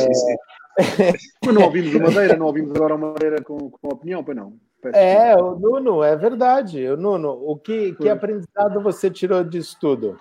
Mas 1.44 1.54
não 1.54 1.62
ouvimos 1.62 1.94
o 1.94 2.00
Madeira, 2.02 2.36
não 2.36 2.46
ouvimos 2.46 2.70
agora 2.74 2.94
o 2.94 2.98
Madeira 2.98 3.42
com, 3.42 3.70
com 3.70 3.88
opinião, 3.88 4.24
pois 4.24 4.36
não? 4.36 4.54
É, 4.92 5.34
o 5.36 5.58
Nuno, 5.58 6.02
é 6.02 6.14
verdade. 6.14 6.86
O 6.88 6.96
Nuno, 6.96 7.30
o 7.30 7.56
que, 7.56 7.94
que 7.94 8.08
aprendizado 8.08 8.82
você 8.82 9.10
tirou 9.10 9.42
disso 9.42 9.78
tudo? 9.80 10.18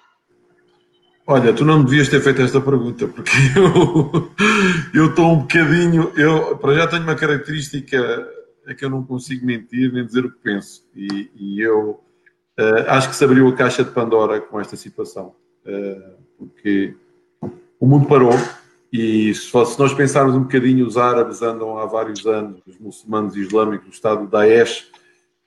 Olha, 1.27 1.53
tu 1.53 1.65
não 1.65 1.83
devias 1.83 2.09
ter 2.09 2.21
feito 2.21 2.41
esta 2.41 2.61
pergunta, 2.61 3.07
porque 3.07 3.31
eu 4.93 5.07
estou 5.07 5.31
um 5.31 5.39
bocadinho. 5.39 6.11
Eu, 6.15 6.57
para 6.57 6.75
já 6.75 6.87
tenho 6.87 7.03
uma 7.03 7.15
característica 7.15 7.97
é 8.65 8.73
que 8.73 8.85
eu 8.85 8.89
não 8.89 9.03
consigo 9.03 9.45
mentir 9.45 9.91
nem 9.91 10.05
dizer 10.05 10.25
o 10.25 10.31
que 10.31 10.39
penso. 10.39 10.85
E, 10.95 11.29
e 11.35 11.61
eu 11.61 12.01
uh, 12.59 12.89
acho 12.89 13.09
que 13.09 13.15
se 13.15 13.23
abriu 13.23 13.47
a 13.47 13.55
caixa 13.55 13.83
de 13.83 13.91
Pandora 13.91 14.39
com 14.39 14.59
esta 14.59 14.75
situação. 14.75 15.35
Uh, 15.65 16.13
porque 16.37 16.95
o 17.79 17.85
mundo 17.85 18.07
parou 18.07 18.31
e 18.95 19.33
se, 19.33 19.51
nós 19.79 19.91
pensarmos 19.91 20.35
um 20.35 20.43
bocadinho, 20.43 20.85
os 20.85 20.97
árabes 20.97 21.41
andam 21.41 21.79
há 21.79 21.85
vários 21.87 22.27
anos, 22.27 22.61
os 22.67 22.77
muçulmanos 22.77 23.35
islâmicos, 23.35 23.87
o 23.87 23.91
Estado 23.91 24.27
Daesh 24.27 24.91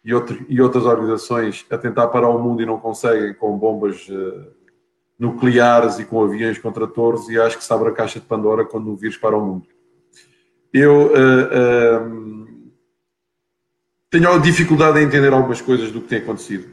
e, 0.05 0.13
outro, 0.13 0.45
e 0.49 0.61
outras 0.61 0.85
organizações 0.85 1.65
a 1.71 1.79
tentar 1.79 2.09
parar 2.09 2.29
o 2.29 2.43
mundo 2.43 2.61
e 2.61 2.67
não 2.67 2.77
conseguem 2.77 3.33
com 3.35 3.57
bombas 3.57 4.09
uh, 4.09 4.49
nucleares 5.17 6.01
e 6.01 6.05
com 6.05 6.25
aviões 6.25 6.59
contra 6.59 6.89
torres 6.89 7.29
e 7.29 7.39
acho 7.39 7.57
que 7.57 7.63
se 7.63 7.73
abre 7.73 7.91
a 7.91 7.93
caixa 7.93 8.19
de 8.19 8.27
Pandora 8.27 8.65
quando 8.65 8.91
o 8.91 8.97
vírus 8.97 9.17
para 9.17 9.39
o 9.39 9.47
mundo. 9.47 9.69
Eu 10.73 11.07
uh, 11.07 12.03
uh, 12.03 12.73
tenho 14.11 14.41
dificuldade 14.41 14.99
em 14.99 15.05
entender 15.05 15.33
algumas 15.33 15.61
coisas 15.61 15.93
do 15.93 16.01
que 16.01 16.09
tem 16.09 16.19
acontecido 16.19 16.67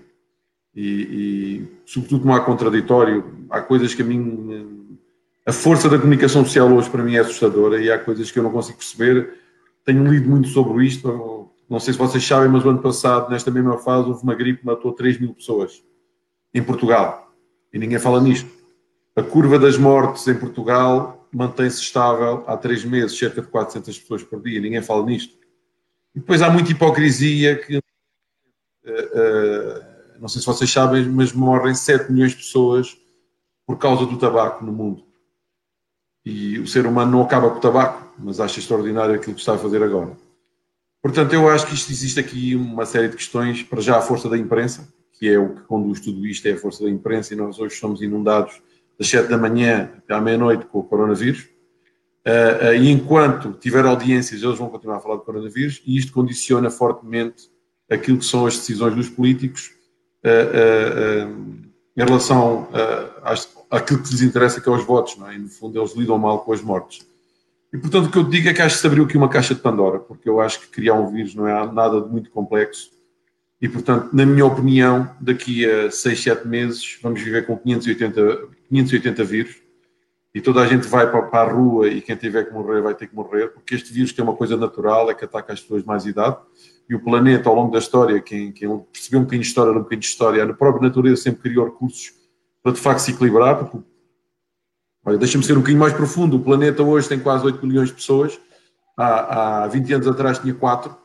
e, 0.75 0.89
e 0.89 1.67
sobretudo 1.85 2.25
não 2.25 2.33
há 2.33 2.41
contraditório, 2.41 3.45
há 3.47 3.61
coisas 3.61 3.93
que 3.93 4.01
a 4.01 4.05
mim 4.05 4.73
a 5.45 5.51
força 5.51 5.89
da 5.89 5.97
comunicação 5.99 6.45
social 6.45 6.71
hoje 6.71 6.89
para 6.89 7.03
mim 7.03 7.15
é 7.15 7.19
assustadora 7.19 7.81
e 7.81 7.91
há 7.91 7.99
coisas 7.99 8.31
que 8.31 8.39
eu 8.39 8.43
não 8.43 8.51
consigo 8.51 8.77
perceber. 8.77 9.33
Tenho 9.83 10.05
lido 10.05 10.29
muito 10.29 10.47
sobre 10.47 10.85
isto. 10.85 11.49
Não 11.69 11.79
sei 11.79 11.93
se 11.93 11.99
vocês 11.99 12.25
sabem, 12.25 12.49
mas 12.49 12.63
o 12.63 12.69
ano 12.69 12.79
passado, 12.79 13.29
nesta 13.29 13.51
mesma 13.51 13.77
fase, 13.77 14.07
houve 14.07 14.23
uma 14.23 14.35
gripe 14.35 14.59
que 14.59 14.65
matou 14.65 14.93
3 14.93 15.19
mil 15.19 15.33
pessoas 15.33 15.83
em 16.53 16.63
Portugal. 16.63 17.33
E 17.73 17.77
ninguém 17.77 17.99
fala 17.99 18.21
nisto. 18.21 18.49
A 19.15 19.21
curva 19.21 19.59
das 19.59 19.77
mortes 19.77 20.27
em 20.27 20.35
Portugal 20.35 21.27
mantém-se 21.31 21.81
estável 21.81 22.43
há 22.47 22.55
três 22.55 22.85
meses, 22.85 23.17
cerca 23.17 23.41
de 23.41 23.47
400 23.47 23.99
pessoas 23.99 24.23
por 24.23 24.41
dia. 24.41 24.61
Ninguém 24.61 24.81
fala 24.81 25.05
nisto. 25.05 25.35
E 26.15 26.19
depois 26.19 26.41
há 26.41 26.49
muita 26.49 26.71
hipocrisia 26.71 27.57
que. 27.57 27.77
Uh, 27.77 27.79
uh, 28.89 29.93
não 30.19 30.27
sei 30.29 30.39
se 30.39 30.47
vocês 30.47 30.71
sabem, 30.71 31.05
mas 31.09 31.33
morrem 31.33 31.73
7 31.73 32.11
milhões 32.11 32.31
de 32.31 32.37
pessoas 32.37 32.97
por 33.65 33.77
causa 33.77 34.05
do 34.05 34.17
tabaco 34.17 34.63
no 34.63 34.71
mundo. 34.71 35.12
E 36.25 36.59
o 36.59 36.67
ser 36.67 36.85
humano 36.85 37.11
não 37.11 37.21
acaba 37.21 37.49
com 37.49 37.57
o 37.57 37.61
tabaco, 37.61 38.13
mas 38.17 38.39
acha 38.39 38.59
extraordinário 38.59 39.15
aquilo 39.15 39.35
que 39.35 39.41
está 39.41 39.53
a 39.55 39.57
fazer 39.57 39.83
agora. 39.83 40.11
Portanto, 41.01 41.33
eu 41.33 41.49
acho 41.49 41.67
que 41.67 41.73
isto, 41.73 41.91
existe 41.91 42.19
aqui 42.19 42.55
uma 42.55 42.85
série 42.85 43.09
de 43.09 43.17
questões, 43.17 43.61
para 43.61 43.81
já 43.81 43.97
a 43.97 44.01
força 44.01 44.29
da 44.29 44.37
imprensa, 44.37 44.87
que 45.11 45.29
é 45.29 45.37
o 45.37 45.49
que 45.49 45.61
conduz 45.63 45.99
tudo 45.99 46.25
isto, 46.25 46.47
é 46.47 46.53
a 46.53 46.57
força 46.57 46.83
da 46.83 46.89
imprensa, 46.89 47.33
e 47.33 47.37
nós 47.37 47.59
hoje 47.59 47.75
somos 47.75 48.01
inundados 48.01 48.61
das 48.97 49.09
7 49.09 49.27
da 49.27 49.37
manhã 49.37 49.91
até 49.97 50.13
à 50.13 50.21
meia-noite 50.21 50.65
com 50.65 50.79
o 50.79 50.83
coronavírus. 50.83 51.49
Uh, 52.25 52.69
uh, 52.69 52.73
e 52.75 52.89
enquanto 52.89 53.51
tiver 53.51 53.85
audiências, 53.85 54.41
eles 54.41 54.57
vão 54.57 54.69
continuar 54.69 54.97
a 54.97 54.99
falar 55.01 55.15
do 55.15 55.23
coronavírus, 55.23 55.81
e 55.85 55.97
isto 55.97 56.13
condiciona 56.13 56.69
fortemente 56.69 57.49
aquilo 57.91 58.17
que 58.17 58.25
são 58.25 58.45
as 58.45 58.57
decisões 58.57 58.95
dos 58.95 59.09
políticos 59.09 59.71
uh, 60.25 61.63
em 61.95 62.03
relação 62.03 62.69
às, 63.21 63.45
aquilo 63.77 64.01
que 64.01 64.11
lhes 64.11 64.21
interessa, 64.21 64.61
que 64.61 64.69
é 64.69 64.71
os 64.71 64.83
votos, 64.83 65.17
não 65.17 65.29
é? 65.29 65.35
E, 65.35 65.39
no 65.39 65.49
fundo, 65.49 65.79
eles 65.79 65.95
lidam 65.95 66.17
mal 66.17 66.39
com 66.39 66.53
as 66.53 66.61
mortes. 66.61 67.05
E, 67.73 67.77
portanto, 67.77 68.05
o 68.05 68.11
que 68.11 68.17
eu 68.17 68.23
digo 68.23 68.47
é 68.47 68.53
que 68.53 68.61
acho 68.61 68.75
que 68.75 68.81
se 68.81 68.87
abriu 68.87 69.03
aqui 69.03 69.17
uma 69.17 69.29
caixa 69.29 69.55
de 69.55 69.61
Pandora, 69.61 69.99
porque 69.99 70.29
eu 70.29 70.39
acho 70.39 70.59
que 70.59 70.67
criar 70.67 70.93
um 70.93 71.11
vírus 71.11 71.33
não 71.33 71.47
é 71.47 71.71
nada 71.71 72.01
de 72.01 72.07
muito 72.07 72.29
complexo. 72.29 72.91
E, 73.59 73.67
portanto, 73.67 74.09
na 74.13 74.25
minha 74.25 74.45
opinião, 74.45 75.09
daqui 75.19 75.69
a 75.69 75.89
6, 75.89 76.21
7 76.21 76.47
meses, 76.47 76.99
vamos 77.01 77.21
viver 77.21 77.47
com 77.47 77.57
580, 77.57 78.47
580 78.69 79.23
vírus 79.23 79.63
e 80.35 80.41
toda 80.41 80.61
a 80.61 80.67
gente 80.67 80.87
vai 80.87 81.09
para, 81.09 81.41
a 81.41 81.51
rua 81.51 81.87
e 81.87 82.01
quem 82.01 82.15
tiver 82.15 82.43
que 82.45 82.53
morrer 82.53 82.81
vai 82.81 82.95
ter 82.95 83.07
que 83.07 83.15
morrer, 83.15 83.49
porque 83.49 83.75
este 83.75 83.93
vírus 83.93 84.11
tem 84.11 84.23
uma 84.23 84.35
coisa 84.35 84.57
natural, 84.57 85.09
é 85.09 85.13
que 85.13 85.23
ataca 85.23 85.53
as 85.53 85.61
pessoas 85.61 85.83
de 85.83 85.87
mais 85.87 86.05
idade. 86.05 86.37
E 86.89 86.95
o 86.95 86.99
planeta, 86.99 87.47
ao 87.49 87.55
longo 87.55 87.71
da 87.71 87.77
história, 87.79 88.19
quem, 88.19 88.51
quem 88.51 88.67
percebeu 88.91 89.19
um 89.19 89.23
bocadinho 89.23 89.43
de 89.43 89.47
história, 89.47 89.71
um 89.71 89.75
bocadinho 89.75 90.01
de 90.01 90.07
história, 90.07 90.43
a 90.43 90.53
própria 90.53 90.87
natureza 90.87 91.21
sempre 91.21 91.43
criou 91.43 91.65
recursos 91.65 92.22
para 92.63 92.71
de 92.71 92.79
facto 92.79 92.99
se 92.99 93.11
equilibrar, 93.11 93.57
porque, 93.57 93.77
olha, 95.05 95.17
deixa-me 95.17 95.43
ser 95.43 95.53
um 95.53 95.57
bocadinho 95.57 95.79
mais 95.79 95.93
profundo, 95.93 96.37
o 96.37 96.39
planeta 96.39 96.81
hoje 96.81 97.09
tem 97.09 97.19
quase 97.19 97.45
8 97.45 97.67
milhões 97.67 97.89
de 97.89 97.95
pessoas, 97.95 98.39
há, 98.97 99.63
há 99.63 99.67
20 99.67 99.93
anos 99.93 100.07
atrás 100.07 100.39
tinha 100.39 100.53
4, 100.53 100.95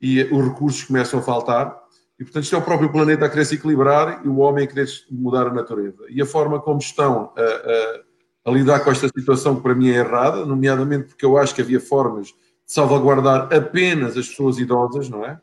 e 0.00 0.22
os 0.24 0.44
recursos 0.46 0.84
começam 0.84 1.18
a 1.18 1.22
faltar, 1.22 1.76
e 2.20 2.24
portanto 2.24 2.44
isto 2.44 2.54
é 2.54 2.58
o 2.58 2.62
próprio 2.62 2.92
planeta 2.92 3.24
a 3.24 3.28
querer 3.28 3.44
se 3.44 3.54
equilibrar 3.54 4.20
e 4.24 4.28
o 4.28 4.38
homem 4.38 4.64
a 4.64 4.66
querer 4.66 4.88
mudar 5.10 5.46
a 5.46 5.54
natureza. 5.54 6.04
E 6.10 6.20
a 6.20 6.26
forma 6.26 6.60
como 6.60 6.78
estão 6.78 7.32
a, 7.36 7.40
a, 7.40 8.50
a 8.50 8.52
lidar 8.52 8.80
com 8.80 8.90
esta 8.90 9.08
situação 9.08 9.56
que 9.56 9.62
para 9.62 9.74
mim 9.74 9.88
é 9.88 9.98
errada, 9.98 10.44
nomeadamente 10.44 11.08
porque 11.08 11.24
eu 11.24 11.38
acho 11.38 11.54
que 11.54 11.62
havia 11.62 11.80
formas 11.80 12.26
de 12.26 12.34
salvaguardar 12.66 13.48
apenas 13.54 14.16
as 14.16 14.28
pessoas 14.28 14.58
idosas, 14.58 15.08
não 15.08 15.24
é? 15.24 15.40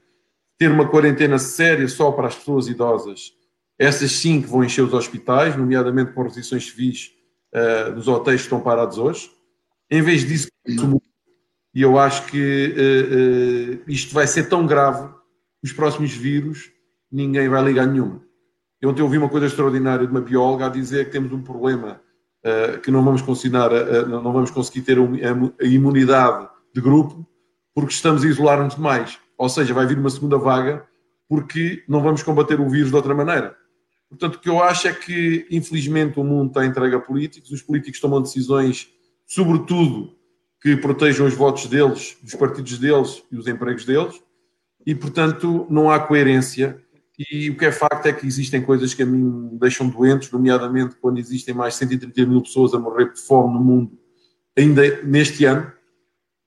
Ter 0.57 0.70
uma 0.70 0.88
quarentena 0.88 1.39
séria 1.39 1.88
só 1.88 2.11
para 2.11 2.28
as 2.28 2.36
pessoas 2.36 2.68
idosas 2.68 3.34
essas 3.78 4.11
sim 4.11 4.41
que 4.41 4.47
vão 4.47 4.63
encher 4.63 4.84
os 4.84 4.93
hospitais, 4.93 5.55
nomeadamente 5.55 6.13
com 6.13 6.23
restrições 6.23 6.65
civis 6.65 7.11
uh, 7.53 7.93
dos 7.93 8.07
hotéis 8.07 8.41
que 8.41 8.45
estão 8.45 8.61
parados 8.61 8.97
hoje. 8.97 9.30
Em 9.89 10.01
vez 10.01 10.26
disso, 10.26 10.47
e 11.76 11.82
eu 11.82 11.99
acho 11.99 12.26
que 12.28 12.73
uh, 12.73 13.82
uh, 13.82 13.91
isto 13.91 14.13
vai 14.13 14.26
ser 14.26 14.47
tão 14.47 14.65
grave, 14.65 15.13
os 15.61 15.73
próximos 15.73 16.11
vírus, 16.11 16.71
ninguém 17.11 17.49
vai 17.49 17.61
ligar 17.63 17.86
nenhuma. 17.86 18.21
Eu 18.82 18.89
ontem 18.89 19.01
ouvi 19.01 19.17
uma 19.17 19.30
coisa 19.30 19.47
extraordinária 19.47 20.05
de 20.05 20.11
uma 20.11 20.21
bióloga 20.21 20.67
a 20.67 20.69
dizer 20.69 21.05
que 21.05 21.11
temos 21.11 21.34
um 21.34 21.41
problema 21.41 22.01
uh, 22.45 22.80
que 22.80 22.89
não 22.89 23.03
vamos, 23.03 23.21
conseguir, 23.21 23.57
não 24.07 24.32
vamos 24.32 24.51
conseguir 24.51 24.84
ter 24.84 24.97
a 24.97 25.65
imunidade 25.65 26.47
de 26.73 26.80
grupo 26.80 27.28
porque 27.73 27.91
estamos 27.91 28.23
a 28.23 28.28
isolar-nos 28.28 28.76
demais. 28.76 29.19
Ou 29.38 29.49
seja, 29.49 29.73
vai 29.73 29.86
vir 29.86 29.97
uma 29.97 30.09
segunda 30.09 30.37
vaga 30.37 30.86
porque 31.28 31.83
não 31.89 32.01
vamos 32.01 32.24
combater 32.24 32.59
o 32.62 32.70
vírus 32.70 32.89
de 32.89 32.95
outra 32.95 33.13
maneira. 33.13 33.58
Portanto, 34.09 34.36
o 34.36 34.39
que 34.39 34.49
eu 34.49 34.61
acho 34.61 34.87
é 34.87 34.93
que, 34.93 35.47
infelizmente, 35.49 36.19
o 36.19 36.23
mundo 36.23 36.49
está 36.49 36.65
entregue 36.65 36.95
a 36.95 36.99
políticos, 36.99 37.51
os 37.51 37.61
políticos 37.61 37.99
tomam 37.99 38.21
decisões, 38.21 38.87
sobretudo, 39.25 40.15
que 40.61 40.75
protejam 40.77 41.25
os 41.25 41.33
votos 41.33 41.67
deles, 41.67 42.17
dos 42.21 42.36
partidos 42.36 42.77
deles 42.77 43.23
e 43.32 43.37
os 43.37 43.47
empregos 43.47 43.86
deles, 43.86 44.21
e, 44.86 44.93
portanto, 44.93 45.65
não 45.69 45.89
há 45.89 45.99
coerência. 45.99 46.82
E 47.17 47.49
o 47.49 47.57
que 47.57 47.65
é 47.65 47.71
facto 47.71 48.05
é 48.07 48.13
que 48.13 48.27
existem 48.27 48.61
coisas 48.61 48.93
que 48.93 49.03
a 49.03 49.05
mim 49.05 49.51
me 49.51 49.59
deixam 49.59 49.87
doentes, 49.87 50.32
nomeadamente 50.32 50.95
quando 50.95 51.17
existem 51.17 51.53
mais 51.53 51.73
de 51.73 51.79
130 51.79 52.25
mil 52.25 52.41
pessoas 52.41 52.73
a 52.73 52.79
morrer 52.79 53.11
de 53.13 53.19
fome 53.21 53.53
no 53.53 53.63
mundo, 53.63 53.97
ainda 54.57 55.01
neste 55.03 55.45
ano, 55.45 55.71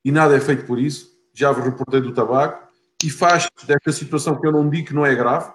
e 0.05 0.13
nada 0.13 0.37
é 0.37 0.41
feito 0.41 0.65
por 0.65 0.79
isso. 0.79 1.11
Já 1.35 1.53
vos 1.53 1.65
reportei 1.65 2.01
do 2.01 2.13
tabaco, 2.13 2.69
e 3.03 3.11
faz 3.11 3.49
desta 3.67 3.93
situação 3.93 4.41
que 4.41 4.47
eu 4.47 4.53
não 4.53 4.69
digo 4.69 4.89
que 4.89 4.95
não 4.95 5.07
é 5.07 5.15
grave, 5.15 5.53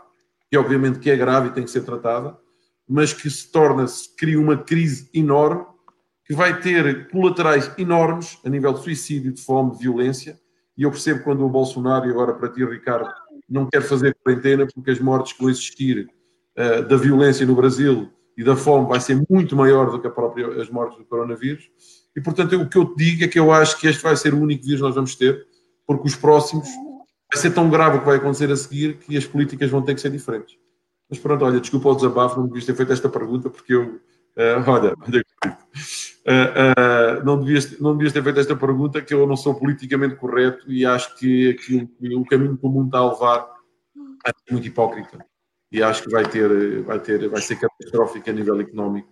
que 0.53 0.57
obviamente 0.57 0.99
que 0.99 1.09
é 1.09 1.15
grave 1.15 1.47
e 1.47 1.51
tem 1.51 1.63
que 1.63 1.71
ser 1.71 1.81
tratada, 1.81 2.37
mas 2.87 3.11
que 3.11 3.27
se 3.27 3.51
torna, 3.51 3.87
se 3.87 4.15
cria 4.15 4.39
uma 4.39 4.55
crise 4.55 5.09
enorme, 5.11 5.65
que 6.27 6.35
vai 6.35 6.61
ter 6.61 7.09
colaterais 7.09 7.71
enormes 7.75 8.37
a 8.45 8.49
nível 8.51 8.71
de 8.71 8.83
suicídio, 8.83 9.33
de 9.33 9.41
fome, 9.41 9.71
de 9.71 9.79
violência, 9.79 10.39
e 10.77 10.83
eu 10.83 10.91
percebo 10.91 11.23
quando 11.23 11.43
o 11.43 11.49
Bolsonaro, 11.49 12.05
e 12.05 12.11
agora 12.11 12.35
para 12.35 12.49
ti, 12.49 12.63
Ricardo, 12.63 13.09
não 13.49 13.67
quer 13.67 13.81
fazer 13.81 14.15
quarentena, 14.23 14.67
porque 14.71 14.91
as 14.91 14.99
mortes 14.99 15.33
que 15.33 15.41
vão 15.41 15.49
existir 15.49 16.07
uh, 16.55 16.87
da 16.87 16.97
violência 16.97 17.47
no 17.47 17.55
Brasil 17.55 18.11
e 18.37 18.43
da 18.43 18.55
fome 18.55 18.87
vai 18.87 18.99
ser 18.99 19.19
muito 19.27 19.55
maior 19.55 19.89
do 19.89 19.99
que 19.99 20.05
a 20.05 20.11
própria, 20.11 20.61
as 20.61 20.69
mortes 20.69 20.99
do 20.99 21.05
coronavírus. 21.05 21.67
E, 22.15 22.21
portanto, 22.21 22.61
o 22.61 22.69
que 22.69 22.77
eu 22.77 22.85
te 22.93 22.95
digo 22.95 23.23
é 23.23 23.27
que 23.27 23.39
eu 23.39 23.51
acho 23.51 23.79
que 23.79 23.87
este 23.87 24.03
vai 24.03 24.15
ser 24.15 24.35
o 24.35 24.39
único 24.39 24.63
vírus 24.63 24.81
que 24.81 24.85
nós 24.85 24.93
vamos 24.93 25.15
ter, 25.15 25.47
porque 25.87 26.07
os 26.07 26.15
próximos 26.15 26.67
vai 27.33 27.41
ser 27.41 27.51
tão 27.51 27.69
grave 27.69 27.97
o 27.97 27.99
que 27.99 28.05
vai 28.05 28.17
acontecer 28.17 28.51
a 28.51 28.55
seguir 28.55 28.97
que 28.97 29.17
as 29.17 29.25
políticas 29.25 29.69
vão 29.69 29.81
ter 29.81 29.95
que 29.95 30.01
ser 30.01 30.11
diferentes. 30.11 30.55
Mas 31.09 31.19
pronto, 31.19 31.43
olha, 31.43 31.59
desculpa 31.59 31.89
o 31.89 31.95
desabafo, 31.95 32.39
não 32.39 32.47
devias 32.47 32.65
ter 32.65 32.75
feito 32.75 32.93
esta 32.93 33.09
pergunta, 33.09 33.49
porque 33.49 33.73
eu. 33.73 33.99
Uh, 34.35 34.67
olha, 34.67 34.95
olha 35.01 35.23
uh, 36.27 37.21
uh, 37.21 37.25
não, 37.25 37.39
devias, 37.39 37.79
não 37.79 37.93
devias 37.93 38.13
ter 38.13 38.23
feito 38.23 38.39
esta 38.39 38.55
pergunta, 38.55 39.01
que 39.01 39.13
eu 39.13 39.25
não 39.27 39.35
sou 39.35 39.55
politicamente 39.55 40.15
correto 40.15 40.71
e 40.71 40.85
acho 40.85 41.15
que, 41.17 41.53
que 41.55 41.89
o 42.15 42.25
caminho 42.25 42.57
que 42.57 42.65
o 42.65 42.69
mundo 42.69 42.87
está 42.87 42.99
a 42.99 43.11
levar 43.11 43.53
é 44.25 44.31
muito 44.51 44.67
hipócrita. 44.67 45.25
e 45.71 45.83
acho 45.83 46.03
que 46.03 46.09
vai 46.09 46.23
ter, 46.25 46.81
vai 46.83 46.99
ter, 46.99 47.27
vai 47.29 47.41
ser 47.41 47.57
catastrófico 47.57 48.29
a 48.29 48.33
nível 48.33 48.59
económico. 48.61 49.09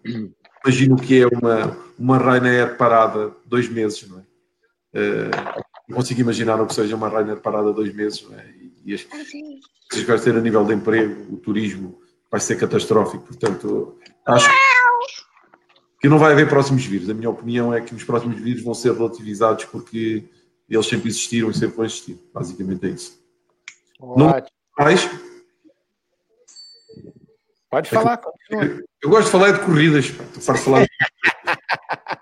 Imagino 0.64 0.96
que 0.96 1.22
é 1.22 1.28
uma, 1.28 1.78
uma 1.98 2.18
Ryanair 2.18 2.78
parada 2.78 3.32
dois 3.46 3.68
meses, 3.68 4.08
não 4.08 4.20
é? 4.20 4.24
Não 5.92 5.98
consigo 5.98 6.22
imaginar 6.22 6.62
o 6.62 6.66
que 6.66 6.74
seja 6.74 6.96
uma 6.96 7.10
Ryanair 7.10 7.42
parada 7.42 7.74
dois 7.74 7.94
meses, 7.94 8.26
é? 8.32 8.50
E, 8.86 8.92
e 8.92 8.94
as 8.94 9.04
que 9.04 10.06
vai 10.06 10.18
ter 10.18 10.34
a 10.34 10.40
nível 10.40 10.64
de 10.64 10.74
emprego, 10.74 11.34
o 11.34 11.38
turismo 11.38 12.00
vai 12.32 12.40
ser 12.40 12.58
catastrófico. 12.58 13.26
Portanto, 13.26 14.00
acho 14.26 14.50
que 16.00 16.08
não 16.08 16.18
vai 16.18 16.32
haver 16.32 16.48
próximos 16.48 16.86
vírus. 16.86 17.10
A 17.10 17.14
minha 17.14 17.30
opinião 17.30 17.74
é 17.74 17.82
que 17.82 17.94
os 17.94 18.06
próximos 18.06 18.40
vírus 18.40 18.64
vão 18.64 18.74
ser 18.74 18.94
relativizados 18.94 19.66
porque 19.66 20.24
eles 20.70 20.86
sempre 20.88 21.10
existiram 21.10 21.52
e 21.52 21.54
sempre 21.54 21.76
vão 21.76 21.86
existir. 21.86 22.18
Basicamente 22.34 22.86
é 22.86 22.90
isso. 22.90 23.22
Ótimo. 24.00 24.18
Não 24.18 24.86
mais 24.86 25.10
Pode 27.70 27.88
é 27.88 27.92
falar, 27.92 28.18
continua. 28.18 28.82
Eu 29.02 29.10
gosto 29.10 29.26
de 29.26 29.32
falar 29.32 29.52
de 29.52 29.60
corridas, 29.60 30.10
pá. 30.10 30.24
Falar 30.56 30.84
de... 30.84 30.90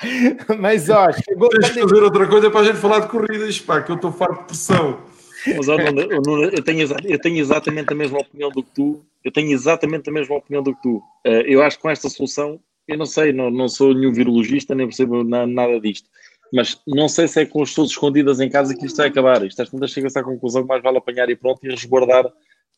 Mas, 0.58 0.88
ó, 0.88 1.10
chegou. 1.12 1.48
Tens 1.48 1.70
que 1.70 1.80
fazer 1.80 2.02
outra 2.02 2.26
coisa 2.26 2.50
para 2.50 2.60
a 2.60 2.64
gente 2.64 2.78
falar 2.78 3.00
de 3.00 3.08
corridas, 3.08 3.60
pá, 3.60 3.82
que 3.82 3.90
eu 3.90 3.96
estou 3.96 4.12
farto 4.12 4.40
de 4.40 4.44
pressão. 4.46 5.00
Mas, 5.46 5.68
ó, 5.68 5.76
eu, 5.78 6.62
tenho, 6.62 6.88
eu 7.04 7.18
tenho 7.18 7.38
exatamente 7.38 7.92
a 7.92 7.96
mesma 7.96 8.18
opinião 8.18 8.50
do 8.50 8.62
que 8.62 8.70
tu. 8.74 9.04
Eu 9.24 9.32
tenho 9.32 9.52
exatamente 9.52 10.08
a 10.08 10.12
mesma 10.12 10.36
opinião 10.36 10.62
do 10.62 10.74
que 10.74 10.82
tu. 10.82 11.02
Eh, 11.24 11.44
eu 11.46 11.62
acho 11.62 11.76
que 11.76 11.82
com 11.82 11.90
esta 11.90 12.08
solução, 12.08 12.58
eu 12.88 12.96
não 12.96 13.06
sei, 13.06 13.32
não, 13.32 13.50
não 13.50 13.68
sou 13.68 13.94
nenhum 13.94 14.12
virologista, 14.12 14.74
nem 14.74 14.86
percebo 14.86 15.22
nada 15.24 15.80
disto. 15.80 16.08
Mas 16.52 16.80
não 16.86 17.08
sei 17.08 17.28
se 17.28 17.42
é 17.42 17.46
com 17.46 17.62
as 17.62 17.70
pessoas 17.70 17.90
escondidas 17.90 18.40
em 18.40 18.50
casa 18.50 18.74
que 18.74 18.84
isto 18.84 18.96
vai 18.96 19.08
acabar. 19.08 19.44
Isto 19.46 19.62
às 19.62 19.70
tantas 19.70 19.90
chega-se 19.92 20.18
à 20.18 20.22
conclusão 20.22 20.62
que 20.62 20.68
mais 20.68 20.82
vale 20.82 20.98
apanhar 20.98 21.28
e 21.30 21.36
pronto 21.36 21.60
e 21.62 21.70
resguardar 21.70 22.26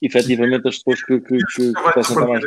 efetivamente 0.00 0.68
as 0.68 0.78
pessoas 0.78 1.02
que, 1.04 1.20
que, 1.20 1.38
que, 1.38 1.72
que 1.72 1.92
possam 1.94 2.16
estar 2.16 2.26
mais. 2.26 2.44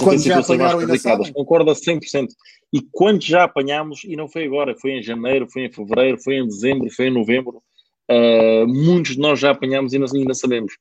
Quando 0.00 0.22
já 0.22 0.38
apanharam 0.38 0.78
ainda 0.78 0.98
sabem? 0.98 1.32
Concordo 1.32 1.70
a 1.70 1.74
100%. 1.74 2.28
E 2.74 2.82
quando 2.90 3.22
já 3.22 3.44
apanhámos, 3.44 4.02
e 4.02 4.16
não 4.16 4.28
foi 4.28 4.46
agora, 4.46 4.74
foi 4.74 4.98
em 4.98 5.02
janeiro, 5.02 5.46
foi 5.48 5.66
em 5.66 5.70
fevereiro, 5.70 6.20
foi 6.20 6.38
em 6.38 6.44
dezembro, 6.44 6.90
foi 6.90 7.06
em 7.06 7.10
novembro, 7.14 7.62
uh, 8.10 8.66
muitos 8.66 9.12
de 9.12 9.20
nós 9.20 9.38
já 9.38 9.52
apanhámos 9.52 9.92
e 9.92 9.96
ainda 9.96 10.34
sabemos. 10.34 10.72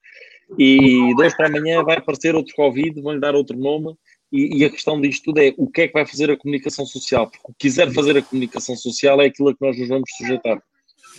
E 0.57 1.13
dois 1.15 1.37
para 1.37 1.49
amanhã 1.49 1.83
vai 1.83 1.97
aparecer 1.97 2.33
outro 2.33 2.55
Covid, 2.55 2.99
vão-lhe 2.99 3.19
dar 3.19 3.35
outro 3.35 3.55
nome, 3.55 3.95
e, 4.31 4.57
e, 4.57 4.65
a 4.65 4.71
questão 4.71 4.99
disto 4.99 5.25
tudo 5.25 5.39
é 5.39 5.53
o 5.55 5.67
que 5.67 5.81
é 5.81 5.87
que 5.87 5.93
vai 5.93 6.07
fazer 6.07 6.31
a 6.31 6.35
comunicação 6.35 6.83
social? 6.83 7.29
Porque 7.29 7.43
o 7.43 7.53
que 7.53 7.59
quiser 7.59 7.93
fazer 7.93 8.17
a 8.17 8.23
comunicação 8.23 8.75
social 8.75 9.21
é 9.21 9.27
aquilo 9.27 9.49
a 9.49 9.53
que 9.53 9.63
nós 9.63 9.77
nos 9.77 9.87
vamos 9.87 10.09
sujeitar. 10.17 10.59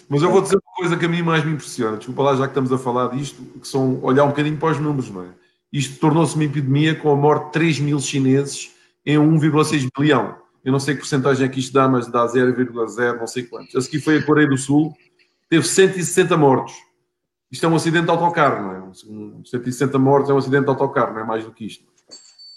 Mas 0.09 0.22
eu 0.22 0.30
vou 0.32 0.42
dizer 0.42 0.56
uma 0.56 0.74
coisa 0.74 0.96
que 0.96 1.05
a 1.05 1.09
mim 1.09 1.22
mais 1.22 1.44
me 1.44 1.52
impressiona, 1.52 1.98
desculpa 1.98 2.22
lá, 2.24 2.34
já 2.34 2.42
que 2.42 2.48
estamos 2.48 2.72
a 2.72 2.78
falar 2.78 3.14
disto, 3.16 3.40
que 3.60 3.68
são 3.68 4.02
olhar 4.02 4.24
um 4.24 4.30
bocadinho 4.30 4.56
para 4.56 4.72
os 4.72 4.80
números, 4.80 5.09
não 5.09 5.22
é? 5.22 5.28
Isto 5.72 6.01
tornou-se 6.01 6.34
uma 6.34 6.42
epidemia 6.42 6.96
com 6.96 7.12
a 7.12 7.16
morte 7.16 7.46
de 7.46 7.52
3 7.52 7.78
mil 7.78 8.01
chineses 8.01 8.72
em 9.06 9.16
1,6 9.16 9.88
bilhão. 9.96 10.44
Eu 10.65 10.73
não 10.73 10.81
sei 10.81 10.95
que 10.95 11.01
porcentagem 11.01 11.47
é 11.47 11.49
que 11.49 11.61
isto 11.61 11.73
dá, 11.73 11.86
mas 11.86 12.07
dá 12.07 12.27
0,0, 12.27 13.19
não 13.19 13.27
sei 13.27 13.43
quantos. 13.43 13.77
A 13.77 13.81
seguir 13.81 14.01
foi 14.01 14.16
a 14.16 14.24
Coreia 14.24 14.49
do 14.49 14.57
Sul, 14.57 14.95
teve 15.49 15.66
160 15.66 16.36
mortos. 16.36 16.74
Isto 17.51 17.66
é 17.66 17.69
um 17.69 17.77
acidente 17.77 18.07
de 18.07 18.11
autocarro, 18.11 18.62
não 18.62 18.91
é? 18.91 18.95
160 19.45 19.99
mortos 19.99 20.31
é 20.31 20.35
um 20.35 20.39
acidente 20.39 20.65
de 20.65 20.70
autocarro, 20.70 21.12
não 21.12 21.20
é 21.20 21.24
mais 21.24 21.45
do 21.45 21.53
que 21.53 21.66
isto. 21.66 21.85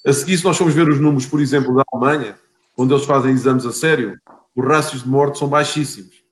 A 0.06 0.14
seguir, 0.14 0.38
se 0.38 0.46
nós 0.46 0.58
formos 0.58 0.74
ver 0.74 0.88
os 0.88 1.00
números, 1.00 1.26
por 1.26 1.42
exemplo, 1.42 1.76
da 1.76 1.84
Alemanha, 1.92 2.38
onde 2.78 2.94
eles 2.94 3.06
fazem 3.06 3.32
exames 3.32 3.66
a 3.66 3.74
sério, 3.74 4.18
os 4.56 4.66
rácios 4.66 5.04
de 5.04 5.10
mortes 5.10 5.40
são 5.40 5.50
baixíssimos. 5.50 6.24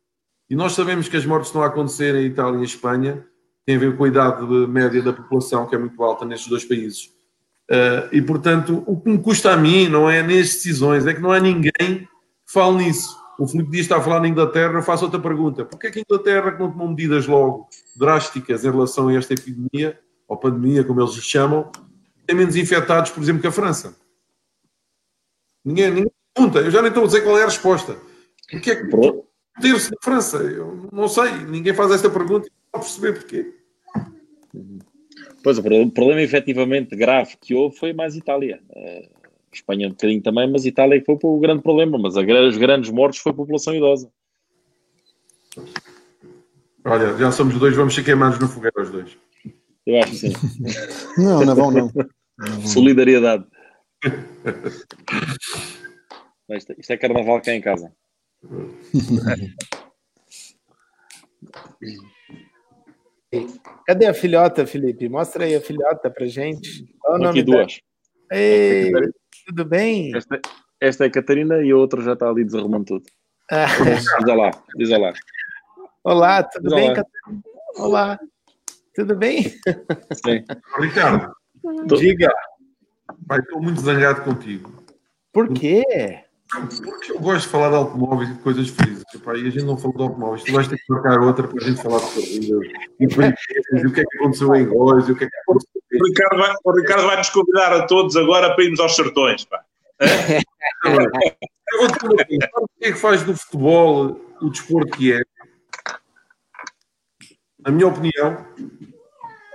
E 0.49 0.55
nós 0.55 0.73
sabemos 0.73 1.09
que 1.09 1.17
as 1.17 1.25
mortes 1.25 1.49
estão 1.49 1.61
a 1.61 1.67
acontecer 1.67 2.15
em 2.15 2.25
Itália 2.25 2.57
e 2.57 2.61
em 2.61 2.63
Espanha, 2.63 3.25
tem 3.65 3.75
a 3.75 3.79
ver 3.79 3.97
com 3.97 4.03
a 4.03 4.07
idade 4.07 4.45
média 4.67 5.01
da 5.01 5.11
população, 5.11 5.67
que 5.67 5.75
é 5.75 5.77
muito 5.77 6.01
alta 6.01 6.23
nestes 6.23 6.47
dois 6.47 6.63
países. 6.63 7.14
Uh, 7.69 8.07
e, 8.11 8.21
portanto, 8.21 8.83
o 8.85 8.99
que 8.99 9.09
me 9.09 9.17
custa 9.17 9.51
a 9.51 9.57
mim 9.57 9.87
não 9.87 10.09
é 10.09 10.21
nas 10.21 10.53
decisões, 10.53 11.05
é 11.05 11.13
que 11.13 11.21
não 11.21 11.31
há 11.31 11.39
ninguém 11.39 11.71
que 11.71 12.07
fale 12.45 12.77
nisso. 12.77 13.17
O 13.39 13.47
Filipe 13.47 13.71
Dias 13.71 13.85
está 13.85 13.97
a 13.97 14.01
falar 14.01 14.19
na 14.19 14.27
Inglaterra, 14.27 14.73
eu 14.73 14.83
faço 14.83 15.05
outra 15.05 15.19
pergunta. 15.19 15.65
Porquê 15.65 15.87
é 15.87 15.91
que 15.91 15.99
a 15.99 16.03
Inglaterra, 16.07 16.51
que 16.51 16.59
não 16.59 16.71
tomou 16.71 16.87
medidas 16.87 17.27
logo 17.27 17.67
drásticas 17.95 18.63
em 18.63 18.71
relação 18.71 19.07
a 19.07 19.13
esta 19.13 19.33
epidemia, 19.33 19.99
ou 20.27 20.37
pandemia, 20.37 20.83
como 20.83 21.01
eles 21.01 21.13
chamam, 21.15 21.71
tem 22.25 22.35
menos 22.35 22.55
infectados, 22.55 23.11
por 23.11 23.21
exemplo, 23.21 23.41
que 23.41 23.47
a 23.47 23.51
França? 23.51 23.95
Ninguém, 25.63 25.89
ninguém 25.89 26.11
pergunta, 26.33 26.59
eu 26.59 26.71
já 26.71 26.81
nem 26.81 26.89
estou 26.89 27.03
a 27.03 27.07
dizer 27.07 27.21
qual 27.21 27.37
é 27.37 27.43
a 27.43 27.45
resposta. 27.45 27.97
Porquê 28.49 28.71
é 28.71 28.75
que 28.75 28.89
ter-se 29.61 29.91
na 29.91 29.97
França? 30.01 30.37
Eu 30.37 30.89
não 30.91 31.07
sei, 31.07 31.31
ninguém 31.45 31.73
faz 31.73 31.91
esta 31.91 32.09
pergunta 32.09 32.47
e 32.47 32.51
não 32.73 32.81
perceber 32.81 33.13
porquê. 33.13 33.53
Pois, 35.45 35.57
o 35.59 35.91
problema 35.91 36.23
efetivamente 36.23 36.95
grave 36.95 37.37
que 37.39 37.53
houve 37.53 37.77
foi 37.77 37.93
mais 37.93 38.15
Itália. 38.15 38.59
Uh, 38.67 39.07
Espanha 39.53 39.85
um 39.85 39.91
bocadinho 39.91 40.19
também, 40.19 40.51
mas 40.51 40.65
Itália 40.65 40.99
foi 41.05 41.19
o 41.21 41.39
grande 41.39 41.61
problema. 41.61 41.99
Mas 41.99 42.17
a, 42.17 42.21
os 42.21 42.57
grandes 42.57 42.89
mortos 42.89 43.19
foi 43.19 43.31
a 43.31 43.35
população 43.35 43.75
idosa. 43.75 44.11
Olha, 46.83 47.15
já 47.15 47.31
somos 47.31 47.59
dois, 47.59 47.75
vamos 47.75 47.93
ser 47.93 48.03
queimados 48.03 48.39
no 48.39 48.47
fogueiro 48.47 48.81
os 48.81 48.89
dois. 48.89 49.15
Eu 49.85 49.99
acho 49.99 50.13
que 50.13 50.17
sim. 50.17 50.33
não, 51.21 51.45
não 51.45 51.55
vão 51.55 51.69
não. 51.69 51.91
não 52.39 52.61
Solidariedade. 52.65 53.45
isto, 56.57 56.73
isto 56.75 56.91
é 56.91 56.97
carnaval 56.97 57.39
cá 57.39 57.53
em 57.53 57.61
casa. 57.61 57.93
Cadê 63.85 64.05
a 64.07 64.13
filhota, 64.13 64.65
Felipe? 64.65 65.09
Mostra 65.09 65.45
aí 65.45 65.55
a 65.55 65.61
filhota 65.61 66.09
pra 66.09 66.25
gente. 66.25 66.85
Qual 66.99 67.23
Aqui 67.23 67.43
duas. 67.43 67.79
Ei, 68.31 68.91
tudo 69.45 69.65
bem? 69.65 70.15
Esta, 70.15 70.41
esta, 70.79 71.03
é 71.05 71.07
a 71.07 71.11
Catarina 71.11 71.63
e 71.63 71.71
a 71.71 71.77
outra 71.77 72.01
já 72.01 72.13
está 72.13 72.29
ali 72.29 72.43
desarrumando 72.43 72.85
tudo. 72.85 73.05
Ah. 73.51 73.67
Diz 73.83 74.35
lá, 74.35 74.51
diz 74.75 74.89
lá. 74.89 75.13
Olá, 76.03 76.43
tudo 76.43 76.63
diz 76.63 76.73
bem, 76.73 76.85
olá. 76.85 76.95
Catarina? 76.95 77.43
Olá, 77.77 78.19
tudo 78.95 79.15
bem? 79.15 79.43
Sim. 79.43 80.43
Ricardo, 80.79 81.35
diga. 81.97 82.33
Pai, 83.27 83.39
estou 83.39 83.61
muito 83.61 83.81
zangado 83.81 84.23
contigo. 84.23 84.83
Por 85.31 85.53
quê? 85.53 86.24
Porque 86.49 87.11
eu 87.11 87.19
gosto 87.19 87.45
de 87.45 87.47
falar 87.47 87.69
de 87.69 87.75
automóveis 87.75 88.29
e 88.29 88.33
de 88.33 88.39
coisas 88.39 88.69
felizes. 88.69 89.03
Epá, 89.13 89.35
e 89.35 89.47
a 89.47 89.49
gente 89.49 89.65
não 89.65 89.77
falou 89.77 89.97
de 89.97 90.03
automóveis. 90.03 90.43
Tu 90.43 90.53
vais 90.53 90.67
ter 90.67 90.77
que 90.77 90.83
marcar 90.89 91.19
outra 91.19 91.47
para 91.47 91.63
a 91.63 91.67
gente 91.67 91.81
falar 91.81 91.99
de 91.99 92.13
corridas. 92.13 92.67
E, 92.99 93.05
o 93.85 93.91
que 93.91 94.01
é 94.01 94.05
que 94.05 94.17
aconteceu 94.17 94.55
em 94.55 94.65
Góis. 94.67 95.09
O 95.09 95.15
que 95.15 95.25
é 95.25 95.27
que 95.27 95.37
aconteceu 95.37 95.75
o 95.93 96.07
Ricardo, 96.07 96.37
vai, 96.37 96.53
o 96.63 96.71
Ricardo 96.71 97.07
vai 97.07 97.17
nos 97.17 97.29
convidar 97.29 97.73
a 97.73 97.87
todos 97.87 98.15
agora 98.15 98.53
para 98.53 98.63
irmos 98.63 98.79
aos 98.79 98.95
sertões. 98.95 99.45
Pá. 99.45 99.63
É? 99.99 100.39
o 101.79 102.67
que 102.77 102.85
é 102.85 102.91
que 102.91 102.97
faz 102.97 103.23
do 103.23 103.35
futebol 103.35 104.19
o 104.41 104.49
desporto 104.49 104.97
que 104.97 105.13
é? 105.13 105.21
Na 107.59 107.71
minha 107.71 107.87
opinião, 107.87 108.45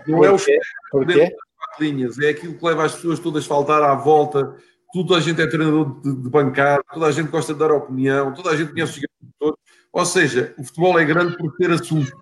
não 0.06 0.24
é 0.24 0.30
o 0.30 0.38
futebol 0.38 1.30
linhas, 1.78 2.18
é 2.18 2.30
aquilo 2.30 2.54
que 2.54 2.64
leva 2.64 2.84
as 2.84 2.94
pessoas 2.94 3.18
todas 3.18 3.44
a 3.44 3.48
faltar 3.48 3.82
à 3.82 3.94
volta 3.94 4.56
toda 4.92 5.16
a 5.16 5.20
gente 5.20 5.40
é 5.40 5.46
treinador 5.46 6.00
de, 6.00 6.14
de 6.14 6.28
bancada, 6.28 6.82
toda 6.92 7.06
a 7.06 7.12
gente 7.12 7.30
gosta 7.30 7.52
de 7.52 7.58
dar 7.58 7.72
opinião, 7.72 8.34
toda 8.34 8.50
a 8.50 8.56
gente 8.56 8.72
conhece 8.72 8.92
os 8.92 8.96
jogadores 8.96 9.34
todos. 9.38 9.58
Ou 9.92 10.06
seja, 10.06 10.54
o 10.58 10.64
futebol 10.64 10.98
é 10.98 11.04
grande 11.04 11.36
por 11.36 11.54
ter 11.56 11.70
assunto. 11.70 12.12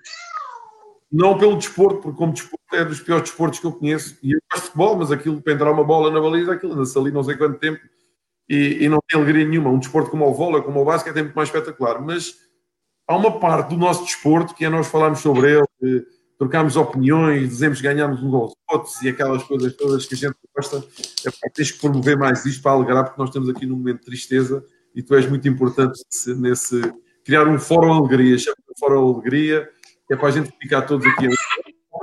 Não 1.10 1.38
pelo 1.38 1.56
desporto, 1.56 2.02
porque 2.02 2.18
como 2.18 2.32
desporto 2.32 2.58
é 2.72 2.84
dos 2.84 3.00
piores 3.00 3.24
desportos 3.24 3.60
que 3.60 3.66
eu 3.66 3.72
conheço. 3.72 4.18
E 4.22 4.32
eu 4.32 4.38
gosto 4.50 4.62
de 4.62 4.66
futebol, 4.66 4.96
mas 4.96 5.10
aquilo 5.10 5.40
para 5.40 5.52
entrar 5.52 5.70
uma 5.70 5.84
bola 5.84 6.10
na 6.10 6.20
baliza, 6.20 6.52
aquilo 6.52 6.74
anda-se 6.74 6.98
ali 6.98 7.10
não 7.10 7.22
sei 7.22 7.36
quanto 7.36 7.58
tempo 7.58 7.80
e, 8.48 8.84
e, 8.84 8.88
não 8.88 8.98
tem 9.06 9.20
alegria 9.20 9.46
nenhuma. 9.46 9.70
Um 9.70 9.78
desporto 9.78 10.10
como 10.10 10.26
o 10.26 10.34
vôlei, 10.34 10.62
como 10.62 10.80
o 10.80 10.84
basquete 10.84 11.18
é 11.18 11.22
muito 11.22 11.34
mais 11.34 11.48
espetacular. 11.48 12.00
Mas 12.00 12.36
há 13.06 13.16
uma 13.16 13.38
parte 13.38 13.70
do 13.70 13.76
nosso 13.76 14.04
desporto 14.04 14.54
que 14.54 14.64
é 14.64 14.68
nós 14.70 14.86
falarmos 14.86 15.20
sobre 15.20 15.52
ele, 15.52 16.06
trocámos 16.38 16.76
opiniões, 16.76 17.48
dizemos 17.48 17.78
que 17.80 17.84
ganhámos 17.84 18.22
uns 18.22 18.32
aos 18.32 18.52
outros 18.70 19.02
e 19.02 19.08
aquelas 19.08 19.42
coisas 19.42 19.74
todas 19.74 20.06
que 20.06 20.14
a 20.14 20.16
gente 20.16 20.36
gosta. 20.54 20.84
É, 21.26 21.50
tens 21.50 21.72
que 21.72 21.80
promover 21.80 22.16
mais 22.16 22.46
isto 22.46 22.62
para 22.62 22.72
alegrar, 22.72 23.04
porque 23.04 23.20
nós 23.20 23.28
estamos 23.30 23.48
aqui 23.48 23.66
num 23.66 23.76
momento 23.76 23.98
de 23.98 24.04
tristeza 24.04 24.64
e 24.94 25.02
tu 25.02 25.14
és 25.16 25.28
muito 25.28 25.48
importante 25.48 26.00
nesse. 26.36 26.80
criar 27.24 27.48
um 27.48 27.58
fórum 27.58 27.92
alegria, 27.92 28.38
chama 28.38 28.56
um 28.70 28.78
fórum 28.78 29.14
alegria, 29.14 29.68
que 30.06 30.14
é 30.14 30.16
para 30.16 30.28
a 30.28 30.30
gente 30.30 30.50
ficar 30.62 30.82
todos 30.82 31.04
aqui. 31.06 31.28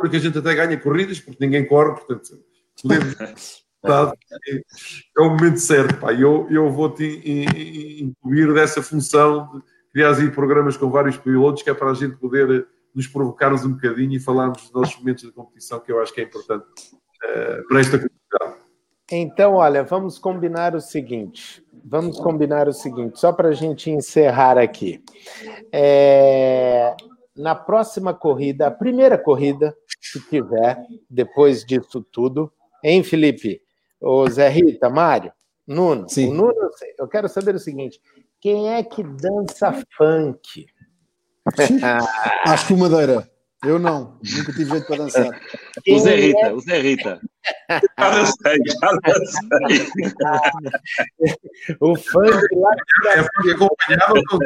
Que 0.10 0.18
a 0.18 0.20
gente 0.20 0.38
até 0.38 0.54
ganha 0.54 0.78
corridas, 0.78 1.20
porque 1.20 1.44
ninguém 1.44 1.66
corre, 1.66 1.94
portanto, 1.94 2.38
podemos. 2.80 3.16
é 5.18 5.22
o 5.22 5.30
momento 5.30 5.58
certo, 5.58 6.00
pá. 6.00 6.14
Eu, 6.14 6.48
eu 6.52 6.70
vou-te 6.70 7.04
incluir 8.04 8.54
dessa 8.54 8.84
função 8.84 9.50
de 9.56 9.64
criar 9.94 10.14
aí 10.14 10.30
programas 10.30 10.76
com 10.76 10.92
vários 10.92 11.18
pilotos, 11.18 11.64
que 11.64 11.70
é 11.70 11.74
para 11.74 11.92
a 11.92 11.94
gente 11.94 12.18
poder 12.18 12.68
nos 12.96 13.08
provocarmos 13.08 13.66
um 13.66 13.74
bocadinho 13.74 14.14
e 14.14 14.20
falarmos 14.20 14.64
dos 14.64 14.72
nossos 14.72 14.98
momentos 14.98 15.24
de 15.24 15.32
competição, 15.32 15.80
que 15.80 15.92
eu 15.92 16.02
acho 16.02 16.14
que 16.14 16.22
é 16.22 16.24
importante 16.24 16.66
uh, 16.66 17.68
para 17.68 17.80
esta 17.80 17.98
comunidade. 17.98 18.66
Então, 19.12 19.54
olha, 19.56 19.84
vamos 19.84 20.18
combinar 20.18 20.74
o 20.76 20.82
seguinte. 20.82 21.64
Vamos 21.84 22.20
combinar 22.20 22.68
o 22.68 22.74
seguinte, 22.74 23.20
só 23.20 23.32
para 23.32 23.50
a 23.50 23.54
gente 23.54 23.92
encerrar 23.92 24.58
aqui. 24.58 25.04
É, 25.72 26.96
na 27.36 27.54
próxima 27.54 28.14
corrida, 28.14 28.66
a 28.66 28.72
primeira 28.72 29.16
corrida 29.16 29.76
que 30.12 30.20
tiver, 30.22 30.84
depois 31.08 31.64
disso 31.64 32.02
tudo, 32.12 32.52
Hein, 32.88 33.02
Felipe? 33.02 33.64
O 34.00 34.30
Zé 34.30 34.48
Rita, 34.48 34.92
Mário, 34.92 35.34
Nuno. 35.66 36.08
Sim. 36.08 36.30
O 36.30 36.34
Nuno, 36.36 36.70
eu 37.00 37.08
quero 37.08 37.28
saber 37.28 37.56
o 37.56 37.60
seguinte: 37.60 38.00
quem 38.40 38.72
é 38.72 38.84
que 38.84 39.02
dança 39.02 39.74
funk? 39.98 40.68
Acho 42.46 42.68
que 42.68 42.74
o 42.74 42.78
Madeira. 42.78 43.30
Eu 43.66 43.80
não, 43.80 44.20
nunca 44.24 44.52
tive 44.52 44.70
jeito 44.70 44.86
para 44.86 44.98
dançar. 44.98 45.42
O 45.88 46.00
Zé 46.00 46.16
Rita, 46.16 46.54
o 46.54 46.60
Zé 46.60 46.80
Rita. 46.80 47.20
Já 47.98 48.26
sei, 48.26 48.58
já 48.68 48.90
sei. 51.24 51.34
O 51.80 51.96
funk 51.96 52.56
lá. 52.56 52.76
É 53.08 53.24
funk 53.24 53.52
acompanhado? 53.52 54.40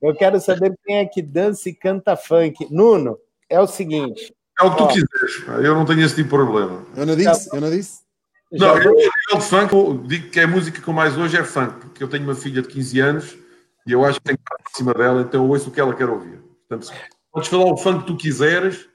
Eu 0.00 0.14
quero 0.14 0.40
saber 0.40 0.74
quem 0.84 0.98
é 0.98 1.06
que 1.06 1.20
dança 1.20 1.68
e 1.68 1.74
canta 1.74 2.16
funk. 2.16 2.68
Nuno, 2.70 3.18
é 3.50 3.60
o 3.60 3.66
seguinte. 3.66 4.32
É 4.60 4.64
o 4.64 4.70
que 4.70 4.76
tu 4.76 4.84
Ó. 4.84 4.86
quiseres. 4.86 5.64
Eu 5.64 5.74
não 5.74 5.84
tenho 5.84 6.02
esse 6.02 6.14
tipo 6.14 6.28
de 6.28 6.36
problema. 6.36 6.86
Eu 6.96 7.04
não 7.04 7.16
disse, 7.16 7.48
eu 7.52 7.60
não 7.60 7.70
disse. 7.70 8.04
Não, 8.52 8.78
eu, 8.78 8.94
eu 9.32 9.38
de 9.38 9.44
funk, 9.44 9.72
eu 9.74 10.04
digo 10.06 10.30
que 10.30 10.38
é 10.38 10.44
a 10.44 10.48
música 10.48 10.80
que 10.80 10.86
eu 10.86 10.94
mais 10.94 11.16
hoje 11.16 11.36
é 11.36 11.42
funk, 11.42 11.80
porque 11.80 12.04
eu 12.04 12.08
tenho 12.08 12.22
uma 12.22 12.36
filha 12.36 12.62
de 12.62 12.68
15 12.68 13.00
anos 13.00 13.43
e 13.86 13.92
eu 13.92 14.04
acho 14.04 14.18
que 14.20 14.24
tenho 14.26 14.38
que 14.38 14.44
estar 14.44 14.56
em 14.70 14.76
cima 14.76 14.94
dela, 14.94 15.22
então 15.22 15.44
eu 15.44 15.50
ouço 15.50 15.68
o 15.68 15.72
que 15.72 15.80
ela 15.80 15.94
quer 15.94 16.08
ouvir. 16.08 16.40
Portanto, 16.68 16.92
podes 17.32 17.48
falar 17.48 17.64
o 17.64 17.76
funk 17.76 18.00
que 18.00 18.06
tu 18.06 18.16
quiseres, 18.16 18.88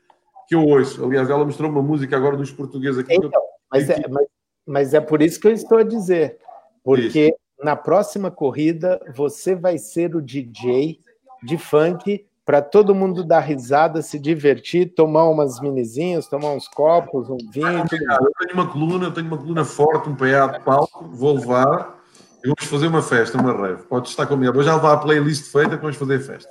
que 0.47 0.55
eu 0.55 0.65
ouço. 0.65 1.03
Aliás, 1.03 1.29
ela 1.29 1.45
mostrou 1.45 1.69
uma 1.69 1.81
música 1.81 2.17
agora 2.17 2.35
dos 2.35 2.51
portugueses 2.51 2.99
aqui. 2.99 3.13
Então, 3.13 3.29
mas 3.71 3.89
é, 3.89 4.01
mas, 4.09 4.27
mas 4.65 4.93
é 4.93 4.99
por 4.99 5.21
isso 5.21 5.39
que 5.39 5.47
eu 5.47 5.51
estou 5.51 5.77
a 5.77 5.83
dizer. 5.83 6.39
Porque 6.83 7.35
na 7.63 7.75
próxima 7.75 8.31
corrida 8.31 8.99
você 9.15 9.53
vai 9.53 9.77
ser 9.77 10.15
o 10.15 10.21
DJ 10.21 10.99
de 11.43 11.57
funk 11.57 12.25
para 12.43 12.63
todo 12.63 12.95
mundo 12.95 13.23
dar 13.23 13.41
risada, 13.41 14.01
se 14.01 14.17
divertir, 14.17 14.95
tomar 14.95 15.29
umas 15.29 15.61
minizinhas, 15.61 16.25
tomar 16.25 16.49
uns 16.53 16.67
copos, 16.67 17.29
um 17.29 17.37
vinho. 17.51 17.67
mais. 17.67 17.91
Eu 17.91 18.31
tenho 18.39 18.53
uma 18.53 18.71
coluna, 18.71 19.05
eu 19.05 19.13
tenho 19.13 19.27
uma 19.27 19.37
coluna 19.37 19.63
forte, 19.63 20.09
um 20.09 20.15
PA 20.15 20.47
de 20.47 20.65
palco, 20.65 21.07
vou 21.09 21.35
levar 21.35 21.98
e 22.43 22.47
vamos 22.47 22.63
fazer 22.65 22.87
uma 22.87 23.01
festa, 23.01 23.37
uma 23.37 23.53
rave. 23.53 23.83
Pode 23.83 24.07
estar 24.09 24.25
combinado. 24.25 24.55
Vou 24.55 24.63
já 24.63 24.75
levar 24.75 24.93
a 24.93 24.97
playlist 24.97 25.51
feita 25.51 25.75
que 25.75 25.81
vamos 25.81 25.97
fazer 25.97 26.19
festa. 26.19 26.49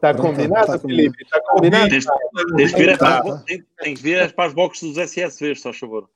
Tá 0.00 0.12
Pronto, 0.12 0.36
combinado, 0.36 0.66
tá. 0.66 0.78
Felipe? 0.78 1.24
Tá 1.30 1.40
combinado? 1.48 1.88
Tens, 1.88 2.04
tens 2.56 2.72
que 2.72 2.78
vir 2.78 2.88
é 2.90 2.96
Tá, 2.96 3.22
tem 3.78 3.94
que 3.94 4.02
vir 4.02 4.32
para 4.34 4.44
as 4.46 4.54
boxes 4.54 4.88
dos 4.90 4.98
SSVs, 4.98 5.60
só 5.62 5.72
favor. 5.72 6.08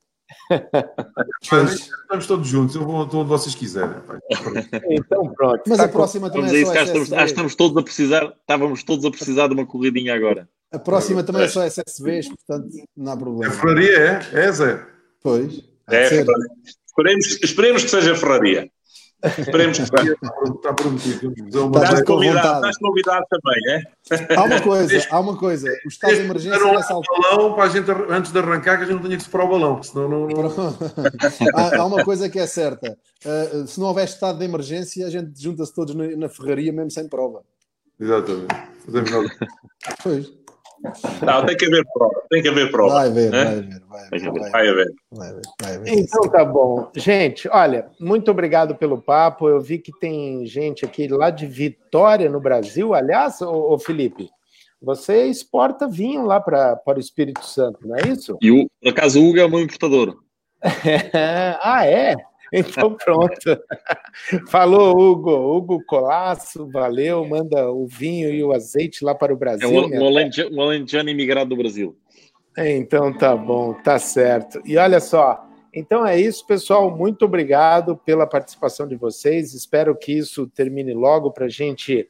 Estamos 1.42 2.26
todos 2.26 2.46
juntos, 2.46 2.76
eu 2.76 2.84
vou 2.84 2.96
onde 3.02 3.28
vocês 3.28 3.54
quiserem. 3.54 3.96
Então 4.90 5.28
pronto. 5.32 5.62
Mas 5.66 5.78
Tá 5.78 5.84
a 5.84 5.88
próxima 5.88 6.30
também 6.30 6.50
é 6.54 6.58
isso, 6.60 6.66
só 6.66 6.72
que 6.72 6.78
acho 6.78 6.92
que 6.92 6.98
estamos, 6.98 7.02
acho 7.02 7.10
que 7.10 7.14
SSVs. 7.16 7.30
estamos 7.30 7.54
todos 7.54 7.76
a 7.76 7.82
precisar, 7.82 8.34
estávamos 8.40 8.82
todos 8.84 9.04
a 9.04 9.10
precisar 9.10 9.48
de 9.48 9.54
uma 9.54 9.66
corridinha 9.66 10.14
agora. 10.14 10.48
A 10.72 10.78
próxima 10.78 11.24
também 11.24 11.42
é 11.42 11.48
só 11.48 11.64
SSVs, 11.64 12.28
portanto 12.28 12.68
não 12.96 13.10
há 13.10 13.14
A 13.14 13.16
problema. 13.16 13.52
ferraria 13.54 13.98
é? 13.98 14.20
É, 14.46 14.52
Zé? 14.52 14.86
Pois. 15.22 15.52
de 15.56 15.64
É, 15.88 16.04
esperemos, 16.86 17.38
esperemos 17.42 17.82
que 17.84 17.90
seja 17.90 18.14
Ferraria. 18.14 18.70
Esperemos 19.22 19.78
que. 19.78 19.84
Está 19.84 20.72
prometido. 20.72 21.34
Tá 21.72 21.84
Estás 21.84 22.02
convidado, 22.04 22.56
estás 22.56 22.78
convidado 22.78 23.26
também, 23.28 23.74
é? 23.74 24.34
Há 24.36 24.44
uma 24.44 24.60
coisa, 24.60 25.06
há 25.10 25.20
uma 25.20 25.36
coisa. 25.36 25.68
O 25.84 25.88
estado 25.88 26.14
de 26.14 26.20
emergência 26.20 26.58
Não 26.58 26.74
nessa 26.74 26.94
altura. 26.94 27.18
um 27.18 27.22
balão 27.22 27.54
para 27.54 27.64
a 27.64 27.68
gente, 27.68 27.90
antes 27.90 28.32
de 28.32 28.38
arrancar, 28.38 28.78
que 28.78 28.84
a 28.84 28.86
gente 28.86 28.96
não 28.96 29.02
tenha 29.02 29.16
que 29.16 29.22
soprar 29.22 29.46
o 29.46 29.50
balão, 29.50 29.74
porque 29.74 29.88
senão 29.88 30.08
não. 30.08 30.26
não... 30.26 30.78
há, 31.54 31.76
há 31.76 31.84
uma 31.84 32.04
coisa 32.04 32.28
que 32.28 32.38
é 32.38 32.46
certa. 32.46 32.96
Uh, 33.24 33.66
se 33.66 33.78
não 33.78 33.88
houver 33.88 34.04
estado 34.04 34.38
de 34.38 34.44
emergência, 34.44 35.06
a 35.06 35.10
gente 35.10 35.40
junta-se 35.42 35.74
todos 35.74 35.94
na, 35.94 36.06
na 36.16 36.28
ferraria, 36.28 36.72
mesmo 36.72 36.90
sem 36.90 37.08
prova. 37.08 37.42
Exatamente. 37.98 38.54
Fazemos 38.86 39.10
nada. 39.10 39.28
Pois. 40.02 40.39
Não, 41.24 41.44
tem 41.44 41.56
que 41.56 41.66
haver 41.66 41.84
prova. 41.92 42.22
Tem 42.30 42.42
que 42.42 42.48
haver 42.48 42.70
prova. 42.70 42.94
Vai 42.94 43.10
ver, 43.10 43.34
É? 43.34 43.44
vai 43.44 43.60
ver, 43.60 43.80
vai 43.88 44.08
Tem 44.08 44.18
que 44.20 44.30
ver. 44.30 44.38
haver, 44.38 44.40
Vai 44.40 44.50
vai 44.50 44.68
haver. 44.68 44.92
vai 45.12 45.32
ver, 45.32 45.42
vai 45.60 45.78
ver. 45.78 45.90
Então 45.92 46.20
tá 46.30 46.44
bom. 46.44 46.90
Gente, 46.96 47.48
olha, 47.48 47.86
muito 48.00 48.30
obrigado 48.30 48.74
pelo 48.74 49.00
papo. 49.00 49.48
Eu 49.48 49.60
vi 49.60 49.78
que 49.78 49.92
tem 50.00 50.46
gente 50.46 50.84
aqui 50.84 51.06
lá 51.08 51.28
de 51.30 51.46
Vitória, 51.46 52.28
no 52.30 52.40
Brasil. 52.40 52.94
Aliás, 52.94 53.40
ô, 53.42 53.72
ô 53.74 53.78
Felipe, 53.78 54.28
você 54.80 55.26
exporta 55.26 55.86
vinho 55.86 56.24
lá 56.24 56.40
para 56.40 56.74
para 56.76 56.96
o 56.96 57.00
Espírito 57.00 57.44
Santo, 57.44 57.86
não 57.86 57.96
é 57.96 58.08
isso? 58.08 58.38
E 58.40 58.50
o, 58.50 58.66
por 58.82 58.88
acaso 58.90 59.20
o 59.20 59.28
Hugo 59.28 59.38
é 59.38 59.44
o 59.44 59.50
meu 59.50 59.60
importador. 59.60 60.16
ah, 61.62 61.86
é? 61.86 62.14
Então 62.52 62.94
pronto. 62.94 63.34
Falou, 64.48 64.98
Hugo. 64.98 65.30
Hugo 65.30 65.84
Colasso, 65.86 66.68
valeu. 66.70 67.24
Manda 67.26 67.70
o 67.70 67.86
vinho 67.86 68.30
e 68.30 68.42
o 68.42 68.52
azeite 68.52 69.04
lá 69.04 69.14
para 69.14 69.32
o 69.32 69.36
É 69.36 69.38
Brasil. 69.38 69.70
minha 69.88 70.00
um, 70.00 70.56
um 70.56 70.60
alentejano 70.62 71.10
imigrado 71.10 71.50
do 71.50 71.56
Brasil. 71.56 71.96
Então 72.56 73.16
tá 73.16 73.36
bom, 73.36 73.74
tá 73.74 73.98
certo. 73.98 74.60
E 74.64 74.76
olha 74.76 75.00
só, 75.00 75.46
então 75.72 76.04
é 76.04 76.18
isso, 76.20 76.46
pessoal. 76.46 76.94
Muito 76.94 77.24
obrigado 77.24 77.96
pela 77.96 78.26
participação 78.26 78.86
de 78.86 78.96
vocês. 78.96 79.54
Espero 79.54 79.96
que 79.96 80.12
isso 80.12 80.46
termine 80.48 80.92
logo 80.92 81.30
para 81.30 81.46
a 81.46 81.48
gente 81.48 82.08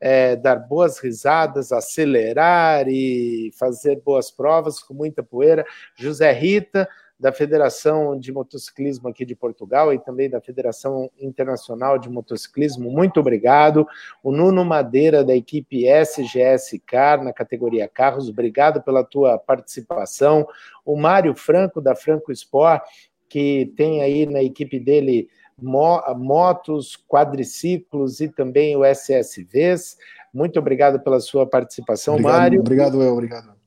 é, 0.00 0.36
dar 0.36 0.56
boas 0.56 0.98
risadas, 0.98 1.72
acelerar 1.72 2.88
e 2.88 3.50
fazer 3.58 4.00
boas 4.00 4.30
provas 4.30 4.80
com 4.80 4.94
muita 4.94 5.22
poeira. 5.22 5.64
José 5.96 6.32
Rita, 6.32 6.88
da 7.20 7.30
Federação 7.30 8.18
de 8.18 8.32
Motociclismo 8.32 9.06
aqui 9.06 9.26
de 9.26 9.36
Portugal 9.36 9.92
e 9.92 9.98
também 9.98 10.30
da 10.30 10.40
Federação 10.40 11.10
Internacional 11.20 11.98
de 11.98 12.08
Motociclismo, 12.08 12.90
muito 12.90 13.20
obrigado. 13.20 13.86
O 14.22 14.32
Nuno 14.32 14.64
Madeira, 14.64 15.22
da 15.22 15.36
equipe 15.36 15.86
SGS 15.86 16.78
Car, 16.86 17.22
na 17.22 17.30
categoria 17.30 17.86
Carros, 17.86 18.30
obrigado 18.30 18.82
pela 18.82 19.04
tua 19.04 19.36
participação. 19.36 20.48
O 20.82 20.96
Mário 20.96 21.34
Franco, 21.36 21.78
da 21.78 21.94
Franco 21.94 22.32
Sport, 22.32 22.82
que 23.28 23.70
tem 23.76 24.02
aí 24.02 24.24
na 24.24 24.42
equipe 24.42 24.80
dele 24.80 25.28
mo 25.60 26.00
motos, 26.16 26.96
quadriciclos 27.06 28.20
e 28.20 28.28
também 28.28 28.74
o 28.76 28.82
SSVs. 28.82 29.98
Muito 30.32 30.58
obrigado 30.58 30.98
pela 31.00 31.20
sua 31.20 31.46
participação, 31.46 32.14
Obrigado, 32.14 32.38
Mário. 32.38 32.60
Obrigado, 32.60 33.02
eu, 33.02 33.12
obrigado. 33.12 33.59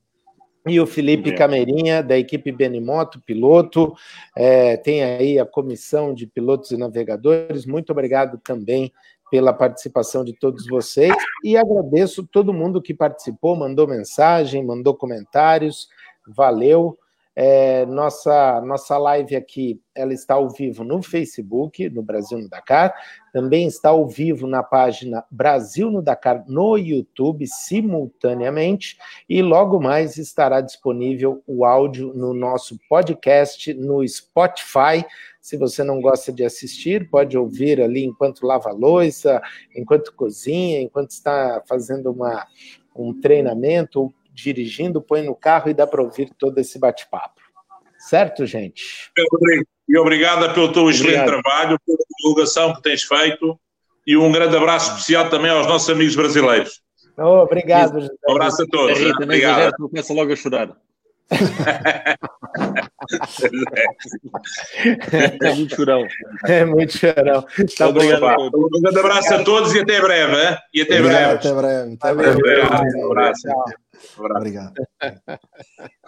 E 0.66 0.80
o 0.80 0.86
Felipe 0.86 1.28
Obrigado. 1.28 1.38
Camerinha, 1.38 2.02
da 2.02 2.16
equipe 2.16 2.50
Benimoto, 2.50 3.20
piloto, 3.20 3.94
é, 4.34 4.76
tem 4.78 5.02
aí 5.02 5.38
a 5.38 5.44
comissão 5.44 6.14
de 6.14 6.26
pilotos 6.26 6.70
e 6.70 6.76
navegadores. 6.76 7.66
Muito 7.66 7.90
obrigado 7.90 8.40
também 8.42 8.90
pela 9.30 9.52
participação 9.52 10.24
de 10.24 10.32
todos 10.32 10.66
vocês 10.66 11.14
e 11.42 11.56
agradeço 11.56 12.26
todo 12.26 12.52
mundo 12.54 12.80
que 12.80 12.94
participou, 12.94 13.56
mandou 13.56 13.86
mensagem, 13.86 14.64
mandou 14.64 14.94
comentários. 14.94 15.88
Valeu. 16.26 16.98
É, 17.36 17.84
nossa, 17.86 18.60
nossa 18.60 18.96
live 18.96 19.34
aqui 19.34 19.80
ela 19.92 20.12
está 20.12 20.34
ao 20.34 20.48
vivo 20.48 20.84
no 20.84 21.02
Facebook, 21.02 21.88
no 21.90 22.02
Brasil 22.02 22.38
no 22.38 22.48
Dakar, 22.48 22.94
também 23.32 23.66
está 23.66 23.88
ao 23.88 24.06
vivo 24.06 24.46
na 24.46 24.62
página 24.62 25.24
Brasil 25.30 25.90
no 25.90 26.00
Dakar 26.00 26.44
no 26.46 26.76
YouTube, 26.76 27.46
simultaneamente, 27.46 28.96
e 29.28 29.42
logo 29.42 29.80
mais 29.80 30.16
estará 30.16 30.60
disponível 30.60 31.42
o 31.46 31.64
áudio 31.64 32.12
no 32.14 32.32
nosso 32.32 32.78
podcast 32.88 33.74
no 33.74 34.06
Spotify. 34.06 35.04
Se 35.40 35.56
você 35.56 35.82
não 35.82 36.00
gosta 36.00 36.32
de 36.32 36.44
assistir, 36.44 37.10
pode 37.10 37.36
ouvir 37.36 37.80
ali 37.80 38.04
enquanto 38.04 38.46
lava 38.46 38.70
louça, 38.70 39.42
enquanto 39.74 40.14
cozinha, 40.14 40.80
enquanto 40.80 41.10
está 41.10 41.62
fazendo 41.68 42.10
uma, 42.10 42.46
um 42.94 43.12
treinamento 43.20 44.12
dirigindo, 44.34 45.00
põe 45.00 45.22
no 45.22 45.34
carro 45.34 45.70
e 45.70 45.74
dá 45.74 45.86
para 45.86 46.02
ouvir 46.02 46.28
todo 46.38 46.58
esse 46.58 46.78
bate-papo. 46.78 47.40
Certo, 47.98 48.44
gente? 48.44 49.10
E 49.88 49.98
obrigada 49.98 50.52
pelo 50.52 50.72
teu 50.72 50.90
excelente 50.90 51.24
trabalho, 51.24 51.78
pela 51.86 51.98
divulgação 52.18 52.74
que 52.74 52.82
tens 52.82 53.02
feito 53.04 53.58
e 54.06 54.16
um 54.16 54.30
grande 54.32 54.56
abraço 54.56 54.90
especial 54.92 55.30
também 55.30 55.50
aos 55.50 55.66
nossos 55.66 55.88
amigos 55.88 56.14
brasileiros. 56.16 56.82
Oh, 57.16 57.42
obrigado, 57.42 58.00
José. 58.00 58.12
Um 58.28 58.32
abraço 58.32 58.62
a 58.62 58.66
todos. 58.66 58.98
Rita, 58.98 59.14
não 59.20 59.24
Obrigado. 59.24 59.72
começa 59.76 60.12
logo 60.12 60.32
a 60.32 60.36
chorar. 60.36 60.76
É 65.40 65.54
muito 65.54 65.74
chorão. 65.76 66.06
É 66.46 66.64
muito 66.64 66.98
chorão. 66.98 67.44
Tá. 67.76 67.88
Obrigado 67.88 68.24
a. 68.26 68.36
Um 68.36 68.80
grande 68.82 68.98
abraço 68.98 69.34
a 69.34 69.44
todos 69.44 69.74
e 69.74 69.80
até 69.80 70.00
breve. 70.00 70.36
hein? 70.36 70.56
E 70.74 70.82
até 70.82 71.00
Obrigado, 71.00 71.22
breve. 71.22 71.34
até 71.34 71.52
breve. 71.54 71.94
Até 72.00 72.14
Valeu. 72.14 72.38
breve. 72.38 72.96
Um 72.96 73.06
abraço. 73.12 73.42
Tchau. 73.42 73.64
Obrigado. 74.16 74.74